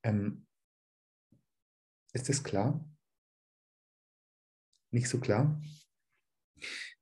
Ähm, 0.03 0.47
ist 2.13 2.29
das 2.29 2.43
klar? 2.43 2.83
Nicht 4.91 5.09
so 5.09 5.19
klar? 5.19 5.61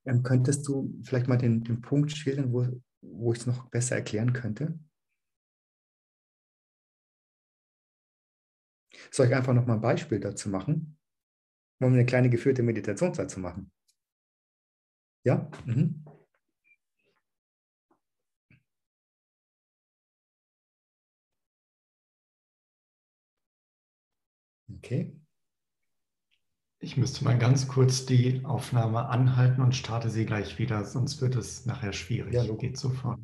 Ähm, 0.05 0.23
könntest 0.23 0.67
du 0.67 0.99
vielleicht 1.03 1.27
mal 1.27 1.37
den, 1.37 1.63
den 1.63 1.81
Punkt 1.81 2.11
schildern, 2.11 2.51
wo, 2.51 2.81
wo 3.01 3.31
ich 3.31 3.39
es 3.39 3.45
noch 3.45 3.69
besser 3.69 3.95
erklären 3.95 4.33
könnte? 4.33 4.79
Soll 9.11 9.27
ich 9.27 9.35
einfach 9.35 9.53
noch 9.53 9.65
mal 9.65 9.75
ein 9.75 9.81
Beispiel 9.81 10.19
dazu 10.19 10.49
machen? 10.49 10.97
Um 11.79 11.93
eine 11.93 12.05
kleine 12.05 12.29
geführte 12.29 12.63
Meditation 12.63 13.13
dazu 13.13 13.39
machen? 13.39 13.71
Ja? 15.25 15.49
Mhm. 15.65 16.03
Okay. 24.77 25.13
Ich 26.79 26.97
müsste 26.97 27.23
mal 27.23 27.39
ganz 27.39 27.67
kurz 27.67 28.05
die 28.05 28.45
Aufnahme 28.45 29.07
anhalten 29.09 29.61
und 29.61 29.73
starte 29.75 30.11
sie 30.11 30.25
gleich 30.27 30.59
wieder, 30.59 30.85
sonst 30.85 31.19
wird 31.19 31.35
es 31.35 31.65
nachher 31.65 31.93
schwierig. 31.93 32.33
Ja, 32.33 32.43
Geht 32.43 32.77
sofort. 32.77 33.19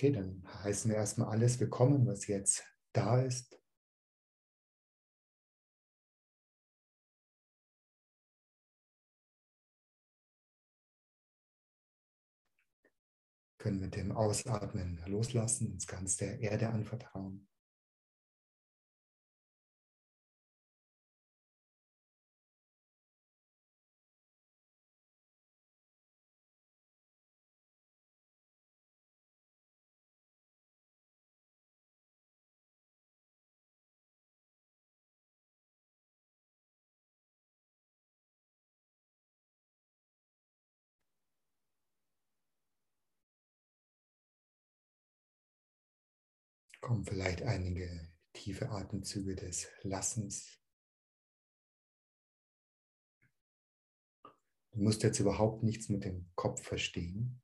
Okay, 0.00 0.12
dann 0.12 0.42
heißen 0.64 0.90
wir 0.90 0.96
erstmal 0.96 1.28
alles 1.28 1.60
willkommen, 1.60 2.06
was 2.06 2.26
jetzt 2.26 2.64
da 2.94 3.20
ist. 3.20 3.60
können 13.58 13.80
mit 13.80 13.94
dem 13.94 14.10
Ausatmen 14.10 15.02
loslassen, 15.04 15.70
uns 15.72 15.86
ganz 15.86 16.16
der 16.16 16.40
Erde 16.40 16.70
anvertrauen. 16.70 17.49
Kommen 46.90 47.04
vielleicht 47.04 47.42
einige 47.42 48.10
tiefe 48.32 48.68
Atemzüge 48.70 49.36
des 49.36 49.68
Lassens. 49.82 50.60
Du 54.72 54.80
musst 54.80 55.04
jetzt 55.04 55.20
überhaupt 55.20 55.62
nichts 55.62 55.88
mit 55.88 56.04
dem 56.04 56.28
Kopf 56.34 56.60
verstehen. 56.64 57.40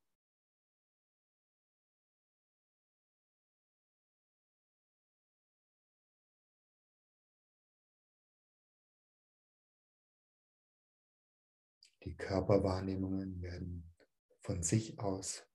Die 12.03 12.17
Körperwahrnehmungen 12.17 13.41
werden 13.43 13.95
von 14.41 14.65
sich 14.65 14.99
aus 14.99 15.47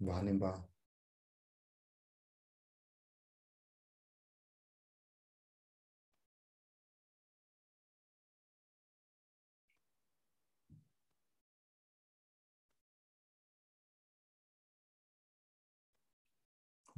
wahrnehmbar. 0.00 0.68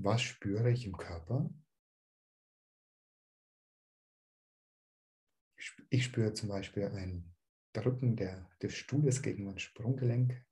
Was 0.01 0.23
spüre 0.23 0.71
ich 0.71 0.87
im 0.87 0.97
Körper? 0.97 1.51
Ich 5.91 6.05
spüre 6.05 6.33
zum 6.35 6.49
Beispiel 6.51 6.85
ein 6.85 7.35
Drücken 7.73 8.15
der, 8.15 8.49
des 8.63 8.75
Stuhles 8.75 9.23
gegen 9.23 9.45
mein 9.45 9.59
Sprunggelenk. 9.59 10.45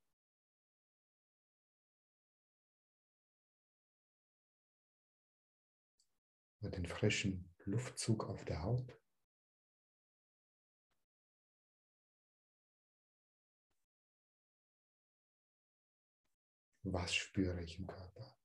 Oder 6.66 6.78
den 6.78 6.86
frischen 6.86 7.48
Luftzug 7.64 8.24
auf 8.24 8.44
der 8.44 8.64
Haut. 8.64 8.98
Was 16.82 17.14
spüre 17.14 17.62
ich 17.62 17.78
im 17.78 17.86
Körper? 17.86 18.35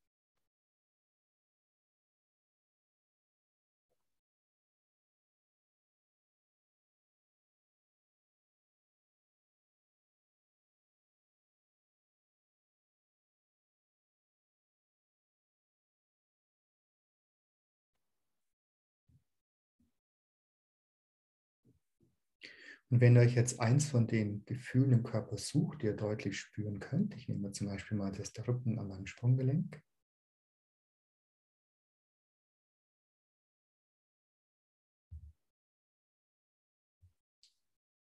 Und 22.92 23.00
wenn 23.00 23.16
ihr 23.16 23.22
euch 23.22 23.36
jetzt 23.36 23.62
eins 23.62 23.90
von 23.90 24.06
den 24.06 24.44
Gefühlen 24.46 24.92
im 24.92 25.04
Körper 25.04 25.38
sucht, 25.38 25.82
die 25.82 25.86
ihr 25.86 25.96
deutlich 25.96 26.38
spüren 26.38 26.82
könnt, 26.82 27.16
ich 27.16 27.30
nehme 27.30 27.54
zum 27.54 27.68
Beispiel 27.68 27.98
mal 27.98 28.12
das 28.12 28.34
Drücken 28.34 28.80
an 28.80 28.90
meinem 28.90 29.08
Sprunggelenk. 29.08 29.82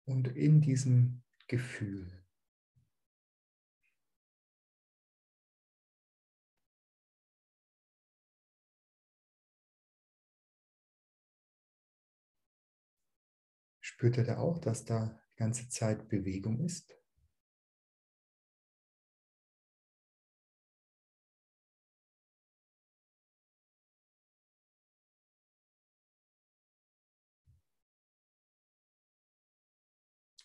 Und 0.05 0.27
in 0.27 0.61
diesem 0.61 1.23
Gefühl 1.47 2.24
Spürt 14.05 14.17
ihr 14.17 14.23
da 14.23 14.37
auch, 14.37 14.59
dass 14.59 14.85
da 14.85 15.19
die 15.33 15.37
ganze 15.37 15.67
Zeit 15.67 16.09
Bewegung 16.09 16.59
ist? 16.63 16.95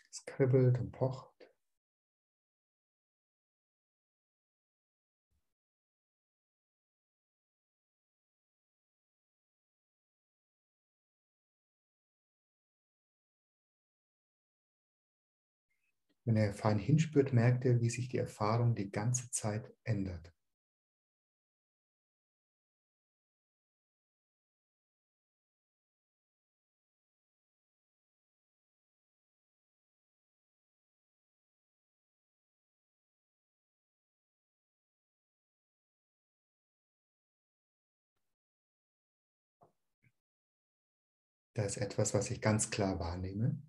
Es 0.08 0.24
kribbelt 0.24 0.78
und 0.78 0.92
pocht. 0.92 1.29
Wenn 16.30 16.36
er 16.36 16.54
fein 16.54 16.78
hinspürt, 16.78 17.32
merkt 17.32 17.64
er, 17.64 17.80
wie 17.80 17.90
sich 17.90 18.08
die 18.08 18.18
Erfahrung 18.18 18.76
die 18.76 18.92
ganze 18.92 19.32
Zeit 19.32 19.68
ändert. 19.82 20.32
Da 41.54 41.62
ist 41.62 41.76
etwas, 41.76 42.12
was 42.12 42.28
ich 42.32 42.40
ganz 42.40 42.70
klar 42.70 42.98
wahrnehme. 42.98 43.62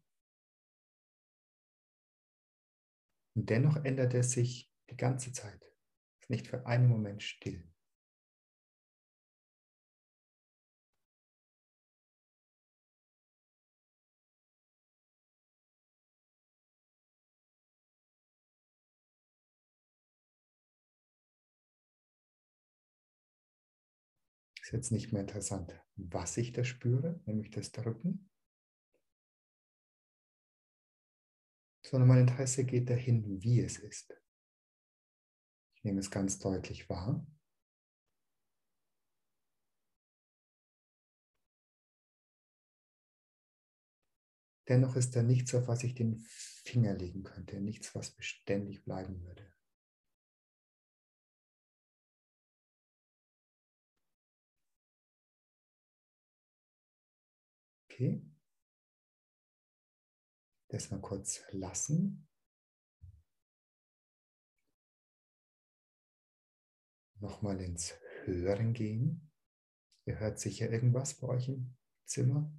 Und 3.41 3.49
dennoch 3.49 3.84
ändert 3.85 4.13
er 4.13 4.22
sich 4.22 4.72
die 4.91 4.97
ganze 4.97 5.31
Zeit. 5.34 5.65
Ist 6.19 6.30
nicht 6.30 6.47
für 6.47 6.68
einen 6.68 6.88
Moment 6.88 7.23
still. 7.23 7.68
Ist 24.63 24.72
jetzt 24.72 24.91
nicht 24.91 25.11
mehr 25.11 25.22
interessant, 25.22 25.80
was 25.97 26.35
ich 26.38 26.51
da 26.51 26.63
spüre, 26.63 27.19
nämlich 27.27 27.51
das 27.51 27.72
Drücken. 27.72 28.31
Sondern 31.91 32.07
mein 32.07 32.19
Interesse 32.22 32.63
geht 32.63 32.89
dahin, 32.89 33.43
wie 33.43 33.59
es 33.59 33.77
ist. 33.77 34.18
Ich 35.76 35.84
nehme 35.84 35.99
es 35.99 36.09
ganz 36.09 36.39
deutlich 36.39 36.89
wahr. 36.89 37.27
Dennoch 44.69 44.95
ist 44.95 45.18
da 45.18 45.22
nichts, 45.22 45.53
auf 45.53 45.68
was 45.68 45.84
ich 45.84 45.93
den 45.93 46.18
Finger 46.63 46.93
legen 46.93 47.23
könnte, 47.23 47.59
nichts, 47.59 47.93
was 47.93 48.11
beständig 48.11 48.85
bleiben 48.85 49.22
würde. 49.26 49.51
Okay 57.89 58.31
das 60.72 60.89
mal 60.89 61.02
kurz 61.02 61.43
lassen. 61.52 62.27
Nochmal 67.19 67.61
ins 67.61 67.93
Hören 68.23 68.73
gehen. 68.73 69.31
Ihr 70.06 70.19
hört 70.19 70.39
sicher 70.39 70.72
irgendwas 70.72 71.19
bei 71.19 71.27
euch 71.27 71.49
im 71.49 71.76
Zimmer. 72.06 72.52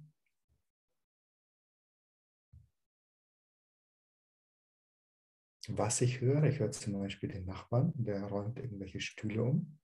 Was 5.67 6.01
ich 6.01 6.21
höre, 6.21 6.43
ich 6.43 6.59
höre 6.59 6.71
zum 6.71 6.93
Beispiel 6.93 7.29
den 7.29 7.45
Nachbarn, 7.45 7.93
der 7.95 8.23
räumt 8.25 8.59
irgendwelche 8.59 8.99
Stühle 8.99 9.43
um. 9.43 9.79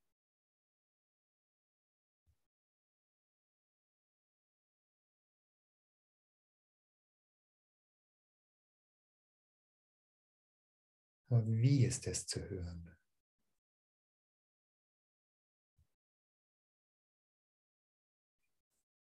Wie 11.30 11.85
ist 11.85 12.07
es 12.07 12.26
zu 12.26 12.41
hören? 12.49 12.95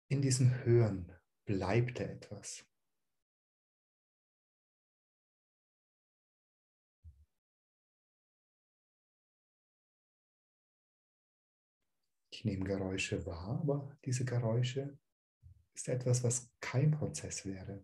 In 0.09 0.21
diesem 0.21 0.63
Hören 0.63 1.11
bleibt 1.45 1.99
da 1.99 2.03
etwas. 2.03 2.65
Ich 12.29 12.45
nehme 12.45 12.65
Geräusche 12.65 13.25
wahr, 13.25 13.59
aber 13.61 13.97
diese 14.05 14.25
Geräusche 14.25 14.97
ist 15.73 15.87
etwas, 15.87 16.23
was 16.23 16.51
kein 16.59 16.91
Prozess 16.91 17.45
wäre. 17.45 17.83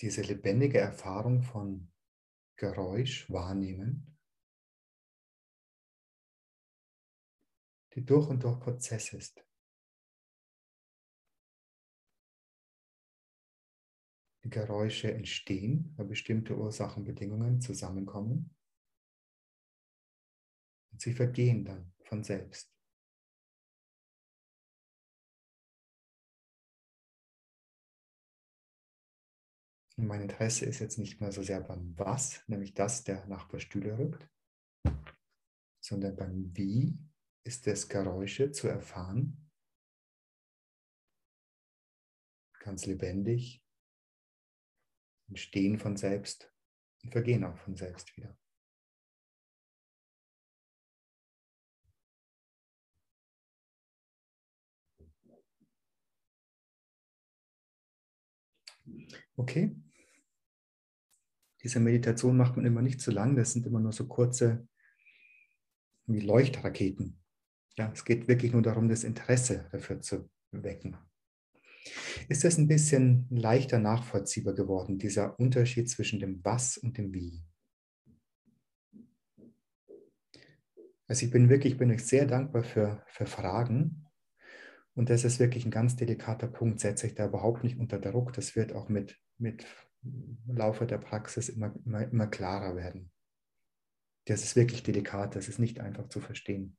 Diese 0.00 0.22
lebendige 0.22 0.78
Erfahrung 0.78 1.42
von 1.42 1.92
Geräusch 2.56 3.30
wahrnehmen, 3.30 4.18
die 7.94 8.04
durch 8.04 8.28
und 8.28 8.42
durch 8.42 8.58
Prozess 8.60 9.12
ist. 9.12 9.44
Die 14.42 14.50
Geräusche 14.50 15.12
entstehen, 15.12 15.92
weil 15.96 16.06
bestimmte 16.06 16.56
Ursachenbedingungen 16.56 17.60
zusammenkommen 17.60 18.56
und 20.92 21.00
sie 21.00 21.12
vergehen 21.12 21.64
dann 21.64 21.92
von 22.04 22.24
selbst. 22.24 22.79
Und 30.00 30.06
mein 30.06 30.22
Interesse 30.22 30.64
ist 30.64 30.78
jetzt 30.78 30.96
nicht 30.96 31.20
mehr 31.20 31.30
so 31.30 31.42
sehr 31.42 31.60
beim 31.60 31.92
Was, 31.98 32.42
nämlich 32.48 32.72
dass 32.72 33.04
der 33.04 33.26
Nachbar 33.26 33.60
Stühle 33.60 33.98
rückt, 33.98 34.26
sondern 35.78 36.16
beim 36.16 36.56
Wie 36.56 36.98
ist 37.44 37.66
es 37.66 37.86
Geräusche 37.86 38.50
zu 38.50 38.66
erfahren, 38.66 39.50
ganz 42.60 42.86
lebendig, 42.86 43.62
entstehen 45.28 45.78
von 45.78 45.98
selbst 45.98 46.50
und 47.02 47.12
vergehen 47.12 47.44
auch 47.44 47.58
von 47.58 47.76
selbst 47.76 48.16
wieder. 48.16 48.34
Okay. 59.36 59.76
Diese 61.62 61.80
Meditation 61.80 62.36
macht 62.36 62.56
man 62.56 62.64
immer 62.64 62.82
nicht 62.82 63.00
zu 63.00 63.10
lang, 63.10 63.36
das 63.36 63.52
sind 63.52 63.66
immer 63.66 63.80
nur 63.80 63.92
so 63.92 64.06
kurze 64.06 64.66
wie 66.06 66.20
Leuchtraketen. 66.20 67.20
Ja, 67.76 67.90
es 67.92 68.04
geht 68.04 68.28
wirklich 68.28 68.52
nur 68.52 68.62
darum, 68.62 68.88
das 68.88 69.04
Interesse 69.04 69.68
dafür 69.70 70.00
zu 70.00 70.30
wecken. 70.50 70.96
Ist 72.28 72.44
das 72.44 72.58
ein 72.58 72.68
bisschen 72.68 73.26
leichter 73.30 73.78
nachvollziehbar 73.78 74.54
geworden, 74.54 74.98
dieser 74.98 75.38
Unterschied 75.38 75.88
zwischen 75.88 76.20
dem 76.20 76.44
Was 76.44 76.76
und 76.76 76.98
dem 76.98 77.12
Wie? 77.14 77.42
Also 81.06 81.26
ich 81.26 81.32
bin 81.32 81.48
wirklich, 81.48 81.76
bin 81.76 81.90
euch 81.90 82.04
sehr 82.04 82.26
dankbar 82.26 82.62
für, 82.62 83.02
für 83.08 83.26
Fragen. 83.26 84.06
Und 84.94 85.10
das 85.10 85.24
ist 85.24 85.40
wirklich 85.40 85.64
ein 85.64 85.70
ganz 85.70 85.96
delikater 85.96 86.46
Punkt, 86.46 86.80
setze 86.80 87.06
ich 87.06 87.14
da 87.14 87.26
überhaupt 87.26 87.64
nicht 87.64 87.78
unter 87.78 87.98
Druck. 87.98 88.32
Das 88.32 88.54
wird 88.54 88.72
auch 88.72 88.88
mit, 88.88 89.18
mit 89.38 89.66
Laufe 90.46 90.86
der 90.86 90.98
Praxis 90.98 91.48
immer, 91.48 91.74
immer, 91.84 92.02
immer 92.02 92.26
klarer 92.26 92.76
werden. 92.76 93.10
Das 94.26 94.44
ist 94.44 94.56
wirklich 94.56 94.82
delikat, 94.82 95.36
das 95.36 95.48
ist 95.48 95.58
nicht 95.58 95.80
einfach 95.80 96.08
zu 96.08 96.20
verstehen. 96.20 96.76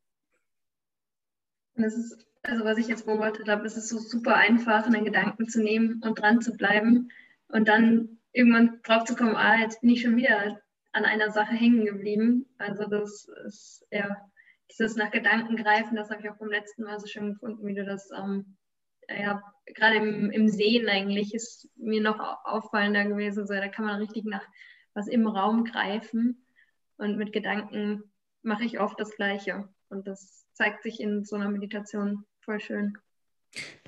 Es 1.74 1.96
ist, 1.96 2.28
also 2.44 2.66
was 2.66 2.78
ich 2.78 2.88
jetzt 2.88 3.06
beobachtet 3.06 3.48
habe, 3.48 3.66
es 3.66 3.78
ist 3.78 3.90
so 3.90 3.98
super 3.98 4.36
einfach, 4.36 4.86
einen 4.86 5.06
Gedanken 5.06 5.48
zu 5.48 5.62
nehmen 5.62 6.02
und 6.04 6.20
dran 6.20 6.42
zu 6.42 6.54
bleiben 6.54 7.10
und 7.48 7.68
dann 7.68 8.20
irgendwann 8.34 8.80
drauf 8.84 9.06
zu 9.06 9.16
kommen, 9.16 9.36
ah, 9.36 9.60
jetzt 9.60 9.82
bin 9.82 9.90
ich 9.90 10.02
schon 10.02 10.16
wieder 10.16 10.62
an 10.92 11.06
einer 11.06 11.32
Sache 11.32 11.54
hängen 11.54 11.86
geblieben. 11.86 12.46
Also 12.58 12.86
das 12.86 13.28
ist 13.46 13.86
ja 13.92 14.30
dieses 14.72 14.96
nach 14.96 15.12
Gedanken 15.12 15.56
greifen, 15.58 15.96
das 15.96 16.10
habe 16.10 16.22
ich 16.22 16.30
auch 16.30 16.38
beim 16.38 16.50
letzten 16.50 16.84
Mal 16.84 17.00
so 17.00 17.08
schön 17.08 17.34
gefunden, 17.34 17.66
wie 17.66 17.76
du 17.76 17.86
das 17.86 18.10
ähm, 18.18 18.58
ja, 19.20 19.42
gerade 19.66 19.98
im, 19.98 20.32
im 20.32 20.50
Sehen 20.50 20.88
eigentlich 20.90 21.34
ist 21.34 21.70
mir 21.76 22.02
noch 22.02 22.20
auffallender 22.44 23.06
gewesen. 23.06 23.46
So, 23.46 23.54
da 23.54 23.68
kann 23.68 23.86
man 23.86 24.00
richtig 24.00 24.26
nach 24.26 24.46
was 24.94 25.08
im 25.08 25.28
Raum 25.28 25.64
greifen. 25.64 26.46
Und 26.98 27.18
mit 27.18 27.34
Gedanken 27.34 28.04
mache 28.44 28.64
ich 28.64 28.80
oft 28.80 29.00
das 29.00 29.16
Gleiche. 29.16 29.70
Und 29.90 30.08
das 30.08 30.46
zeigt 30.54 30.84
sich 30.84 31.00
in 31.00 31.24
so 31.26 31.36
einer 31.36 31.50
Meditation 31.50 32.26
voll 32.42 32.60
schön. 32.60 32.98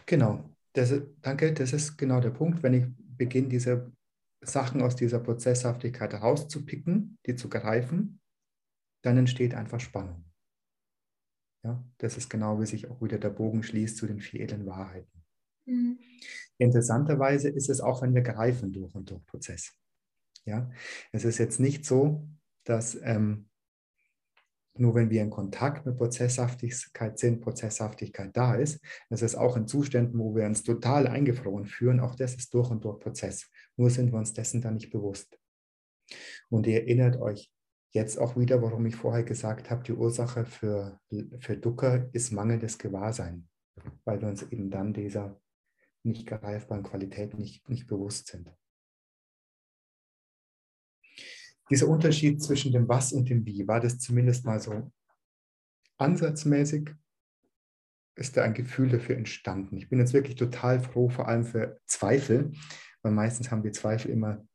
Genau. 0.05 0.49
Das, 0.73 0.93
danke, 1.21 1.53
das 1.53 1.73
ist 1.73 1.97
genau 1.97 2.19
der 2.19 2.31
Punkt. 2.31 2.63
Wenn 2.63 2.73
ich 2.73 2.85
beginne, 2.97 3.49
diese 3.49 3.91
Sachen 4.41 4.81
aus 4.81 4.95
dieser 4.95 5.19
Prozesshaftigkeit 5.19 6.15
rauszupicken, 6.15 7.17
die 7.25 7.35
zu 7.35 7.49
greifen, 7.49 8.19
dann 9.03 9.17
entsteht 9.17 9.53
einfach 9.53 9.79
Spannung. 9.79 10.25
Ja, 11.63 11.83
das 11.97 12.17
ist 12.17 12.29
genau, 12.29 12.59
wie 12.59 12.65
sich 12.65 12.89
auch 12.89 13.01
wieder 13.01 13.17
der 13.17 13.29
Bogen 13.29 13.63
schließt 13.63 13.97
zu 13.97 14.05
den 14.05 14.19
vier 14.19 14.41
edlen 14.41 14.65
Wahrheiten. 14.65 15.23
Mhm. 15.65 15.97
Interessanterweise 16.57 17.49
ist 17.49 17.69
es 17.69 17.79
auch, 17.79 18.01
wenn 18.01 18.13
wir 18.13 18.21
greifen 18.21 18.71
durch 18.71 18.93
und 18.95 19.09
durch 19.09 19.25
Prozess. 19.25 19.73
Ja, 20.45 20.69
es 21.13 21.23
ist 21.23 21.37
jetzt 21.37 21.59
nicht 21.59 21.85
so, 21.85 22.27
dass 22.65 22.95
ähm, 23.01 23.49
nur 24.75 24.95
wenn 24.95 25.09
wir 25.09 25.21
in 25.21 25.29
Kontakt 25.29 25.85
mit 25.85 25.97
Prozesshaftigkeit 25.97 27.19
sind, 27.19 27.41
Prozesshaftigkeit 27.41 28.35
da 28.35 28.55
ist. 28.55 28.79
Das 29.09 29.21
ist 29.21 29.35
auch 29.35 29.55
in 29.55 29.67
Zuständen, 29.67 30.19
wo 30.19 30.35
wir 30.35 30.45
uns 30.45 30.63
total 30.63 31.07
eingefroren 31.07 31.65
fühlen. 31.65 31.99
Auch 31.99 32.15
das 32.15 32.35
ist 32.35 32.53
durch 32.53 32.71
und 32.71 32.83
durch 32.83 32.99
Prozess. 32.99 33.49
Nur 33.77 33.89
sind 33.89 34.11
wir 34.11 34.17
uns 34.17 34.33
dessen 34.33 34.61
dann 34.61 34.73
nicht 34.73 34.89
bewusst. 34.89 35.37
Und 36.49 36.65
ihr 36.65 36.81
erinnert 36.81 37.17
euch 37.17 37.52
jetzt 37.93 38.17
auch 38.17 38.35
wieder, 38.35 38.61
warum 38.61 38.85
ich 38.85 38.95
vorher 38.95 39.23
gesagt 39.23 39.69
habe, 39.69 39.83
die 39.83 39.93
Ursache 39.93 40.45
für, 40.45 40.99
für 41.39 41.57
Dukkha 41.57 42.07
ist 42.11 42.31
mangelndes 42.31 42.77
Gewahrsein, 42.77 43.47
weil 44.03 44.19
wir 44.19 44.27
uns 44.27 44.41
eben 44.51 44.69
dann 44.69 44.93
dieser 44.93 45.39
nicht 46.03 46.27
greifbaren 46.27 46.83
Qualität 46.83 47.37
nicht, 47.37 47.67
nicht 47.69 47.87
bewusst 47.87 48.27
sind. 48.27 48.51
Dieser 51.69 51.87
Unterschied 51.87 52.43
zwischen 52.43 52.73
dem 52.73 52.89
Was 52.89 53.13
und 53.13 53.29
dem 53.29 53.45
Wie, 53.45 53.67
war 53.67 53.79
das 53.79 53.99
zumindest 53.99 54.43
mal 54.43 54.59
so 54.59 54.91
ansatzmäßig, 55.97 56.89
ist 58.15 58.35
da 58.35 58.43
ein 58.43 58.53
Gefühl 58.53 58.89
dafür 58.89 59.15
entstanden. 59.15 59.77
Ich 59.77 59.89
bin 59.89 59.99
jetzt 59.99 60.13
wirklich 60.13 60.35
total 60.35 60.79
froh, 60.79 61.09
vor 61.09 61.27
allem 61.27 61.45
für 61.45 61.79
Zweifel, 61.85 62.51
weil 63.01 63.11
meistens 63.11 63.49
haben 63.49 63.63
wir 63.63 63.71
Zweifel 63.71 64.11
immer 64.11 64.45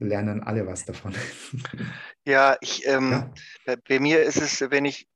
lernen 0.00 0.42
alle 0.42 0.66
was 0.66 0.84
davon. 0.84 1.14
Ja, 2.26 2.58
ich, 2.60 2.86
ähm, 2.86 3.32
ja? 3.66 3.76
Bei, 3.88 3.98
mir 3.98 4.22
ist 4.22 4.36
es, 4.36 4.60
wenn 4.70 4.84
ich 4.84 5.08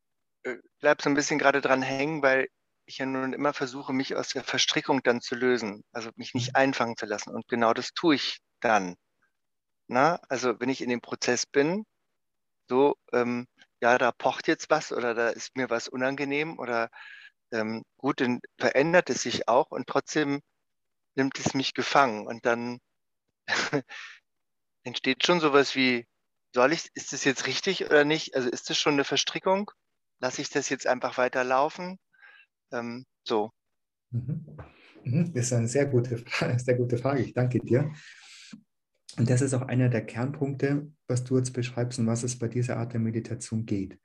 äh, 0.45 0.57
bleibe 0.81 1.03
so 1.03 1.11
ein 1.11 1.15
bisschen 1.15 1.39
gerade 1.39 1.61
dran 1.61 1.83
hängen, 1.83 2.23
weil 2.23 2.49
ich 2.87 2.99
ja 2.99 3.07
nun 3.07 3.35
immer 3.35 3.53
versuche, 3.53 3.93
mich 3.93 4.17
aus 4.17 4.31
der 4.31 4.43
Verstrickung 4.43 5.03
dann 5.03 5.21
zu 5.21 5.35
lösen, 5.35 5.85
also 5.93 6.11
mich 6.17 6.33
nicht 6.35 6.49
mhm. 6.49 6.57
einfangen 6.57 6.97
zu 6.97 7.05
lassen. 7.05 7.35
Und 7.35 7.47
genau 7.47 7.75
das 7.75 7.93
tue 7.93 8.15
ich 8.15 8.39
dann. 8.61 8.97
Na, 9.87 10.19
also 10.29 10.59
wenn 10.61 10.71
ich 10.71 10.81
in 10.81 10.89
dem 10.89 11.03
Prozess 11.03 11.45
bin, 11.47 11.85
so, 12.69 12.97
ähm, 13.13 13.47
ja, 13.83 13.99
da 13.99 14.13
pocht 14.13 14.49
jetzt 14.49 14.71
was 14.71 14.93
oder 14.93 15.15
da 15.15 15.29
ist 15.29 15.57
mir 15.57 15.69
was 15.69 15.89
unangenehm 15.89 16.59
oder 16.59 16.89
ähm, 17.53 17.85
gut, 17.99 18.21
dann 18.21 18.41
verändert 18.59 19.11
es 19.11 19.23
sich 19.23 19.49
auch 19.49 19.71
und 19.71 19.87
trotzdem 19.87 20.41
nimmt 21.17 21.39
es 21.39 21.55
mich 21.55 21.75
gefangen 21.75 22.27
und 22.27 22.47
dann 22.47 22.81
entsteht 24.85 25.27
schon 25.27 25.41
sowas 25.41 25.75
wie, 25.75 26.07
soll 26.55 26.73
ich, 26.73 26.91
ist 26.95 27.13
das 27.13 27.25
jetzt 27.25 27.47
richtig 27.47 27.85
oder 27.85 28.05
nicht? 28.05 28.37
Also 28.37 28.49
ist 28.49 28.71
das 28.71 28.79
schon 28.79 28.95
eine 28.95 29.05
Verstrickung? 29.05 29.71
Lasse 30.21 30.41
ich 30.41 30.51
das 30.51 30.69
jetzt 30.69 30.87
einfach 30.87 31.19
weiterlaufen? 31.19 31.99
Ähm, 32.73 33.05
so. 33.25 33.51
Mhm. 34.11 34.47
mhm. 35.03 35.35
Das 35.35 35.47
ist 35.47 35.53
eine 35.53 35.69
sehr 35.69 35.87
gute, 35.87 36.25
sehr 36.59 36.77
gute 36.77 36.99
Frage. 36.99 37.23
Ich 37.23 37.35
danke 37.35 37.59
dir. 37.59 37.93
Und 39.17 39.31
das 39.31 39.43
ist 39.43 39.55
auch 39.55 39.63
einer 39.63 39.89
der 39.89 40.05
Kernpunkte, 40.05 40.91
was 41.07 41.25
du 41.25 41.37
jetzt 41.37 41.53
beschreibst 41.53 41.99
und 41.99 42.07
was 42.07 42.23
es 42.23 42.39
bei 42.39 42.49
dieser 42.49 42.77
Art 42.79 42.93
der 42.93 43.01
Meditation 43.01 43.65
geht. 43.65 43.99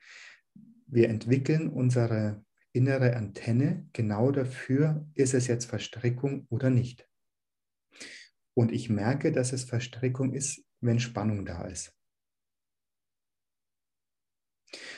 Wir 0.88 1.10
entwickeln 1.10 1.70
unsere 1.70 2.44
innere 2.74 3.16
Antenne 3.16 3.88
genau 3.94 4.32
dafür, 4.32 5.08
ist 5.16 5.34
es 5.34 5.48
jetzt 5.48 5.66
Verstrickung 5.66 6.46
oder 6.50 6.70
nicht. 6.70 7.08
Und 8.54 8.72
ich 8.72 8.90
merke, 8.90 9.32
dass 9.32 9.54
es 9.54 9.64
Verstrickung 9.64 10.34
ist, 10.34 10.64
wenn 10.82 11.00
Spannung 11.00 11.46
da 11.46 11.66
ist. 11.66 11.96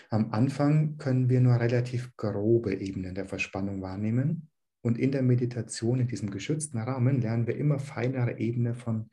Am 0.09 0.31
Anfang 0.33 0.97
können 0.97 1.29
wir 1.29 1.39
nur 1.39 1.59
relativ 1.59 2.15
grobe 2.17 2.75
Ebenen 2.75 3.15
der 3.15 3.25
Verspannung 3.25 3.81
wahrnehmen 3.81 4.49
und 4.81 4.97
in 4.97 5.11
der 5.11 5.21
Meditation, 5.21 5.99
in 5.99 6.07
diesem 6.07 6.31
geschützten 6.31 6.79
Rahmen, 6.79 7.21
lernen 7.21 7.47
wir 7.47 7.55
immer 7.55 7.79
feinere 7.79 8.37
Ebenen 8.37 8.75
von, 8.75 9.09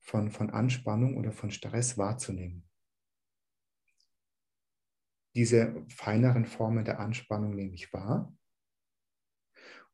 von, 0.00 0.30
von 0.30 0.50
Anspannung 0.50 1.16
oder 1.16 1.30
von 1.30 1.50
Stress 1.50 1.98
wahrzunehmen. 1.98 2.68
Diese 5.34 5.84
feineren 5.88 6.46
Formen 6.46 6.84
der 6.84 6.98
Anspannung 6.98 7.54
nehme 7.54 7.74
ich 7.74 7.92
wahr 7.92 8.34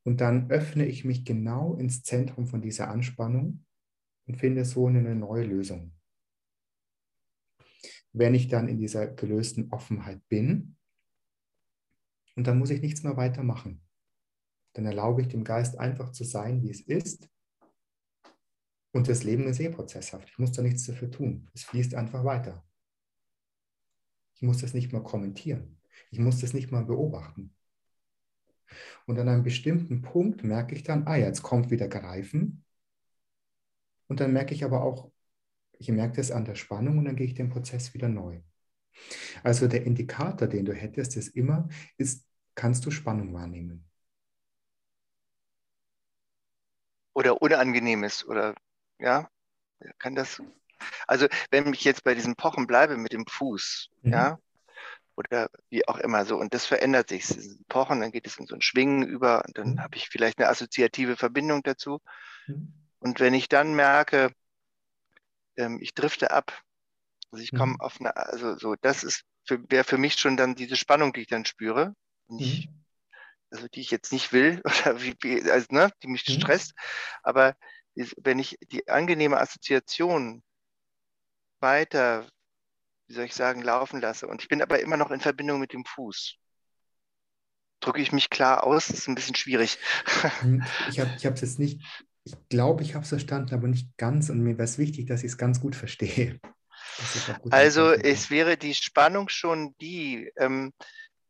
und 0.04 0.20
dann 0.20 0.50
öffne 0.50 0.86
ich 0.86 1.04
mich 1.04 1.24
genau 1.24 1.74
ins 1.74 2.02
Zentrum 2.02 2.46
von 2.46 2.62
dieser 2.62 2.88
Anspannung 2.88 3.64
und 4.28 4.36
finde 4.36 4.64
so 4.64 4.86
eine 4.86 5.14
neue 5.14 5.44
Lösung. 5.44 5.92
Wenn 8.12 8.34
ich 8.34 8.48
dann 8.48 8.68
in 8.68 8.78
dieser 8.78 9.08
gelösten 9.08 9.72
Offenheit 9.72 10.26
bin, 10.28 10.76
und 12.38 12.46
dann 12.46 12.60
muss 12.60 12.70
ich 12.70 12.80
nichts 12.80 13.02
mehr 13.02 13.16
weitermachen. 13.16 13.82
Dann 14.74 14.86
erlaube 14.86 15.22
ich 15.22 15.26
dem 15.26 15.42
Geist 15.42 15.76
einfach 15.76 16.12
zu 16.12 16.22
sein, 16.22 16.62
wie 16.62 16.70
es 16.70 16.80
ist. 16.80 17.28
Und 18.92 19.08
das 19.08 19.24
Leben 19.24 19.48
ist 19.48 19.58
eh 19.58 19.70
prozesshaft. 19.70 20.28
Ich 20.28 20.38
muss 20.38 20.52
da 20.52 20.62
nichts 20.62 20.84
dafür 20.86 21.10
tun. 21.10 21.50
Es 21.52 21.64
fließt 21.64 21.96
einfach 21.96 22.24
weiter. 22.24 22.64
Ich 24.36 24.42
muss 24.42 24.58
das 24.58 24.72
nicht 24.72 24.92
mal 24.92 25.02
kommentieren. 25.02 25.80
Ich 26.12 26.20
muss 26.20 26.38
das 26.38 26.54
nicht 26.54 26.70
mal 26.70 26.84
beobachten. 26.84 27.56
Und 29.06 29.18
an 29.18 29.28
einem 29.28 29.42
bestimmten 29.42 30.02
Punkt 30.02 30.44
merke 30.44 30.76
ich 30.76 30.84
dann, 30.84 31.08
ah, 31.08 31.16
jetzt 31.16 31.42
kommt 31.42 31.72
wieder 31.72 31.88
Greifen. 31.88 32.64
Und 34.08 34.20
dann 34.20 34.32
merke 34.32 34.54
ich 34.54 34.64
aber 34.64 34.82
auch, 34.82 35.10
ich 35.78 35.88
merke 35.88 36.16
das 36.16 36.30
an 36.30 36.44
der 36.44 36.56
Spannung 36.56 36.98
und 36.98 37.04
dann 37.04 37.16
gehe 37.16 37.26
ich 37.26 37.34
den 37.34 37.50
Prozess 37.50 37.94
wieder 37.94 38.08
neu. 38.08 38.40
Also 39.44 39.68
der 39.68 39.84
Indikator, 39.84 40.48
den 40.48 40.64
du 40.64 40.74
hättest, 40.74 41.16
ist 41.16 41.28
immer, 41.36 41.68
ist, 41.96 42.26
kannst 42.54 42.84
du 42.84 42.90
Spannung 42.90 43.32
wahrnehmen? 43.32 43.88
Oder 47.14 47.40
Unangenehmes 47.40 48.26
oder 48.26 48.54
ja, 48.98 49.28
kann 49.98 50.14
das. 50.14 50.42
Also 51.06 51.26
wenn 51.50 51.72
ich 51.72 51.84
jetzt 51.84 52.04
bei 52.04 52.14
diesem 52.14 52.36
Pochen 52.36 52.66
bleibe 52.66 52.96
mit 52.96 53.12
dem 53.12 53.26
Fuß, 53.26 53.90
mhm. 54.02 54.12
ja, 54.12 54.38
oder 55.16 55.50
wie 55.68 55.86
auch 55.88 55.98
immer 55.98 56.24
so. 56.24 56.36
Und 56.36 56.54
das 56.54 56.64
verändert 56.64 57.08
sich. 57.08 57.26
Pochen, 57.68 58.00
dann 58.00 58.12
geht 58.12 58.26
es 58.26 58.38
in 58.38 58.46
so 58.46 58.54
ein 58.54 58.62
Schwingen 58.62 59.02
über 59.02 59.44
und 59.44 59.58
dann 59.58 59.72
mhm. 59.72 59.80
habe 59.80 59.96
ich 59.96 60.08
vielleicht 60.08 60.38
eine 60.38 60.48
assoziative 60.48 61.16
Verbindung 61.16 61.62
dazu. 61.64 62.00
Mhm. 62.46 62.72
Und 63.00 63.20
wenn 63.20 63.34
ich 63.34 63.48
dann 63.48 63.74
merke, 63.74 64.32
ähm, 65.56 65.78
ich 65.80 65.94
drifte 65.94 66.30
ab, 66.30 66.62
also 67.30 67.42
ich 67.42 67.50
komme 67.50 67.74
mhm. 67.74 67.80
auf 67.80 68.00
eine, 68.00 68.16
also 68.16 68.56
so, 68.56 68.74
das 68.80 69.04
ist 69.04 69.24
wäre 69.50 69.84
für 69.84 69.96
mich 69.96 70.18
schon 70.18 70.36
dann 70.36 70.54
diese 70.54 70.76
Spannung, 70.76 71.14
die 71.14 71.22
ich 71.22 71.26
dann 71.26 71.46
spüre, 71.46 71.94
nicht, 72.26 72.68
mhm. 72.68 72.84
also 73.50 73.66
die 73.68 73.80
ich 73.80 73.90
jetzt 73.90 74.12
nicht 74.12 74.32
will 74.34 74.60
oder 74.64 75.02
wie, 75.02 75.16
wie 75.22 75.50
also, 75.50 75.66
ne, 75.70 75.90
die 76.02 76.08
mich 76.08 76.28
mhm. 76.28 76.32
stresst. 76.32 76.74
Aber 77.22 77.56
wenn 78.18 78.38
ich 78.38 78.58
die 78.70 78.88
angenehme 78.88 79.38
Assoziation 79.38 80.42
weiter 81.60 82.28
wie 83.08 83.14
soll 83.14 83.24
ich 83.24 83.34
sagen, 83.34 83.62
laufen 83.62 84.00
lasse. 84.00 84.26
Und 84.26 84.42
ich 84.42 84.48
bin 84.48 84.62
aber 84.62 84.80
immer 84.80 84.96
noch 84.96 85.10
in 85.10 85.20
Verbindung 85.20 85.58
mit 85.58 85.72
dem 85.72 85.84
Fuß. 85.84 86.36
Drücke 87.80 88.02
ich 88.02 88.12
mich 88.12 88.28
klar 88.28 88.64
aus, 88.64 88.88
das 88.88 88.98
ist 88.98 89.08
ein 89.08 89.14
bisschen 89.14 89.34
schwierig. 89.34 89.78
Hm, 90.40 90.62
ich 90.90 91.00
habe 91.00 91.10
es 91.14 91.22
jetzt 91.22 91.58
nicht, 91.58 91.80
ich 92.28 92.48
glaube, 92.48 92.82
ich 92.82 92.94
habe 92.94 93.02
es 93.02 93.08
verstanden, 93.08 93.54
aber 93.54 93.68
nicht 93.68 93.96
ganz. 93.96 94.30
Und 94.30 94.40
mir 94.40 94.54
wäre 94.58 94.64
es 94.64 94.78
wichtig, 94.78 95.06
dass 95.06 95.22
ich 95.22 95.32
es 95.32 95.38
ganz 95.38 95.60
gut 95.60 95.76
verstehe. 95.76 96.38
Gut 97.42 97.52
also 97.52 97.92
es 97.92 98.30
wäre 98.30 98.56
die 98.56 98.74
Spannung 98.74 99.28
schon 99.28 99.74
die, 99.80 100.32
ähm, 100.36 100.72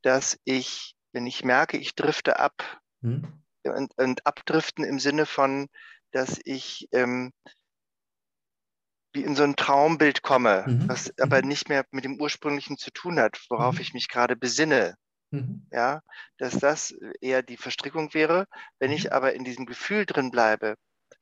dass 0.02 0.38
ich, 0.44 0.94
wenn 1.12 1.26
ich 1.26 1.44
merke, 1.44 1.76
ich 1.76 1.94
drifte 1.94 2.38
ab, 2.38 2.80
hm? 3.02 3.26
und, 3.64 3.92
und 3.98 4.26
abdriften 4.26 4.84
im 4.84 4.98
Sinne 4.98 5.26
von, 5.26 5.68
dass 6.12 6.38
ich 6.44 6.88
ähm, 6.92 7.32
wie 9.12 9.24
in 9.24 9.34
so 9.34 9.42
ein 9.42 9.56
Traumbild 9.56 10.22
komme, 10.22 10.64
mhm. 10.66 10.88
was 10.88 11.12
aber 11.18 11.42
mhm. 11.42 11.48
nicht 11.48 11.68
mehr 11.68 11.84
mit 11.90 12.04
dem 12.04 12.20
ursprünglichen 12.20 12.76
zu 12.76 12.90
tun 12.90 13.18
hat, 13.18 13.40
worauf 13.48 13.76
mhm. 13.76 13.80
ich 13.80 13.94
mich 13.94 14.08
gerade 14.08 14.36
besinne. 14.36 14.94
Mhm. 15.30 15.66
Ja, 15.70 16.02
dass 16.38 16.58
das 16.58 16.94
eher 17.20 17.42
die 17.42 17.56
Verstrickung 17.56 18.14
wäre. 18.14 18.46
Wenn 18.78 18.92
ich 18.92 19.04
mhm. 19.04 19.10
aber 19.10 19.34
in 19.34 19.44
diesem 19.44 19.66
Gefühl 19.66 20.06
drin 20.06 20.30
bleibe, 20.30 20.76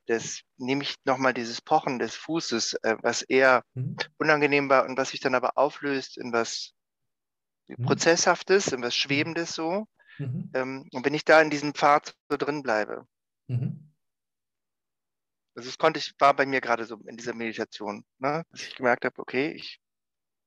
das 0.05 0.41
nehme 0.57 0.83
ich 0.83 0.95
nochmal 1.03 1.33
dieses 1.33 1.61
Pochen 1.61 1.99
des 1.99 2.15
Fußes, 2.15 2.75
äh, 2.83 2.95
was 3.01 3.21
eher 3.21 3.63
mhm. 3.73 3.97
unangenehm 4.17 4.69
war 4.69 4.85
und 4.85 4.97
was 4.97 5.09
sich 5.09 5.19
dann 5.19 5.35
aber 5.35 5.57
auflöst 5.57 6.17
in 6.17 6.31
was 6.31 6.73
Prozesshaftes, 7.83 8.71
in 8.71 8.81
was 8.81 8.95
Schwebendes 8.95 9.53
so. 9.53 9.87
Ähm, 10.53 10.87
und 10.93 11.05
wenn 11.05 11.13
ich 11.13 11.25
da 11.25 11.41
in 11.41 11.49
diesem 11.49 11.73
Pfad 11.73 12.15
so 12.29 12.37
drin 12.37 12.63
bleibe, 12.63 13.05
also 15.55 15.69
das 15.69 15.77
konnte 15.77 15.99
ich, 15.99 16.13
war 16.19 16.35
bei 16.35 16.45
mir 16.45 16.61
gerade 16.61 16.85
so 16.85 16.97
in 17.07 17.17
dieser 17.17 17.33
Meditation, 17.33 18.05
ne? 18.19 18.43
dass 18.51 18.61
ich 18.61 18.75
gemerkt 18.75 19.05
habe, 19.05 19.19
okay, 19.19 19.51
ich. 19.51 19.79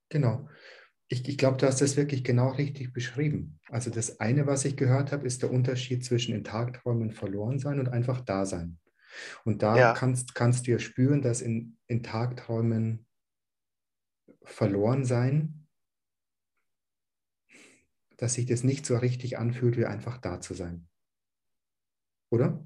Genau. 0.08 0.48
Ich, 1.12 1.28
ich 1.28 1.36
glaube, 1.38 1.56
du 1.56 1.66
hast 1.66 1.80
das 1.80 1.96
wirklich 1.96 2.22
genau 2.22 2.50
richtig 2.50 2.92
beschrieben. 2.92 3.58
Also 3.68 3.90
das 3.90 4.20
eine, 4.20 4.46
was 4.46 4.64
ich 4.64 4.76
gehört 4.76 5.10
habe, 5.10 5.26
ist 5.26 5.42
der 5.42 5.50
Unterschied 5.50 6.04
zwischen 6.04 6.34
in 6.34 6.44
Tagträumen 6.44 7.10
verloren 7.10 7.58
sein 7.58 7.80
und 7.80 7.88
einfach 7.88 8.20
da 8.20 8.46
sein. 8.46 8.78
Und 9.44 9.62
da 9.62 9.76
ja. 9.76 9.92
kannst, 9.92 10.36
kannst 10.36 10.66
du 10.66 10.70
ja 10.70 10.78
spüren, 10.78 11.20
dass 11.20 11.40
in, 11.40 11.76
in 11.88 12.04
Tagträumen 12.04 13.08
verloren 14.44 15.04
sein, 15.04 15.66
dass 18.16 18.34
sich 18.34 18.46
das 18.46 18.62
nicht 18.62 18.86
so 18.86 18.96
richtig 18.96 19.36
anfühlt, 19.36 19.76
wie 19.76 19.86
einfach 19.86 20.18
da 20.18 20.40
zu 20.40 20.54
sein. 20.54 20.88
Oder? 22.30 22.64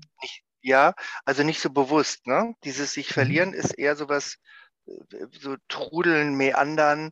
Ja, 0.60 0.94
also 1.24 1.44
nicht 1.44 1.60
so 1.60 1.70
bewusst. 1.70 2.26
Ne? 2.26 2.54
Dieses 2.64 2.92
sich 2.92 3.08
mhm. 3.08 3.14
verlieren 3.14 3.54
ist 3.54 3.78
eher 3.78 3.96
sowas, 3.96 4.38
äh, 4.86 5.26
so 5.30 5.56
trudeln, 5.68 6.36
meandern, 6.36 7.10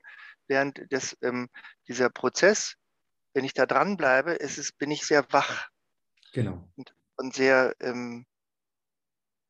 während 0.52 0.84
das, 0.90 1.16
ähm, 1.22 1.48
dieser 1.88 2.10
Prozess, 2.10 2.76
wenn 3.34 3.44
ich 3.44 3.54
da 3.54 3.64
dranbleibe, 3.64 4.32
ist 4.32 4.58
es, 4.58 4.70
bin 4.70 4.90
ich 4.90 5.06
sehr 5.06 5.24
wach. 5.32 5.70
Genau. 6.34 6.70
Und, 6.76 6.94
und 7.16 7.34
sehr, 7.34 7.74
ähm, 7.80 8.26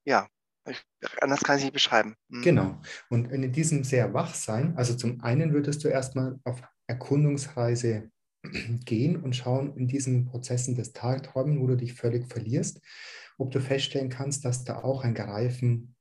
ja, 0.05 0.29
ich, 0.69 0.81
anders 1.21 1.41
kann 1.41 1.57
ich 1.57 1.63
es 1.63 1.65
nicht 1.65 1.75
beschreiben. 1.75 2.15
Mhm. 2.29 2.43
Genau. 2.43 2.81
Und 3.11 3.33
in 3.33 3.51
diesem 3.53 3.83
sehr 3.83 4.15
Wachsein, 4.15 4.77
also 4.77 4.97
zum 4.97 5.21
einen 5.23 5.53
würdest 5.53 5.83
du 5.83 5.89
erstmal 5.89 6.39
auf 6.45 6.63
Erkundungsreise 6.87 8.11
gehen 8.85 9.17
und 9.17 9.35
schauen 9.35 9.77
in 9.77 9.89
diesen 9.89 10.27
Prozessen 10.27 10.77
des 10.77 10.93
Tagträumen, 10.93 11.61
wo 11.61 11.67
du 11.67 11.77
dich 11.77 11.95
völlig 11.95 12.29
verlierst, 12.29 12.81
ob 13.39 13.51
du 13.51 13.61
feststellen 13.61 14.09
kannst, 14.09 14.45
dass 14.45 14.63
da 14.63 14.83
auch 14.83 15.03
ein 15.03 15.15
Greifen 15.15 15.97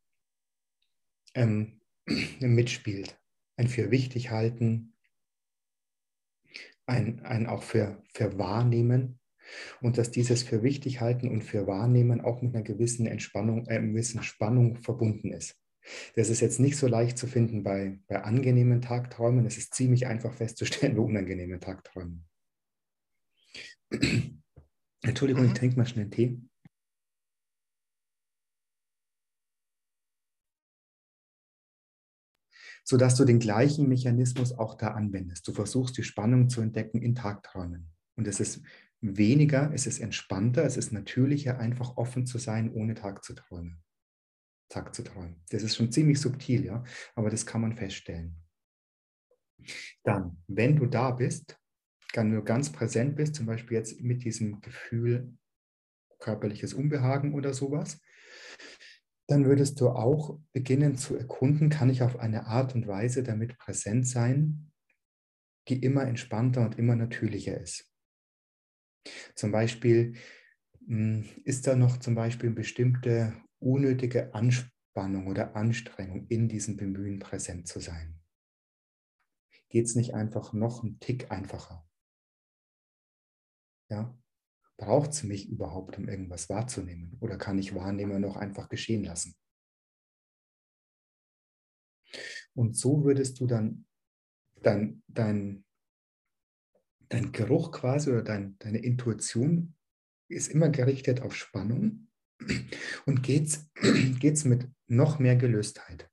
ähm, 1.33 1.81
mitspielt. 2.39 3.17
Ein 3.57 3.67
für 3.67 3.91
wichtig 3.91 4.31
halten, 4.31 4.90
ein, 6.91 7.21
ein 7.21 7.47
auch 7.47 7.63
für, 7.63 8.01
für 8.13 8.37
wahrnehmen 8.37 9.19
und 9.81 9.97
dass 9.97 10.11
dieses 10.11 10.43
für 10.43 10.63
wichtig 10.63 11.01
halten 11.01 11.29
und 11.29 11.43
für 11.43 11.67
wahrnehmen 11.67 12.21
auch 12.21 12.41
mit 12.41 12.53
einer 12.53 12.63
gewissen 12.63 13.07
Entspannung, 13.07 13.65
äh, 13.67 13.81
gewissen 13.81 14.21
Spannung 14.23 14.75
verbunden 14.75 15.31
ist. 15.31 15.55
Das 16.15 16.29
ist 16.29 16.41
jetzt 16.41 16.59
nicht 16.59 16.77
so 16.77 16.87
leicht 16.87 17.17
zu 17.17 17.25
finden 17.25 17.63
bei, 17.63 17.99
bei 18.07 18.23
angenehmen 18.23 18.81
Tagträumen. 18.81 19.45
Es 19.45 19.57
ist 19.57 19.73
ziemlich 19.73 20.05
einfach 20.05 20.33
festzustellen 20.33 20.95
bei 20.97 21.01
unangenehmen 21.01 21.59
Tagträumen. 21.59 22.27
Entschuldigung, 25.01 25.45
ich 25.45 25.51
mhm. 25.51 25.55
trinke 25.55 25.77
mal 25.77 25.87
schnell 25.87 26.09
Tee. 26.09 26.39
Sodass 32.91 33.15
du 33.15 33.23
den 33.23 33.39
gleichen 33.39 33.87
Mechanismus 33.87 34.51
auch 34.51 34.75
da 34.75 34.89
anwendest. 34.89 35.47
Du 35.47 35.53
versuchst 35.53 35.97
die 35.97 36.03
Spannung 36.03 36.49
zu 36.49 36.59
entdecken 36.59 37.01
in 37.01 37.15
Tagträumen. 37.15 37.89
Und 38.17 38.27
es 38.27 38.41
ist 38.41 38.61
weniger, 38.99 39.71
es 39.73 39.87
ist 39.87 39.99
entspannter, 39.99 40.65
es 40.65 40.75
ist 40.75 40.91
natürlicher, 40.91 41.57
einfach 41.57 41.95
offen 41.95 42.25
zu 42.25 42.37
sein, 42.37 42.69
ohne 42.69 42.93
Tag 42.93 43.23
zu 43.23 43.33
träumen. 43.33 43.81
Tag 44.67 44.93
zu 44.93 45.03
träumen. 45.03 45.41
Das 45.51 45.63
ist 45.63 45.77
schon 45.77 45.89
ziemlich 45.93 46.19
subtil, 46.19 46.65
ja, 46.65 46.83
aber 47.15 47.29
das 47.29 47.45
kann 47.45 47.61
man 47.61 47.77
feststellen. 47.77 48.35
Dann, 50.03 50.43
wenn 50.47 50.75
du 50.75 50.85
da 50.85 51.11
bist, 51.11 51.57
wenn 52.13 52.29
du 52.29 52.43
ganz 52.43 52.73
präsent 52.73 53.15
bist, 53.15 53.35
zum 53.35 53.45
Beispiel 53.45 53.77
jetzt 53.77 54.01
mit 54.01 54.25
diesem 54.25 54.59
Gefühl 54.59 55.37
körperliches 56.19 56.73
Unbehagen 56.73 57.35
oder 57.35 57.53
sowas, 57.53 58.01
dann 59.31 59.45
würdest 59.45 59.79
du 59.79 59.89
auch 59.89 60.39
beginnen 60.51 60.97
zu 60.97 61.15
erkunden, 61.15 61.69
kann 61.69 61.89
ich 61.89 62.03
auf 62.03 62.19
eine 62.19 62.47
Art 62.47 62.75
und 62.75 62.87
Weise 62.87 63.23
damit 63.23 63.57
präsent 63.57 64.07
sein, 64.07 64.71
die 65.67 65.81
immer 65.81 66.03
entspannter 66.03 66.65
und 66.65 66.77
immer 66.77 66.95
natürlicher 66.95 67.59
ist. 67.59 67.89
Zum 69.35 69.51
Beispiel 69.51 70.15
hm, 70.85 71.25
ist 71.45 71.67
da 71.67 71.75
noch 71.75 71.97
zum 71.97 72.15
Beispiel 72.15 72.49
eine 72.49 72.55
bestimmte 72.55 73.33
unnötige 73.59 74.33
Anspannung 74.33 75.27
oder 75.27 75.55
Anstrengung 75.55 76.27
in 76.27 76.49
diesem 76.49 76.77
Bemühen 76.77 77.19
präsent 77.19 77.67
zu 77.67 77.79
sein. 77.79 78.19
Geht 79.69 79.85
es 79.85 79.95
nicht 79.95 80.13
einfach 80.13 80.51
noch 80.51 80.83
einen 80.83 80.99
Tick 80.99 81.31
einfacher? 81.31 81.87
Ja, 83.89 84.20
Braucht 84.81 85.11
es 85.11 85.21
mich 85.21 85.47
überhaupt, 85.47 85.99
um 85.99 86.09
irgendwas 86.09 86.49
wahrzunehmen? 86.49 87.15
Oder 87.19 87.37
kann 87.37 87.59
ich 87.59 87.75
Wahrnehmer 87.75 88.17
noch 88.17 88.35
einfach 88.35 88.67
geschehen 88.67 89.03
lassen? 89.03 89.35
Und 92.55 92.75
so 92.75 93.03
würdest 93.03 93.39
du 93.39 93.45
dann 93.45 93.85
dein, 94.55 95.03
dein, 95.07 95.65
dein 97.09 97.31
Geruch 97.31 97.71
quasi 97.71 98.09
oder 98.09 98.23
dein, 98.23 98.57
deine 98.57 98.79
Intuition 98.79 99.75
ist 100.27 100.47
immer 100.47 100.69
gerichtet 100.69 101.21
auf 101.21 101.35
Spannung 101.35 102.07
und 103.05 103.21
geht 103.21 103.49
es 103.49 104.45
mit 104.45 104.67
noch 104.87 105.19
mehr 105.19 105.35
Gelöstheit. 105.35 106.09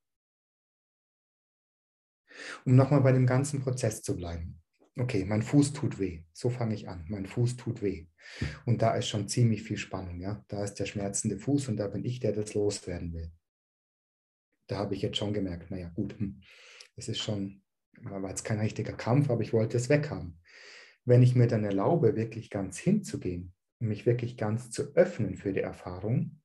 Um 2.65 2.75
nochmal 2.75 3.01
bei 3.01 3.13
dem 3.13 3.25
ganzen 3.25 3.61
Prozess 3.61 4.03
zu 4.03 4.15
bleiben 4.15 4.58
okay, 4.99 5.25
mein 5.25 5.41
Fuß 5.41 5.73
tut 5.73 5.99
weh. 5.99 6.23
So 6.33 6.49
fange 6.49 6.75
ich 6.75 6.87
an. 6.87 7.05
Mein 7.09 7.25
Fuß 7.25 7.57
tut 7.57 7.81
weh. 7.81 8.07
Und 8.65 8.81
da 8.81 8.95
ist 8.95 9.07
schon 9.07 9.27
ziemlich 9.27 9.63
viel 9.63 9.77
Spannung. 9.77 10.19
Ja? 10.19 10.43
Da 10.47 10.63
ist 10.63 10.75
der 10.75 10.85
schmerzende 10.85 11.37
Fuß 11.37 11.69
und 11.69 11.77
da 11.77 11.87
bin 11.87 12.05
ich, 12.05 12.19
der 12.19 12.33
das 12.33 12.53
loswerden 12.53 13.13
will. 13.13 13.31
da 14.67 14.77
habe 14.77 14.93
ich 14.93 15.01
jetzt 15.01 15.17
schon 15.17 15.33
gemerkt, 15.33 15.71
naja 15.71 15.89
gut, 15.89 16.17
hm, 16.19 16.41
es 16.95 17.09
ist 17.09 17.19
schon, 17.19 17.63
war 18.01 18.29
jetzt 18.29 18.43
kein 18.43 18.59
richtiger 18.59 18.93
Kampf, 18.93 19.29
aber 19.31 19.41
ich 19.41 19.51
wollte 19.51 19.77
es 19.77 19.89
weghaben. 19.89 20.39
Wenn 21.05 21.23
ich 21.23 21.33
mir 21.33 21.47
dann 21.47 21.63
erlaube, 21.63 22.15
wirklich 22.15 22.51
ganz 22.51 22.77
hinzugehen 22.77 23.53
und 23.79 23.87
mich 23.87 24.05
wirklich 24.05 24.37
ganz 24.37 24.69
zu 24.69 24.93
öffnen 24.95 25.37
für 25.37 25.53
die 25.53 25.61
Erfahrung, 25.61 26.39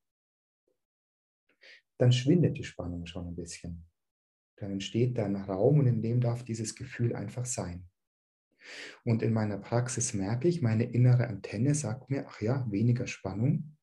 dann 1.98 2.12
schwindet 2.12 2.56
die 2.56 2.64
Spannung 2.64 3.06
schon 3.06 3.28
ein 3.28 3.36
bisschen. 3.36 3.84
Dann 4.56 4.72
entsteht 4.72 5.18
da 5.18 5.26
ein 5.26 5.36
Raum 5.36 5.80
und 5.80 5.86
in 5.86 6.00
dem 6.00 6.20
darf 6.20 6.44
dieses 6.44 6.74
Gefühl 6.74 7.14
einfach 7.14 7.44
sein. 7.44 7.88
Und 9.04 9.22
in 9.22 9.32
meiner 9.32 9.58
Praxis 9.58 10.14
merke 10.14 10.48
ich, 10.48 10.62
meine 10.62 10.84
innere 10.84 11.26
Antenne 11.26 11.74
sagt 11.74 12.10
mir, 12.10 12.26
ach 12.28 12.40
ja, 12.40 12.66
weniger 12.70 13.06
Spannung. 13.06 13.76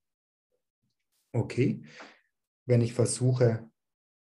Okay, 1.33 1.83
wenn 2.65 2.81
ich 2.81 2.93
versuche, 2.93 3.69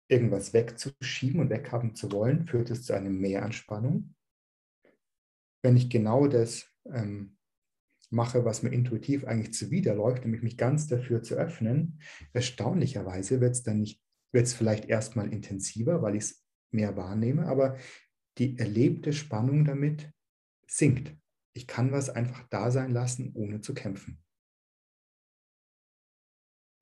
irgendwas 0.09 0.53
wegzuschieben 0.53 1.41
und 1.41 1.51
weghaben 1.51 1.95
zu 1.95 2.13
wollen, 2.13 2.47
führt 2.47 2.71
es 2.71 2.85
zu 2.85 2.93
einem 2.93 3.19
Mehr 3.19 3.45
an 3.45 3.53
Spannung. 3.53 4.15
Wenn 5.63 5.77
ich 5.77 5.89
genau 5.89 6.27
das 6.27 6.67
ähm, 6.87 7.39
mache, 8.11 8.45
was 8.45 8.63
mir 8.63 8.71
intuitiv 8.71 9.25
eigentlich 9.25 9.55
zuwiderläuft, 9.55 10.25
nämlich 10.25 10.43
mich 10.43 10.59
ganz 10.59 10.87
dafür 10.87 11.23
zu 11.23 11.35
öffnen, 11.35 12.01
erstaunlicherweise 12.33 13.41
wird 13.41 13.53
es 13.53 13.63
dann 13.63 13.81
nicht, 13.81 14.03
wird 14.33 14.47
es 14.47 14.55
vielleicht 14.55 14.85
erstmal 14.87 15.33
intensiver, 15.33 16.03
weil 16.03 16.17
ich 16.17 16.25
es 16.25 16.45
mehr 16.73 16.97
wahrnehme, 16.97 17.47
aber 17.47 17.79
die 18.39 18.59
erlebte 18.59 19.13
Spannung 19.13 19.65
damit 19.65 20.11
sinkt. 20.67 21.17
Ich 21.55 21.67
kann 21.67 21.93
was 21.93 22.11
einfach 22.11 22.47
da 22.49 22.71
sein 22.71 22.91
lassen, 22.91 23.33
ohne 23.35 23.61
zu 23.61 23.75
kämpfen. 23.75 24.23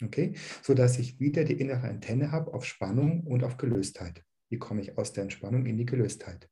Okay, 0.02 0.34
so 0.62 0.72
dass 0.74 0.98
ich 0.98 1.20
wieder 1.20 1.44
die 1.44 1.60
innere 1.60 1.88
Antenne 1.88 2.32
habe 2.32 2.54
auf 2.54 2.64
Spannung 2.64 3.26
und 3.26 3.44
auf 3.44 3.58
Gelöstheit. 3.58 4.24
Wie 4.48 4.58
komme 4.58 4.80
ich 4.80 4.96
aus 4.96 5.12
der 5.12 5.24
Entspannung 5.24 5.66
in 5.66 5.76
die 5.76 5.84
Gelöstheit? 5.84 6.48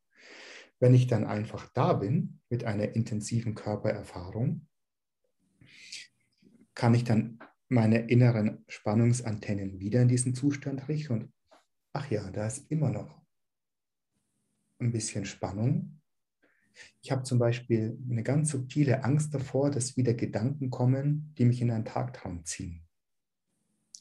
Wenn 0.80 0.94
ich 0.94 1.06
dann 1.06 1.24
einfach 1.24 1.70
da 1.72 1.94
bin 1.94 2.40
mit 2.50 2.64
einer 2.64 2.94
intensiven 2.94 3.55
Körpererfahrung, 3.55 4.66
kann 6.74 6.94
ich 6.94 7.05
dann 7.05 7.38
meine 7.68 8.09
inneren 8.09 8.64
Spannungsantennen 8.68 9.80
wieder 9.80 10.02
in 10.02 10.09
diesen 10.09 10.34
Zustand 10.34 10.88
richten 10.88 11.12
und 11.12 11.32
ach 11.92 12.10
ja, 12.10 12.30
da 12.30 12.46
ist 12.46 12.70
immer 12.70 12.90
noch 12.90 13.20
ein 14.78 14.92
bisschen 14.92 15.24
Spannung. 15.24 15.97
Ich 17.02 17.10
habe 17.10 17.22
zum 17.22 17.38
Beispiel 17.38 17.98
eine 18.10 18.22
ganz 18.22 18.50
subtile 18.50 19.05
Angst 19.05 19.34
davor, 19.34 19.70
dass 19.70 19.96
wieder 19.96 20.14
Gedanken 20.14 20.70
kommen, 20.70 21.34
die 21.38 21.44
mich 21.44 21.60
in 21.60 21.70
einen 21.70 21.84
Tagtraum 21.84 22.44
ziehen. 22.44 22.86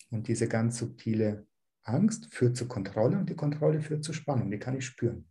Und 0.09 0.27
diese 0.27 0.47
ganz 0.47 0.77
subtile 0.77 1.47
Angst 1.83 2.33
führt 2.33 2.57
zur 2.57 2.67
Kontrolle 2.67 3.17
und 3.17 3.29
die 3.29 3.35
Kontrolle 3.35 3.81
führt 3.81 4.03
zur 4.03 4.13
Spannung, 4.13 4.51
die 4.51 4.59
kann 4.59 4.77
ich 4.77 4.85
spüren. 4.85 5.29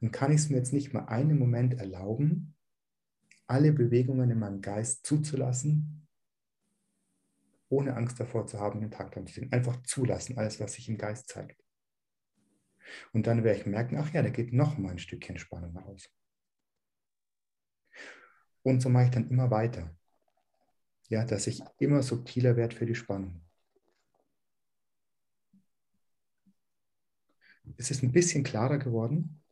Und 0.00 0.12
kann 0.12 0.30
ich 0.30 0.42
es 0.42 0.50
mir 0.50 0.56
jetzt 0.56 0.72
nicht 0.72 0.92
mal 0.92 1.06
einen 1.06 1.38
Moment 1.38 1.74
erlauben, 1.74 2.54
alle 3.46 3.72
Bewegungen 3.72 4.30
in 4.30 4.38
meinem 4.38 4.60
Geist 4.60 5.06
zuzulassen, 5.06 6.06
ohne 7.70 7.96
Angst 7.96 8.20
davor 8.20 8.46
zu 8.46 8.60
haben, 8.60 8.80
den 8.80 8.90
Tag 8.90 9.14
zu 9.14 9.24
ziehen. 9.24 9.52
Einfach 9.52 9.82
zulassen, 9.82 10.38
alles, 10.38 10.60
was 10.60 10.74
sich 10.74 10.88
im 10.88 10.98
Geist 10.98 11.28
zeigt. 11.28 11.62
Und 13.12 13.26
dann 13.26 13.44
werde 13.44 13.60
ich 13.60 13.66
merken, 13.66 13.96
ach 13.98 14.12
ja, 14.12 14.22
da 14.22 14.30
geht 14.30 14.52
noch 14.52 14.78
mal 14.78 14.90
ein 14.90 14.98
Stückchen 14.98 15.38
Spannung 15.38 15.76
raus. 15.76 16.10
Und 18.68 18.82
so 18.82 18.90
mache 18.90 19.04
ich 19.04 19.10
dann 19.10 19.30
immer 19.30 19.50
weiter. 19.50 19.88
Ja, 21.08 21.24
dass 21.24 21.46
ich 21.46 21.62
immer 21.78 22.02
subtiler 22.02 22.54
werde 22.54 22.76
für 22.76 22.84
die 22.84 22.94
Spannung. 22.94 23.40
Ist 27.78 27.90
es 27.90 28.02
ein 28.02 28.12
bisschen 28.12 28.44
klarer 28.44 28.76
geworden? 28.76 29.42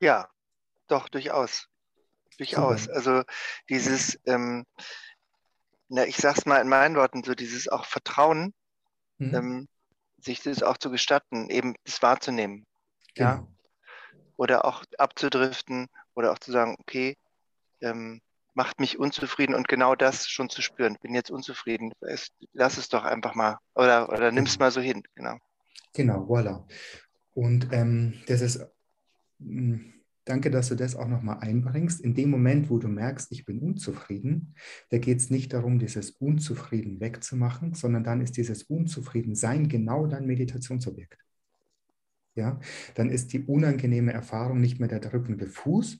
Ja, 0.00 0.30
doch, 0.86 1.10
durchaus. 1.10 1.68
Durchaus. 2.38 2.84
Super. 2.84 2.96
Also 2.96 3.22
dieses, 3.68 4.18
ähm, 4.24 4.64
na, 5.88 6.06
ich 6.06 6.16
sag's 6.16 6.46
mal 6.46 6.62
in 6.62 6.68
meinen 6.68 6.96
Worten, 6.96 7.22
so 7.24 7.34
dieses 7.34 7.68
auch 7.68 7.84
Vertrauen, 7.84 8.54
mhm. 9.18 9.34
ähm, 9.34 9.68
sich 10.16 10.40
das 10.40 10.62
auch 10.62 10.78
zu 10.78 10.90
gestatten, 10.90 11.50
eben 11.50 11.74
das 11.84 12.00
wahrzunehmen. 12.00 12.66
Genau. 13.14 13.28
Ja. 13.28 13.57
Oder 14.38 14.64
auch 14.64 14.84
abzudriften 14.96 15.88
oder 16.14 16.32
auch 16.32 16.38
zu 16.38 16.52
sagen, 16.52 16.76
okay, 16.80 17.18
ähm, 17.82 18.22
macht 18.54 18.80
mich 18.80 18.98
unzufrieden 18.98 19.54
und 19.54 19.68
genau 19.68 19.94
das 19.94 20.28
schon 20.28 20.48
zu 20.48 20.62
spüren. 20.62 20.96
Bin 21.00 21.14
jetzt 21.14 21.30
unzufrieden. 21.30 21.92
lass 22.52 22.78
es 22.78 22.88
doch 22.88 23.04
einfach 23.04 23.34
mal 23.34 23.58
oder, 23.74 24.08
oder 24.08 24.32
nimm 24.32 24.44
es 24.44 24.54
genau. 24.54 24.64
mal 24.64 24.70
so 24.70 24.80
hin. 24.80 25.02
Genau. 25.14 25.36
Genau, 25.94 26.26
voilà. 26.26 26.66
Und 27.34 27.68
ähm, 27.72 28.14
das 28.26 28.40
ist, 28.40 28.66
mh, 29.38 29.76
hm, 29.76 29.94
danke, 30.24 30.50
dass 30.50 30.68
du 30.68 30.74
das 30.74 30.96
auch 30.96 31.06
nochmal 31.06 31.38
einbringst. 31.38 32.00
In 32.00 32.14
dem 32.14 32.30
Moment, 32.30 32.68
wo 32.68 32.78
du 32.78 32.88
merkst, 32.88 33.30
ich 33.32 33.44
bin 33.44 33.60
unzufrieden, 33.60 34.54
da 34.90 34.98
geht 34.98 35.18
es 35.18 35.30
nicht 35.30 35.52
darum, 35.52 35.78
dieses 35.78 36.10
Unzufrieden 36.10 37.00
wegzumachen, 37.00 37.74
sondern 37.74 38.04
dann 38.04 38.20
ist 38.20 38.36
dieses 38.36 38.64
Unzufriedensein 38.64 39.68
genau 39.68 40.06
dein 40.06 40.26
Meditationsobjekt. 40.26 41.18
Ja, 42.38 42.60
dann 42.94 43.10
ist 43.10 43.32
die 43.32 43.44
unangenehme 43.44 44.12
Erfahrung 44.12 44.60
nicht 44.60 44.78
mehr 44.78 44.88
der 44.88 45.00
drückende 45.00 45.46
Fuß, 45.48 45.98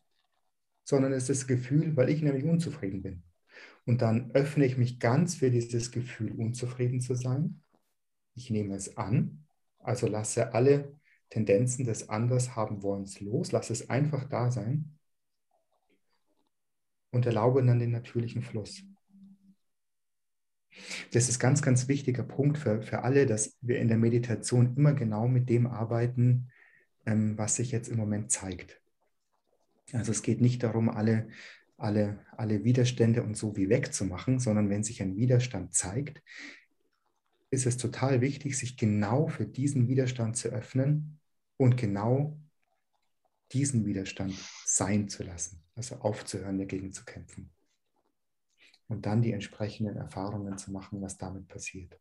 sondern 0.85 1.12
es 1.12 1.28
ist 1.28 1.43
das 1.43 1.47
Gefühl, 1.48 1.97
weil 1.97 2.09
ich 2.10 2.23
nämlich 2.23 2.44
unzufrieden 2.44 3.02
bin. 3.02 3.24
Und 3.86 4.02
dann 4.02 4.31
öffne 4.32 4.65
ich 4.65 4.78
mich 4.78 5.01
ganz 5.01 5.35
für 5.35 5.51
dieses 5.51 5.90
Gefühl, 5.90 6.32
unzufrieden 6.32 7.01
zu 7.01 7.15
sein. 7.16 7.62
Ich 8.36 8.51
nehme 8.51 8.77
es 8.77 8.97
an, 8.97 9.47
also 9.81 10.06
lasse 10.06 10.55
alle 10.55 10.97
Tendenzen 11.31 11.85
des 11.85 12.09
Anders 12.09 12.55
haben 12.55 12.82
wollens 12.82 13.20
los, 13.20 13.51
lasse 13.51 13.73
es 13.73 13.90
einfach 13.90 14.24
da 14.28 14.52
sein 14.52 14.97
und 17.10 17.27
erlaube 17.27 17.65
dann 17.65 17.81
den 17.81 17.90
natürlichen 17.90 18.43
Fluss. 18.43 18.85
Das 21.12 21.28
ist 21.28 21.39
ganz, 21.39 21.62
ganz 21.62 21.89
wichtiger 21.89 22.23
Punkt 22.23 22.59
für, 22.59 22.82
für 22.82 23.03
alle, 23.03 23.27
dass 23.27 23.57
wir 23.61 23.78
in 23.78 23.89
der 23.89 23.99
Meditation 23.99 24.77
immer 24.77 24.93
genau 24.93 25.28
mit 25.28 25.49
dem 25.49 25.66
arbeiten, 25.66 26.49
ähm, 27.07 27.36
was 27.36 27.57
sich 27.57 27.73
jetzt 27.73 27.89
im 27.89 27.97
Moment 27.97 28.31
zeigt. 28.31 28.81
Also 29.93 30.12
es 30.12 30.23
geht 30.23 30.40
nicht 30.40 30.62
darum, 30.62 30.89
alle, 30.89 31.28
alle, 31.77 32.24
alle 32.36 32.65
Widerstände 32.65 33.23
und 33.23 33.36
so 33.36 33.57
wie 33.57 33.69
wegzumachen, 33.69 34.39
sondern 34.39 34.69
wenn 34.69 34.85
sich 34.85 35.01
ein 35.03 35.16
Widerstand 35.16 35.74
zeigt, 35.74 36.23
ist 37.51 37.66
es 37.66 37.78
total 37.78 38.20
wichtig, 38.20 38.59
sich 38.59 38.77
genau 38.77 39.28
für 39.28 39.47
diesen 39.47 39.89
Widerstand 39.89 40.36
zu 40.36 40.49
öffnen 40.49 41.19
und 41.57 41.77
genau 41.77 42.39
diesen 43.53 43.86
Widerstand 43.86 44.35
sein 44.66 45.09
zu 45.09 45.23
lassen, 45.23 45.65
also 45.74 45.97
aufzuhören, 45.97 46.59
dagegen 46.59 46.93
zu 46.93 47.05
kämpfen. 47.05 47.51
Und 48.89 49.05
dann 49.05 49.23
die 49.23 49.32
entsprechenden 49.32 49.97
Erfahrungen 49.97 50.56
zu 50.56 50.73
machen, 50.73 51.02
was 51.02 51.19
damit 51.19 51.47
passiert. 51.47 51.98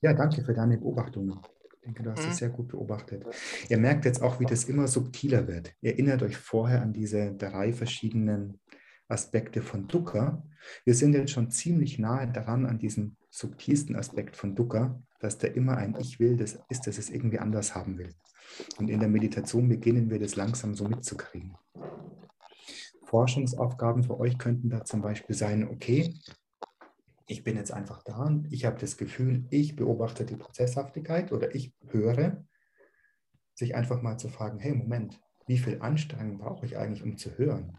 Ja, 0.00 0.12
danke 0.12 0.42
für 0.44 0.54
deine 0.54 0.78
Beobachtungen. 0.78 1.40
Ich 1.74 1.80
denke, 1.80 2.02
du 2.02 2.10
hast 2.12 2.20
es 2.20 2.26
mhm. 2.26 2.32
sehr 2.32 2.48
gut 2.48 2.68
beobachtet. 2.68 3.24
Ihr 3.68 3.78
merkt 3.78 4.04
jetzt 4.04 4.22
auch, 4.22 4.40
wie 4.40 4.46
das 4.46 4.64
immer 4.64 4.86
subtiler 4.86 5.48
wird. 5.48 5.74
Ihr 5.80 5.92
erinnert 5.92 6.22
euch 6.22 6.36
vorher 6.36 6.80
an 6.80 6.92
diese 6.92 7.34
drei 7.34 7.72
verschiedenen 7.72 8.60
Aspekte 9.08 9.60
von 9.62 9.86
Dukkha. 9.86 10.42
Wir 10.84 10.94
sind 10.94 11.14
jetzt 11.14 11.32
schon 11.32 11.50
ziemlich 11.50 11.98
nahe 11.98 12.30
daran 12.30 12.64
an 12.64 12.78
diesem 12.78 13.16
subtilsten 13.30 13.96
Aspekt 13.96 14.36
von 14.36 14.54
Dukkha, 14.54 15.02
dass 15.20 15.38
da 15.38 15.48
immer 15.48 15.76
ein 15.76 15.96
Ich 15.98 16.20
will, 16.20 16.36
das 16.36 16.58
ist, 16.68 16.86
dass 16.86 16.98
es 16.98 17.10
irgendwie 17.10 17.38
anders 17.38 17.74
haben 17.74 17.98
will. 17.98 18.14
Und 18.78 18.88
in 18.88 19.00
der 19.00 19.08
Meditation 19.08 19.68
beginnen 19.68 20.08
wir 20.08 20.18
das 20.18 20.36
langsam 20.36 20.74
so 20.74 20.88
mitzukriegen. 20.88 21.56
Forschungsaufgaben 23.14 24.02
für 24.02 24.18
euch 24.18 24.38
könnten 24.38 24.70
da 24.70 24.84
zum 24.84 25.00
Beispiel 25.00 25.36
sein, 25.36 25.68
okay, 25.68 26.12
ich 27.28 27.44
bin 27.44 27.56
jetzt 27.56 27.72
einfach 27.72 28.02
da 28.02 28.24
und 28.24 28.52
ich 28.52 28.64
habe 28.64 28.76
das 28.80 28.96
Gefühl, 28.96 29.46
ich 29.50 29.76
beobachte 29.76 30.24
die 30.24 30.34
Prozesshaftigkeit 30.34 31.30
oder 31.30 31.54
ich 31.54 31.72
höre, 31.86 32.44
sich 33.54 33.76
einfach 33.76 34.02
mal 34.02 34.16
zu 34.16 34.28
fragen, 34.28 34.58
hey, 34.58 34.74
Moment, 34.74 35.22
wie 35.46 35.58
viel 35.58 35.80
Anstrengung 35.80 36.38
brauche 36.38 36.66
ich 36.66 36.76
eigentlich, 36.76 37.04
um 37.04 37.16
zu 37.16 37.38
hören? 37.38 37.78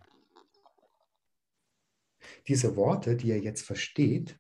Diese 2.48 2.78
Worte, 2.78 3.18
die 3.18 3.28
ihr 3.28 3.42
jetzt 3.42 3.64
versteht, 3.64 4.40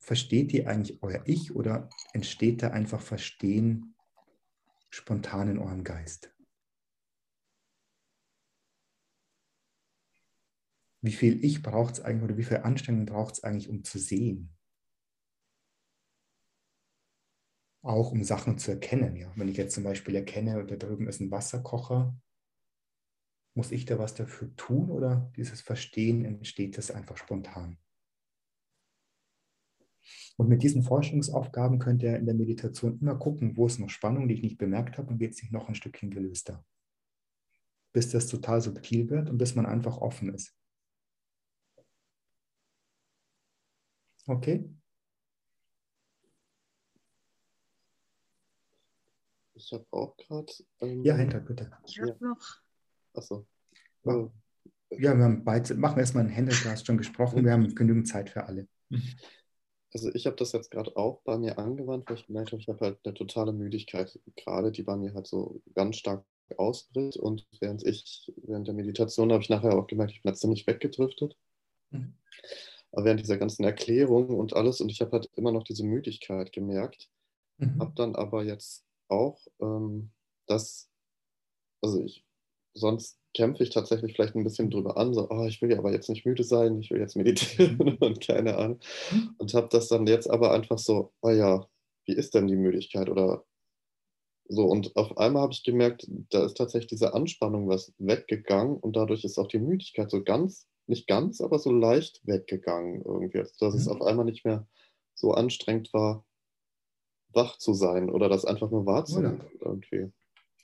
versteht 0.00 0.52
ihr 0.52 0.68
eigentlich 0.68 1.02
euer 1.02 1.22
Ich 1.24 1.56
oder 1.56 1.88
entsteht 2.12 2.62
da 2.62 2.72
einfach 2.72 3.00
Verstehen 3.00 3.94
spontan 4.90 5.48
in 5.48 5.58
eurem 5.58 5.82
Geist? 5.82 6.30
Wie 11.02 11.12
viel 11.12 11.44
Ich 11.44 11.62
braucht 11.62 11.94
es 11.94 12.00
eigentlich 12.00 12.24
oder 12.24 12.36
wie 12.36 12.44
viel 12.44 12.58
Anstrengung 12.58 13.06
braucht 13.06 13.34
es 13.34 13.44
eigentlich, 13.44 13.68
um 13.68 13.84
zu 13.84 13.98
sehen? 13.98 14.54
Auch 17.82 18.12
um 18.12 18.22
Sachen 18.22 18.58
zu 18.58 18.72
erkennen. 18.72 19.16
Ja? 19.16 19.32
Wenn 19.36 19.48
ich 19.48 19.56
jetzt 19.56 19.74
zum 19.74 19.84
Beispiel 19.84 20.14
erkenne, 20.14 20.66
da 20.66 20.76
drüben 20.76 21.08
ist 21.08 21.20
ein 21.20 21.30
Wasserkocher, 21.30 22.14
muss 23.54 23.72
ich 23.72 23.84
da 23.84 23.98
was 23.98 24.14
dafür 24.14 24.54
tun 24.56 24.90
oder 24.90 25.32
dieses 25.36 25.60
Verstehen 25.60 26.24
entsteht 26.24 26.76
das 26.76 26.90
einfach 26.90 27.16
spontan? 27.16 27.78
Und 30.36 30.48
mit 30.48 30.62
diesen 30.62 30.82
Forschungsaufgaben 30.82 31.78
könnt 31.78 32.02
ihr 32.02 32.16
in 32.16 32.26
der 32.26 32.34
Meditation 32.34 32.98
immer 33.00 33.16
gucken, 33.16 33.56
wo 33.56 33.66
ist 33.66 33.78
noch 33.78 33.90
Spannung, 33.90 34.28
die 34.28 34.34
ich 34.34 34.42
nicht 34.42 34.58
bemerkt 34.58 34.98
habe, 34.98 35.08
und 35.08 35.18
geht 35.18 35.34
sich 35.34 35.50
noch 35.50 35.68
ein 35.68 35.74
Stückchen 35.74 36.10
gelöster. 36.10 36.64
Bis 37.92 38.10
das 38.10 38.26
total 38.26 38.60
subtil 38.60 39.10
wird 39.10 39.28
und 39.30 39.38
bis 39.38 39.54
man 39.54 39.66
einfach 39.66 39.98
offen 39.98 40.32
ist. 40.32 40.59
Okay? 44.30 44.64
Ich 49.54 49.72
habe 49.72 49.84
auch 49.90 50.16
gerade. 50.16 50.52
Ähm, 50.80 51.02
ja, 51.04 51.16
Händler, 51.16 51.40
bitte. 51.40 51.70
Ich 51.84 52.00
habe 52.00 52.10
ja. 52.10 52.28
noch. 52.28 52.60
Achso. 53.12 53.46
Oh. 54.04 54.30
Ja, 54.90 55.16
wir 55.16 55.24
haben 55.24 55.44
beide, 55.44 55.74
machen 55.74 55.96
wir 55.96 56.00
erstmal 56.00 56.24
einen 56.24 56.32
Händler, 56.32 56.54
du 56.62 56.70
hast 56.70 56.86
schon 56.86 56.96
gesprochen, 56.96 57.44
wir 57.44 57.52
haben 57.52 57.74
genügend 57.74 58.06
Zeit 58.06 58.30
für 58.30 58.44
alle. 58.44 58.68
Also 59.92 60.14
ich 60.14 60.26
habe 60.26 60.36
das 60.36 60.52
jetzt 60.52 60.70
gerade 60.70 60.96
auch 60.96 61.20
bei 61.22 61.36
mir 61.36 61.58
angewandt, 61.58 62.08
weil 62.08 62.16
ich 62.16 62.26
gemerkt 62.26 62.52
habe, 62.52 62.62
ich 62.62 62.68
habe 62.68 62.84
halt 62.84 62.98
eine 63.04 63.14
totale 63.14 63.52
Müdigkeit 63.52 64.20
gerade, 64.36 64.70
die 64.70 64.84
bei 64.84 64.96
mir 64.96 65.12
halt 65.14 65.26
so 65.26 65.60
ganz 65.74 65.96
stark 65.96 66.24
ausbricht. 66.56 67.16
Und 67.16 67.48
während 67.58 67.84
ich, 67.84 68.32
während 68.42 68.68
der 68.68 68.74
Meditation 68.74 69.32
habe 69.32 69.42
ich 69.42 69.48
nachher 69.48 69.74
auch 69.74 69.88
gemerkt, 69.88 70.12
ich 70.12 70.22
bin 70.22 70.30
jetzt 70.30 70.40
ziemlich 70.40 70.64
weggedriftet. 70.68 71.36
Mhm. 71.90 72.14
Während 72.92 73.20
dieser 73.20 73.38
ganzen 73.38 73.64
Erklärung 73.64 74.36
und 74.36 74.54
alles, 74.54 74.80
und 74.80 74.90
ich 74.90 75.00
habe 75.00 75.12
halt 75.12 75.30
immer 75.36 75.52
noch 75.52 75.62
diese 75.62 75.84
Müdigkeit 75.84 76.52
gemerkt, 76.52 77.08
mhm. 77.58 77.80
habe 77.80 77.92
dann 77.94 78.16
aber 78.16 78.42
jetzt 78.42 78.84
auch, 79.08 79.40
ähm, 79.60 80.10
dass, 80.46 80.90
also 81.82 82.02
ich, 82.02 82.24
sonst 82.74 83.18
kämpfe 83.34 83.62
ich 83.62 83.70
tatsächlich 83.70 84.14
vielleicht 84.14 84.34
ein 84.34 84.44
bisschen 84.44 84.70
drüber 84.70 84.96
an, 84.96 85.14
so, 85.14 85.28
oh, 85.30 85.46
ich 85.46 85.62
will 85.62 85.70
ja 85.70 85.78
aber 85.78 85.92
jetzt 85.92 86.08
nicht 86.08 86.26
müde 86.26 86.42
sein, 86.42 86.80
ich 86.80 86.90
will 86.90 86.98
jetzt 86.98 87.16
meditieren 87.16 87.76
mhm. 87.76 87.96
und 88.00 88.20
keine 88.20 88.56
Ahnung. 88.56 88.80
Mhm. 89.12 89.34
Und 89.38 89.54
habe 89.54 89.68
das 89.70 89.88
dann 89.88 90.06
jetzt 90.06 90.28
aber 90.28 90.52
einfach 90.52 90.78
so, 90.78 91.12
oh 91.22 91.30
ja, 91.30 91.68
wie 92.06 92.14
ist 92.14 92.34
denn 92.34 92.48
die 92.48 92.56
Müdigkeit 92.56 93.08
oder 93.08 93.44
so. 94.48 94.64
Und 94.64 94.96
auf 94.96 95.16
einmal 95.16 95.42
habe 95.42 95.52
ich 95.52 95.62
gemerkt, 95.62 96.06
da 96.30 96.44
ist 96.44 96.56
tatsächlich 96.56 96.88
diese 96.88 97.14
Anspannung 97.14 97.68
was 97.68 97.92
weggegangen 97.98 98.76
und 98.76 98.96
dadurch 98.96 99.24
ist 99.24 99.38
auch 99.38 99.46
die 99.46 99.60
Müdigkeit 99.60 100.10
so 100.10 100.22
ganz, 100.22 100.66
nicht 100.90 101.06
ganz, 101.06 101.40
aber 101.40 101.58
so 101.58 101.72
leicht 101.72 102.20
weggegangen 102.26 103.02
irgendwie, 103.02 103.38
also, 103.38 103.52
dass 103.58 103.74
mhm. 103.74 103.80
es 103.80 103.88
auf 103.88 104.02
einmal 104.02 104.26
nicht 104.26 104.44
mehr 104.44 104.66
so 105.14 105.32
anstrengend 105.32 105.92
war, 105.94 106.24
wach 107.32 107.56
zu 107.58 107.72
sein 107.74 108.10
oder 108.10 108.28
das 108.28 108.44
einfach 108.44 108.70
nur 108.70 108.86
wahrzunehmen 108.86 109.40
voilà. 109.40 109.64
irgendwie. 109.64 110.12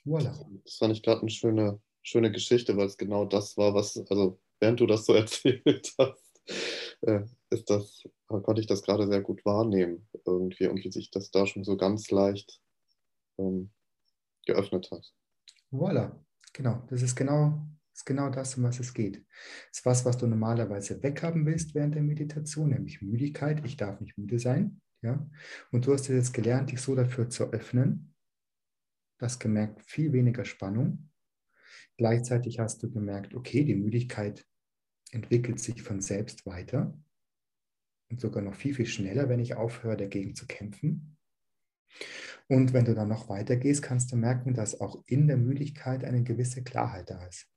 Voilà. 0.05 0.33
Das 0.63 0.75
fand 0.75 0.93
ich 0.93 1.03
gerade 1.03 1.21
eine 1.21 1.29
schöne, 1.29 1.81
schöne 2.03 2.31
Geschichte, 2.31 2.77
weil 2.77 2.87
es 2.87 2.97
genau 2.97 3.25
das 3.25 3.57
war, 3.57 3.73
was, 3.73 3.97
also 4.09 4.39
während 4.59 4.79
du 4.79 4.85
das 4.85 5.05
so 5.05 5.13
erzählt 5.15 5.93
hast, 5.97 6.41
äh, 7.01 7.21
ist 7.49 7.69
das, 7.69 8.03
konnte 8.27 8.61
ich 8.61 8.67
das 8.67 8.83
gerade 8.83 9.07
sehr 9.07 9.21
gut 9.21 9.43
wahrnehmen 9.45 10.07
irgendwie 10.25 10.67
und 10.67 10.83
wie 10.83 10.91
sich 10.91 11.11
das 11.11 11.31
da 11.31 11.45
schon 11.45 11.63
so 11.63 11.77
ganz 11.77 12.09
leicht 12.11 12.61
ähm, 13.37 13.71
geöffnet 14.45 14.89
hat. 14.91 15.13
Voilà, 15.71 16.11
genau. 16.53 16.81
Das 16.89 17.01
ist 17.01 17.15
genau, 17.15 17.59
ist 17.97 18.05
genau 18.05 18.29
das, 18.29 18.55
um 18.55 18.63
was 18.63 18.79
es 18.79 18.93
geht. 18.93 19.25
Das 19.69 19.79
ist 19.79 19.85
was, 19.85 20.05
was 20.05 20.17
du 20.17 20.27
normalerweise 20.27 21.01
weghaben 21.01 21.45
willst 21.47 21.73
während 21.73 21.95
der 21.95 22.03
Meditation, 22.03 22.69
nämlich 22.69 23.01
Müdigkeit. 23.01 23.65
Ich 23.65 23.75
darf 23.75 23.99
nicht 23.99 24.17
müde 24.17 24.37
sein. 24.37 24.81
Ja? 25.01 25.27
Und 25.71 25.87
du 25.87 25.93
hast 25.93 26.07
jetzt 26.07 26.33
gelernt, 26.33 26.71
dich 26.71 26.79
so 26.79 26.93
dafür 26.93 27.29
zu 27.29 27.51
öffnen. 27.51 28.13
Du 29.17 29.25
hast 29.25 29.39
gemerkt, 29.39 29.81
viel 29.81 30.13
weniger 30.13 30.45
Spannung. 30.45 31.09
Gleichzeitig 31.97 32.59
hast 32.59 32.83
du 32.83 32.91
gemerkt, 32.91 33.33
okay, 33.33 33.63
die 33.63 33.75
Müdigkeit 33.75 34.45
entwickelt 35.11 35.59
sich 35.59 35.81
von 35.81 35.99
selbst 35.99 36.45
weiter 36.45 36.95
und 38.11 38.21
sogar 38.21 38.43
noch 38.43 38.53
viel, 38.53 38.75
viel 38.75 38.85
schneller, 38.85 39.27
wenn 39.27 39.39
ich 39.39 39.55
aufhöre, 39.55 39.97
dagegen 39.97 40.35
zu 40.35 40.45
kämpfen. 40.45 41.17
Und 42.47 42.73
wenn 42.73 42.85
du 42.85 42.93
dann 42.93 43.07
noch 43.07 43.27
weitergehst, 43.27 43.81
kannst 43.81 44.11
du 44.11 44.17
merken, 44.17 44.53
dass 44.53 44.79
auch 44.79 45.03
in 45.07 45.27
der 45.27 45.37
Müdigkeit 45.37 46.03
eine 46.03 46.23
gewisse 46.23 46.63
Klarheit 46.63 47.09
da 47.09 47.25
ist. 47.25 47.47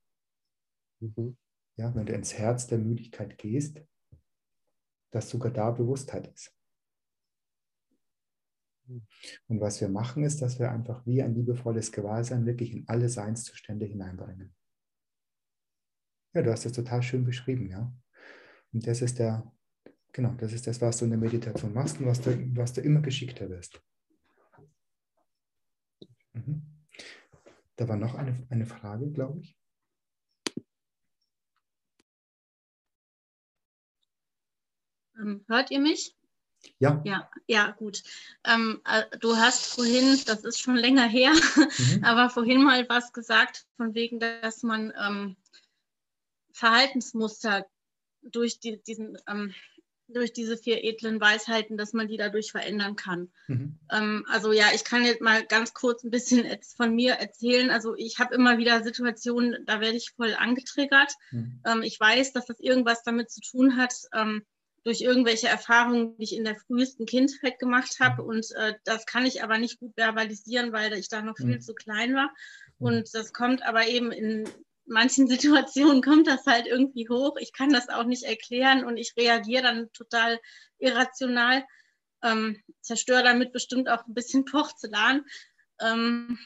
Mhm. 1.01 1.37
Ja, 1.77 1.95
wenn 1.95 2.07
du 2.07 2.13
ins 2.13 2.35
Herz 2.35 2.67
der 2.67 2.79
Müdigkeit 2.79 3.39
gehst, 3.39 3.83
dass 5.11 5.31
sogar 5.31 5.53
da 5.53 5.71
Bewusstheit 5.71 6.27
ist. 6.29 6.55
Und 9.47 9.61
was 9.61 9.81
wir 9.81 9.89
machen, 9.89 10.25
ist, 10.25 10.43
dass 10.43 10.59
wir 10.59 10.71
einfach 10.71 11.07
wie 11.07 11.23
ein 11.23 11.35
liebevolles 11.35 11.93
Gewahrsein 11.93 12.45
wirklich 12.45 12.73
in 12.73 12.89
alle 12.89 13.09
Seinszustände 13.09 13.87
hineinbringen. 13.87 14.55
Ja, 16.35 16.43
du 16.43 16.51
hast 16.51 16.65
das 16.65 16.73
total 16.73 17.03
schön 17.03 17.25
beschrieben, 17.25 17.69
ja. 17.69 17.93
Und 18.73 18.87
das 18.87 19.03
ist 19.03 19.19
der, 19.19 19.53
genau, 20.13 20.35
das 20.35 20.53
ist 20.53 20.67
das, 20.67 20.81
was 20.81 20.99
du 20.99 21.05
in 21.05 21.13
der 21.13 21.21
Meditation 21.21 21.73
machst 21.73 22.01
und 22.01 22.07
was 22.07 22.21
du, 22.21 22.31
was 22.57 22.73
du 22.73 22.81
immer 22.81 23.01
geschickter 23.01 23.49
wirst. 23.49 23.81
Mhm. 26.33 26.63
Da 27.77 27.89
war 27.89 27.97
noch 27.97 28.15
eine, 28.15 28.47
eine 28.51 28.67
Frage, 28.67 29.11
glaube 29.11 29.41
ich. 29.41 29.60
Hört 35.47 35.71
ihr 35.71 35.81
mich? 35.81 36.15
Ja. 36.79 37.01
Ja, 37.05 37.31
ja, 37.47 37.71
gut. 37.73 38.03
Ähm, 38.45 38.81
äh, 38.85 39.05
du 39.19 39.37
hast 39.37 39.67
vorhin, 39.67 40.19
das 40.27 40.45
ist 40.45 40.61
schon 40.61 40.77
länger 40.77 41.07
her, 41.07 41.33
mhm. 41.33 42.05
aber 42.05 42.31
vorhin 42.31 42.63
mal 42.63 42.89
was 42.89 43.13
gesagt, 43.13 43.67
von 43.77 43.95
wegen, 43.95 44.21
dass 44.21 44.63
man 44.63 44.93
ähm, 45.01 45.37
Verhaltensmuster 46.53 47.67
durch 48.23 48.61
die, 48.61 48.83
diesen, 48.83 49.17
ähm, 49.27 49.55
durch 50.09 50.33
diese 50.33 50.57
vier 50.57 50.85
edlen 50.85 51.21
Weisheiten, 51.21 51.79
dass 51.79 51.93
man 51.93 52.09
die 52.09 52.17
dadurch 52.17 52.51
verändern 52.53 52.97
kann. 52.97 53.31
Mhm. 53.47 53.79
Ähm, 53.91 54.27
also 54.29 54.53
ja, 54.53 54.67
ich 54.75 54.85
kann 54.85 55.05
jetzt 55.05 55.21
mal 55.21 55.45
ganz 55.47 55.73
kurz 55.73 56.03
ein 56.03 56.11
bisschen 56.11 56.47
von 56.77 56.95
mir 56.95 57.15
erzählen. 57.15 57.71
Also 57.71 57.95
ich 57.97 58.19
habe 58.19 58.35
immer 58.35 58.59
wieder 58.59 58.83
Situationen, 58.83 59.65
da 59.67 59.81
werde 59.81 59.97
ich 59.97 60.11
voll 60.11 60.35
angetriggert. 60.35 61.13
Mhm. 61.31 61.61
Ähm, 61.65 61.83
ich 61.83 61.99
weiß, 61.99 62.33
dass 62.33 62.47
das 62.47 62.61
irgendwas 62.61 63.03
damit 63.03 63.31
zu 63.31 63.41
tun 63.41 63.77
hat, 63.77 63.95
ähm, 64.13 64.45
durch 64.85 65.03
irgendwelche 65.03 65.49
Erfahrungen, 65.49 66.17
die 66.17 66.25
ich 66.25 66.37
in 66.37 66.45
der 66.45 66.57
frühesten 66.57 67.07
Kindheit 67.07 67.59
gemacht 67.59 67.99
habe. 68.01 68.23
Mhm. 68.23 68.29
Und 68.29 68.51
äh, 68.53 68.75
das 68.85 69.07
kann 69.07 69.27
ich 69.27 69.43
aber 69.43 69.59
nicht 69.59 69.79
gut 69.79 69.93
verbalisieren, 69.97 70.73
weil 70.73 70.93
ich 70.95 71.09
da 71.09 71.23
noch 71.23 71.37
viel 71.37 71.57
mhm. 71.57 71.61
zu 71.61 71.75
klein 71.75 72.15
war. 72.15 72.31
Mhm. 72.79 72.87
Und 72.87 73.15
das 73.15 73.33
kommt 73.33 73.63
aber 73.63 73.87
eben 73.87 74.13
in 74.13 74.49
manchen 74.87 75.29
Situationen 75.29 76.03
kommt 76.03 76.27
das 76.27 76.47
halt 76.47 76.67
irgendwie 76.67 77.09
hoch. 77.09 77.37
Ich 77.39 77.53
kann 77.53 77.71
das 77.71 77.89
auch 77.89 78.05
nicht 78.05 78.25
erklären 78.25 78.85
und 78.85 78.97
ich 78.97 79.15
reagiere 79.17 79.63
dann 79.63 79.93
total 79.93 80.39
irrational, 80.79 81.65
ähm, 82.23 82.63
zerstöre 82.81 83.23
damit 83.23 83.53
bestimmt 83.53 83.89
auch 83.89 84.07
ein 84.07 84.15
bisschen 84.15 84.45
Porzellan. 84.51 85.25
Ähm, 85.81 86.39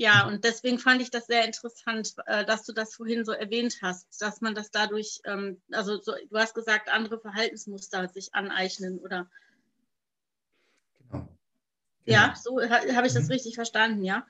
ja, 0.00 0.28
und 0.28 0.44
deswegen 0.44 0.78
fand 0.78 1.02
ich 1.02 1.10
das 1.10 1.26
sehr 1.26 1.44
interessant, 1.44 2.14
äh, 2.26 2.44
dass 2.44 2.62
du 2.62 2.72
das 2.72 2.94
vorhin 2.94 3.24
so 3.24 3.32
erwähnt 3.32 3.78
hast, 3.82 4.06
dass 4.22 4.40
man 4.40 4.54
das 4.54 4.70
dadurch, 4.70 5.20
ähm, 5.24 5.60
also 5.72 6.00
so, 6.00 6.12
du 6.30 6.38
hast 6.38 6.54
gesagt, 6.54 6.88
andere 6.88 7.18
Verhaltensmuster 7.18 8.08
sich 8.08 8.32
aneignen, 8.32 9.00
oder? 9.00 9.28
Genau. 11.10 11.28
Ja, 12.04 12.26
genau. 12.28 12.38
so 12.40 12.60
ha, 12.60 12.94
habe 12.94 13.08
ich 13.08 13.12
das 13.12 13.24
mhm. 13.24 13.32
richtig 13.32 13.56
verstanden, 13.56 14.04
ja. 14.04 14.24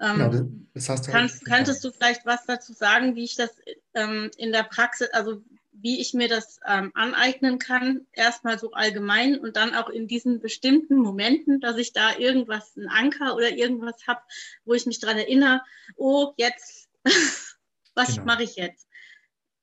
Ähm, 0.00 0.30
genau, 0.30 0.48
das 0.72 0.88
hast 0.88 1.06
du 1.06 1.10
kannst, 1.12 1.44
Könntest 1.44 1.84
du 1.84 1.90
vielleicht 1.90 2.24
was 2.24 2.46
dazu 2.46 2.72
sagen, 2.72 3.14
wie 3.14 3.24
ich 3.24 3.36
das 3.36 3.50
ähm, 3.92 4.30
in 4.38 4.52
der 4.52 4.62
Praxis, 4.62 5.10
also 5.12 5.42
wie 5.82 6.00
ich 6.00 6.14
mir 6.14 6.28
das 6.28 6.60
ähm, 6.66 6.90
aneignen 6.94 7.58
kann, 7.58 8.06
erstmal 8.12 8.58
so 8.58 8.72
allgemein 8.72 9.38
und 9.38 9.56
dann 9.56 9.74
auch 9.74 9.88
in 9.88 10.06
diesen 10.06 10.40
bestimmten 10.40 10.96
Momenten, 10.96 11.60
dass 11.60 11.76
ich 11.76 11.92
da 11.92 12.16
irgendwas, 12.18 12.76
einen 12.76 12.88
Anker 12.88 13.34
oder 13.36 13.50
irgendwas 13.50 14.06
habe, 14.06 14.20
wo 14.64 14.74
ich 14.74 14.86
mich 14.86 15.00
daran 15.00 15.18
erinnere, 15.18 15.62
oh, 15.96 16.32
jetzt, 16.36 16.88
was 17.94 18.14
genau. 18.14 18.26
mache 18.26 18.44
ich 18.44 18.56
jetzt? 18.56 18.88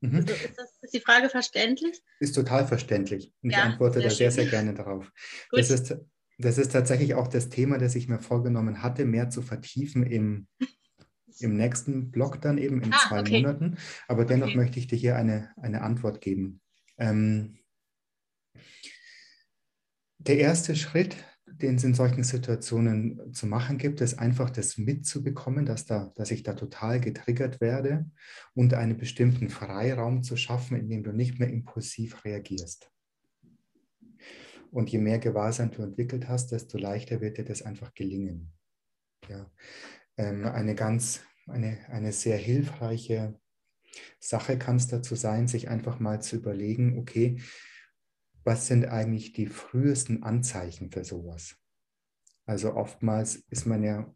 Mhm. 0.02 0.18
Also 0.18 0.34
ist, 0.34 0.58
das, 0.58 0.78
ist 0.82 0.94
die 0.94 1.00
Frage 1.00 1.30
verständlich? 1.30 2.02
Ist 2.20 2.36
total 2.36 2.68
verständlich 2.68 3.34
und 3.42 3.52
ja, 3.52 3.60
ich 3.60 3.64
antworte 3.64 4.02
da 4.02 4.10
sehr, 4.10 4.32
sehr 4.32 4.46
gerne 4.46 4.74
darauf. 4.74 5.12
Das 5.52 5.70
ist, 5.70 5.96
das 6.38 6.58
ist 6.58 6.72
tatsächlich 6.72 7.16
auch 7.16 7.28
das 7.28 7.50
Thema, 7.50 7.78
das 7.78 7.96
ich 7.96 8.08
mir 8.08 8.20
vorgenommen 8.20 8.84
hatte, 8.84 9.06
mehr 9.06 9.30
zu 9.30 9.42
vertiefen 9.42 10.04
im 10.04 10.48
im 11.40 11.56
nächsten 11.56 12.12
Blog 12.12 12.42
dann 12.42 12.58
eben 12.58 12.82
in 12.82 12.94
ah, 12.94 12.98
zwei 13.08 13.22
okay. 13.22 13.42
Monaten. 13.42 13.78
Aber 14.08 14.26
dennoch 14.26 14.48
okay. 14.48 14.58
möchte 14.58 14.80
ich 14.80 14.88
dir 14.88 14.98
hier 14.98 15.16
eine, 15.16 15.52
eine 15.58 15.82
Antwort 15.82 16.22
geben. 16.22 16.62
Ähm, 16.98 17.60
der 20.18 20.40
erste 20.40 20.76
Schritt, 20.76 21.16
den 21.46 21.76
es 21.76 21.84
in 21.84 21.94
solchen 21.94 22.24
Situationen 22.24 23.34
zu 23.34 23.48
machen 23.48 23.78
gibt, 23.78 24.02
ist 24.02 24.20
einfach 24.20 24.50
das 24.50 24.78
mitzubekommen, 24.78 25.66
dass, 25.66 25.86
da, 25.86 26.12
dass 26.16 26.32
ich 26.32 26.44
da 26.44 26.54
total 26.54 27.00
getriggert 27.00 27.62
werde 27.62 28.10
und 28.54 28.74
einen 28.74 28.98
bestimmten 28.98 29.50
Freiraum 29.50 30.24
zu 30.24 30.36
schaffen, 30.36 30.78
in 30.78 30.90
dem 30.90 31.04
du 31.04 31.14
nicht 31.14 31.40
mehr 31.40 31.50
impulsiv 31.50 32.26
reagierst. 32.26 32.92
Und 34.72 34.90
je 34.90 35.00
mehr 35.00 35.20
Gewahrsein 35.20 35.72
du 35.72 35.82
entwickelt 35.82 36.28
hast, 36.28 36.52
desto 36.52 36.78
leichter 36.78 37.22
wird 37.22 37.38
dir 37.38 37.46
das 37.46 37.62
einfach 37.62 37.94
gelingen. 37.94 38.52
Ja. 39.30 39.50
Ähm, 40.18 40.46
eine 40.46 40.76
ganz, 40.76 41.22
eine, 41.48 41.78
eine 41.90 42.12
sehr 42.12 42.38
hilfreiche 42.38 43.40
Sache 44.20 44.58
kann 44.58 44.76
es 44.76 44.88
dazu 44.88 45.16
sein, 45.16 45.48
sich 45.48 45.70
einfach 45.70 46.00
mal 46.00 46.22
zu 46.22 46.36
überlegen, 46.36 46.98
okay, 46.98 47.42
was 48.44 48.68
sind 48.68 48.86
eigentlich 48.86 49.34
die 49.34 49.48
frühesten 49.48 50.24
Anzeichen 50.24 50.92
für 50.92 51.04
sowas? 51.04 51.58
Also 52.46 52.76
oftmals 52.76 53.36
ist 53.50 53.66
man 53.66 53.84
ja, 53.84 54.14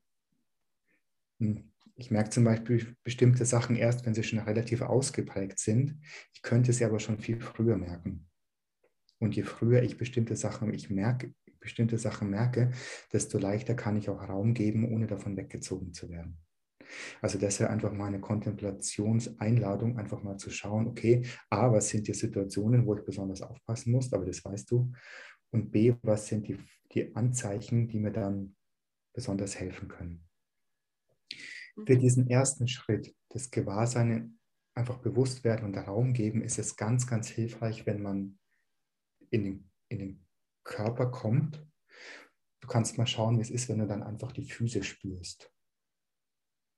hm, 1.39 1.71
ich 1.95 2.11
merke 2.11 2.29
zum 2.29 2.45
Beispiel 2.45 2.95
bestimmte 3.03 3.45
Sachen 3.45 3.75
erst, 3.75 4.05
wenn 4.05 4.15
sie 4.15 4.23
schon 4.23 4.39
relativ 4.39 4.81
ausgeprägt 4.81 5.59
sind. 5.59 5.99
Ich 6.33 6.41
könnte 6.41 6.73
sie 6.73 6.85
aber 6.85 6.99
schon 6.99 7.19
viel 7.19 7.39
früher 7.39 7.77
merken. 7.77 8.27
Und 9.19 9.35
je 9.35 9.43
früher 9.43 9.83
ich 9.83 9.97
bestimmte 9.97 10.35
Sachen, 10.35 10.73
ich 10.73 10.89
merke, 10.89 11.33
bestimmte 11.61 11.97
Sachen 11.97 12.29
merke, 12.29 12.71
desto 13.13 13.37
leichter 13.37 13.75
kann 13.75 13.95
ich 13.95 14.09
auch 14.09 14.27
Raum 14.27 14.53
geben, 14.53 14.91
ohne 14.91 15.07
davon 15.07 15.37
weggezogen 15.37 15.93
zu 15.93 16.09
werden. 16.09 16.37
Also 17.21 17.37
das 17.37 17.59
wäre 17.59 17.69
einfach 17.69 17.93
mal 17.93 18.07
eine 18.07 18.19
Kontemplationseinladung, 18.19 19.97
einfach 19.97 20.23
mal 20.23 20.37
zu 20.37 20.49
schauen, 20.49 20.87
okay, 20.87 21.25
A, 21.49 21.71
was 21.71 21.89
sind 21.89 22.07
die 22.07 22.13
Situationen, 22.13 22.85
wo 22.85 22.95
ich 22.95 23.05
besonders 23.05 23.41
aufpassen 23.41 23.91
muss, 23.91 24.11
aber 24.11 24.25
das 24.25 24.43
weißt 24.43 24.69
du. 24.71 24.91
Und 25.51 25.71
B, 25.71 25.95
was 26.01 26.27
sind 26.27 26.47
die, 26.47 26.57
die 26.91 27.15
Anzeichen, 27.15 27.87
die 27.87 27.99
mir 27.99 28.11
dann 28.11 28.55
besonders 29.13 29.59
helfen 29.59 29.87
können. 29.87 30.27
Für 31.85 31.95
mhm. 31.95 31.99
diesen 31.99 32.29
ersten 32.29 32.67
Schritt, 32.67 33.15
das 33.29 33.51
Gewahrsein 33.51 34.39
einfach 34.73 34.99
bewusst 34.99 35.43
werden 35.43 35.65
und 35.65 35.77
Raum 35.77 36.13
geben, 36.13 36.41
ist 36.41 36.59
es 36.59 36.75
ganz, 36.75 37.07
ganz 37.07 37.29
hilfreich, 37.29 37.85
wenn 37.85 38.01
man 38.01 38.39
in 39.29 39.43
den, 39.43 39.71
in 39.89 39.99
den 39.99 40.25
Körper 40.63 41.11
kommt. 41.11 41.65
Du 42.61 42.67
kannst 42.67 42.97
mal 42.97 43.07
schauen, 43.07 43.37
wie 43.37 43.41
es 43.41 43.49
ist, 43.49 43.69
wenn 43.69 43.79
du 43.79 43.87
dann 43.87 44.03
einfach 44.03 44.31
die 44.31 44.45
Füße 44.45 44.83
spürst 44.83 45.51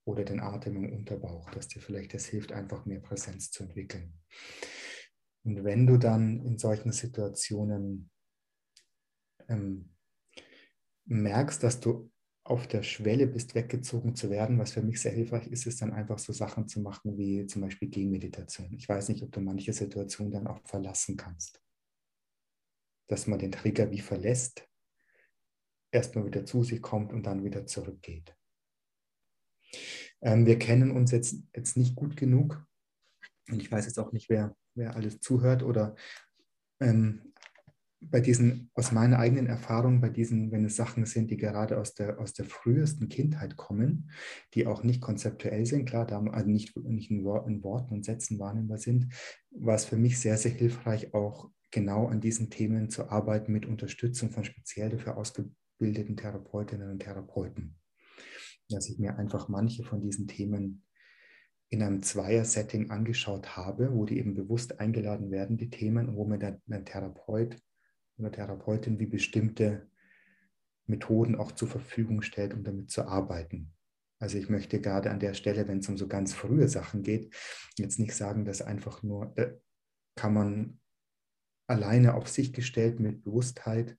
oder 0.05 0.23
den 0.23 0.39
Atem 0.39 0.83
im 0.83 0.93
Unterbauch, 0.93 1.49
dass 1.51 1.67
dir 1.67 1.81
vielleicht 1.81 2.13
das 2.13 2.25
hilft, 2.25 2.51
einfach 2.51 2.85
mehr 2.85 2.99
Präsenz 2.99 3.51
zu 3.51 3.63
entwickeln. 3.63 4.19
Und 5.43 5.63
wenn 5.63 5.85
du 5.85 5.97
dann 5.97 6.45
in 6.45 6.57
solchen 6.57 6.91
Situationen 6.91 8.09
ähm, 9.49 9.93
merkst, 11.05 11.61
dass 11.63 11.79
du 11.79 12.09
auf 12.45 12.67
der 12.67 12.83
Schwelle 12.83 13.27
bist, 13.27 13.55
weggezogen 13.55 14.15
zu 14.15 14.29
werden, 14.29 14.59
was 14.59 14.73
für 14.73 14.81
mich 14.81 15.01
sehr 15.01 15.13
hilfreich 15.13 15.47
ist, 15.47 15.65
ist 15.65 15.81
dann 15.81 15.93
einfach 15.93 16.19
so 16.19 16.33
Sachen 16.33 16.67
zu 16.67 16.81
machen 16.81 17.17
wie 17.17 17.45
zum 17.47 17.61
Beispiel 17.61 17.89
Gehmeditation. 17.89 18.73
Ich 18.73 18.87
weiß 18.87 19.09
nicht, 19.09 19.23
ob 19.23 19.31
du 19.31 19.39
manche 19.39 19.71
Situationen 19.71 20.31
dann 20.31 20.47
auch 20.47 20.59
verlassen 20.65 21.15
kannst. 21.15 21.62
Dass 23.07 23.27
man 23.27 23.39
den 23.39 23.51
Trigger 23.51 23.91
wie 23.91 23.99
verlässt, 23.99 24.67
erstmal 25.91 26.25
wieder 26.25 26.45
zu 26.45 26.63
sich 26.63 26.81
kommt 26.81 27.13
und 27.13 27.25
dann 27.25 27.43
wieder 27.43 27.65
zurückgeht. 27.65 28.35
Ähm, 30.21 30.45
wir 30.45 30.57
kennen 30.57 30.91
uns 30.91 31.11
jetzt, 31.11 31.35
jetzt 31.55 31.77
nicht 31.77 31.95
gut 31.95 32.17
genug 32.17 32.65
und 33.49 33.61
ich 33.61 33.71
weiß 33.71 33.85
jetzt 33.85 33.99
auch 33.99 34.11
nicht, 34.11 34.29
wer, 34.29 34.55
wer 34.75 34.95
alles 34.95 35.19
zuhört 35.19 35.63
oder 35.63 35.95
ähm, 36.79 37.33
bei 38.09 38.19
diesen, 38.19 38.69
aus 38.73 38.91
meiner 38.91 39.19
eigenen 39.19 39.47
Erfahrung, 39.47 40.01
bei 40.01 40.09
diesen, 40.09 40.51
wenn 40.51 40.65
es 40.65 40.75
Sachen 40.75 41.05
sind, 41.05 41.31
die 41.31 41.37
gerade 41.37 41.79
aus 41.79 41.93
der, 41.93 42.19
aus 42.19 42.33
der 42.33 42.45
frühesten 42.45 43.07
Kindheit 43.07 43.55
kommen, 43.55 44.11
die 44.53 44.67
auch 44.67 44.83
nicht 44.83 45.01
konzeptuell 45.01 45.65
sind, 45.65 45.85
klar, 45.85 46.05
da, 46.05 46.21
also 46.21 46.49
nicht, 46.49 46.75
nicht 46.77 47.11
in, 47.11 47.23
Worten 47.23 47.93
und 47.93 48.03
Sätzen 48.03 48.39
wahrnehmbar 48.39 48.77
sind, 48.77 49.13
war 49.51 49.75
es 49.75 49.85
für 49.85 49.97
mich 49.97 50.19
sehr, 50.19 50.37
sehr 50.37 50.51
hilfreich, 50.51 51.13
auch 51.13 51.49
genau 51.73 52.07
an 52.07 52.21
diesen 52.21 52.49
Themen 52.49 52.89
zu 52.89 53.09
arbeiten 53.09 53.51
mit 53.51 53.65
Unterstützung 53.65 54.31
von 54.31 54.45
speziell 54.45 54.89
dafür 54.89 55.17
ausgebildeten 55.17 56.15
Therapeutinnen 56.15 56.89
und 56.89 56.99
Therapeuten 56.99 57.75
dass 58.69 58.89
ich 58.89 58.99
mir 58.99 59.17
einfach 59.17 59.49
manche 59.49 59.83
von 59.83 60.01
diesen 60.01 60.27
Themen 60.27 60.83
in 61.69 61.81
einem 61.81 62.03
Zweier-Setting 62.03 62.91
angeschaut 62.91 63.55
habe, 63.55 63.93
wo 63.93 64.05
die 64.05 64.19
eben 64.19 64.35
bewusst 64.35 64.79
eingeladen 64.79 65.31
werden, 65.31 65.57
die 65.57 65.69
Themen, 65.69 66.15
wo 66.15 66.25
mir 66.25 66.37
der, 66.37 66.61
der 66.65 66.85
Therapeut 66.85 67.57
oder 68.17 68.31
Therapeutin 68.31 68.99
wie 68.99 69.07
bestimmte 69.07 69.89
Methoden 70.85 71.35
auch 71.35 71.51
zur 71.51 71.67
Verfügung 71.67 72.21
stellt, 72.21 72.53
um 72.53 72.63
damit 72.63 72.91
zu 72.91 73.07
arbeiten. 73.07 73.73
Also 74.19 74.37
ich 74.37 74.49
möchte 74.49 74.79
gerade 74.79 75.09
an 75.09 75.19
der 75.19 75.33
Stelle, 75.33 75.67
wenn 75.67 75.79
es 75.79 75.89
um 75.89 75.97
so 75.97 76.07
ganz 76.07 76.33
frühe 76.33 76.67
Sachen 76.67 77.01
geht, 77.01 77.33
jetzt 77.77 77.99
nicht 77.99 78.13
sagen, 78.13 78.45
dass 78.45 78.61
einfach 78.61 79.01
nur, 79.01 79.35
äh, 79.37 79.53
kann 80.15 80.33
man 80.33 80.79
alleine 81.67 82.15
auf 82.15 82.27
sich 82.27 82.53
gestellt 82.53 82.99
mit 82.99 83.23
Bewusstheit 83.23 83.97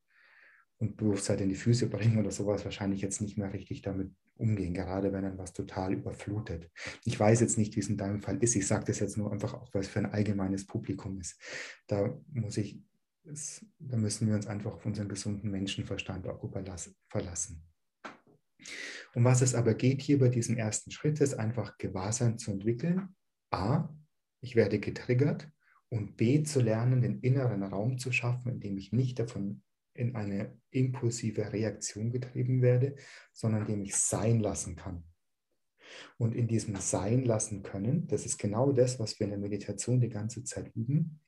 und 0.79 0.97
Bewusstheit 0.97 1.41
in 1.41 1.49
die 1.49 1.55
Füße 1.55 1.89
bringen 1.89 2.19
oder 2.19 2.31
sowas 2.31 2.65
wahrscheinlich 2.65 3.01
jetzt 3.01 3.21
nicht 3.21 3.39
mehr 3.39 3.53
richtig 3.53 3.83
damit 3.83 4.13
umgehen, 4.37 4.75
gerade 4.75 5.13
wenn 5.13 5.23
dann 5.23 5.39
was 5.39 5.53
total 5.53 5.93
überflutet. 5.93 6.71
Ich 7.05 7.19
weiß 7.19 7.41
jetzt 7.41 7.57
nicht, 7.57 7.77
wie 7.77 7.81
es 7.81 7.89
in 7.89 7.97
deinem 7.97 8.21
Fall 8.21 8.43
ist. 8.43 8.57
Ich 8.57 8.67
sage 8.67 8.85
das 8.87 8.99
jetzt 8.99 9.17
nur 9.17 9.33
einfach 9.33 9.55
auch, 9.55 9.73
weil 9.73 9.83
es 9.83 9.89
für 9.89 10.01
ein 10.01 10.13
allgemeines 10.13 10.67
Publikum 10.67 11.21
ist. 11.21 11.41
Da 11.87 12.19
muss 12.33 12.57
ich, 12.57 12.83
es, 13.25 13.65
da 13.79 13.97
müssen 13.97 14.27
wir 14.27 14.35
uns 14.35 14.47
einfach 14.47 14.75
auf 14.75 14.87
unseren 14.87 15.09
gesunden 15.09 15.51
Menschenverstand 15.51 16.27
auch 16.27 16.45
verlassen. 17.09 17.63
Um 19.15 19.25
was 19.25 19.43
es 19.43 19.55
aber 19.55 19.75
geht 19.75 20.03
hier 20.03 20.19
bei 20.19 20.29
diesem 20.29 20.57
ersten 20.57 20.91
Schritt, 20.91 21.21
ist 21.21 21.35
einfach 21.35 21.79
Gewahrsein 21.79 22.39
zu 22.39 22.51
entwickeln. 22.51 23.15
A, 23.53 23.89
ich 24.41 24.57
werde 24.57 24.81
getriggert 24.81 25.49
und 25.95 26.17
B, 26.17 26.43
zu 26.43 26.61
lernen, 26.61 27.03
den 27.03 27.21
inneren 27.21 27.63
Raum 27.63 27.99
zu 27.99 28.11
schaffen, 28.11 28.51
in 28.51 28.61
dem 28.61 28.77
ich 28.77 28.93
nicht 28.93 29.21
davon 29.21 29.63
in 29.95 30.17
eine 30.17 30.61
impulsive 30.71 31.53
Reaktion 31.53 32.11
getrieben 32.11 32.63
werde, 32.63 32.97
sondern 33.33 33.65
dem 33.65 33.81
ich 33.81 33.95
sein 33.95 34.41
lassen 34.41 34.75
kann. 34.75 35.05
Und 36.19 36.35
in 36.35 36.49
diesem 36.49 36.75
Sein 36.77 37.25
lassen 37.25 37.63
können, 37.63 38.09
das 38.09 38.27
ist 38.27 38.39
genau 38.39 38.73
das, 38.73 38.99
was 38.99 39.21
wir 39.21 39.27
in 39.27 39.31
der 39.31 39.39
Meditation 39.39 40.01
die 40.01 40.09
ganze 40.09 40.43
Zeit 40.43 40.75
üben, 40.75 41.21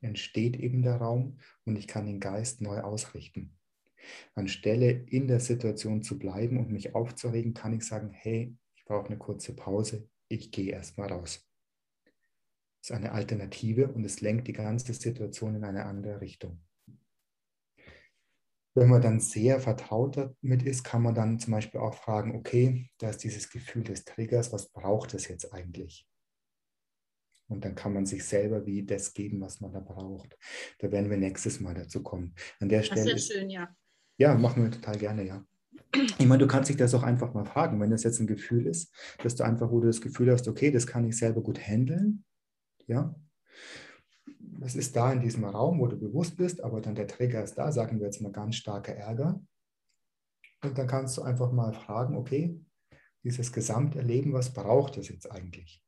entsteht 0.00 0.56
eben 0.56 0.80
der 0.80 0.96
Raum 0.96 1.38
und 1.66 1.76
ich 1.76 1.86
kann 1.86 2.06
den 2.06 2.20
Geist 2.20 2.62
neu 2.62 2.80
ausrichten. 2.80 3.54
Anstelle 4.34 4.92
in 4.92 5.28
der 5.28 5.40
Situation 5.40 6.02
zu 6.02 6.18
bleiben 6.18 6.56
und 6.56 6.70
mich 6.70 6.94
aufzuregen, 6.94 7.52
kann 7.52 7.74
ich 7.74 7.84
sagen, 7.84 8.12
hey, 8.12 8.56
ich 8.76 8.84
brauche 8.86 9.08
eine 9.08 9.18
kurze 9.18 9.54
Pause, 9.54 10.08
ich 10.28 10.52
gehe 10.52 10.72
erstmal 10.72 11.12
raus. 11.12 11.46
Ist 12.86 12.92
eine 12.92 13.10
Alternative 13.10 13.88
und 13.88 14.04
es 14.04 14.20
lenkt 14.20 14.46
die 14.46 14.52
ganze 14.52 14.94
Situation 14.94 15.56
in 15.56 15.64
eine 15.64 15.86
andere 15.86 16.20
Richtung. 16.20 16.62
Wenn 18.76 18.88
man 18.88 19.02
dann 19.02 19.18
sehr 19.18 19.58
vertraut 19.58 20.16
damit 20.16 20.62
ist, 20.62 20.84
kann 20.84 21.02
man 21.02 21.12
dann 21.12 21.40
zum 21.40 21.52
Beispiel 21.52 21.80
auch 21.80 21.94
fragen, 21.94 22.36
okay, 22.36 22.88
da 22.98 23.10
ist 23.10 23.24
dieses 23.24 23.50
Gefühl 23.50 23.82
des 23.82 24.04
Triggers, 24.04 24.52
was 24.52 24.70
braucht 24.70 25.14
es 25.14 25.26
jetzt 25.26 25.52
eigentlich? 25.52 26.06
Und 27.48 27.64
dann 27.64 27.74
kann 27.74 27.92
man 27.92 28.06
sich 28.06 28.24
selber 28.24 28.66
wie 28.66 28.86
das 28.86 29.14
geben, 29.14 29.40
was 29.40 29.60
man 29.60 29.72
da 29.72 29.80
braucht. 29.80 30.38
Da 30.78 30.92
werden 30.92 31.10
wir 31.10 31.16
nächstes 31.16 31.58
Mal 31.58 31.74
dazu 31.74 32.04
kommen. 32.04 32.36
An 32.60 32.68
der 32.68 32.84
Stelle. 32.84 33.10
Das 33.10 33.20
ist 33.20 33.30
ja 33.30 33.40
schön, 33.40 33.50
ja. 33.50 33.76
Ja, 34.16 34.36
machen 34.36 34.62
wir 34.62 34.70
total 34.70 34.96
gerne, 34.96 35.24
ja. 35.24 35.44
Ich 36.20 36.26
meine, 36.26 36.38
du 36.38 36.46
kannst 36.46 36.70
dich 36.70 36.76
das 36.76 36.94
auch 36.94 37.02
einfach 37.02 37.34
mal 37.34 37.46
fragen, 37.46 37.80
wenn 37.80 37.90
das 37.90 38.04
jetzt 38.04 38.20
ein 38.20 38.28
Gefühl 38.28 38.68
ist, 38.68 38.94
dass 39.24 39.34
du 39.34 39.42
einfach, 39.42 39.72
wo 39.72 39.80
du 39.80 39.88
das 39.88 40.00
Gefühl 40.00 40.30
hast, 40.30 40.46
okay, 40.46 40.70
das 40.70 40.86
kann 40.86 41.04
ich 41.04 41.16
selber 41.16 41.42
gut 41.42 41.58
handeln, 41.58 42.24
ja, 42.86 43.14
es 44.62 44.74
ist 44.74 44.96
da 44.96 45.12
in 45.12 45.20
diesem 45.20 45.44
Raum, 45.44 45.78
wo 45.80 45.86
du 45.86 45.98
bewusst 45.98 46.36
bist, 46.36 46.62
aber 46.62 46.80
dann 46.80 46.94
der 46.94 47.06
Träger 47.06 47.42
ist 47.42 47.54
da, 47.54 47.72
sagen 47.72 47.98
wir 47.98 48.06
jetzt 48.06 48.20
mal 48.20 48.32
ganz 48.32 48.56
starker 48.56 48.94
Ärger. 48.94 49.40
Und 50.62 50.78
dann 50.78 50.86
kannst 50.86 51.16
du 51.16 51.22
einfach 51.22 51.52
mal 51.52 51.72
fragen, 51.72 52.16
okay, 52.16 52.60
dieses 53.22 53.52
Gesamterleben, 53.52 54.32
was 54.32 54.52
braucht 54.52 54.96
es 54.96 55.08
jetzt 55.08 55.30
eigentlich? 55.30 55.82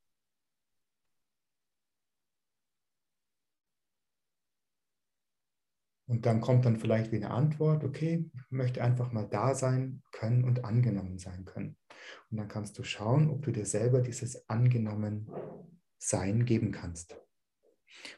Und 6.08 6.24
dann 6.24 6.40
kommt 6.40 6.64
dann 6.64 6.78
vielleicht 6.78 7.12
wie 7.12 7.16
eine 7.16 7.30
Antwort, 7.30 7.84
okay, 7.84 8.30
ich 8.34 8.50
möchte 8.50 8.82
einfach 8.82 9.12
mal 9.12 9.28
da 9.28 9.54
sein 9.54 10.02
können 10.10 10.42
und 10.44 10.64
angenommen 10.64 11.18
sein 11.18 11.44
können. 11.44 11.76
Und 12.30 12.38
dann 12.38 12.48
kannst 12.48 12.78
du 12.78 12.82
schauen, 12.82 13.28
ob 13.30 13.42
du 13.42 13.52
dir 13.52 13.66
selber 13.66 14.00
dieses 14.00 14.48
angenommen 14.48 15.30
Sein 15.98 16.44
geben 16.44 16.72
kannst. 16.72 17.16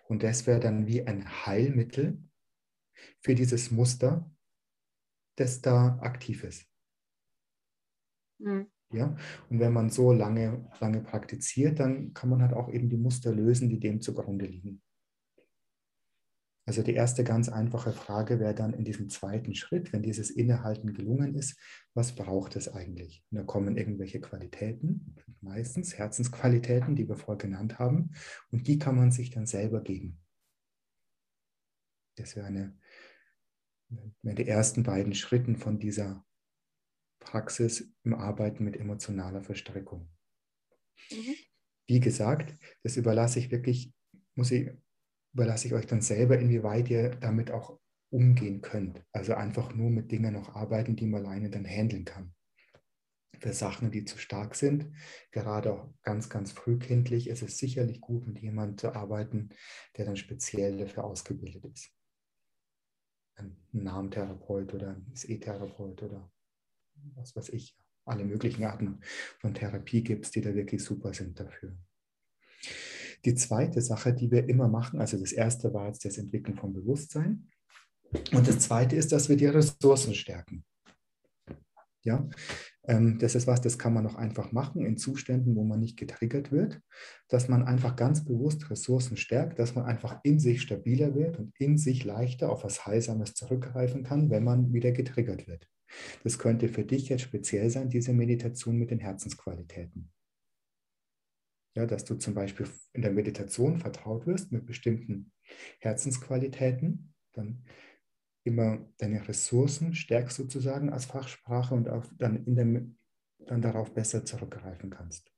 Und 0.09 0.23
das 0.23 0.47
wäre 0.47 0.61
dann 0.61 0.87
wie 0.87 1.07
ein 1.07 1.47
Heilmittel 1.47 2.23
für 3.21 3.35
dieses 3.35 3.71
Muster, 3.71 4.31
das 5.37 5.61
da 5.63 5.99
aktiv 6.01 6.45
ist. 6.45 6.67
Mhm. 8.39 8.67
Ja? 8.93 9.17
Und 9.49 9.61
wenn 9.61 9.73
man 9.73 9.91
so 9.91 10.13
lange, 10.13 10.69
lange 10.81 11.01
praktiziert, 11.01 11.81
dann 11.81 12.13
kann 12.13 12.29
man 12.29 12.43
halt 12.43 12.53
auch 12.53 12.69
eben 12.69 12.89
die 12.89 12.97
Muster 12.97 13.33
lösen, 13.33 13.69
die 13.69 13.81
dem 13.81 14.01
zugrunde 14.01 14.47
liegen. 14.47 14.83
Also 16.71 16.85
die 16.85 16.95
erste 16.95 17.25
ganz 17.25 17.49
einfache 17.49 17.93
Frage 17.93 18.39
wäre 18.39 18.55
dann 18.55 18.75
in 18.75 18.85
diesem 18.85 19.09
zweiten 19.09 19.57
Schritt, 19.57 19.93
wenn 19.93 20.05
dieses 20.05 20.31
Innehalten 20.31 20.95
gelungen 20.95 21.35
ist, 21.35 21.59
was 21.95 22.15
braucht 22.15 22.55
es 22.55 22.69
eigentlich? 22.69 23.25
Und 23.29 23.39
da 23.39 23.43
kommen 23.43 23.77
irgendwelche 23.77 24.21
Qualitäten, 24.21 25.17
meistens 25.41 25.99
Herzensqualitäten, 25.99 26.95
die 26.95 27.09
wir 27.09 27.17
vorher 27.17 27.39
genannt 27.39 27.81
haben, 27.81 28.13
und 28.53 28.69
die 28.69 28.79
kann 28.79 28.95
man 28.95 29.11
sich 29.11 29.31
dann 29.31 29.47
selber 29.47 29.83
geben. 29.83 30.21
Das 32.17 32.37
wäre 32.37 32.47
eine, 32.47 32.79
wäre 34.23 34.37
die 34.37 34.47
ersten 34.47 34.85
beiden 34.85 35.15
Schritten 35.15 35.57
von 35.57 35.81
dieser 35.81 36.25
Praxis 37.19 37.93
im 38.05 38.15
Arbeiten 38.15 38.63
mit 38.63 38.77
emotionaler 38.77 39.43
Verstrickung. 39.43 40.09
Mhm. 41.11 41.35
Wie 41.89 41.99
gesagt, 41.99 42.55
das 42.85 42.97
überlasse 42.97 43.41
ich 43.41 43.51
wirklich, 43.51 43.93
muss 44.37 44.53
ich 44.53 44.71
überlasse 45.33 45.69
ich 45.69 45.75
euch 45.75 45.87
dann 45.87 46.01
selber, 46.01 46.39
inwieweit 46.39 46.91
ihr 46.91 47.11
damit 47.11 47.51
auch 47.51 47.79
umgehen 48.11 48.61
könnt. 48.61 49.03
Also 49.13 49.35
einfach 49.35 49.75
nur 49.75 49.91
mit 49.91 50.11
Dingen 50.11 50.35
noch 50.35 50.55
arbeiten, 50.55 50.97
die 50.97 51.07
man 51.07 51.25
alleine 51.25 51.51
dann 51.51 51.65
handeln 51.65 52.05
kann. 52.05 52.35
Für 53.39 53.53
Sachen, 53.53 53.91
die 53.91 54.05
zu 54.05 54.19
stark 54.19 54.55
sind, 54.55 54.93
gerade 55.31 55.73
auch 55.73 55.95
ganz, 56.03 56.29
ganz 56.29 56.53
frühkindlich, 56.53 57.29
ist 57.29 57.43
es 57.43 57.57
sicherlich 57.57 58.01
gut, 58.01 58.27
mit 58.27 58.39
jemandem 58.41 58.77
zu 58.77 58.95
arbeiten, 58.95 59.51
der 59.97 60.05
dann 60.05 60.17
speziell 60.17 60.77
dafür 60.77 61.05
ausgebildet 61.05 61.65
ist. 61.65 61.91
Ein 63.37 63.57
Namentherapeut 63.73 64.75
oder 64.75 64.91
ein 64.91 65.11
SE-Therapeut 65.15 66.03
oder 66.03 66.31
was 67.15 67.35
weiß 67.35 67.49
ich. 67.51 67.79
Alle 68.05 68.25
möglichen 68.25 68.65
Arten 68.65 69.01
von 69.39 69.55
Therapie 69.55 70.03
gibt 70.03 70.27
es, 70.27 70.33
die 70.33 70.41
da 70.41 70.55
wirklich 70.55 70.83
super 70.83 71.15
sind 71.15 71.39
dafür. 71.39 71.79
Die 73.25 73.35
zweite 73.35 73.81
Sache, 73.81 74.15
die 74.15 74.31
wir 74.31 74.49
immer 74.49 74.69
machen, 74.69 75.01
also 75.01 75.19
das 75.19 75.33
erste 75.33 75.73
war 75.75 75.87
jetzt 75.87 76.05
das 76.05 76.19
Entwickeln 76.19 76.57
von 76.57 76.73
Bewusstsein. 76.73 77.49
Und 78.33 78.49
das 78.49 78.59
zweite 78.61 78.97
ist, 78.97 79.13
dass 79.13 79.29
wir 79.29 79.37
die 79.37 79.47
Ressourcen 79.47 80.15
stärken. 80.15 80.65
Ja, 82.03 82.27
ähm, 82.85 83.19
das 83.19 83.35
ist 83.35 83.47
was, 83.47 83.61
das 83.61 83.79
kann 83.79 83.93
man 83.93 84.07
auch 84.07 84.15
einfach 84.15 84.53
machen 84.53 84.87
in 84.87 84.97
Zuständen, 84.97 85.55
wo 85.55 85.65
man 85.65 85.81
nicht 85.81 85.99
getriggert 85.99 86.51
wird, 86.51 86.81
dass 87.29 87.47
man 87.47 87.63
einfach 87.63 87.95
ganz 87.95 88.25
bewusst 88.25 88.71
Ressourcen 88.71 89.19
stärkt, 89.19 89.59
dass 89.59 89.75
man 89.75 89.85
einfach 89.85 90.19
in 90.23 90.39
sich 90.39 90.63
stabiler 90.63 91.15
wird 91.15 91.39
und 91.39 91.53
in 91.59 91.77
sich 91.77 92.05
leichter 92.05 92.51
auf 92.51 92.65
was 92.65 92.87
Heilsames 92.87 93.35
zurückgreifen 93.35 94.03
kann, 94.03 94.31
wenn 94.31 94.45
man 94.45 94.73
wieder 94.73 94.93
getriggert 94.93 95.47
wird. 95.47 95.69
Das 96.25 96.39
könnte 96.39 96.69
für 96.69 96.85
dich 96.85 97.09
jetzt 97.11 97.23
speziell 97.23 97.69
sein, 97.69 97.91
diese 97.91 98.15
Meditation 98.15 98.77
mit 98.77 98.91
den 98.91 99.01
Herzensqualitäten. 99.01 100.11
Ja, 101.75 101.87
dass 101.87 102.05
du 102.05 102.17
zum 102.17 102.35
Beispiel 102.35 102.69
in 102.93 103.03
der 103.03 103.13
Meditation 103.13 103.79
vertraut 103.79 104.27
wirst 104.27 104.51
mit 104.51 104.67
bestimmten 104.67 105.33
Herzensqualitäten, 105.79 107.15
dann 107.33 107.65
immer 108.45 108.89
deine 108.99 109.27
Ressourcen 109.29 109.95
stärkst 109.95 110.37
sozusagen 110.37 110.91
als 110.91 111.05
Fachsprache 111.05 111.75
und 111.75 111.89
auch 111.89 112.05
dann, 112.19 112.45
in 112.45 112.57
dem, 112.57 112.99
dann 113.39 113.63
darauf 113.63 113.93
besser 113.93 114.25
zurückgreifen 114.25 114.91
kannst. 114.91 115.31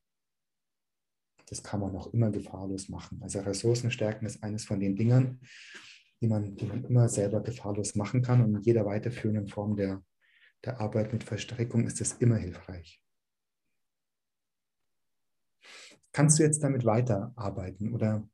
Das 1.46 1.62
kann 1.62 1.80
man 1.80 1.94
auch 1.96 2.12
immer 2.14 2.30
gefahrlos 2.30 2.88
machen. 2.88 3.20
Also 3.22 3.40
Ressourcen 3.40 3.90
stärken 3.90 4.24
ist 4.24 4.42
eines 4.42 4.64
von 4.64 4.80
den 4.80 4.96
Dingern, 4.96 5.40
die 6.20 6.28
man, 6.28 6.56
die 6.56 6.64
man 6.64 6.84
immer 6.84 7.08
selber 7.08 7.42
gefahrlos 7.42 7.94
machen 7.94 8.22
kann. 8.22 8.42
Und 8.42 8.54
in 8.56 8.62
jeder 8.62 8.86
weiterführenden 8.86 9.48
Form 9.48 9.76
der, 9.76 10.02
der 10.64 10.80
Arbeit 10.80 11.12
mit 11.12 11.24
Verstrickung 11.24 11.86
ist 11.86 12.00
es 12.00 12.12
immer 12.14 12.36
hilfreich. 12.36 13.02
Kannst 16.12 16.38
du 16.38 16.42
jetzt 16.42 16.62
damit 16.62 16.84
weiterarbeiten 16.84 17.94
oder 17.94 18.28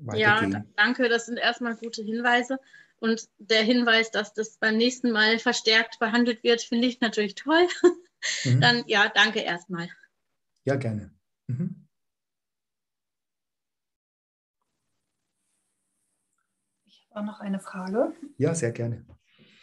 weitergehen? 0.00 0.52
Ja, 0.52 0.64
danke. 0.76 1.08
Das 1.08 1.26
sind 1.26 1.36
erstmal 1.38 1.76
gute 1.76 2.02
Hinweise. 2.02 2.58
Und 3.00 3.28
der 3.38 3.62
Hinweis, 3.62 4.10
dass 4.10 4.34
das 4.34 4.56
beim 4.58 4.76
nächsten 4.76 5.12
Mal 5.12 5.38
verstärkt 5.38 5.98
behandelt 5.98 6.42
wird, 6.42 6.62
finde 6.62 6.88
ich 6.88 7.00
natürlich 7.00 7.34
toll. 7.34 7.68
Mhm. 8.44 8.60
Dann 8.60 8.84
ja, 8.88 9.08
danke 9.14 9.40
erstmal. 9.40 9.88
Ja, 10.64 10.74
gerne. 10.74 11.14
Mhm. 11.46 11.86
Ich 16.84 17.06
habe 17.10 17.20
auch 17.20 17.24
noch 17.24 17.40
eine 17.40 17.60
Frage. 17.60 18.12
Ja, 18.38 18.54
sehr 18.54 18.72
gerne. 18.72 19.04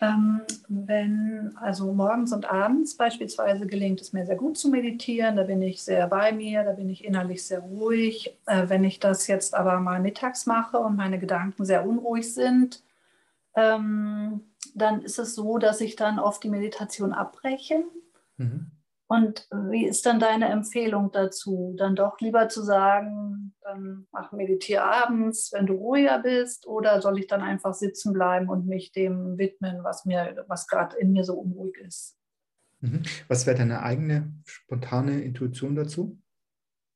Ähm, 0.01 0.41
wenn, 0.67 1.55
also 1.55 1.93
morgens 1.93 2.33
und 2.33 2.51
abends 2.51 2.97
beispielsweise 2.97 3.65
gelingt 3.65 4.01
es 4.01 4.11
mir 4.11 4.25
sehr 4.25 4.35
gut 4.35 4.57
zu 4.57 4.69
meditieren, 4.69 5.37
da 5.37 5.43
bin 5.43 5.61
ich 5.61 5.81
sehr 5.83 6.07
bei 6.07 6.33
mir, 6.33 6.63
da 6.63 6.73
bin 6.73 6.89
ich 6.89 7.05
innerlich 7.05 7.45
sehr 7.45 7.59
ruhig. 7.59 8.37
Äh, 8.45 8.67
wenn 8.67 8.83
ich 8.83 8.99
das 8.99 9.27
jetzt 9.27 9.55
aber 9.55 9.79
mal 9.79 10.01
mittags 10.01 10.45
mache 10.45 10.77
und 10.77 10.97
meine 10.97 11.17
Gedanken 11.17 11.63
sehr 11.63 11.87
unruhig 11.87 12.33
sind, 12.33 12.83
ähm, 13.55 14.41
dann 14.73 15.01
ist 15.01 15.17
es 15.17 15.33
so, 15.33 15.57
dass 15.57 15.79
ich 15.79 15.95
dann 15.95 16.19
oft 16.19 16.43
die 16.43 16.49
Meditation 16.49 17.13
abbreche. 17.13 17.83
Mhm. 18.37 18.71
Und 19.07 19.47
wie 19.69 19.85
ist 19.85 20.05
dann 20.05 20.19
deine 20.19 20.49
Empfehlung 20.49 21.11
dazu? 21.11 21.75
Dann 21.77 21.95
doch 21.95 22.19
lieber 22.19 22.49
zu 22.49 22.63
sagen, 22.63 23.53
dann 23.61 24.07
mach 24.11 24.31
meditiere 24.31 24.83
abends, 24.83 25.51
wenn 25.53 25.67
du 25.67 25.73
ruhiger 25.73 26.19
bist, 26.19 26.65
oder 26.65 27.01
soll 27.01 27.19
ich 27.19 27.27
dann 27.27 27.41
einfach 27.41 27.75
sitzen 27.75 28.13
bleiben 28.13 28.49
und 28.49 28.65
mich 28.65 28.91
dem 28.91 29.37
widmen, 29.37 29.83
was 29.83 30.05
mir, 30.05 30.43
was 30.47 30.67
gerade 30.67 30.97
in 30.97 31.11
mir 31.11 31.23
so 31.23 31.35
unruhig 31.35 31.77
ist? 31.77 32.17
Mhm. 32.81 33.03
Was 33.27 33.45
wäre 33.45 33.57
deine 33.57 33.83
eigene 33.83 34.33
spontane 34.45 35.21
Intuition 35.21 35.75
dazu? 35.75 36.19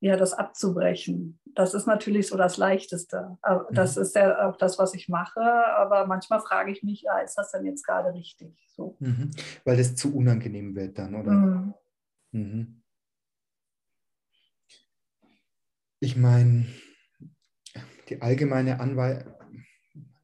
Ja, 0.02 0.16
das 0.16 0.34
abzubrechen. 0.34 1.40
Das 1.56 1.74
ist 1.74 1.86
natürlich 1.86 2.28
so 2.28 2.38
das 2.38 2.58
Leichteste. 2.58 3.38
Das 3.72 3.98
mhm. 3.98 4.02
ist 4.02 4.16
ja 4.16 4.50
auch 4.50 4.56
das, 4.56 4.80
was 4.80 4.94
ich 4.94 5.10
mache. 5.10 5.42
Aber 5.42 6.08
manchmal 6.08 6.40
frage 6.40 6.72
ich 6.72 6.84
mich, 6.84 7.02
ja, 7.02 7.20
ist 7.20 7.36
das 7.36 7.52
denn 7.52 7.66
jetzt 7.66 7.86
gerade 7.86 8.14
richtig? 8.14 8.56
So. 8.76 8.96
Mhm. 9.00 9.32
Weil 9.66 9.78
es 9.78 9.96
zu 9.96 10.16
unangenehm 10.16 10.74
wird 10.76 10.98
dann, 10.98 11.16
oder? 11.16 11.32
Mhm. 11.32 11.74
Mhm. 12.32 12.84
Ich 16.02 16.16
meine, 16.16 16.66
die 18.08 18.22
allgemeine, 18.22 18.80
Anwe 18.80 19.38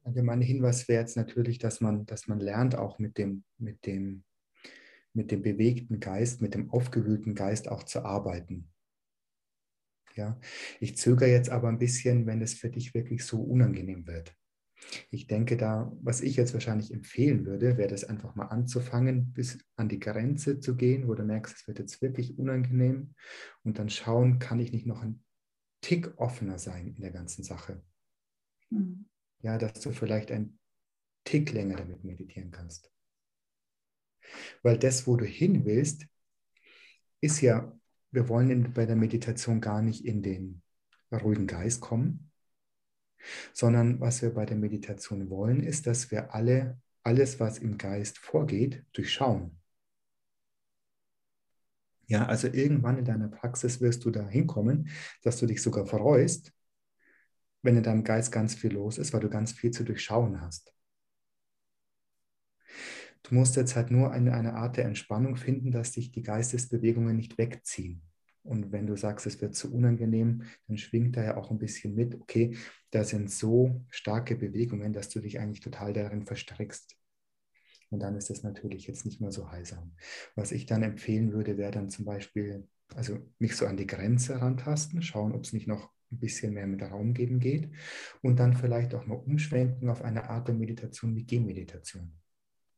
allgemeine 0.04 0.44
Hinweis 0.44 0.88
wäre 0.88 1.02
jetzt 1.02 1.16
natürlich, 1.16 1.58
dass 1.58 1.80
man, 1.80 2.06
dass 2.06 2.28
man 2.28 2.40
lernt, 2.40 2.76
auch 2.76 2.98
mit 2.98 3.18
dem, 3.18 3.44
mit, 3.58 3.84
dem, 3.86 4.24
mit 5.12 5.30
dem 5.30 5.42
bewegten 5.42 6.00
Geist, 6.00 6.40
mit 6.40 6.54
dem 6.54 6.70
aufgewühlten 6.70 7.34
Geist 7.34 7.68
auch 7.68 7.82
zu 7.82 8.04
arbeiten. 8.04 8.72
Ja? 10.14 10.40
Ich 10.80 10.96
zögere 10.96 11.28
jetzt 11.28 11.50
aber 11.50 11.68
ein 11.68 11.78
bisschen, 11.78 12.26
wenn 12.26 12.40
es 12.40 12.54
für 12.54 12.70
dich 12.70 12.94
wirklich 12.94 13.24
so 13.24 13.42
unangenehm 13.42 14.06
wird. 14.06 14.34
Ich 15.10 15.26
denke 15.26 15.56
da, 15.56 15.92
was 16.02 16.20
ich 16.20 16.36
jetzt 16.36 16.52
wahrscheinlich 16.52 16.92
empfehlen 16.92 17.46
würde, 17.46 17.76
wäre 17.76 17.88
das 17.88 18.04
einfach 18.04 18.34
mal 18.34 18.46
anzufangen, 18.46 19.32
bis 19.32 19.58
an 19.76 19.88
die 19.88 19.98
Grenze 19.98 20.60
zu 20.60 20.76
gehen, 20.76 21.08
wo 21.08 21.14
du 21.14 21.24
merkst, 21.24 21.56
es 21.56 21.68
wird 21.68 21.78
jetzt 21.78 22.02
wirklich 22.02 22.38
unangenehm 22.38 23.14
und 23.62 23.78
dann 23.78 23.90
schauen, 23.90 24.38
kann 24.38 24.60
ich 24.60 24.72
nicht 24.72 24.86
noch 24.86 25.02
ein 25.02 25.24
Tick 25.80 26.18
offener 26.18 26.58
sein 26.58 26.88
in 26.88 27.00
der 27.00 27.10
ganzen 27.12 27.42
Sache. 27.42 27.82
Mhm. 28.70 29.06
Ja, 29.42 29.58
dass 29.58 29.80
du 29.80 29.92
vielleicht 29.92 30.30
ein 30.30 30.58
Tick 31.24 31.52
länger 31.52 31.76
damit 31.76 32.04
meditieren 32.04 32.50
kannst. 32.50 32.90
Weil 34.62 34.78
das, 34.78 35.06
wo 35.06 35.16
du 35.16 35.24
hin 35.24 35.64
willst, 35.64 36.06
ist 37.20 37.40
ja, 37.40 37.76
wir 38.10 38.28
wollen 38.28 38.72
bei 38.72 38.86
der 38.86 38.96
Meditation 38.96 39.60
gar 39.60 39.82
nicht 39.82 40.04
in 40.04 40.22
den 40.22 40.62
ruhigen 41.12 41.46
Geist 41.46 41.80
kommen, 41.80 42.30
sondern 43.52 44.00
was 44.00 44.22
wir 44.22 44.34
bei 44.34 44.46
der 44.46 44.56
Meditation 44.56 45.30
wollen, 45.30 45.62
ist, 45.62 45.86
dass 45.86 46.10
wir 46.10 46.34
alle 46.34 46.78
alles, 47.06 47.38
was 47.38 47.58
im 47.58 47.78
Geist 47.78 48.18
vorgeht, 48.18 48.84
durchschauen. 48.92 49.56
Ja, 52.08 52.26
also 52.26 52.48
irgendwann 52.48 52.98
in 52.98 53.04
deiner 53.04 53.28
Praxis 53.28 53.80
wirst 53.80 54.04
du 54.04 54.10
da 54.10 54.26
hinkommen, 54.28 54.88
dass 55.22 55.38
du 55.38 55.46
dich 55.46 55.62
sogar 55.62 55.86
freust, 55.86 56.52
wenn 57.62 57.76
in 57.76 57.84
deinem 57.84 58.02
Geist 58.02 58.32
ganz 58.32 58.56
viel 58.56 58.72
los 58.72 58.98
ist, 58.98 59.12
weil 59.12 59.20
du 59.20 59.30
ganz 59.30 59.52
viel 59.52 59.70
zu 59.70 59.84
durchschauen 59.84 60.40
hast. 60.40 60.74
Du 63.22 63.34
musst 63.34 63.56
jetzt 63.56 63.76
halt 63.76 63.90
nur 63.90 64.10
eine, 64.12 64.34
eine 64.34 64.54
Art 64.54 64.76
der 64.76 64.84
Entspannung 64.84 65.36
finden, 65.36 65.70
dass 65.70 65.92
dich 65.92 66.10
die 66.10 66.22
Geistesbewegungen 66.22 67.16
nicht 67.16 67.38
wegziehen. 67.38 68.02
Und 68.46 68.72
wenn 68.72 68.86
du 68.86 68.96
sagst, 68.96 69.26
es 69.26 69.40
wird 69.40 69.54
zu 69.54 69.74
unangenehm, 69.74 70.44
dann 70.68 70.78
schwingt 70.78 71.16
da 71.16 71.24
ja 71.24 71.36
auch 71.36 71.50
ein 71.50 71.58
bisschen 71.58 71.94
mit, 71.94 72.14
okay, 72.14 72.56
da 72.90 73.04
sind 73.04 73.30
so 73.30 73.84
starke 73.90 74.36
Bewegungen, 74.36 74.92
dass 74.92 75.08
du 75.08 75.20
dich 75.20 75.40
eigentlich 75.40 75.60
total 75.60 75.92
darin 75.92 76.24
verstrickst. 76.24 76.96
Und 77.90 78.00
dann 78.00 78.16
ist 78.16 78.30
das 78.30 78.42
natürlich 78.42 78.86
jetzt 78.86 79.04
nicht 79.04 79.20
mehr 79.20 79.32
so 79.32 79.50
heilsam. 79.50 79.92
Was 80.34 80.52
ich 80.52 80.66
dann 80.66 80.82
empfehlen 80.82 81.32
würde, 81.32 81.56
wäre 81.56 81.70
dann 81.70 81.88
zum 81.90 82.04
Beispiel, 82.04 82.66
also 82.94 83.18
mich 83.38 83.56
so 83.56 83.66
an 83.66 83.76
die 83.76 83.86
Grenze 83.86 84.40
rantasten, 84.40 85.02
schauen, 85.02 85.32
ob 85.32 85.44
es 85.44 85.52
nicht 85.52 85.66
noch 85.66 85.92
ein 86.12 86.18
bisschen 86.18 86.54
mehr 86.54 86.66
mit 86.66 86.82
Raum 86.82 87.14
geben 87.14 87.40
geht 87.40 87.68
und 88.22 88.38
dann 88.38 88.54
vielleicht 88.54 88.94
auch 88.94 89.06
mal 89.06 89.16
umschwenken 89.16 89.88
auf 89.88 90.02
eine 90.02 90.30
Art 90.30 90.48
der 90.48 90.54
Meditation 90.54 91.16
wie 91.16 91.24
Gehmeditation. 91.24 92.12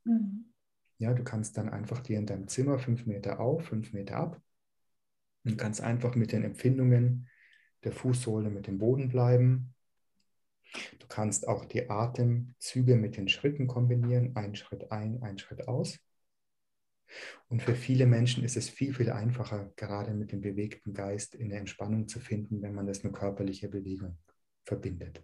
Mhm. 0.04 0.46
Ja, 0.98 1.14
du 1.14 1.22
kannst 1.22 1.56
dann 1.56 1.68
einfach 1.68 2.00
dir 2.00 2.18
in 2.18 2.26
deinem 2.26 2.48
Zimmer 2.48 2.78
fünf 2.78 3.06
Meter 3.06 3.38
auf, 3.38 3.66
fünf 3.66 3.92
Meter 3.92 4.16
ab 4.16 4.42
und 5.48 5.56
ganz 5.58 5.80
einfach 5.80 6.14
mit 6.14 6.32
den 6.32 6.44
Empfindungen 6.44 7.28
der 7.84 7.92
Fußsohle 7.92 8.50
mit 8.50 8.66
dem 8.66 8.78
Boden 8.78 9.08
bleiben. 9.08 9.74
Du 10.98 11.06
kannst 11.08 11.48
auch 11.48 11.64
die 11.64 11.88
Atemzüge 11.88 12.96
mit 12.96 13.16
den 13.16 13.28
Schritten 13.28 13.66
kombinieren, 13.66 14.36
ein 14.36 14.54
Schritt 14.54 14.92
ein, 14.92 15.22
ein 15.22 15.38
Schritt 15.38 15.66
aus. 15.66 15.98
Und 17.48 17.62
für 17.62 17.74
viele 17.74 18.04
Menschen 18.04 18.44
ist 18.44 18.58
es 18.58 18.68
viel, 18.68 18.92
viel 18.92 19.10
einfacher, 19.10 19.72
gerade 19.76 20.12
mit 20.12 20.32
dem 20.32 20.42
bewegten 20.42 20.92
Geist 20.92 21.34
in 21.34 21.48
der 21.48 21.60
Entspannung 21.60 22.06
zu 22.06 22.20
finden, 22.20 22.60
wenn 22.60 22.74
man 22.74 22.86
das 22.86 23.02
mit 23.02 23.14
körperlicher 23.14 23.68
Bewegung 23.68 24.18
verbindet. 24.64 25.22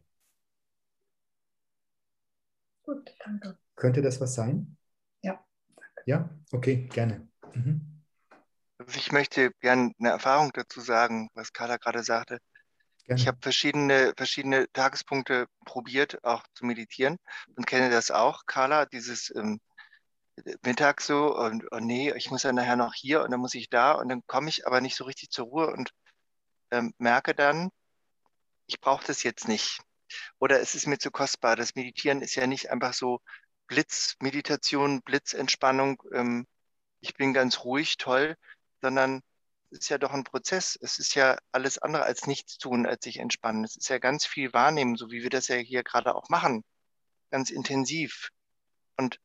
Gut, 2.83 3.15
danke. 3.23 3.59
Könnte 3.77 4.01
das 4.01 4.21
was 4.21 4.35
sein? 4.35 4.79
Ja. 5.21 5.45
Danke. 5.77 6.03
Ja, 6.07 6.31
okay, 6.53 6.89
gerne. 6.91 7.29
Mhm. 7.55 7.94
Also 8.79 8.99
ich 8.99 9.13
möchte 9.13 9.53
gerne 9.61 9.93
eine 9.99 10.11
Erfahrung 10.11 10.51
dazu 10.53 10.81
sagen, 10.81 11.29
was 11.35 11.53
Carla 11.53 11.77
gerade 11.77 12.03
sagte. 12.03 12.39
Gerne. 13.05 13.21
Ich 13.21 13.29
habe 13.29 13.39
verschiedene, 13.41 14.15
verschiedene 14.17 14.67
Tagespunkte 14.73 15.47
probiert, 15.65 16.25
auch 16.25 16.43
zu 16.55 16.65
meditieren 16.65 17.19
und 17.55 17.67
kenne 17.67 17.91
das 17.91 18.11
auch, 18.11 18.47
Carla, 18.47 18.87
dieses 18.87 19.33
ähm, 19.37 19.61
Mittag 20.65 21.01
so 21.01 21.37
und 21.37 21.65
oh 21.71 21.79
nee, 21.79 22.13
ich 22.17 22.31
muss 22.31 22.43
ja 22.43 22.53
nachher 22.53 22.77
noch 22.77 22.95
hier 22.95 23.23
und 23.23 23.31
dann 23.31 23.41
muss 23.41 23.55
ich 23.55 23.69
da 23.69 23.93
und 23.93 24.09
dann 24.09 24.23
komme 24.27 24.49
ich 24.49 24.67
aber 24.67 24.81
nicht 24.81 24.97
so 24.97 25.05
richtig 25.05 25.31
zur 25.31 25.47
Ruhe 25.47 25.67
und 25.69 25.91
ähm, 26.71 26.93
merke 26.99 27.35
dann, 27.35 27.71
ich 28.67 28.81
brauche 28.81 29.07
das 29.07 29.23
jetzt 29.23 29.49
nicht. 29.49 29.81
Oder 30.39 30.61
es 30.61 30.75
ist 30.75 30.87
mir 30.87 30.99
zu 30.99 31.11
kostbar. 31.11 31.57
Das 31.57 31.75
Meditieren 31.75 32.23
ist 32.23 32.35
ja 32.35 32.47
nicht 32.47 32.71
einfach 32.71 32.95
so 32.95 33.21
Blitzmeditation, 33.67 35.03
Blitzentspannung, 35.03 36.03
ähm, 36.13 36.47
ich 37.01 37.15
bin 37.15 37.35
ganz 37.35 37.65
ruhig, 37.65 37.97
toll, 37.99 38.37
sondern 38.85 39.23
es 39.71 39.79
ist 39.79 39.89
ja 39.89 39.97
doch 39.97 40.13
ein 40.13 40.25
Prozess. 40.25 40.79
Es 40.81 40.99
ist 40.99 41.15
ja 41.15 41.39
alles 41.53 41.79
andere 41.79 42.03
als 42.05 42.27
nichts 42.27 42.59
tun, 42.59 42.85
als 42.87 43.03
sich 43.05 43.19
entspannen. 43.19 43.65
Es 43.65 43.77
ist 43.77 43.89
ja 43.89 43.99
ganz 43.99 44.27
viel 44.27 44.53
wahrnehmen, 44.53 44.97
so 44.97 45.11
wie 45.11 45.23
wir 45.23 45.31
das 45.31 45.49
ja 45.49 45.57
hier 45.57 45.83
gerade 45.83 46.15
auch 46.15 46.29
machen. 46.29 46.63
Ganz 47.31 47.51
intensiv. 47.51 48.29
Und 48.99 49.21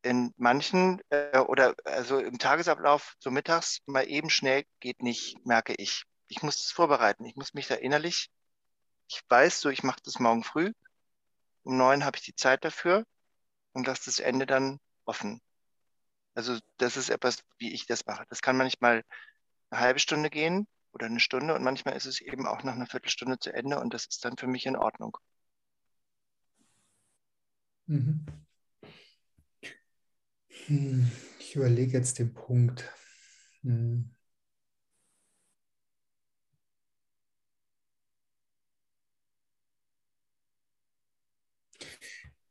in 0.00 0.32
manchen 0.38 1.02
äh, 1.10 1.38
oder 1.40 1.74
also 1.84 2.18
im 2.20 2.38
Tagesablauf 2.38 3.14
so 3.18 3.30
mittags 3.30 3.80
mal 3.84 4.08
eben 4.08 4.30
schnell 4.30 4.64
geht 4.80 5.02
nicht, 5.02 5.44
merke 5.44 5.74
ich. 5.74 6.04
Ich 6.28 6.42
muss 6.42 6.58
es 6.64 6.72
vorbereiten. 6.72 7.26
Ich 7.26 7.36
muss 7.36 7.52
mich 7.52 7.68
da 7.68 7.74
innerlich, 7.74 8.30
ich 9.08 9.22
weiß 9.28 9.60
so, 9.60 9.68
ich 9.68 9.82
mache 9.82 10.00
das 10.04 10.18
morgen 10.18 10.42
früh. 10.42 10.72
Um 11.64 11.76
neun 11.76 12.06
habe 12.06 12.16
ich 12.16 12.24
die 12.24 12.34
Zeit 12.34 12.64
dafür 12.64 13.04
und 13.72 13.86
lasse 13.86 14.06
das 14.06 14.20
Ende 14.20 14.46
dann 14.46 14.80
offen. 15.04 15.42
Also 16.34 16.58
das 16.78 16.96
ist 16.96 17.10
etwas, 17.10 17.44
wie 17.58 17.72
ich 17.72 17.86
das 17.86 18.06
mache. 18.06 18.24
Das 18.28 18.42
kann 18.42 18.56
manchmal 18.56 19.04
eine 19.70 19.80
halbe 19.80 19.98
Stunde 19.98 20.30
gehen 20.30 20.66
oder 20.92 21.06
eine 21.06 21.20
Stunde 21.20 21.54
und 21.54 21.62
manchmal 21.64 21.96
ist 21.96 22.06
es 22.06 22.20
eben 22.20 22.46
auch 22.46 22.62
nach 22.62 22.74
einer 22.74 22.86
Viertelstunde 22.86 23.38
zu 23.38 23.52
Ende 23.52 23.80
und 23.80 23.94
das 23.94 24.06
ist 24.06 24.24
dann 24.24 24.36
für 24.36 24.46
mich 24.46 24.66
in 24.66 24.76
Ordnung. 24.76 25.18
Mhm. 27.86 28.24
Hm, 30.66 31.10
ich 31.38 31.56
überlege 31.56 31.92
jetzt 31.92 32.18
den 32.18 32.32
Punkt. 32.32 32.90
Hm. 33.62 34.10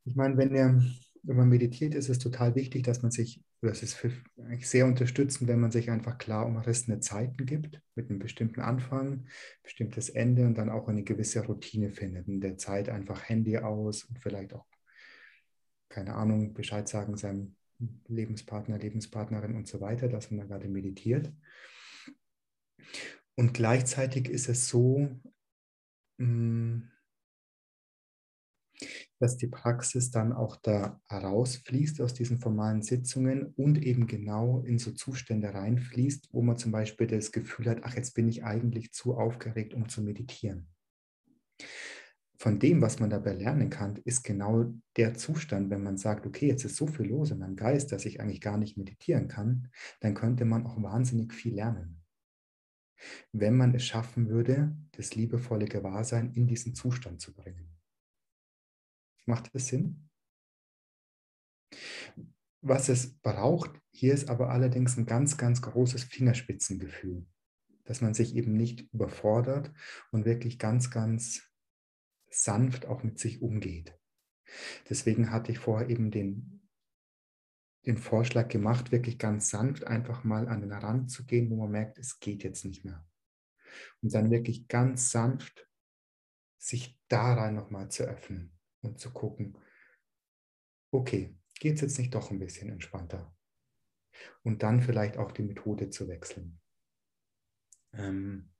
Ich 0.04 0.16
meine, 0.16 0.38
wenn, 0.38 0.54
er, 0.56 0.82
wenn 1.24 1.38
man 1.38 1.50
meditiert, 1.50 1.96
ist 1.96 2.10
es 2.10 2.20
total 2.20 2.56
wichtig, 2.56 2.84
dass 2.84 3.02
man 3.02 3.12
sich, 3.12 3.42
es 3.70 3.84
ist 3.84 3.94
für, 3.94 4.12
sehr 4.62 4.86
unterstützend, 4.86 5.48
wenn 5.48 5.60
man 5.60 5.72
sich 5.72 5.92
einfach 5.92 6.18
klar 6.18 6.46
umrissene 6.46 7.00
Zeiten 7.00 7.46
gibt, 7.46 7.82
mit 7.96 8.10
einem 8.10 8.20
bestimmten 8.20 8.62
Anfang, 8.62 9.28
bestimmtes 9.62 10.10
Ende 10.10 10.46
und 10.46 10.58
dann 10.58 10.70
auch 10.70 10.88
eine 10.88 11.04
gewisse 11.04 11.46
Routine 11.46 11.92
findet. 11.92 12.28
In 12.28 12.42
der 12.42 12.58
Zeit 12.58 12.90
einfach 12.90 13.30
Handy 13.30 13.58
aus 13.58 14.04
und 14.06 14.20
vielleicht 14.20 14.54
auch, 14.54 14.66
keine 15.90 16.16
Ahnung, 16.16 16.54
Bescheid 16.54 16.88
sagen 16.88 17.18
seinem 17.18 17.56
Lebenspartner, 18.08 18.80
Lebenspartnerin 18.80 19.56
und 19.56 19.68
so 19.68 19.80
weiter, 19.80 20.08
dass 20.08 20.32
man 20.32 20.40
da 20.40 20.46
gerade 20.46 20.68
meditiert. 20.68 21.32
Und 23.36 23.54
gleichzeitig 23.54 24.30
ist 24.30 24.50
es 24.50 24.68
so, 24.68 25.08
mm, 26.18 26.82
dass 29.20 29.38
die 29.38 29.48
Praxis 29.48 30.12
dann 30.12 30.34
auch 30.34 30.56
da 30.56 31.00
herausfließt 31.08 32.02
aus 32.02 32.14
diesen 32.14 32.40
formalen 32.40 32.82
Sitzungen 32.82 33.54
und 33.56 33.82
eben 33.84 34.08
genau 34.08 34.62
in 34.62 34.80
so 34.80 34.92
Zustände 34.92 35.54
reinfließt, 35.54 36.30
wo 36.32 36.42
man 36.42 36.58
zum 36.58 36.72
Beispiel 36.72 37.08
das 37.08 37.32
Gefühl 37.32 37.70
hat, 37.70 37.80
ach, 37.84 37.96
jetzt 37.96 38.14
bin 38.16 38.28
ich 38.28 38.44
eigentlich 38.44 38.92
zu 38.92 39.16
aufgeregt, 39.16 39.74
um 39.74 39.90
zu 39.90 40.02
meditieren 40.02 40.68
von 42.42 42.58
dem, 42.58 42.82
was 42.82 43.00
man 43.00 43.12
dabei 43.12 43.34
lernen 43.34 43.70
kann, 43.70 43.98
ist 43.98 44.24
genau 44.24 44.74
der 44.98 45.14
Zustand, 45.14 45.70
wenn 45.70 45.84
man 45.84 45.98
sagt, 45.98 46.26
okay, 46.26 46.48
jetzt 46.48 46.66
ist 46.66 46.76
so 46.76 46.88
viel 46.88 47.06
los 47.06 47.30
in 47.30 47.38
meinem 47.38 47.56
Geist, 47.56 47.92
dass 47.92 48.04
ich 48.04 48.20
eigentlich 48.20 48.42
gar 48.42 48.58
nicht 48.58 48.78
meditieren 48.78 49.28
kann, 49.28 49.68
dann 50.00 50.16
könnte 50.16 50.44
man 50.44 50.66
auch 50.66 50.82
wahnsinnig 50.82 51.36
viel 51.36 51.54
lernen. 51.54 52.02
Wenn 53.32 53.56
man 53.56 53.76
es 53.76 53.86
schaffen 53.86 54.28
würde, 54.28 54.76
das 54.94 55.14
liebevolle 55.14 55.66
Gewahrsein 55.66 56.32
in 56.34 56.48
diesen 56.48 56.74
Zustand 56.74 57.22
zu 57.22 57.32
bringen. 57.32 57.71
Macht 59.26 59.54
das 59.54 59.68
Sinn? 59.68 60.10
Was 62.62 62.90
es 62.90 63.18
braucht, 63.20 63.72
hier 63.92 64.14
ist 64.14 64.30
aber 64.30 64.50
allerdings 64.50 64.98
ein 64.98 65.06
ganz, 65.06 65.38
ganz 65.38 65.62
großes 65.62 66.04
Fingerspitzengefühl, 66.04 67.26
dass 67.86 68.02
man 68.02 68.14
sich 68.14 68.36
eben 68.36 68.54
nicht 68.54 68.92
überfordert 68.94 69.72
und 70.12 70.26
wirklich 70.26 70.60
ganz, 70.60 70.92
ganz 70.92 71.44
sanft 72.30 72.86
auch 72.86 73.04
mit 73.04 73.20
sich 73.20 73.42
umgeht. 73.42 73.98
Deswegen 74.90 75.32
hatte 75.32 75.52
ich 75.52 75.60
vorher 75.60 75.90
eben 75.90 76.12
den, 76.12 76.70
den 77.86 77.98
Vorschlag 77.98 78.48
gemacht, 78.48 78.92
wirklich 78.92 79.18
ganz 79.18 79.50
sanft 79.50 79.86
einfach 79.86 80.24
mal 80.24 80.48
an 80.48 80.62
den 80.62 80.72
Rand 80.72 81.10
zu 81.10 81.26
gehen, 81.26 81.50
wo 81.50 81.56
man 81.56 81.72
merkt, 81.72 81.98
es 81.98 82.20
geht 82.20 82.44
jetzt 82.44 82.64
nicht 82.64 82.86
mehr. 82.86 83.06
Und 84.02 84.14
dann 84.14 84.30
wirklich 84.30 84.68
ganz 84.68 85.12
sanft 85.12 85.68
sich 86.58 87.00
daran 87.08 87.56
nochmal 87.56 87.90
zu 87.90 88.04
öffnen 88.04 88.61
und 88.82 89.00
zu 89.00 89.12
gucken, 89.12 89.58
okay, 90.92 91.38
geht 91.60 91.76
es 91.76 91.82
jetzt 91.82 91.98
nicht 92.00 92.14
doch 92.14 92.32
ein 92.32 92.40
bisschen 92.40 92.70
entspannter? 92.70 93.36
Und 94.44 94.64
dann 94.64 94.82
vielleicht 94.82 95.18
auch 95.18 95.32
die 95.32 95.44
Methode 95.44 95.90
zu 95.90 96.08
wechseln. 96.08 96.60
Ähm, 97.94 98.52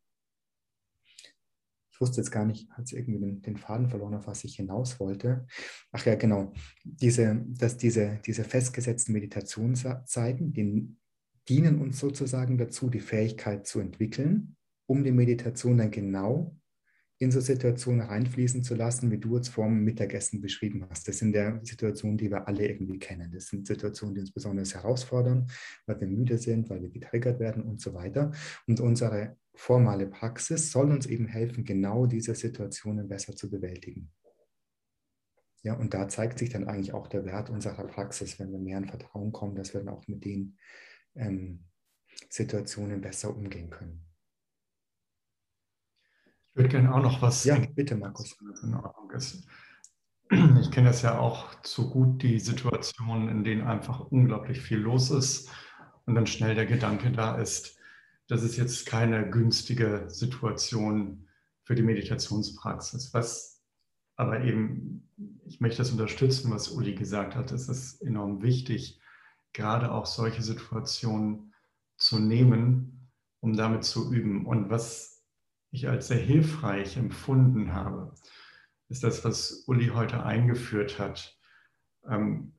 wusste 2.02 2.20
jetzt 2.20 2.32
gar 2.32 2.46
nicht, 2.46 2.70
hat 2.72 2.92
irgendwie 2.92 3.20
den, 3.20 3.42
den, 3.42 3.58
Faden 3.58 3.88
verloren, 3.88 4.16
auf 4.16 4.28
was 4.28 4.44
ich 4.44 4.56
hinaus 4.56 5.00
wollte. 5.00 5.46
Ach 5.92 6.06
ja, 6.06 6.16
genau. 6.16 6.52
Diese, 6.84 7.46
dass 7.48 7.78
diese, 7.78 8.20
diese 8.26 8.44
festgesetzten 8.44 9.14
Meditationszeiten, 9.14 10.52
die 10.52 10.98
dienen 11.48 11.80
uns 11.80 12.00
sozusagen 12.00 12.58
dazu, 12.58 12.90
die 12.90 13.00
Fähigkeit 13.00 13.68
zu 13.68 13.80
entwickeln, 13.80 14.58
um 14.88 15.04
die 15.04 15.12
Meditation 15.12 15.78
dann 15.78 15.92
genau 15.92 16.58
in 17.22 17.30
so 17.30 17.40
Situationen 17.40 18.02
reinfließen 18.02 18.64
zu 18.64 18.74
lassen, 18.74 19.12
wie 19.12 19.20
du 19.20 19.36
jetzt 19.36 19.50
vor 19.50 19.66
dem 19.66 19.84
Mittagessen 19.84 20.42
beschrieben 20.42 20.88
hast. 20.90 21.08
Das 21.08 21.20
sind 21.20 21.36
ja 21.36 21.60
Situationen, 21.64 22.18
die 22.18 22.32
wir 22.32 22.48
alle 22.48 22.68
irgendwie 22.68 22.98
kennen. 22.98 23.32
Das 23.32 23.46
sind 23.46 23.68
Situationen, 23.68 24.16
die 24.16 24.22
uns 24.22 24.32
besonders 24.32 24.74
herausfordern, 24.74 25.46
weil 25.86 26.02
wir 26.02 26.08
müde 26.08 26.40
sind, 26.40 26.68
weil 26.72 26.82
wir 26.82 26.90
getriggert 26.90 27.40
werden 27.40 27.62
und 27.62 27.80
so 27.80 27.94
weiter. 27.94 28.32
Und 28.66 28.80
unsere 28.80 29.38
formale 29.54 30.08
Praxis 30.08 30.72
soll 30.72 30.92
uns 30.92 31.06
eben 31.06 31.28
helfen, 31.28 31.64
genau 31.64 32.08
diese 32.08 32.34
Situationen 32.34 33.08
besser 33.08 33.36
zu 33.36 33.52
bewältigen. 33.52 34.12
Ja, 35.62 35.76
und 35.76 35.94
da 35.94 36.08
zeigt 36.08 36.40
sich 36.40 36.50
dann 36.50 36.68
eigentlich 36.68 36.94
auch 36.94 37.06
der 37.06 37.24
Wert 37.24 37.52
unserer 37.52 37.86
Praxis, 37.86 38.40
wenn 38.40 38.52
wir 38.52 38.58
mehr 38.58 38.80
in 38.80 38.88
Vertrauen 38.88 39.32
kommen, 39.32 39.56
dass 39.56 39.76
wir 39.76 39.82
dann 39.82 39.94
auch 39.94 40.08
mit 40.08 40.26
den 40.26 40.58
ähm, 41.14 41.66
Situationen 42.30 43.00
besser 43.00 43.36
umgehen 43.36 43.70
können. 43.70 44.11
Ich 46.52 46.58
würde 46.58 46.70
gerne 46.70 46.94
auch 46.94 47.02
noch 47.02 47.22
was. 47.22 47.46
Ja, 47.46 47.58
bitte, 47.58 47.96
Markus. 47.96 48.36
In 48.62 48.76
Ordnung 48.76 49.12
ist. 49.12 49.48
Ich 50.30 50.72
kenne 50.72 50.88
das 50.88 51.02
ja 51.02 51.18
auch 51.18 51.62
zu 51.62 51.90
gut, 51.90 52.22
die 52.24 52.40
Situationen, 52.40 53.30
in 53.30 53.44
denen 53.44 53.64
einfach 53.64 54.00
unglaublich 54.12 54.62
viel 54.62 54.80
los 54.80 55.12
ist 55.12 55.50
und 56.06 56.16
dann 56.16 56.28
schnell 56.28 56.56
der 56.56 56.66
Gedanke 56.66 57.12
da 57.12 57.36
ist, 57.36 57.78
das 58.28 58.44
ist 58.44 58.56
jetzt 58.56 58.86
keine 58.86 59.30
günstige 59.30 60.06
Situation 60.08 61.28
für 61.64 61.76
die 61.76 61.84
Meditationspraxis. 61.84 63.14
Was 63.14 63.62
aber 64.16 64.42
eben, 64.44 65.10
ich 65.46 65.60
möchte 65.60 65.80
das 65.80 65.92
unterstützen, 65.92 66.52
was 66.52 66.70
Uli 66.70 66.96
gesagt 66.96 67.36
hat, 67.36 67.52
es 67.52 67.68
ist 67.68 68.02
enorm 68.02 68.42
wichtig, 68.42 69.02
gerade 69.52 69.92
auch 69.92 70.06
solche 70.06 70.44
Situationen 70.44 71.54
zu 71.98 72.20
nehmen, 72.20 73.10
um 73.42 73.58
damit 73.58 73.84
zu 73.84 74.14
üben. 74.14 74.46
Und 74.46 74.70
was 74.70 75.11
ich 75.72 75.88
als 75.88 76.08
sehr 76.08 76.20
hilfreich 76.20 76.98
empfunden 76.98 77.74
habe, 77.74 78.14
ist 78.90 79.04
das, 79.04 79.24
was 79.24 79.64
Uli 79.68 79.88
heute 79.88 80.24
eingeführt 80.24 81.00
hat. 81.00 81.40
Ähm, 82.08 82.54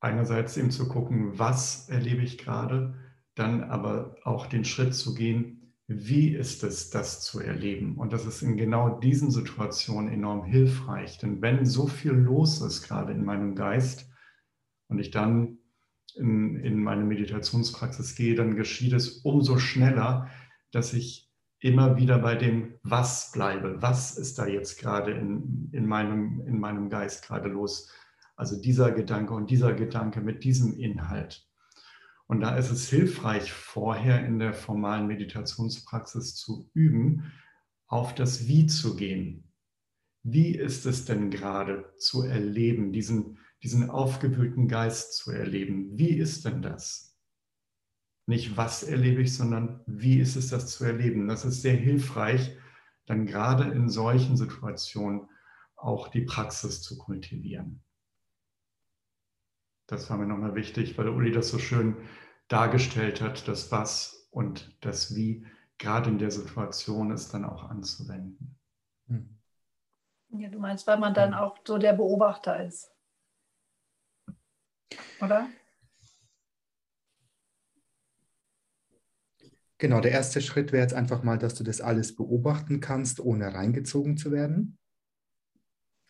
einerseits 0.00 0.56
eben 0.56 0.70
zu 0.70 0.86
gucken, 0.86 1.38
was 1.38 1.88
erlebe 1.88 2.22
ich 2.22 2.36
gerade, 2.36 2.94
dann 3.34 3.64
aber 3.64 4.16
auch 4.24 4.46
den 4.46 4.64
Schritt 4.64 4.94
zu 4.94 5.14
gehen, 5.14 5.72
wie 5.86 6.28
ist 6.28 6.62
es, 6.62 6.90
das 6.90 7.22
zu 7.22 7.40
erleben? 7.40 7.96
Und 7.96 8.12
das 8.12 8.26
ist 8.26 8.42
in 8.42 8.56
genau 8.56 8.98
diesen 9.00 9.30
Situationen 9.30 10.12
enorm 10.12 10.44
hilfreich. 10.44 11.18
Denn 11.18 11.42
wenn 11.42 11.66
so 11.66 11.86
viel 11.86 12.12
los 12.12 12.60
ist, 12.62 12.82
gerade 12.82 13.12
in 13.12 13.24
meinem 13.24 13.54
Geist, 13.54 14.10
und 14.88 14.98
ich 14.98 15.10
dann 15.10 15.58
in, 16.14 16.56
in 16.56 16.82
meine 16.82 17.04
Meditationspraxis 17.04 18.14
gehe, 18.14 18.34
dann 18.34 18.56
geschieht 18.56 18.92
es 18.92 19.18
umso 19.24 19.58
schneller, 19.58 20.30
dass 20.70 20.92
ich 20.92 21.23
immer 21.64 21.96
wieder 21.96 22.18
bei 22.18 22.34
dem 22.34 22.74
Was 22.82 23.32
bleibe. 23.32 23.80
Was 23.80 24.18
ist 24.18 24.38
da 24.38 24.46
jetzt 24.46 24.78
gerade 24.78 25.12
in, 25.12 25.70
in, 25.72 25.86
meinem, 25.86 26.42
in 26.46 26.60
meinem 26.60 26.90
Geist 26.90 27.26
gerade 27.26 27.48
los? 27.48 27.90
Also 28.36 28.60
dieser 28.60 28.92
Gedanke 28.92 29.32
und 29.32 29.50
dieser 29.50 29.72
Gedanke 29.72 30.20
mit 30.20 30.44
diesem 30.44 30.78
Inhalt. 30.78 31.48
Und 32.26 32.40
da 32.40 32.54
ist 32.56 32.70
es 32.70 32.90
hilfreich, 32.90 33.50
vorher 33.50 34.26
in 34.26 34.38
der 34.38 34.52
formalen 34.52 35.06
Meditationspraxis 35.06 36.34
zu 36.34 36.68
üben, 36.74 37.32
auf 37.86 38.14
das 38.14 38.46
Wie 38.46 38.66
zu 38.66 38.94
gehen. 38.94 39.50
Wie 40.22 40.54
ist 40.54 40.84
es 40.84 41.06
denn 41.06 41.30
gerade 41.30 41.94
zu 41.96 42.24
erleben, 42.24 42.92
diesen, 42.92 43.38
diesen 43.62 43.88
aufgewühlten 43.88 44.68
Geist 44.68 45.16
zu 45.16 45.30
erleben? 45.30 45.96
Wie 45.96 46.14
ist 46.14 46.44
denn 46.44 46.60
das? 46.60 47.13
Nicht 48.26 48.56
was 48.56 48.82
erlebe 48.82 49.22
ich, 49.22 49.36
sondern 49.36 49.82
wie 49.86 50.18
ist 50.18 50.36
es, 50.36 50.48
das 50.48 50.68
zu 50.68 50.84
erleben? 50.84 51.28
Das 51.28 51.44
ist 51.44 51.62
sehr 51.62 51.76
hilfreich, 51.76 52.56
dann 53.06 53.26
gerade 53.26 53.70
in 53.70 53.88
solchen 53.88 54.36
Situationen 54.36 55.28
auch 55.76 56.08
die 56.08 56.22
Praxis 56.22 56.82
zu 56.82 56.96
kultivieren. 56.96 57.82
Das 59.86 60.08
war 60.08 60.16
mir 60.16 60.26
nochmal 60.26 60.54
wichtig, 60.54 60.96
weil 60.96 61.08
Uli 61.08 61.30
das 61.30 61.50
so 61.50 61.58
schön 61.58 61.96
dargestellt 62.48 63.20
hat, 63.20 63.46
das 63.48 63.70
Was 63.70 64.28
und 64.30 64.74
das 64.80 65.14
Wie 65.14 65.46
gerade 65.76 66.08
in 66.08 66.18
der 66.18 66.30
Situation 66.30 67.10
ist 67.10 67.34
dann 67.34 67.44
auch 67.44 67.64
anzuwenden. 67.64 68.58
Hm. 69.08 69.38
Ja, 70.30 70.48
du 70.48 70.58
meinst, 70.58 70.86
weil 70.86 70.98
man 70.98 71.12
dann 71.14 71.34
auch 71.34 71.58
so 71.64 71.78
der 71.78 71.92
Beobachter 71.92 72.64
ist. 72.64 72.90
Oder? 75.20 75.48
Genau, 79.78 80.00
der 80.00 80.12
erste 80.12 80.40
Schritt 80.40 80.72
wäre 80.72 80.82
jetzt 80.82 80.94
einfach 80.94 81.22
mal, 81.22 81.38
dass 81.38 81.54
du 81.54 81.64
das 81.64 81.80
alles 81.80 82.14
beobachten 82.14 82.80
kannst, 82.80 83.20
ohne 83.20 83.52
reingezogen 83.52 84.16
zu 84.16 84.30
werden. 84.30 84.78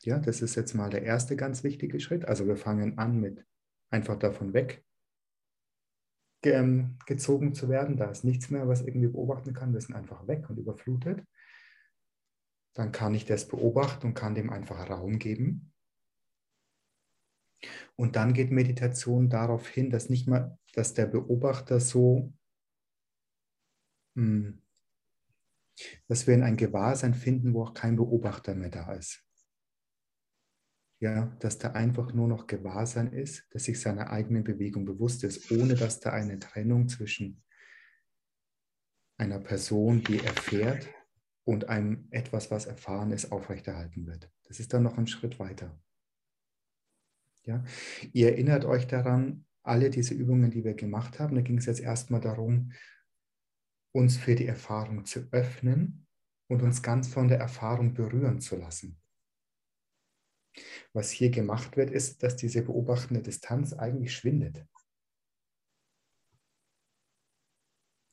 Ja, 0.03 0.19
das 0.19 0.43
ist 0.43 0.55
jetzt 0.55 0.75
mal 0.75 0.91
der 0.91 1.03
erste 1.03 1.35
ganz 1.35 1.65
wichtige 1.65 1.99
Schritt. 1.99 2.27
Also 2.27 2.47
wir 2.47 2.57
fangen 2.57 2.99
an 2.99 3.19
mit 3.19 3.45
einfach 3.91 4.19
davon 4.19 4.53
weg 4.53 4.85
ähm, 6.45 6.99
gezogen 7.07 7.55
zu 7.55 7.69
werden. 7.69 7.97
Da 7.97 8.11
ist 8.11 8.25
nichts 8.25 8.51
mehr, 8.51 8.69
was 8.69 8.83
irgendwie 8.83 9.09
beobachten 9.09 9.55
kann. 9.55 9.73
Wir 9.73 9.81
sind 9.81 9.95
einfach 9.95 10.27
weg 10.27 10.49
und 10.51 10.59
überflutet. 10.59 11.25
Dann 12.75 12.93
kann 12.93 13.15
ich 13.15 13.25
das 13.25 13.49
beobachten 13.49 14.09
und 14.09 14.15
kann 14.15 14.35
dem 14.35 14.51
einfach 14.51 14.91
Raum 14.91 15.19
geben. 15.19 15.73
Und 17.97 18.17
dann 18.17 18.35
geht 18.35 18.51
Meditation 18.51 19.31
darauf 19.31 19.69
hin, 19.69 19.91
dass 19.91 20.11
nicht 20.11 20.27
mal, 20.27 20.59
dass 20.75 20.93
der 20.93 21.07
Beobachter 21.07 21.81
so, 21.81 22.33
dass 26.09 26.27
wir 26.27 26.35
in 26.35 26.43
ein 26.43 26.57
Gewahrsein 26.57 27.15
finden, 27.15 27.55
wo 27.55 27.65
auch 27.65 27.75
kein 27.75 27.97
Beobachter 27.97 28.55
mehr 28.55 28.71
da 28.71 28.93
ist 28.93 29.25
ja, 31.05 31.27
dass 31.41 31.59
da 31.59 31.73
einfach 31.73 32.15
nur 32.15 32.29
noch 32.29 32.47
Gewahrsein 32.47 33.13
ist, 33.13 33.47
dass 33.51 33.65
sich 33.65 33.79
seiner 33.79 34.11
eigenen 34.11 34.43
Bewegung 34.43 34.87
bewusst 34.87 35.23
ist, 35.23 35.51
ohne 35.51 35.75
dass 35.75 36.01
da 36.01 36.11
eine 36.11 36.39
Trennung 36.39 36.89
zwischen 36.89 37.43
einer 39.19 39.39
Person, 39.39 40.03
die 40.03 40.19
erfährt, 40.19 40.89
und 41.47 41.69
einem 41.69 42.09
etwas, 42.11 42.51
was 42.51 42.65
erfahren 42.65 43.13
ist, 43.13 43.31
aufrechterhalten 43.31 44.07
wird. 44.07 44.31
Das 44.45 44.61
ist 44.61 44.73
dann 44.73 44.83
noch 44.83 44.97
ein 44.97 45.07
Schritt 45.07 45.39
weiter. 45.39 45.79
Ja? 47.43 47.63
Ihr 48.15 48.31
erinnert 48.31 48.65
euch 48.65 48.87
daran, 48.87 49.45
alle 49.63 49.91
diese 49.91 50.15
Übungen, 50.15 50.51
die 50.51 50.65
wir 50.65 50.73
gemacht 50.73 51.21
haben, 51.21 51.35
da 51.35 51.43
ging 51.43 51.59
es 51.59 51.67
jetzt 51.67 51.81
erstmal 51.81 52.23
darum, 52.23 52.73
uns 53.95 54.17
für 54.17 54.35
die 54.35 54.47
Erfahrung 54.47 55.05
zu 55.05 55.29
öffnen 55.31 56.07
und 56.49 56.63
uns 56.63 56.83
ganz 56.83 57.09
von 57.09 57.29
der 57.29 57.39
Erfahrung 57.39 57.95
berühren 57.95 58.41
zu 58.41 58.57
lassen. 58.57 59.01
Was 60.93 61.11
hier 61.11 61.31
gemacht 61.31 61.77
wird, 61.77 61.91
ist, 61.91 62.23
dass 62.23 62.37
diese 62.37 62.63
beobachtende 62.63 63.23
Distanz 63.23 63.73
eigentlich 63.73 64.15
schwindet. 64.15 64.67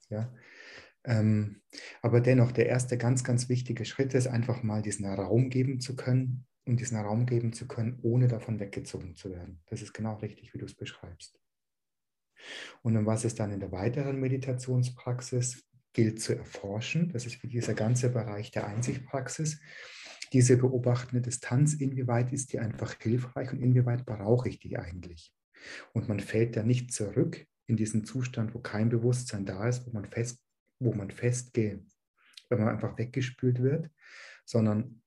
Ja, 0.09 0.33
ähm, 1.03 1.61
aber 2.01 2.21
dennoch, 2.21 2.51
der 2.51 2.67
erste 2.67 2.97
ganz, 2.97 3.23
ganz 3.23 3.49
wichtige 3.49 3.85
Schritt 3.85 4.13
ist 4.13 4.27
einfach 4.27 4.61
mal 4.61 4.81
diesen 4.81 5.05
Raum 5.05 5.49
geben 5.49 5.79
zu 5.79 5.95
können 5.95 6.45
und 6.65 6.79
diesen 6.79 6.97
Raum 6.97 7.25
geben 7.25 7.53
zu 7.53 7.67
können, 7.67 7.99
ohne 8.03 8.27
davon 8.27 8.59
weggezogen 8.59 9.15
zu 9.15 9.31
werden. 9.31 9.61
Das 9.67 9.81
ist 9.81 9.93
genau 9.93 10.15
richtig, 10.17 10.53
wie 10.53 10.59
du 10.59 10.65
es 10.65 10.75
beschreibst. 10.75 11.39
Und 12.81 12.97
um 12.97 13.05
was 13.05 13.23
es 13.23 13.35
dann 13.35 13.51
in 13.51 13.59
der 13.59 13.71
weiteren 13.71 14.19
Meditationspraxis 14.19 15.63
gilt 15.93 16.21
zu 16.21 16.35
erforschen, 16.35 17.09
das 17.11 17.25
ist 17.25 17.41
wie 17.43 17.47
dieser 17.47 17.73
ganze 17.73 18.09
Bereich 18.09 18.51
der 18.51 18.67
Einsichtpraxis, 18.67 19.59
diese 20.33 20.57
beobachtende 20.57 21.21
Distanz, 21.21 21.73
inwieweit 21.73 22.31
ist 22.31 22.53
die 22.53 22.59
einfach 22.59 22.95
hilfreich 22.99 23.51
und 23.51 23.61
inwieweit 23.61 24.05
brauche 24.05 24.47
ich 24.47 24.59
die 24.59 24.77
eigentlich? 24.77 25.33
Und 25.93 26.07
man 26.07 26.19
fällt 26.19 26.55
da 26.55 26.63
nicht 26.63 26.93
zurück 26.93 27.45
in 27.67 27.75
diesen 27.75 28.05
Zustand, 28.05 28.53
wo 28.53 28.59
kein 28.59 28.89
Bewusstsein 28.89 29.45
da 29.45 29.67
ist, 29.67 29.85
wo 29.85 29.91
man 29.91 30.05
fest, 30.05 30.39
wo 30.79 30.93
man 30.93 31.11
festgeht, 31.11 31.83
wenn 32.49 32.59
man 32.59 32.69
einfach 32.69 32.97
weggespült 32.97 33.61
wird, 33.61 33.89
sondern 34.45 35.01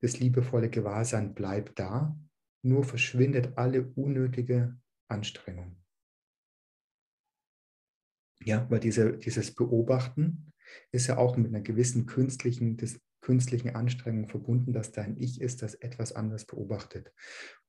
das 0.00 0.18
liebevolle 0.18 0.68
Gewahrsein 0.68 1.34
bleibt 1.34 1.78
da, 1.78 2.18
nur 2.62 2.84
verschwindet 2.84 3.56
alle 3.56 3.86
unnötige 3.94 4.76
Anstrengung. 5.08 5.76
Ja, 8.44 8.66
weil 8.70 8.80
diese, 8.80 9.16
dieses 9.16 9.54
Beobachten 9.54 10.52
ist 10.92 11.06
ja 11.06 11.16
auch 11.16 11.36
mit 11.36 11.48
einer 11.48 11.62
gewissen 11.62 12.06
künstlichen 12.06 12.76
künstlichen 13.26 13.74
Anstrengungen 13.74 14.28
verbunden, 14.28 14.72
dass 14.72 14.92
da 14.92 15.02
ein 15.02 15.16
Ich 15.18 15.40
ist, 15.40 15.60
das 15.60 15.74
etwas 15.74 16.12
anderes 16.12 16.44
beobachtet. 16.44 17.12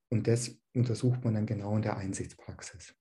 Und 0.08 0.28
das 0.28 0.60
untersucht 0.76 1.26
man 1.26 1.34
dann 1.34 1.48
genau 1.48 1.76
in 1.76 1.82
der 1.82 1.98
Einsichtspraxis. 1.98 2.94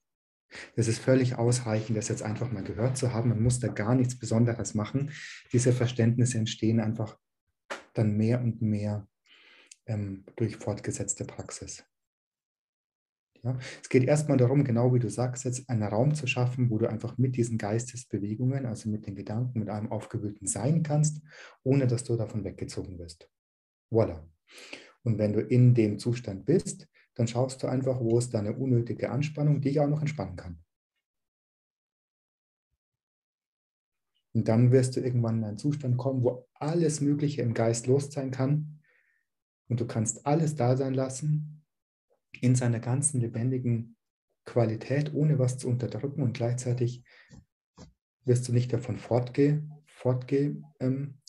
Das 0.74 0.88
ist 0.88 0.98
völlig 0.98 1.34
ausreichend, 1.34 1.98
das 1.98 2.08
jetzt 2.08 2.22
einfach 2.22 2.50
mal 2.50 2.64
gehört 2.64 2.96
zu 2.96 3.12
haben. 3.12 3.28
Man 3.28 3.42
muss 3.42 3.60
da 3.60 3.68
gar 3.68 3.94
nichts 3.94 4.18
Besonderes 4.18 4.72
machen. 4.72 5.10
Diese 5.52 5.72
Verständnisse 5.72 6.38
entstehen 6.38 6.80
einfach 6.80 7.18
dann 7.92 8.16
mehr 8.16 8.40
und 8.40 8.62
mehr 8.62 9.06
ähm, 9.84 10.24
durch 10.36 10.56
fortgesetzte 10.56 11.26
Praxis. 11.26 11.84
Ja, 13.46 13.56
es 13.80 13.88
geht 13.88 14.02
erstmal 14.02 14.38
darum, 14.38 14.64
genau 14.64 14.92
wie 14.92 14.98
du 14.98 15.08
sagst, 15.08 15.44
jetzt 15.44 15.70
einen 15.70 15.84
Raum 15.84 16.16
zu 16.16 16.26
schaffen, 16.26 16.68
wo 16.68 16.78
du 16.78 16.88
einfach 16.88 17.16
mit 17.16 17.36
diesen 17.36 17.58
Geistesbewegungen, 17.58 18.66
also 18.66 18.88
mit 18.90 19.06
den 19.06 19.14
Gedanken, 19.14 19.60
mit 19.60 19.68
einem 19.68 19.92
aufgewühlten 19.92 20.48
sein 20.48 20.82
kannst, 20.82 21.22
ohne 21.62 21.86
dass 21.86 22.02
du 22.02 22.16
davon 22.16 22.42
weggezogen 22.42 22.98
wirst. 22.98 23.30
Voilà. 23.88 24.28
Und 25.04 25.18
wenn 25.18 25.32
du 25.32 25.40
in 25.42 25.74
dem 25.74 26.00
Zustand 26.00 26.44
bist, 26.44 26.88
dann 27.14 27.28
schaust 27.28 27.62
du 27.62 27.68
einfach, 27.68 28.00
wo 28.00 28.18
ist 28.18 28.34
deine 28.34 28.56
unnötige 28.56 29.10
Anspannung, 29.10 29.60
die 29.60 29.68
ich 29.68 29.78
auch 29.78 29.86
noch 29.86 30.00
entspannen 30.00 30.34
kann. 30.34 30.58
Und 34.34 34.48
dann 34.48 34.72
wirst 34.72 34.96
du 34.96 35.00
irgendwann 35.00 35.38
in 35.38 35.44
einen 35.44 35.58
Zustand 35.58 35.96
kommen, 35.98 36.24
wo 36.24 36.48
alles 36.54 37.00
Mögliche 37.00 37.42
im 37.42 37.54
Geist 37.54 37.86
los 37.86 38.10
sein 38.10 38.32
kann. 38.32 38.80
Und 39.68 39.78
du 39.78 39.86
kannst 39.86 40.26
alles 40.26 40.56
da 40.56 40.76
sein 40.76 40.94
lassen, 40.94 41.64
in 42.42 42.54
seiner 42.54 42.80
ganzen 42.80 43.20
lebendigen 43.20 43.96
Qualität, 44.44 45.12
ohne 45.12 45.38
was 45.38 45.58
zu 45.58 45.68
unterdrücken 45.68 46.22
und 46.22 46.34
gleichzeitig 46.36 47.04
wirst 48.24 48.48
du 48.48 48.52
nicht 48.52 48.72
davon 48.72 48.98
fortgezogen 48.98 49.72
fortge, 49.86 50.56
ähm, 50.80 51.20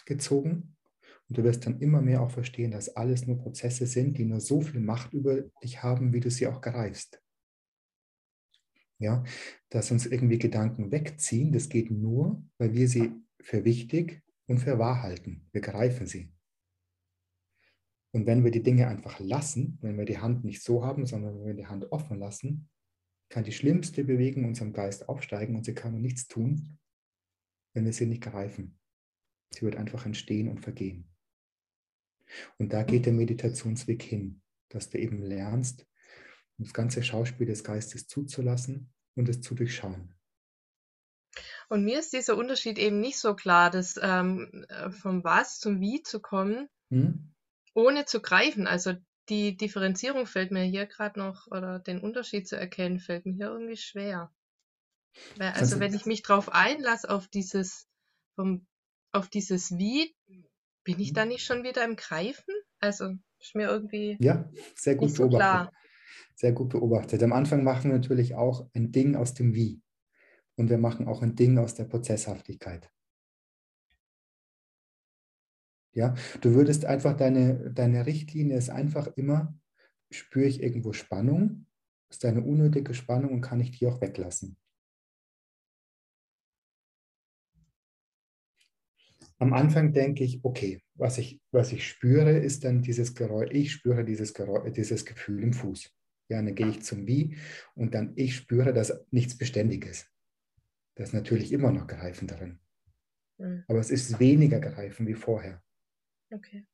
und 1.29 1.37
du 1.37 1.43
wirst 1.43 1.65
dann 1.65 1.79
immer 1.79 2.01
mehr 2.01 2.21
auch 2.21 2.31
verstehen, 2.31 2.71
dass 2.71 2.95
alles 2.95 3.27
nur 3.27 3.37
Prozesse 3.37 3.85
sind, 3.85 4.17
die 4.17 4.25
nur 4.25 4.39
so 4.39 4.61
viel 4.61 4.79
Macht 4.79 5.13
über 5.13 5.41
dich 5.63 5.83
haben, 5.83 6.13
wie 6.13 6.21
du 6.21 6.29
sie 6.29 6.47
auch 6.47 6.61
greifst. 6.61 7.21
Ja, 8.99 9.23
dass 9.69 9.91
uns 9.91 10.05
irgendwie 10.05 10.39
Gedanken 10.39 10.91
wegziehen, 10.91 11.51
das 11.51 11.69
geht 11.69 11.91
nur, 11.91 12.41
weil 12.57 12.73
wir 12.73 12.87
sie 12.87 13.11
für 13.41 13.63
wichtig 13.63 14.23
und 14.47 14.59
für 14.59 14.79
wahr 14.79 15.03
halten. 15.03 15.47
Wir 15.51 15.61
greifen 15.61 16.07
sie. 16.07 16.31
Und 18.17 18.25
wenn 18.25 18.43
wir 18.43 18.49
die 18.49 18.63
Dinge 18.63 18.87
einfach 18.87 19.19
lassen, 19.19 19.77
wenn 19.83 19.95
wir 19.95 20.05
die 20.05 20.17
Hand 20.17 20.43
nicht 20.43 20.63
so 20.63 20.83
haben, 20.83 21.05
sondern 21.05 21.37
wenn 21.37 21.45
wir 21.45 21.53
die 21.53 21.67
Hand 21.67 21.91
offen 21.91 22.17
lassen, 22.17 22.67
kann 23.29 23.43
die 23.43 23.51
schlimmste 23.51 24.03
Bewegung 24.03 24.41
in 24.41 24.49
unserem 24.49 24.73
Geist 24.73 25.07
aufsteigen 25.07 25.55
und 25.55 25.65
sie 25.65 25.75
kann 25.75 25.91
nur 25.91 26.01
nichts 26.01 26.27
tun, 26.27 26.79
wenn 27.75 27.85
wir 27.85 27.93
sie 27.93 28.07
nicht 28.07 28.23
greifen. 28.23 28.79
Sie 29.53 29.61
wird 29.61 29.75
einfach 29.75 30.07
entstehen 30.07 30.47
und 30.47 30.61
vergehen. 30.61 31.13
Und 32.57 32.73
da 32.73 32.81
geht 32.81 33.05
der 33.05 33.13
Meditationsweg 33.13 34.01
hin, 34.01 34.41
dass 34.69 34.89
du 34.89 34.97
eben 34.97 35.21
lernst, 35.21 35.85
das 36.57 36.73
ganze 36.73 37.03
Schauspiel 37.03 37.45
des 37.45 37.63
Geistes 37.63 38.07
zuzulassen 38.07 38.91
und 39.13 39.29
es 39.29 39.41
zu 39.41 39.53
durchschauen. 39.53 40.15
Und 41.69 41.83
mir 41.83 41.99
ist 41.99 42.13
dieser 42.13 42.35
Unterschied 42.35 42.79
eben 42.79 42.99
nicht 42.99 43.19
so 43.19 43.35
klar, 43.35 43.69
dass 43.69 43.93
ähm, 44.01 44.65
vom 44.89 45.23
Was 45.23 45.59
zum 45.59 45.81
Wie 45.81 46.01
zu 46.01 46.19
kommen. 46.19 46.67
Hm? 46.89 47.35
Ohne 47.77 48.05
zu 48.05 48.21
greifen. 48.21 48.65
Also 48.65 48.93
die 49.29 49.55
Differenzierung 49.55 50.25
fällt 50.25 50.51
mir 50.51 50.63
hier 50.63 50.87
gerade 50.87 51.19
noch, 51.19 51.45
oder 51.47 51.79
den 51.79 52.01
Unterschied 52.01 52.47
zu 52.47 52.57
erkennen, 52.57 52.99
fällt 52.99 53.25
mir 53.25 53.33
hier 53.33 53.47
irgendwie 53.47 53.77
schwer. 53.77 54.33
Also 55.39 55.79
wenn 55.79 55.93
ich 55.93 56.05
mich 56.05 56.23
drauf 56.23 56.49
einlasse, 56.51 57.09
auf 57.09 57.27
dieses, 57.27 57.87
auf 59.11 59.29
dieses 59.29 59.77
Wie, 59.77 60.15
bin 60.83 60.99
ich 60.99 61.13
da 61.13 61.25
nicht 61.25 61.45
schon 61.45 61.63
wieder 61.63 61.85
im 61.85 61.95
Greifen? 61.95 62.53
Also 62.79 63.13
ist 63.39 63.55
mir 63.55 63.67
irgendwie 63.67 64.17
ja, 64.19 64.49
sehr 64.75 64.95
gut 64.95 65.11
so 65.11 65.27
beobachtet. 65.27 65.39
Klar. 65.39 65.73
Sehr 66.35 66.51
gut 66.53 66.69
beobachtet. 66.69 67.21
Am 67.21 67.33
Anfang 67.33 67.63
machen 67.63 67.91
wir 67.91 67.97
natürlich 67.97 68.35
auch 68.35 68.69
ein 68.73 68.91
Ding 68.91 69.15
aus 69.15 69.33
dem 69.33 69.53
Wie. 69.53 69.81
Und 70.55 70.69
wir 70.69 70.77
machen 70.77 71.07
auch 71.07 71.21
ein 71.21 71.35
Ding 71.35 71.57
aus 71.59 71.75
der 71.75 71.85
Prozesshaftigkeit. 71.85 72.89
Ja, 75.97 76.13
du 76.41 76.53
würdest 76.53 76.85
einfach 76.85 77.17
deine, 77.17 77.71
deine 77.71 78.05
Richtlinie 78.05 78.55
ist 78.55 78.69
einfach 78.69 79.07
immer, 79.17 79.57
spüre 80.11 80.45
ich 80.45 80.61
irgendwo 80.61 80.93
Spannung, 80.93 81.65
ist 82.11 82.23
eine 82.23 82.43
unnötige 82.43 82.93
Spannung 82.93 83.33
und 83.33 83.41
kann 83.41 83.59
ich 83.59 83.71
die 83.71 83.87
auch 83.87 83.99
weglassen. 83.99 84.57
Am 89.39 89.53
Anfang 89.53 89.91
denke 89.91 90.23
ich, 90.23 90.43
okay, 90.43 90.83
was 90.93 91.17
ich, 91.17 91.41
was 91.51 91.71
ich 91.71 91.87
spüre, 91.87 92.37
ist 92.37 92.63
dann 92.63 92.83
dieses 92.83 93.15
Geräusch, 93.15 93.49
ich 93.51 93.71
spüre 93.71 94.05
dieses, 94.05 94.35
Geräusch, 94.35 94.71
dieses 94.73 95.03
Gefühl 95.03 95.41
im 95.41 95.53
Fuß. 95.53 95.91
Ja, 96.29 96.43
dann 96.43 96.53
gehe 96.53 96.69
ich 96.69 96.83
zum 96.83 97.07
Wie 97.07 97.37
und 97.73 97.95
dann 97.95 98.13
ich 98.17 98.35
spüre, 98.35 98.71
dass 98.71 99.03
nichts 99.09 99.35
beständig 99.35 99.87
ist. 99.87 100.11
Da 100.93 101.05
ist 101.05 101.13
natürlich 101.15 101.51
immer 101.51 101.71
noch 101.71 101.87
Greifen 101.87 102.27
drin. 102.27 102.59
Mhm. 103.39 103.63
Aber 103.67 103.79
es 103.79 103.89
ist 103.89 104.19
weniger 104.19 104.59
Greifen 104.59 105.07
wie 105.07 105.15
vorher. 105.15 105.63
Okay. 106.31 106.65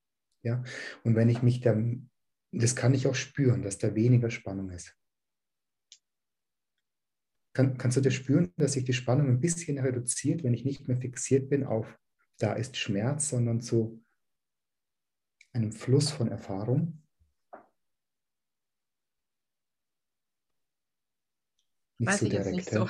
Ja, 0.43 0.63
und 1.03 1.15
wenn 1.15 1.29
ich 1.29 1.41
mich 1.41 1.61
dann, 1.61 2.09
das 2.51 2.75
kann 2.75 2.93
ich 2.93 3.07
auch 3.07 3.15
spüren, 3.15 3.61
dass 3.61 3.77
da 3.77 3.95
weniger 3.95 4.29
Spannung 4.29 4.69
ist. 4.71 4.97
Kann, 7.53 7.77
kannst 7.77 7.97
du 7.97 8.01
das 8.01 8.13
spüren, 8.13 8.51
dass 8.57 8.73
sich 8.73 8.83
die 8.83 8.93
Spannung 8.93 9.27
ein 9.27 9.39
bisschen 9.39 9.77
reduziert, 9.77 10.43
wenn 10.43 10.53
ich 10.53 10.65
nicht 10.65 10.87
mehr 10.87 10.97
fixiert 10.97 11.49
bin 11.49 11.63
auf, 11.63 11.97
da 12.39 12.53
ist 12.53 12.77
Schmerz, 12.77 13.29
sondern 13.29 13.61
zu 13.61 14.03
einem 15.53 15.71
Fluss 15.71 16.09
von 16.09 16.29
Erfahrung? 16.29 17.02
Nicht 22.03 22.13
Weiß 22.13 22.19
so 22.19 22.25
ich 22.25 22.31
direkt. 22.31 22.55
Nicht 22.55 22.69
so. 22.69 22.89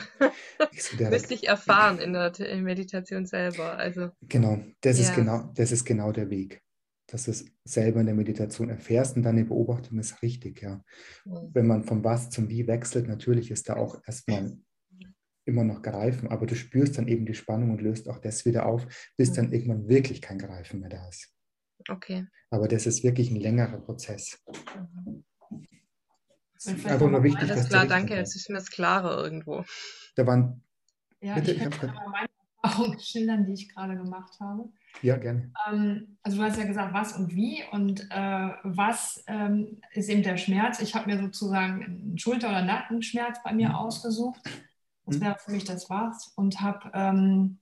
nicht 0.72 0.84
so 0.84 1.03
Müsste 1.10 1.34
ich 1.35 1.48
erfahren 1.48 1.99
in 1.99 2.14
der 2.14 2.31
Meditation 2.61 3.26
selber. 3.27 3.77
Also, 3.77 4.10
genau, 4.27 4.60
das, 4.81 4.98
ja. 4.98 5.06
ist 5.06 5.15
genau, 5.15 5.52
das 5.53 5.72
ist 5.72 5.85
genau 5.85 6.11
der 6.11 6.30
Weg. 6.31 6.64
Dass 7.07 7.26
du 7.26 7.31
es 7.31 7.45
selber 7.64 7.99
in 7.99 8.07
der 8.07 8.15
Meditation 8.15 8.69
erfährst 8.69 9.15
und 9.15 9.23
deine 9.23 9.45
Beobachtung 9.45 9.99
ist 9.99 10.22
richtig, 10.23 10.61
ja. 10.64 10.84
Mhm. 11.26 11.49
Wenn 11.53 11.68
man 11.68 11.84
vom 11.84 12.03
Was 12.03 12.31
zum 12.31 12.49
Wie 12.49 12.65
wechselt, 12.65 13.07
natürlich 13.07 13.52
ist 13.52 13.69
da 13.69 13.76
auch 13.76 14.02
erstmal 14.07 14.57
immer 15.45 15.64
noch 15.64 15.84
Greifen, 15.84 16.30
aber 16.30 16.48
du 16.48 16.56
spürst 16.56 16.98
dann 16.98 17.07
eben 17.07 17.26
die 17.26 17.34
Spannung 17.35 17.72
und 17.72 17.81
löst 17.81 18.10
auch 18.10 18.18
das 18.18 18.45
wieder 18.45 18.65
auf, 18.65 18.88
bis 19.15 19.31
mhm. 19.31 19.35
dann 19.35 19.52
irgendwann 19.52 19.88
wirklich 19.88 20.22
kein 20.22 20.40
Greifen 20.40 20.80
mehr 20.80 20.90
da 20.90 21.07
ist. 21.07 21.31
Okay. 21.88 22.26
Aber 22.49 22.68
das 22.68 22.88
ist 22.88 23.03
wirklich 23.03 23.30
ein 23.30 23.40
längerer 23.40 23.80
Prozess. 23.80 24.41
Mhm. 24.76 25.26
Einfach 26.68 26.99
nur 26.99 27.23
wichtig, 27.23 27.49
Alles 27.49 27.69
klar, 27.69 27.85
danke. 27.85 28.15
Jetzt 28.15 28.35
ist 28.35 28.49
mir 28.49 28.56
das 28.56 28.69
klarer 28.69 29.23
irgendwo. 29.23 29.64
Da 30.15 30.26
waren. 30.27 30.61
Ja, 31.22 31.35
bitte, 31.35 31.53
ich 31.53 31.69
kann 31.69 31.94
mal 31.94 32.10
meine 32.10 32.27
Erfahrung 32.61 32.99
schildern, 32.99 33.45
die 33.45 33.53
ich 33.53 33.69
gerade 33.69 33.95
gemacht 33.95 34.40
habe. 34.40 34.69
Ja, 35.02 35.18
gerne. 35.18 35.52
Ähm, 35.69 36.18
also 36.22 36.38
du 36.38 36.44
hast 36.44 36.57
ja 36.57 36.65
gesagt, 36.65 36.94
was 36.94 37.14
und 37.14 37.34
wie 37.34 37.64
und 37.72 38.07
äh, 38.11 38.49
was 38.64 39.23
ähm, 39.27 39.81
ist 39.94 40.10
eben 40.10 40.23
der 40.23 40.38
Schmerz. 40.38 40.80
Ich 40.80 40.95
habe 40.95 41.10
mir 41.10 41.19
sozusagen 41.19 41.84
einen 41.84 42.18
Schulter- 42.18 42.49
oder 42.49 42.64
Nackenschmerz 42.64 43.40
bei 43.44 43.53
mir 43.53 43.69
mhm. 43.69 43.75
ausgesucht. 43.75 44.40
Das 45.06 45.19
wäre 45.19 45.38
für 45.38 45.51
mich 45.51 45.66
das 45.66 45.90
was 45.90 46.32
und 46.35 46.61
habe 46.61 46.90
ähm, 46.93 47.59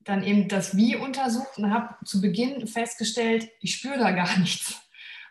dann 0.00 0.22
eben 0.22 0.48
das 0.48 0.76
Wie 0.76 0.96
untersucht 0.96 1.58
und 1.58 1.72
habe 1.72 1.94
zu 2.04 2.20
Beginn 2.20 2.66
festgestellt, 2.66 3.48
ich 3.60 3.74
spüre 3.74 3.98
da 3.98 4.10
gar 4.12 4.38
nichts. 4.38 4.80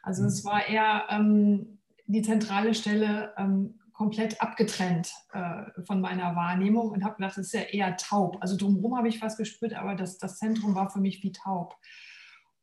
Also 0.04 0.22
mhm. 0.22 0.28
es 0.28 0.46
war 0.46 0.68
eher 0.68 1.06
ähm, 1.10 1.75
die 2.08 2.22
zentrale 2.22 2.74
Stelle 2.74 3.34
ähm, 3.38 3.80
komplett 3.94 4.42
abgetrennt 4.42 5.14
äh, 5.32 5.64
von 5.86 6.02
meiner 6.02 6.36
Wahrnehmung 6.36 6.90
und 6.90 7.04
habe 7.04 7.16
gedacht, 7.16 7.38
das 7.38 7.48
ist 7.48 7.54
ja 7.54 7.62
eher 7.62 7.96
taub. 7.96 8.38
Also 8.42 8.58
drumherum 8.58 8.98
habe 8.98 9.08
ich 9.08 9.22
was 9.22 9.38
gespürt, 9.38 9.74
aber 9.74 9.96
das, 9.96 10.18
das 10.18 10.38
Zentrum 10.38 10.76
war 10.76 10.90
für 10.90 11.00
mich 11.00 11.24
wie 11.24 11.32
taub. 11.32 11.78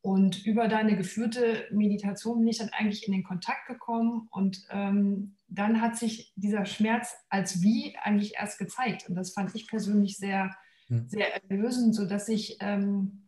Und 0.03 0.45
über 0.45 0.69
deine 0.69 0.97
geführte 0.97 1.69
Meditation 1.71 2.41
bin 2.41 2.49
ich 2.49 2.59
dann 2.59 2.71
eigentlich 2.71 3.07
in 3.07 3.13
den 3.13 3.23
Kontakt 3.23 3.67
gekommen 3.67 4.29
und 4.33 4.67
ähm, 4.71 5.37
dann 5.47 5.81
hat 5.81 5.97
sich 5.97 6.33
dieser 6.35 6.67
Schmerz 6.67 7.15
als 7.31 7.63
wie 7.63 7.97
eigentlich 8.03 8.35
erst 8.35 8.59
gezeigt. 8.59 9.09
Und 9.09 9.15
das 9.15 9.33
fand 9.33 9.55
ich 9.55 9.69
persönlich 9.69 10.19
sehr, 10.19 10.55
hm. 10.89 11.09
sehr 11.09 11.43
erlösend, 11.49 11.95
sodass 11.95 12.29
ich 12.29 12.57
ähm, 12.61 13.22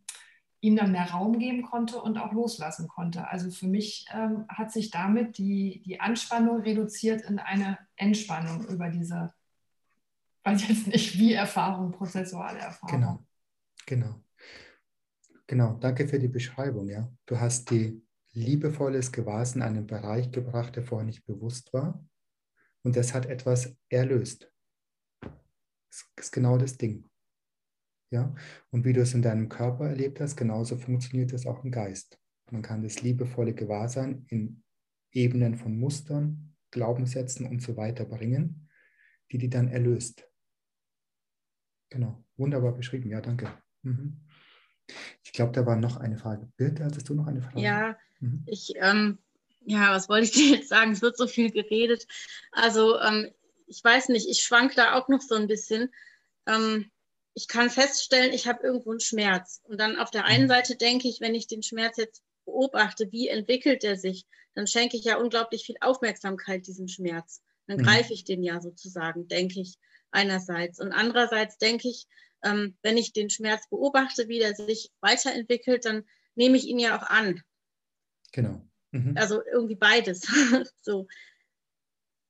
ihm 0.61 0.75
dann 0.75 0.91
mehr 0.91 1.11
Raum 1.11 1.37
geben 1.37 1.63
konnte 1.63 2.01
und 2.01 2.17
auch 2.17 2.31
loslassen 2.31 2.87
konnte. 2.87 3.27
Also 3.27 3.51
für 3.51 3.67
mich 3.67 4.05
ähm, 4.13 4.45
hat 4.49 4.71
sich 4.71 4.89
damit 4.89 5.37
die, 5.37 5.81
die 5.85 5.99
Anspannung 5.99 6.61
reduziert 6.61 7.21
in 7.21 7.39
eine 7.39 7.77
Entspannung 7.95 8.65
über 8.67 8.89
diese, 8.89 9.33
weiß 10.43 10.67
jetzt 10.67 10.87
nicht, 10.87 11.17
wie 11.19 11.33
Erfahrung, 11.33 11.91
prozessuale 11.91 12.59
Erfahrung. 12.59 12.99
Genau, 12.99 13.25
genau. 13.85 14.15
Genau, 15.47 15.73
danke 15.75 16.07
für 16.07 16.17
die 16.17 16.27
Beschreibung. 16.27 16.89
Ja. 16.89 17.07
Du 17.27 17.39
hast 17.39 17.69
die 17.69 18.01
liebevolles 18.33 19.11
Gewahrsein 19.11 19.61
in 19.61 19.67
einen 19.67 19.87
Bereich 19.87 20.31
gebracht, 20.31 20.75
der 20.75 20.83
vorher 20.83 21.05
nicht 21.05 21.25
bewusst 21.25 21.71
war. 21.73 22.03
Und 22.83 22.95
das 22.95 23.13
hat 23.13 23.25
etwas 23.25 23.75
erlöst. 23.89 24.51
Das 25.21 26.05
ist 26.17 26.31
genau 26.31 26.57
das 26.57 26.77
Ding. 26.77 27.09
Ja? 28.09 28.33
Und 28.71 28.85
wie 28.85 28.93
du 28.93 29.01
es 29.01 29.13
in 29.13 29.21
deinem 29.21 29.49
Körper 29.49 29.89
erlebt 29.89 30.19
hast, 30.19 30.35
genauso 30.35 30.77
funktioniert 30.77 31.33
es 31.33 31.45
auch 31.45 31.63
im 31.63 31.71
Geist. 31.71 32.19
Man 32.51 32.61
kann 32.61 32.83
das 32.83 33.01
liebevolle 33.01 33.53
Gewahrsein 33.53 34.25
in 34.29 34.63
Ebenen 35.11 35.55
von 35.55 35.77
Mustern, 35.77 36.55
Glaubenssätzen 36.71 37.47
und 37.47 37.61
so 37.61 37.77
weiter 37.77 38.05
bringen, 38.05 38.69
die 39.31 39.37
die 39.37 39.49
dann 39.49 39.69
erlöst. 39.69 40.27
Genau, 41.89 42.23
wunderbar 42.37 42.73
beschrieben. 42.73 43.09
Ja, 43.09 43.21
danke. 43.21 43.51
Mhm. 43.81 44.19
Ich 45.23 45.31
glaube, 45.31 45.53
da 45.53 45.65
war 45.65 45.75
noch 45.75 45.97
eine 45.97 46.17
Frage. 46.17 46.51
Birte, 46.57 46.83
hattest 46.83 47.09
du 47.09 47.15
noch 47.15 47.27
eine 47.27 47.41
Frage? 47.41 47.61
Ja, 47.61 47.97
mhm. 48.19 48.43
ich, 48.45 48.73
ähm, 48.77 49.17
ja, 49.65 49.91
was 49.91 50.09
wollte 50.09 50.25
ich 50.25 50.31
dir 50.33 50.57
jetzt 50.57 50.69
sagen? 50.69 50.91
Es 50.91 51.01
wird 51.01 51.17
so 51.17 51.27
viel 51.27 51.51
geredet. 51.51 52.05
Also, 52.51 52.99
ähm, 52.99 53.31
ich 53.67 53.83
weiß 53.83 54.09
nicht, 54.09 54.27
ich 54.29 54.41
schwank 54.41 54.75
da 54.75 54.93
auch 54.93 55.07
noch 55.07 55.21
so 55.21 55.35
ein 55.35 55.47
bisschen. 55.47 55.89
Ähm, 56.45 56.91
ich 57.35 57.49
kann 57.49 57.69
feststellen, 57.69 58.33
ich 58.33 58.47
habe 58.47 58.65
irgendwo 58.65 58.91
einen 58.91 59.01
Schmerz. 59.01 59.61
Und 59.65 59.79
dann 59.79 59.97
auf 59.97 60.09
der 60.09 60.23
einen 60.23 60.45
mhm. 60.45 60.49
Seite 60.49 60.77
denke 60.77 61.09
ich, 61.09 61.19
wenn 61.19 61.35
ich 61.35 61.47
den 61.47 61.63
Schmerz 61.63 61.97
jetzt 61.97 62.23
beobachte, 62.45 63.11
wie 63.11 63.27
entwickelt 63.27 63.83
er 63.83 63.97
sich, 63.97 64.25
dann 64.55 64.67
schenke 64.67 64.95
ich 64.95 65.03
ja 65.03 65.17
unglaublich 65.17 65.65
viel 65.65 65.75
Aufmerksamkeit 65.81 66.65
diesem 66.65 66.87
Schmerz. 66.87 67.43
Dann 67.67 67.77
mhm. 67.77 67.83
greife 67.83 68.13
ich 68.13 68.23
den 68.23 68.41
ja 68.41 68.61
sozusagen, 68.61 69.27
denke 69.27 69.59
ich 69.59 69.77
einerseits. 70.11 70.79
Und 70.79 70.93
andererseits 70.93 71.57
denke 71.57 71.89
ich, 71.89 72.07
ähm, 72.41 72.77
wenn 72.81 72.95
ich 72.95 73.11
den 73.11 73.29
Schmerz 73.29 73.67
beobachte, 73.69 74.29
wie 74.29 74.39
der 74.39 74.55
sich 74.55 74.91
weiterentwickelt, 75.01 75.83
dann 75.83 76.05
nehme 76.35 76.55
ich 76.55 76.65
ihn 76.65 76.79
ja 76.79 76.97
auch 76.97 77.03
an. 77.03 77.41
Genau. 78.31 78.61
Mhm. 78.91 79.17
Also 79.17 79.41
irgendwie 79.45 79.75
beides. 79.75 80.21
so. 80.81 81.07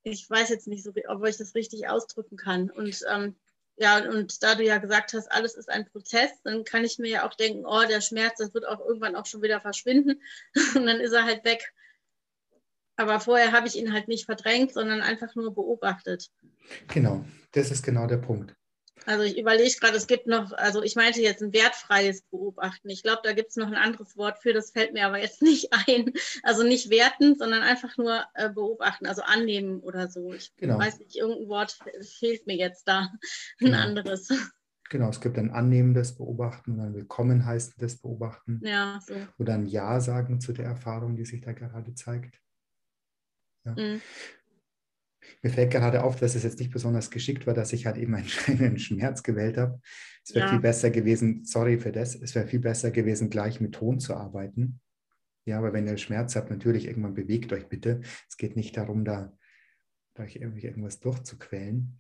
Ich 0.02 0.28
weiß 0.28 0.50
jetzt 0.50 0.68
nicht 0.68 0.84
so, 0.84 0.94
ob 1.08 1.26
ich 1.26 1.38
das 1.38 1.54
richtig 1.54 1.88
ausdrücken 1.88 2.38
kann. 2.38 2.72
Und 2.72 3.02
ähm, 3.12 3.36
ja, 3.78 3.98
und 4.10 4.42
da 4.42 4.56
du 4.56 4.64
ja 4.64 4.78
gesagt 4.78 5.14
hast, 5.14 5.32
alles 5.32 5.56
ist 5.56 5.70
ein 5.70 5.86
Prozess, 5.86 6.32
dann 6.44 6.64
kann 6.64 6.86
ich 6.86 6.98
mir 6.98 7.10
ja 7.10 7.28
auch 7.28 7.34
denken, 7.34 7.66
oh, 7.66 7.84
der 7.88 8.02
Schmerz, 8.02 8.38
das 8.38 8.54
wird 8.54 8.68
auch 8.68 8.80
irgendwann 8.80 9.16
auch 9.16 9.26
schon 9.26 9.42
wieder 9.42 9.60
verschwinden. 9.60 10.22
und 10.76 10.86
dann 10.86 11.00
ist 11.00 11.12
er 11.12 11.26
halt 11.26 11.44
weg. 11.44 11.74
Aber 12.96 13.20
vorher 13.20 13.52
habe 13.52 13.68
ich 13.68 13.76
ihn 13.76 13.92
halt 13.92 14.08
nicht 14.08 14.26
verdrängt, 14.26 14.74
sondern 14.74 15.02
einfach 15.02 15.36
nur 15.36 15.54
beobachtet. 15.54 16.32
Genau, 16.88 17.26
das 17.52 17.70
ist 17.72 17.84
genau 17.84 18.08
der 18.08 18.18
Punkt. 18.18 18.56
Also 19.06 19.24
ich 19.24 19.38
überlege 19.38 19.76
gerade, 19.80 19.98
es 19.98 20.08
gibt 20.08 20.28
noch, 20.28 20.52
also 20.54 20.82
ich 20.82 20.96
meinte 20.96 21.22
jetzt 21.22 21.42
ein 21.42 21.54
wertfreies 21.54 22.24
Beobachten. 22.24 22.90
Ich 22.90 23.04
glaube, 23.04 23.22
da 23.24 23.34
gibt 23.34 23.50
es 23.50 23.56
noch 23.56 23.68
ein 23.68 23.76
anderes 23.76 24.18
Wort 24.18 24.40
für, 24.40 24.54
das 24.54 24.72
fällt 24.72 24.94
mir 24.94 25.06
aber 25.06 25.20
jetzt 25.20 25.42
nicht 25.44 25.70
ein. 25.88 26.12
Also 26.44 26.64
nicht 26.64 26.90
werten, 26.90 27.36
sondern 27.36 27.62
einfach 27.62 27.98
nur 27.98 28.24
äh, 28.34 28.50
beobachten, 28.50 29.06
also 29.06 29.22
annehmen 29.22 29.80
oder 29.82 30.10
so. 30.10 30.34
Ich 30.34 30.56
genau. 30.56 30.80
weiß 30.80 31.00
nicht, 31.00 31.16
irgendein 31.16 31.48
Wort 31.48 31.80
fehlt 32.02 32.48
mir 32.48 32.56
jetzt 32.56 32.88
da, 32.88 33.00
ein 33.02 33.20
genau. 33.60 33.78
anderes. 33.78 34.30
Genau, 34.90 35.10
es 35.10 35.20
gibt 35.20 35.38
ein 35.40 35.50
annehmendes 35.50 36.16
Beobachten 36.16 36.74
und 36.74 36.80
ein 36.80 36.94
willkommen 36.94 37.46
heißendes 37.46 38.02
Beobachten. 38.02 38.62
Ja, 38.64 39.00
so. 39.06 39.16
Oder 39.40 39.56
ein 39.56 39.66
Ja 39.66 40.00
sagen 40.00 40.40
zu 40.40 40.54
der 40.54 40.66
Erfahrung, 40.66 41.16
die 41.16 41.26
sich 41.26 41.42
da 41.42 41.54
gerade 41.54 41.96
zeigt. 41.96 42.40
Ja. 43.66 43.72
Mhm. 43.74 44.02
Mir 45.42 45.50
fällt 45.50 45.72
gerade 45.72 46.04
auf, 46.04 46.16
dass 46.16 46.36
es 46.36 46.44
jetzt 46.44 46.60
nicht 46.60 46.72
besonders 46.72 47.12
geschickt 47.12 47.46
war, 47.48 47.54
dass 47.54 47.74
ich 47.74 47.86
halt 47.86 47.98
eben 47.98 48.16
einen, 48.48 48.80
Schmerz 48.80 49.24
gewählt 49.24 49.58
habe. 49.58 49.80
Es 50.24 50.34
wäre 50.34 50.46
ja. 50.46 50.52
viel 50.52 50.62
besser 50.62 50.90
gewesen, 50.90 51.46
sorry 51.46 51.80
für 51.80 51.92
das, 51.92 52.16
es 52.16 52.34
wäre 52.36 52.48
viel 52.48 52.60
besser 52.60 52.92
gewesen, 52.92 53.30
gleich 53.30 53.62
mit 53.62 53.76
Ton 53.76 54.00
zu 54.00 54.16
arbeiten. 54.16 54.80
Ja, 55.46 55.60
aber 55.60 55.74
wenn 55.74 55.88
ihr 55.88 55.98
Schmerz 55.98 56.36
habt, 56.36 56.50
natürlich 56.50 56.88
irgendwann 56.88 57.14
bewegt 57.14 57.54
euch 57.54 57.68
bitte. 57.68 58.02
Es 58.28 58.38
geht 58.38 58.56
nicht 58.56 58.76
darum, 58.76 59.06
da, 59.06 59.38
euch 60.18 60.38
irgendwas 60.38 61.00
durchzuquälen. 61.00 62.00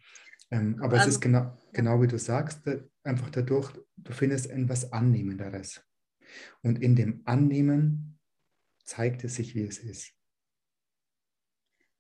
Ähm, 0.51 0.77
aber 0.81 0.93
also, 0.93 1.09
es 1.09 1.15
ist 1.15 1.21
genau, 1.21 1.57
genau 1.73 2.01
wie 2.01 2.07
du 2.07 2.17
sagst, 2.17 2.61
einfach 3.03 3.29
dadurch, 3.29 3.71
du 3.97 4.13
findest 4.13 4.49
etwas 4.49 4.91
Annehmenderes. 4.91 5.83
Und 6.61 6.81
in 6.81 6.95
dem 6.95 7.21
Annehmen 7.25 8.19
zeigt 8.83 9.23
es 9.23 9.35
sich, 9.35 9.55
wie 9.55 9.63
es 9.63 9.79
ist. 9.79 10.13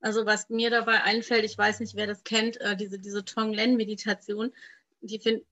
Also 0.05 0.27
was 0.27 0.49
mir 0.51 0.69
dabei 0.69 1.01
einfällt, 1.01 1.45
ich 1.45 1.57
weiß 1.57 1.79
nicht, 1.79 1.95
wer 1.95 2.05
das 2.05 2.23
kennt, 2.23 2.61
äh, 2.61 2.77
diese, 2.77 2.99
diese 2.99 3.25
Tonglen-Meditation, 3.25 4.53
die 5.01 5.17
finde 5.17 5.43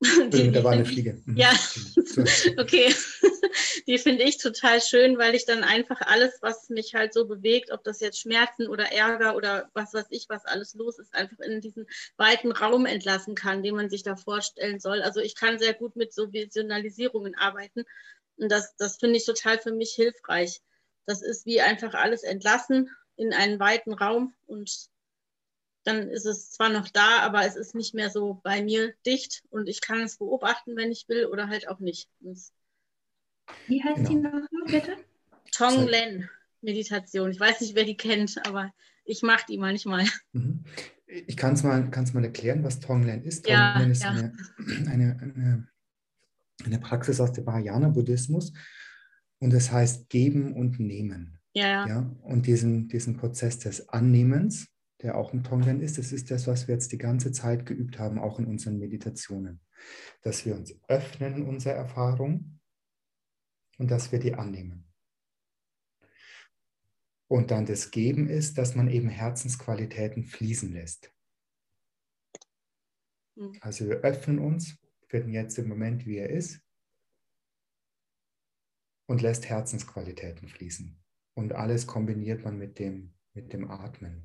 die, 0.32 0.50
da 0.50 0.64
war 0.64 0.72
eine 0.72 0.86
Fliege. 0.86 1.20
Mhm. 1.26 1.36
Ja, 1.36 1.50
okay. 2.56 2.94
die 3.86 3.98
finde 3.98 4.24
ich 4.24 4.38
total 4.38 4.80
schön, 4.80 5.18
weil 5.18 5.34
ich 5.34 5.44
dann 5.44 5.64
einfach 5.64 6.00
alles, 6.00 6.38
was 6.40 6.70
mich 6.70 6.94
halt 6.94 7.12
so 7.12 7.26
bewegt, 7.26 7.70
ob 7.70 7.84
das 7.84 8.00
jetzt 8.00 8.18
Schmerzen 8.18 8.68
oder 8.68 8.90
Ärger 8.90 9.36
oder 9.36 9.68
was 9.74 9.92
weiß 9.92 10.06
ich, 10.08 10.30
was 10.30 10.46
alles 10.46 10.72
los 10.72 10.98
ist, 10.98 11.14
einfach 11.14 11.40
in 11.40 11.60
diesen 11.60 11.86
weiten 12.16 12.52
Raum 12.52 12.86
entlassen 12.86 13.34
kann, 13.34 13.62
den 13.62 13.76
man 13.76 13.90
sich 13.90 14.02
da 14.02 14.16
vorstellen 14.16 14.80
soll. 14.80 15.02
Also 15.02 15.20
ich 15.20 15.34
kann 15.34 15.58
sehr 15.58 15.74
gut 15.74 15.94
mit 15.94 16.14
so 16.14 16.32
Visionalisierungen 16.32 17.34
arbeiten 17.34 17.84
und 18.36 18.50
das, 18.50 18.76
das 18.76 18.96
finde 18.96 19.18
ich 19.18 19.26
total 19.26 19.58
für 19.58 19.72
mich 19.72 19.92
hilfreich. 19.92 20.62
Das 21.04 21.20
ist 21.20 21.44
wie 21.44 21.60
einfach 21.60 21.92
alles 21.92 22.22
entlassen 22.22 22.88
in 23.18 23.32
einen 23.32 23.60
weiten 23.60 23.92
Raum 23.92 24.32
und 24.46 24.88
dann 25.84 26.08
ist 26.08 26.26
es 26.26 26.50
zwar 26.50 26.68
noch 26.68 26.88
da, 26.88 27.20
aber 27.20 27.44
es 27.46 27.56
ist 27.56 27.74
nicht 27.74 27.94
mehr 27.94 28.10
so 28.10 28.40
bei 28.42 28.62
mir 28.62 28.94
dicht 29.06 29.42
und 29.50 29.68
ich 29.68 29.80
kann 29.80 30.00
es 30.00 30.18
beobachten, 30.18 30.76
wenn 30.76 30.92
ich 30.92 31.08
will 31.08 31.26
oder 31.26 31.48
halt 31.48 31.68
auch 31.68 31.80
nicht. 31.80 32.08
Das 32.20 32.52
Wie 33.66 33.82
heißt 33.82 34.06
genau. 34.06 34.08
die 34.08 34.16
nochmal, 34.16 34.48
bitte? 34.66 34.96
Tonglen 35.50 36.28
Meditation. 36.60 37.30
Ich 37.30 37.40
weiß 37.40 37.60
nicht, 37.60 37.74
wer 37.74 37.84
die 37.84 37.96
kennt, 37.96 38.38
aber 38.46 38.72
ich 39.04 39.22
mache 39.22 39.46
die 39.48 39.58
manchmal. 39.58 40.04
Mhm. 40.32 40.64
Ich 41.06 41.38
kann 41.38 41.54
es 41.54 41.62
mal, 41.62 41.90
mal 42.12 42.24
erklären, 42.24 42.62
was 42.62 42.80
Tonglen 42.80 43.24
ist. 43.24 43.46
Tonglen 43.46 43.54
ja, 43.54 43.90
ist 43.90 44.02
ja. 44.02 44.10
Eine, 44.10 44.32
eine, 44.90 45.18
eine, 45.22 45.68
eine, 46.64 46.78
Praxis 46.80 47.18
aus 47.18 47.32
dem 47.32 47.44
Mahayana-Buddhismus 47.44 48.52
und 49.38 49.54
das 49.54 49.72
heißt 49.72 50.10
geben 50.10 50.52
und 50.52 50.78
nehmen. 50.78 51.37
Ja. 51.54 51.86
ja. 51.86 52.16
Und 52.22 52.46
diesen, 52.46 52.88
diesen 52.88 53.16
Prozess 53.16 53.58
des 53.58 53.88
Annehmens, 53.88 54.68
der 55.02 55.16
auch 55.16 55.32
im 55.32 55.44
Tonglen 55.44 55.80
ist, 55.80 55.98
das 55.98 56.12
ist 56.12 56.30
das, 56.30 56.46
was 56.46 56.68
wir 56.68 56.74
jetzt 56.74 56.92
die 56.92 56.98
ganze 56.98 57.32
Zeit 57.32 57.66
geübt 57.66 57.98
haben, 57.98 58.18
auch 58.18 58.38
in 58.38 58.46
unseren 58.46 58.78
Meditationen. 58.78 59.60
Dass 60.22 60.44
wir 60.44 60.56
uns 60.56 60.74
öffnen 60.88 61.36
in 61.36 61.46
unserer 61.46 61.74
Erfahrung 61.74 62.60
und 63.78 63.90
dass 63.90 64.10
wir 64.10 64.18
die 64.18 64.34
annehmen. 64.34 64.92
Und 67.30 67.50
dann 67.50 67.66
das 67.66 67.90
Geben 67.90 68.28
ist, 68.28 68.56
dass 68.58 68.74
man 68.74 68.88
eben 68.88 69.08
Herzensqualitäten 69.08 70.24
fließen 70.24 70.72
lässt. 70.72 71.12
Hm. 73.36 73.52
Also 73.60 73.86
wir 73.86 73.98
öffnen 73.98 74.38
uns 74.38 74.78
für 75.08 75.20
den 75.20 75.32
jetzigen 75.32 75.68
Moment, 75.68 76.06
wie 76.06 76.16
er 76.16 76.30
ist, 76.30 76.60
und 79.06 79.22
lässt 79.22 79.46
Herzensqualitäten 79.46 80.48
fließen. 80.48 80.98
Und 81.38 81.52
alles 81.52 81.86
kombiniert 81.86 82.44
man 82.44 82.58
mit 82.58 82.80
dem, 82.80 83.14
mit 83.32 83.52
dem 83.52 83.70
Atmen. 83.70 84.24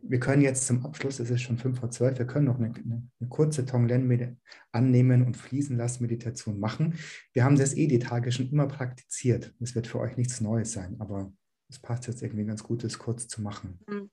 Wir 0.00 0.20
können 0.20 0.42
jetzt 0.42 0.64
zum 0.64 0.86
Abschluss, 0.86 1.18
es 1.18 1.28
ist 1.28 1.42
schon 1.42 1.58
5 1.58 1.80
vor 1.80 1.90
12, 1.90 2.20
wir 2.20 2.26
können 2.28 2.44
noch 2.44 2.60
eine, 2.60 2.72
eine, 2.72 3.28
kurze 3.28 3.66
Tonglen 3.66 4.38
annehmen 4.70 5.26
und 5.26 5.36
fließen 5.36 5.76
lassen 5.76 6.04
Meditation 6.04 6.60
machen. 6.60 6.96
Wir 7.32 7.42
haben 7.42 7.58
das 7.58 7.74
eh 7.74 7.88
die 7.88 7.98
Tage 7.98 8.30
schon 8.30 8.48
immer 8.48 8.68
praktiziert. 8.68 9.52
Es 9.58 9.74
wird 9.74 9.88
für 9.88 9.98
euch 9.98 10.16
nichts 10.16 10.40
Neues 10.40 10.70
sein, 10.70 11.00
aber 11.00 11.32
es 11.68 11.80
passt 11.80 12.06
jetzt 12.06 12.22
irgendwie 12.22 12.44
ganz 12.44 12.62
gut, 12.62 12.84
das 12.84 13.00
kurz 13.00 13.26
zu 13.26 13.42
machen. 13.42 13.80
Hm. 13.88 14.08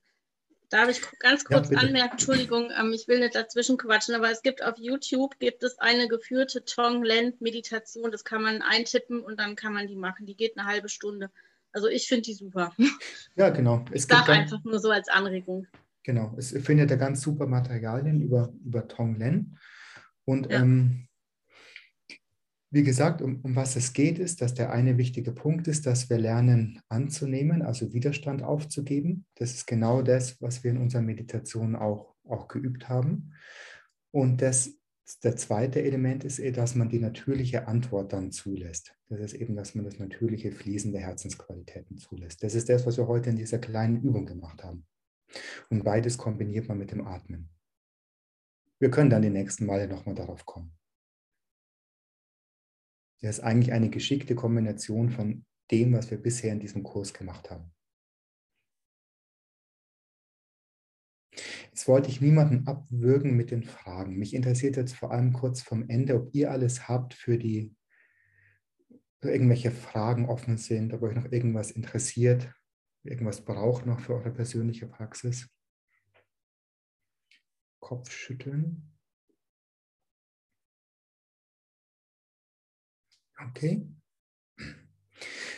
Darf 0.69 0.89
ich 0.89 1.03
ganz 1.19 1.45
kurz 1.45 1.69
ja, 1.69 1.77
anmerken, 1.77 2.14
Entschuldigung, 2.14 2.72
ähm, 2.75 2.93
ich 2.93 3.07
will 3.07 3.19
nicht 3.19 3.35
dazwischen 3.35 3.77
quatschen, 3.77 4.15
aber 4.15 4.31
es 4.31 4.41
gibt 4.41 4.64
auf 4.64 4.80
YouTube 4.80 5.38
gibt 5.38 5.61
es 5.61 5.77
eine 5.77 6.07
geführte 6.07 6.65
Tonglen-Meditation, 6.65 8.11
das 8.11 8.23
kann 8.23 8.41
man 8.41 8.64
eintippen 8.64 9.19
und 9.19 9.39
dann 9.39 9.55
kann 9.55 9.73
man 9.73 9.85
die 9.85 9.95
machen. 9.95 10.25
Die 10.25 10.35
geht 10.35 10.57
eine 10.57 10.67
halbe 10.67 10.89
Stunde. 10.89 11.30
Also 11.75 11.89
ich 11.89 12.07
finde 12.07 12.21
die 12.21 12.33
super. 12.33 12.73
Ja, 13.35 13.49
genau. 13.49 13.83
Es 13.91 14.03
ich 14.03 14.07
sage 14.07 14.31
einfach 14.31 14.63
nur 14.63 14.79
so 14.79 14.89
als 14.89 15.09
Anregung. 15.09 15.67
Genau, 16.03 16.33
es 16.37 16.51
findet 16.51 16.89
ja 16.89 16.95
ganz 16.95 17.21
super 17.21 17.47
Materialien 17.47 18.21
über, 18.21 18.53
über 18.63 18.87
Tonglen. 18.87 19.59
Und 20.23 20.49
ja. 20.49 20.61
ähm, 20.61 21.09
wie 22.71 22.83
gesagt, 22.83 23.21
um, 23.21 23.41
um 23.41 23.57
was 23.57 23.75
es 23.75 23.91
geht, 23.91 24.19
ist, 24.19 24.41
dass 24.41 24.53
der 24.53 24.71
eine 24.71 24.97
wichtige 24.97 25.33
Punkt 25.33 25.67
ist, 25.67 25.85
dass 25.85 26.09
wir 26.09 26.17
lernen 26.17 26.81
anzunehmen, 26.87 27.61
also 27.61 27.91
Widerstand 27.91 28.41
aufzugeben. 28.41 29.25
Das 29.35 29.53
ist 29.53 29.67
genau 29.67 30.01
das, 30.01 30.41
was 30.41 30.63
wir 30.63 30.71
in 30.71 30.77
unserer 30.77 31.01
Meditation 31.01 31.75
auch, 31.75 32.15
auch 32.23 32.47
geübt 32.47 32.87
haben. 32.87 33.33
Und 34.11 34.41
das 34.41 34.77
der 35.24 35.35
zweite 35.35 35.84
Element 35.84 36.24
ist, 36.24 36.40
eh, 36.40 36.51
dass 36.51 36.74
man 36.75 36.90
die 36.90 37.00
natürliche 37.00 37.67
Antwort 37.67 38.11
dann 38.14 38.32
zulässt. 38.32 38.95
Das 39.08 39.19
ist 39.19 39.34
eben, 39.34 39.56
dass 39.56 39.75
man 39.75 39.85
das 39.85 40.00
natürliche 40.00 40.51
Fließen 40.51 40.92
der 40.92 41.01
Herzensqualitäten 41.01 41.98
zulässt. 41.98 42.43
Das 42.43 42.56
ist 42.56 42.69
das, 42.69 42.85
was 42.85 42.98
wir 42.98 43.08
heute 43.08 43.30
in 43.30 43.35
dieser 43.35 43.59
kleinen 43.59 44.01
Übung 44.01 44.25
gemacht 44.25 44.64
haben. 44.64 44.88
Und 45.69 45.84
beides 45.84 46.17
kombiniert 46.17 46.67
man 46.67 46.77
mit 46.77 46.92
dem 46.92 47.06
Atmen. 47.06 47.50
Wir 48.80 48.90
können 48.90 49.09
dann 49.09 49.22
die 49.22 49.30
nächsten 49.30 49.66
Male 49.66 49.88
nochmal 49.88 50.16
darauf 50.16 50.45
kommen. 50.45 50.75
Das 53.22 53.38
ist 53.38 53.43
eigentlich 53.43 53.74
eine 53.74 53.90
geschickte 53.90 54.35
Kombination 54.35 55.09
von 55.09 55.45
dem, 55.72 55.93
was 55.93 56.11
wir 56.11 56.17
bisher 56.17 56.51
in 56.51 56.59
diesem 56.59 56.84
Kurs 56.84 57.14
gemacht 57.14 57.50
haben. 57.50 57.74
Jetzt 61.75 61.89
wollte 61.89 62.07
ich 62.07 62.21
niemanden 62.21 62.67
abwürgen 62.67 63.35
mit 63.35 63.51
den 63.51 63.63
Fragen. 63.63 64.15
Mich 64.15 64.33
interessiert 64.33 64.77
jetzt 64.77 64.95
vor 64.95 65.11
allem 65.11 65.33
kurz 65.33 65.61
vom 65.61 65.89
Ende, 65.89 66.15
ob 66.15 66.33
ihr 66.33 66.49
alles 66.49 66.87
habt 66.87 67.13
für 67.13 67.37
die 67.37 67.75
ob 68.89 69.25
irgendwelche 69.25 69.71
Fragen 69.71 70.29
offen 70.29 70.57
sind, 70.57 70.93
ob 70.93 71.01
euch 71.01 71.15
noch 71.15 71.29
irgendwas 71.29 71.71
interessiert, 71.71 72.49
irgendwas 73.03 73.43
braucht 73.43 73.85
noch 73.85 73.99
für 73.99 74.15
eure 74.15 74.31
persönliche 74.31 74.87
Praxis. 74.87 75.49
Kopfschütteln. 77.81 78.95
Okay. 83.49 83.85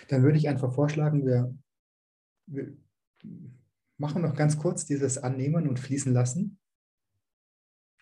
Dann 0.08 0.24
würde 0.24 0.40
ich 0.40 0.50
einfach 0.50 0.74
vorschlagen, 0.74 1.28
wir, 1.28 1.56
wir 2.48 2.76
machen 3.98 4.22
noch 4.22 4.36
ganz 4.36 4.58
kurz 4.58 4.86
dieses 4.86 5.18
Annehmen 5.18 5.68
und 5.68 5.80
Fließen 5.80 6.14
lassen. 6.14 6.60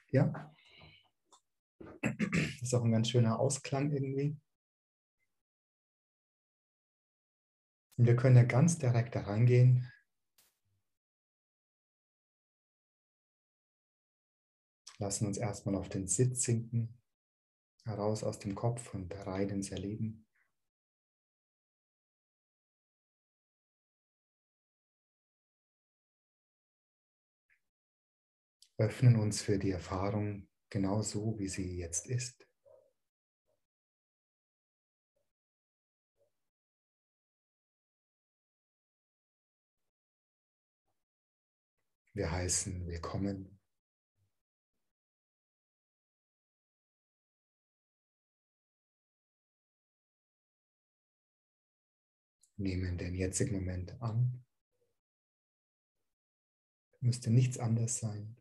Ja? 0.10 0.54
Das 2.02 2.62
ist 2.62 2.74
auch 2.74 2.84
ein 2.84 2.92
ganz 2.92 3.10
schöner 3.10 3.40
Ausklang 3.40 3.92
irgendwie. 3.92 4.38
Und 7.98 8.06
wir 8.06 8.16
können 8.16 8.36
ja 8.36 8.44
ganz 8.44 8.78
direkt 8.78 9.16
da 9.16 9.22
reingehen. 9.22 9.90
Lassen 14.98 15.28
uns 15.28 15.38
erstmal 15.38 15.76
auf 15.76 15.90
den 15.90 16.08
Sitz 16.08 16.44
sinken, 16.44 16.98
heraus 17.84 18.24
aus 18.24 18.40
dem 18.40 18.56
Kopf 18.56 18.94
und 18.94 19.14
rein 19.26 19.50
ins 19.50 19.72
Erleben. 19.72 20.25
Öffnen 28.78 29.16
uns 29.18 29.42
für 29.42 29.58
die 29.58 29.72
Erfahrung 29.72 30.48
genau 30.70 31.02
so, 31.02 31.40
wie 31.40 31.48
sie 31.48 31.78
jetzt 31.78 32.08
ist. 32.08 32.46
Wir 42.14 42.32
heißen 42.32 42.88
willkommen. 42.88 43.60
Nehmen 52.58 52.98
den 52.98 53.16
jetzigen 53.16 53.54
Moment 53.54 54.02
an. 54.02 54.46
Müsste 57.02 57.30
nichts 57.32 57.60
anders 57.60 58.00
sein. 58.00 58.35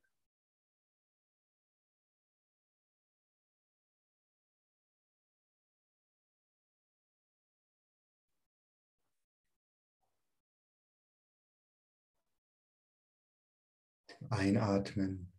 Einatmen 14.34 15.32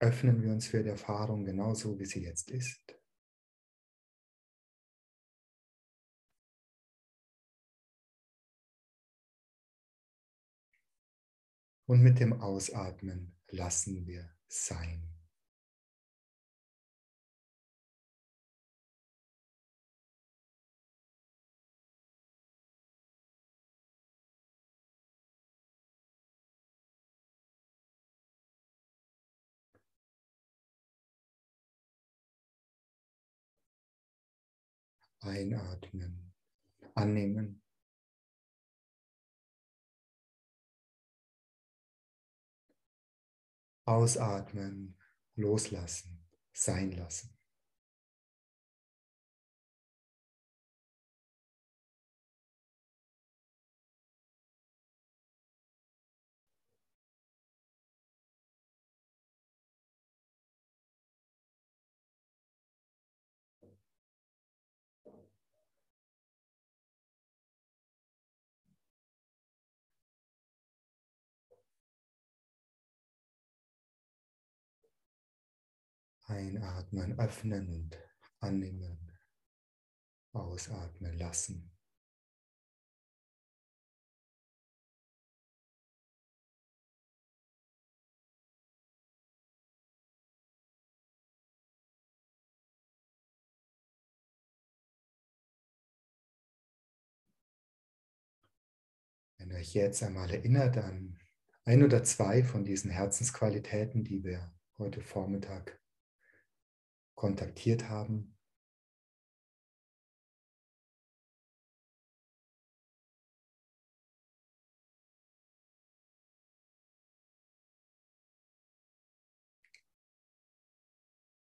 öffnen 0.00 0.42
wir 0.42 0.50
uns 0.50 0.66
für 0.66 0.82
die 0.82 0.88
Erfahrung 0.88 1.44
genauso, 1.44 1.98
wie 1.98 2.06
sie 2.06 2.22
jetzt 2.22 2.50
ist. 2.50 3.00
Und 11.86 12.02
mit 12.02 12.20
dem 12.20 12.40
Ausatmen 12.40 13.36
lassen 13.48 14.06
wir 14.06 14.30
sein. 14.46 15.09
Einatmen, 35.20 36.32
annehmen. 36.94 37.62
Ausatmen, 43.84 44.96
loslassen, 45.34 46.28
sein 46.52 46.92
lassen. 46.92 47.39
Einatmen, 76.30 77.18
öffnen 77.18 77.68
und 77.68 77.98
annehmen. 78.38 78.98
Ausatmen, 80.32 81.18
lassen. 81.18 81.70
Wenn 99.36 99.50
ihr 99.50 99.56
euch 99.56 99.74
jetzt 99.74 100.02
einmal 100.02 100.30
erinnert 100.30 100.78
an 100.78 101.18
ein 101.64 101.82
oder 101.82 102.04
zwei 102.04 102.44
von 102.44 102.64
diesen 102.64 102.90
Herzensqualitäten, 102.90 104.04
die 104.04 104.22
wir 104.22 104.54
heute 104.78 105.00
Vormittag 105.00 105.80
kontaktiert 107.20 107.90
haben. 107.90 108.34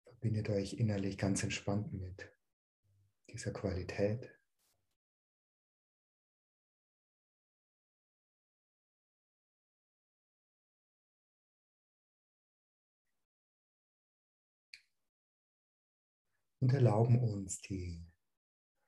Verbindet 0.05 0.49
euch 0.51 0.75
innerlich 0.75 1.19
ganz 1.19 1.43
entspannt 1.43 1.93
mit 1.93 2.33
dieser 3.31 3.53
Qualität. 3.53 4.31
Und 16.65 16.73
erlauben 16.73 17.19
uns 17.19 17.61
die 17.61 18.03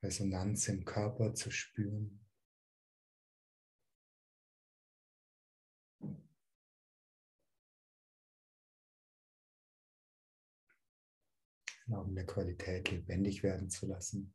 Resonanz 0.03 0.67
im 0.69 0.87
Körper 0.87 1.35
zu 1.35 1.51
spüren. 1.51 2.27
Erlauben 11.87 12.15
der 12.15 12.25
Qualität 12.25 12.91
lebendig 12.91 13.43
werden 13.43 13.69
zu 13.69 13.87
lassen. 13.87 14.35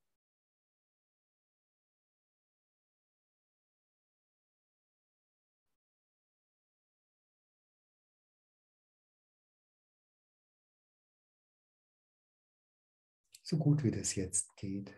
So 13.51 13.57
gut 13.57 13.83
wie 13.83 13.91
das 13.91 14.15
jetzt 14.15 14.55
geht. 14.55 14.95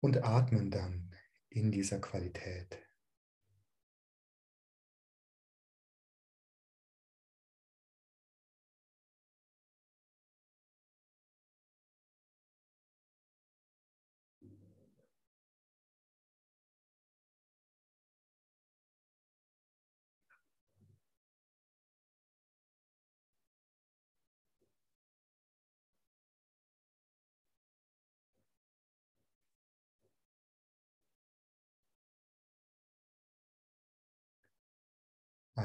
Und 0.00 0.22
atmen 0.24 0.70
dann 0.70 1.10
in 1.48 1.70
dieser 1.72 2.00
Qualität. 2.00 2.76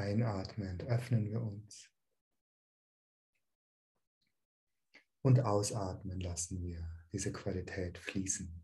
Einatmend 0.08 0.84
öffnen 0.84 1.26
wir 1.26 1.42
uns. 1.42 1.90
Und 5.20 5.40
ausatmen 5.40 6.18
lassen 6.20 6.62
wir 6.62 6.88
diese 7.12 7.30
Qualität 7.30 7.98
fließen. 7.98 8.57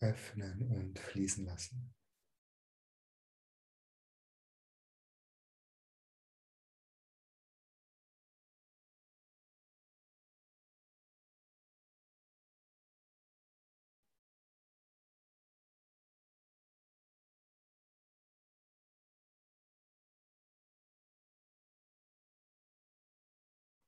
Öffnen 0.00 0.62
und 0.68 0.98
fließen 0.98 1.44
lassen. 1.46 1.94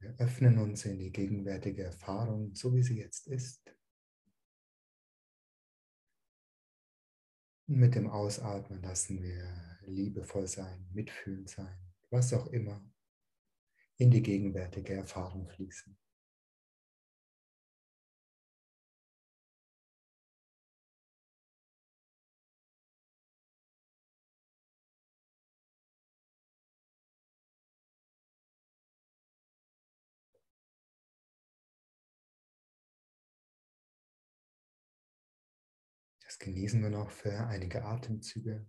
Wir 0.00 0.14
öffnen 0.18 0.58
uns 0.58 0.84
in 0.84 0.98
die 0.98 1.10
gegenwärtige 1.12 1.84
Erfahrung, 1.84 2.54
so 2.54 2.74
wie 2.74 2.82
sie 2.82 2.98
jetzt 2.98 3.26
ist. 3.28 3.72
Mit 7.76 7.94
dem 7.94 8.08
Ausatmen 8.08 8.82
lassen 8.82 9.22
wir 9.22 9.78
liebevoll 9.86 10.46
sein, 10.46 10.86
mitfühlend 10.92 11.48
sein, 11.48 11.76
was 12.10 12.32
auch 12.32 12.46
immer, 12.48 12.84
in 13.96 14.10
die 14.10 14.22
gegenwärtige 14.22 14.94
Erfahrung 14.94 15.48
fließen. 15.48 15.96
Genießen 36.42 36.82
wir 36.82 36.90
noch 36.90 37.10
für 37.10 37.46
einige 37.46 37.84
Atemzüge. 37.84 38.66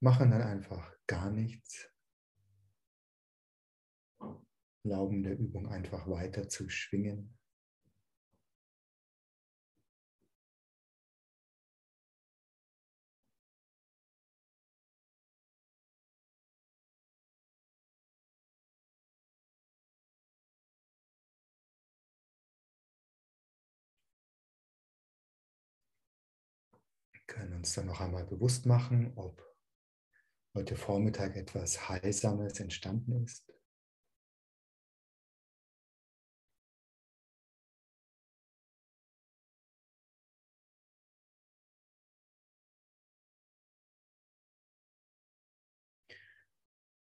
Machen 0.00 0.30
dann 0.30 0.42
einfach 0.42 0.94
gar 1.06 1.30
nichts. 1.30 1.88
Erlauben 4.84 5.22
der 5.22 5.38
Übung 5.38 5.68
einfach 5.68 6.08
weiter 6.08 6.48
zu 6.48 6.68
schwingen. 6.68 7.38
Uns 27.62 27.74
dann 27.74 27.86
noch 27.86 28.00
einmal 28.00 28.24
bewusst 28.24 28.66
machen, 28.66 29.12
ob 29.14 29.40
heute 30.52 30.74
Vormittag 30.74 31.36
etwas 31.36 31.88
Heilsames 31.88 32.58
entstanden 32.58 33.22
ist. 33.22 33.46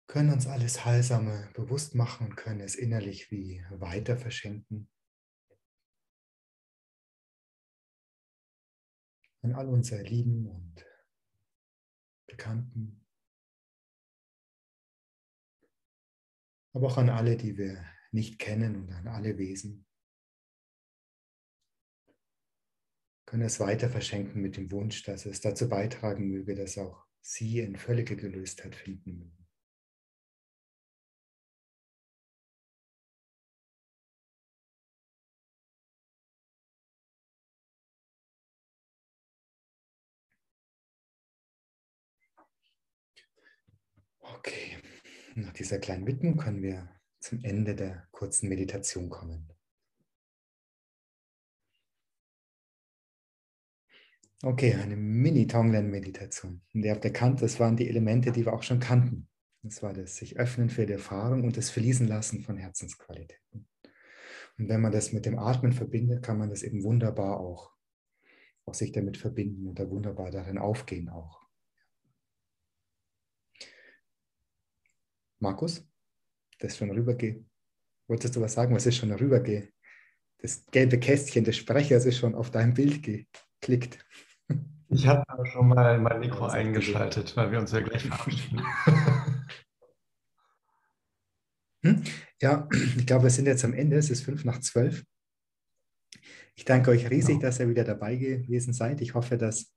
können 0.07 0.31
uns 0.33 0.45
alles 0.45 0.85
Heilsame 0.85 1.49
bewusst 1.55 1.95
machen 1.95 2.27
und 2.27 2.35
können 2.35 2.59
es 2.59 2.75
innerlich 2.75 3.31
wie 3.31 3.63
weiter 3.71 4.15
verschenken. 4.15 4.87
An 9.43 9.53
all 9.53 9.67
unsere 9.67 10.01
Lieben 10.01 10.47
und 10.47 10.85
Bekannten, 12.27 13.05
aber 16.73 16.87
auch 16.87 16.97
an 16.97 17.09
alle, 17.09 17.37
die 17.37 17.57
wir 17.57 17.85
nicht 18.11 18.39
kennen 18.39 18.75
und 18.75 18.91
an 18.91 19.07
alle 19.07 19.37
Wesen. 19.37 19.85
Können 23.25 23.43
es 23.43 23.59
weiter 23.59 23.89
verschenken 23.89 24.41
mit 24.41 24.57
dem 24.57 24.71
Wunsch, 24.71 25.03
dass 25.03 25.25
es 25.25 25.41
dazu 25.41 25.67
beitragen 25.69 26.29
möge, 26.29 26.55
dass 26.55 26.77
auch 26.77 27.05
Sie 27.21 27.59
in 27.59 27.75
völlige 27.75 28.15
Gelöstheit 28.15 28.75
finden 28.75 29.17
mögen. 29.17 29.42
Okay, 44.23 44.77
nach 45.35 45.51
dieser 45.51 45.79
kleinen 45.79 46.07
Widmung 46.07 46.37
können 46.37 46.61
wir 46.63 46.89
zum 47.19 47.43
Ende 47.43 47.75
der 47.75 48.07
kurzen 48.11 48.47
Meditation 48.47 49.09
kommen. 49.09 49.49
Okay, 54.41 54.73
eine 54.75 54.95
Mini-Tonglen-Meditation. 54.95 56.61
Und 56.73 56.83
ihr 56.83 56.91
habt 56.91 57.05
erkannt, 57.05 57.41
das 57.41 57.59
waren 57.59 57.77
die 57.77 57.87
Elemente, 57.87 58.31
die 58.31 58.45
wir 58.45 58.53
auch 58.53 58.63
schon 58.63 58.79
kannten. 58.79 59.27
Das 59.61 59.81
war 59.83 59.93
das 59.93 60.17
sich 60.17 60.37
öffnen 60.37 60.69
für 60.69 60.85
die 60.85 60.93
Erfahrung 60.93 61.43
und 61.43 61.55
das 61.55 61.69
Verließen 61.69 62.07
lassen 62.07 62.41
von 62.41 62.57
Herzensqualitäten. 62.57 63.67
Und 64.57 64.69
wenn 64.69 64.81
man 64.81 64.91
das 64.91 65.13
mit 65.13 65.25
dem 65.25 65.39
Atmen 65.39 65.73
verbindet, 65.73 66.23
kann 66.23 66.37
man 66.37 66.49
das 66.49 66.63
eben 66.63 66.83
wunderbar 66.83 67.39
auch, 67.39 67.71
auch 68.65 68.73
sich 68.73 68.91
damit 68.91 69.17
verbinden 69.17 69.67
und 69.67 69.79
da 69.79 69.89
wunderbar 69.89 70.31
darin 70.31 70.57
aufgehen 70.57 71.09
auch. 71.09 71.42
Markus, 75.43 75.85
das 76.59 76.77
schon 76.77 76.89
rübergeht. 76.89 77.45
Wolltest 78.07 78.35
du 78.35 78.41
was 78.41 78.53
sagen? 78.53 78.73
Was 78.73 78.85
ist 78.85 78.95
schon 78.95 79.11
rübergeht? 79.11 79.71
Das 80.39 80.65
gelbe 80.71 80.97
Kästchen 80.97 81.43
des 81.43 81.57
Sprechers 81.57 82.05
ist 82.05 82.17
schon 82.17 82.33
auf 82.33 82.49
dein 82.49 82.73
Bild 82.73 83.03
geklickt. 83.03 83.99
Ich 84.89 85.05
habe 85.05 85.23
schon 85.51 85.67
mal 85.67 85.99
mein 85.99 86.19
Mikro 86.19 86.45
eingeschaltet, 86.45 87.35
weil 87.35 87.51
wir 87.51 87.59
uns 87.59 87.71
ja 87.71 87.81
gleich 87.81 88.03
verabschieden. 88.07 88.61
Hm? 91.85 92.01
Ja, 92.41 92.69
ich 92.71 93.05
glaube, 93.05 93.23
wir 93.23 93.29
sind 93.29 93.45
jetzt 93.45 93.65
am 93.65 93.73
Ende. 93.73 93.97
Es 93.97 94.09
ist 94.09 94.21
fünf 94.21 94.45
nach 94.45 94.61
zwölf. 94.61 95.03
Ich 96.55 96.63
danke 96.63 96.91
euch 96.91 97.09
riesig, 97.09 97.35
genau. 97.35 97.41
dass 97.41 97.59
ihr 97.59 97.67
wieder 97.67 97.83
dabei 97.83 98.15
gewesen 98.15 98.71
seid. 98.71 99.01
Ich 99.01 99.15
hoffe, 99.15 99.37
dass, 99.37 99.75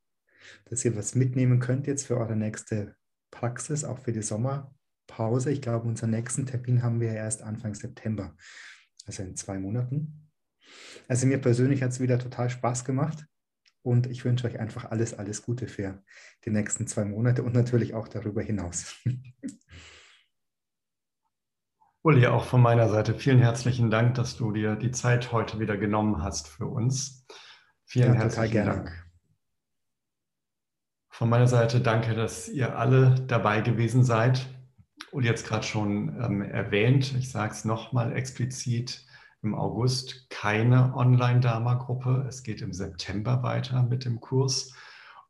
dass 0.66 0.84
ihr 0.84 0.94
was 0.94 1.16
mitnehmen 1.16 1.58
könnt 1.58 1.88
jetzt 1.88 2.06
für 2.06 2.16
eure 2.16 2.36
nächste 2.36 2.94
Praxis, 3.32 3.82
auch 3.82 3.98
für 3.98 4.12
die 4.12 4.22
Sommer, 4.22 4.72
Pause. 5.06 5.50
Ich 5.50 5.62
glaube, 5.62 5.88
unseren 5.88 6.10
nächsten 6.10 6.46
Termin 6.46 6.82
haben 6.82 7.00
wir 7.00 7.12
erst 7.12 7.42
Anfang 7.42 7.74
September, 7.74 8.34
also 9.06 9.22
in 9.22 9.36
zwei 9.36 9.58
Monaten. 9.58 10.30
Also 11.08 11.26
mir 11.26 11.38
persönlich 11.38 11.82
hat 11.82 11.90
es 11.90 12.00
wieder 12.00 12.18
total 12.18 12.50
Spaß 12.50 12.84
gemacht 12.84 13.26
und 13.82 14.06
ich 14.06 14.24
wünsche 14.24 14.46
euch 14.46 14.58
einfach 14.58 14.86
alles, 14.90 15.14
alles 15.14 15.42
Gute 15.42 15.68
für 15.68 16.02
die 16.44 16.50
nächsten 16.50 16.86
zwei 16.86 17.04
Monate 17.04 17.42
und 17.42 17.54
natürlich 17.54 17.94
auch 17.94 18.08
darüber 18.08 18.42
hinaus. 18.42 18.96
Uli, 22.02 22.26
auch 22.26 22.44
von 22.44 22.60
meiner 22.62 22.88
Seite 22.88 23.14
vielen 23.14 23.40
herzlichen 23.40 23.90
Dank, 23.90 24.14
dass 24.14 24.36
du 24.36 24.52
dir 24.52 24.76
die 24.76 24.92
Zeit 24.92 25.32
heute 25.32 25.58
wieder 25.58 25.76
genommen 25.76 26.22
hast 26.22 26.46
für 26.46 26.66
uns. 26.66 27.26
Vielen 27.84 28.14
ja, 28.14 28.20
herzlichen 28.20 28.64
Dank. 28.64 29.06
Von 31.08 31.28
meiner 31.28 31.48
Seite 31.48 31.80
danke, 31.80 32.14
dass 32.14 32.48
ihr 32.48 32.78
alle 32.78 33.14
dabei 33.26 33.60
gewesen 33.60 34.04
seid 34.04 34.55
und 35.12 35.24
jetzt 35.24 35.46
gerade 35.46 35.64
schon 35.64 36.20
ähm, 36.22 36.42
erwähnt, 36.42 37.14
ich 37.16 37.30
sage 37.30 37.52
es 37.52 37.64
nochmal 37.64 38.14
explizit, 38.16 39.04
im 39.42 39.54
August 39.54 40.28
keine 40.30 40.94
Online-Dharma-Gruppe. 40.96 42.26
Es 42.28 42.42
geht 42.42 42.62
im 42.62 42.72
September 42.72 43.42
weiter 43.42 43.82
mit 43.82 44.04
dem 44.04 44.20
Kurs. 44.20 44.74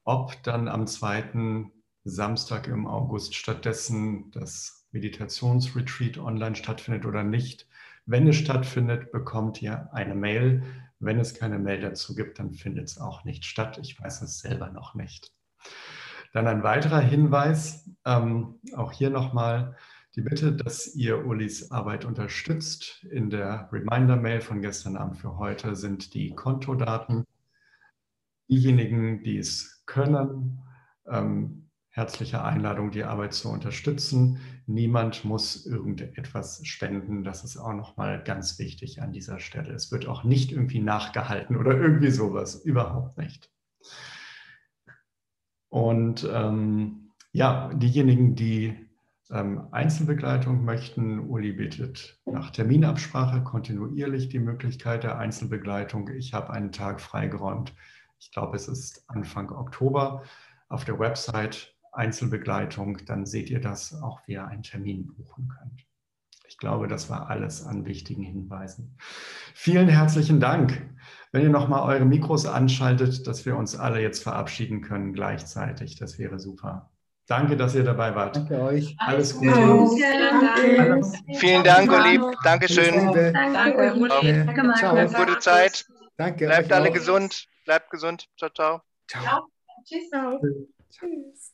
Ob 0.04 0.42
dann 0.42 0.68
am 0.68 0.86
zweiten 0.86 1.72
Samstag 2.04 2.68
im 2.68 2.86
August 2.86 3.34
stattdessen 3.34 4.30
das 4.30 4.86
Meditationsretreat 4.92 6.18
online 6.18 6.56
stattfindet 6.56 7.04
oder 7.04 7.24
nicht. 7.24 7.66
Wenn 8.06 8.28
es 8.28 8.36
stattfindet, 8.36 9.10
bekommt 9.10 9.60
ihr 9.60 9.92
eine 9.92 10.14
Mail. 10.14 10.62
Wenn 11.00 11.18
es 11.18 11.34
keine 11.34 11.58
Mail 11.58 11.80
dazu 11.80 12.14
gibt, 12.14 12.38
dann 12.38 12.54
findet 12.54 12.88
es 12.88 12.98
auch 12.98 13.24
nicht 13.24 13.44
statt. 13.44 13.78
Ich 13.78 14.00
weiß 14.00 14.22
es 14.22 14.38
selber 14.38 14.70
noch 14.70 14.94
nicht. 14.94 15.32
Dann 16.36 16.48
ein 16.48 16.62
weiterer 16.62 17.00
Hinweis, 17.00 17.90
ähm, 18.04 18.56
auch 18.74 18.92
hier 18.92 19.08
nochmal 19.08 19.74
die 20.16 20.20
Bitte, 20.20 20.52
dass 20.52 20.94
ihr 20.94 21.24
Ulis 21.24 21.70
Arbeit 21.70 22.04
unterstützt. 22.04 23.06
In 23.10 23.30
der 23.30 23.70
Reminder-Mail 23.72 24.42
von 24.42 24.60
gestern 24.60 24.98
Abend 24.98 25.16
für 25.16 25.38
heute 25.38 25.74
sind 25.76 26.12
die 26.12 26.34
Kontodaten. 26.34 27.24
Diejenigen, 28.50 29.22
die 29.22 29.38
es 29.38 29.82
können, 29.86 30.60
ähm, 31.08 31.70
herzliche 31.88 32.44
Einladung, 32.44 32.90
die 32.90 33.04
Arbeit 33.04 33.32
zu 33.32 33.48
unterstützen. 33.48 34.38
Niemand 34.66 35.24
muss 35.24 35.64
irgendetwas 35.64 36.60
spenden. 36.66 37.24
Das 37.24 37.44
ist 37.44 37.56
auch 37.56 37.72
nochmal 37.72 38.22
ganz 38.22 38.58
wichtig 38.58 39.00
an 39.00 39.10
dieser 39.10 39.38
Stelle. 39.38 39.72
Es 39.72 39.90
wird 39.90 40.06
auch 40.06 40.22
nicht 40.22 40.52
irgendwie 40.52 40.80
nachgehalten 40.80 41.56
oder 41.56 41.78
irgendwie 41.80 42.10
sowas. 42.10 42.56
Überhaupt 42.56 43.16
nicht. 43.16 43.50
Und 45.68 46.28
ähm, 46.32 47.10
ja, 47.32 47.72
diejenigen, 47.74 48.34
die 48.34 48.86
ähm, 49.30 49.68
Einzelbegleitung 49.72 50.64
möchten, 50.64 51.18
Uli 51.18 51.52
bietet 51.52 52.20
nach 52.24 52.50
Terminabsprache 52.50 53.42
kontinuierlich 53.42 54.28
die 54.28 54.38
Möglichkeit 54.38 55.02
der 55.02 55.18
Einzelbegleitung. 55.18 56.08
Ich 56.10 56.32
habe 56.32 56.50
einen 56.50 56.72
Tag 56.72 57.00
freigeräumt. 57.00 57.74
Ich 58.18 58.30
glaube, 58.30 58.56
es 58.56 58.68
ist 58.68 59.04
Anfang 59.08 59.50
Oktober 59.50 60.22
auf 60.68 60.84
der 60.84 60.98
Website 60.98 61.74
Einzelbegleitung. 61.92 62.98
Dann 63.06 63.26
seht 63.26 63.50
ihr 63.50 63.60
das 63.60 64.00
auch, 64.00 64.20
wie 64.26 64.34
ihr 64.34 64.46
einen 64.46 64.62
Termin 64.62 65.06
buchen 65.06 65.48
könnt. 65.48 65.84
Ich 66.48 66.58
glaube, 66.58 66.88
das 66.88 67.10
war 67.10 67.28
alles 67.28 67.66
an 67.66 67.84
wichtigen 67.84 68.22
Hinweisen. 68.22 68.96
Vielen 69.54 69.88
herzlichen 69.88 70.40
Dank. 70.40 70.82
Wenn 71.32 71.42
ihr 71.42 71.50
nochmal 71.50 71.82
eure 71.82 72.04
Mikros 72.04 72.46
anschaltet, 72.46 73.26
dass 73.26 73.44
wir 73.44 73.56
uns 73.56 73.76
alle 73.76 74.00
jetzt 74.00 74.22
verabschieden 74.22 74.80
können 74.80 75.12
gleichzeitig, 75.12 75.96
das 75.96 76.18
wäre 76.18 76.38
super. 76.38 76.90
Danke, 77.26 77.56
dass 77.56 77.74
ihr 77.74 77.82
dabei 77.82 78.14
wart. 78.14 78.36
Danke 78.36 78.60
euch. 78.60 78.94
Alles 78.98 79.36
Gute. 79.36 79.50
Danke. 79.50 81.00
Vielen 81.38 81.64
Dank, 81.64 81.90
Uli. 81.90 82.20
Dankeschön. 82.44 83.12
Danke, 83.12 83.94
Uli. 83.94 84.44
Danke, 84.44 85.12
Gute 85.12 85.38
Zeit. 85.40 85.84
Danke. 86.16 86.46
Bleibt 86.46 86.72
alle 86.72 86.92
gesund. 86.92 87.46
Bleibt 87.64 87.90
gesund. 87.90 88.28
Ciao, 88.38 88.50
ciao. 88.50 88.80
Ciao. 89.08 89.48
Tschüss. 89.84 90.08
Tschüss. 90.90 91.52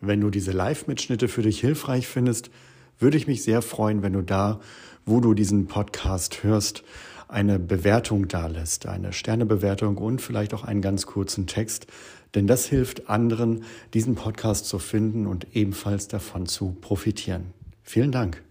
Wenn 0.00 0.20
du 0.20 0.30
diese 0.30 0.52
Live-Mitschnitte 0.52 1.28
für 1.28 1.42
dich 1.42 1.60
hilfreich 1.60 2.08
findest, 2.08 2.50
würde 2.98 3.16
ich 3.16 3.26
mich 3.26 3.42
sehr 3.42 3.62
freuen, 3.62 4.02
wenn 4.02 4.12
du 4.12 4.22
da, 4.22 4.60
wo 5.04 5.20
du 5.20 5.34
diesen 5.34 5.66
Podcast 5.66 6.42
hörst, 6.42 6.82
eine 7.28 7.58
Bewertung 7.58 8.28
dalässt, 8.28 8.86
eine 8.86 9.12
Sternebewertung 9.12 9.96
und 9.96 10.20
vielleicht 10.20 10.52
auch 10.54 10.64
einen 10.64 10.82
ganz 10.82 11.06
kurzen 11.06 11.46
Text, 11.46 11.86
denn 12.34 12.46
das 12.46 12.66
hilft 12.66 13.08
anderen, 13.08 13.64
diesen 13.94 14.14
Podcast 14.14 14.66
zu 14.66 14.78
finden 14.78 15.26
und 15.26 15.46
ebenfalls 15.54 16.08
davon 16.08 16.46
zu 16.46 16.76
profitieren. 16.80 17.52
Vielen 17.82 18.12
Dank. 18.12 18.42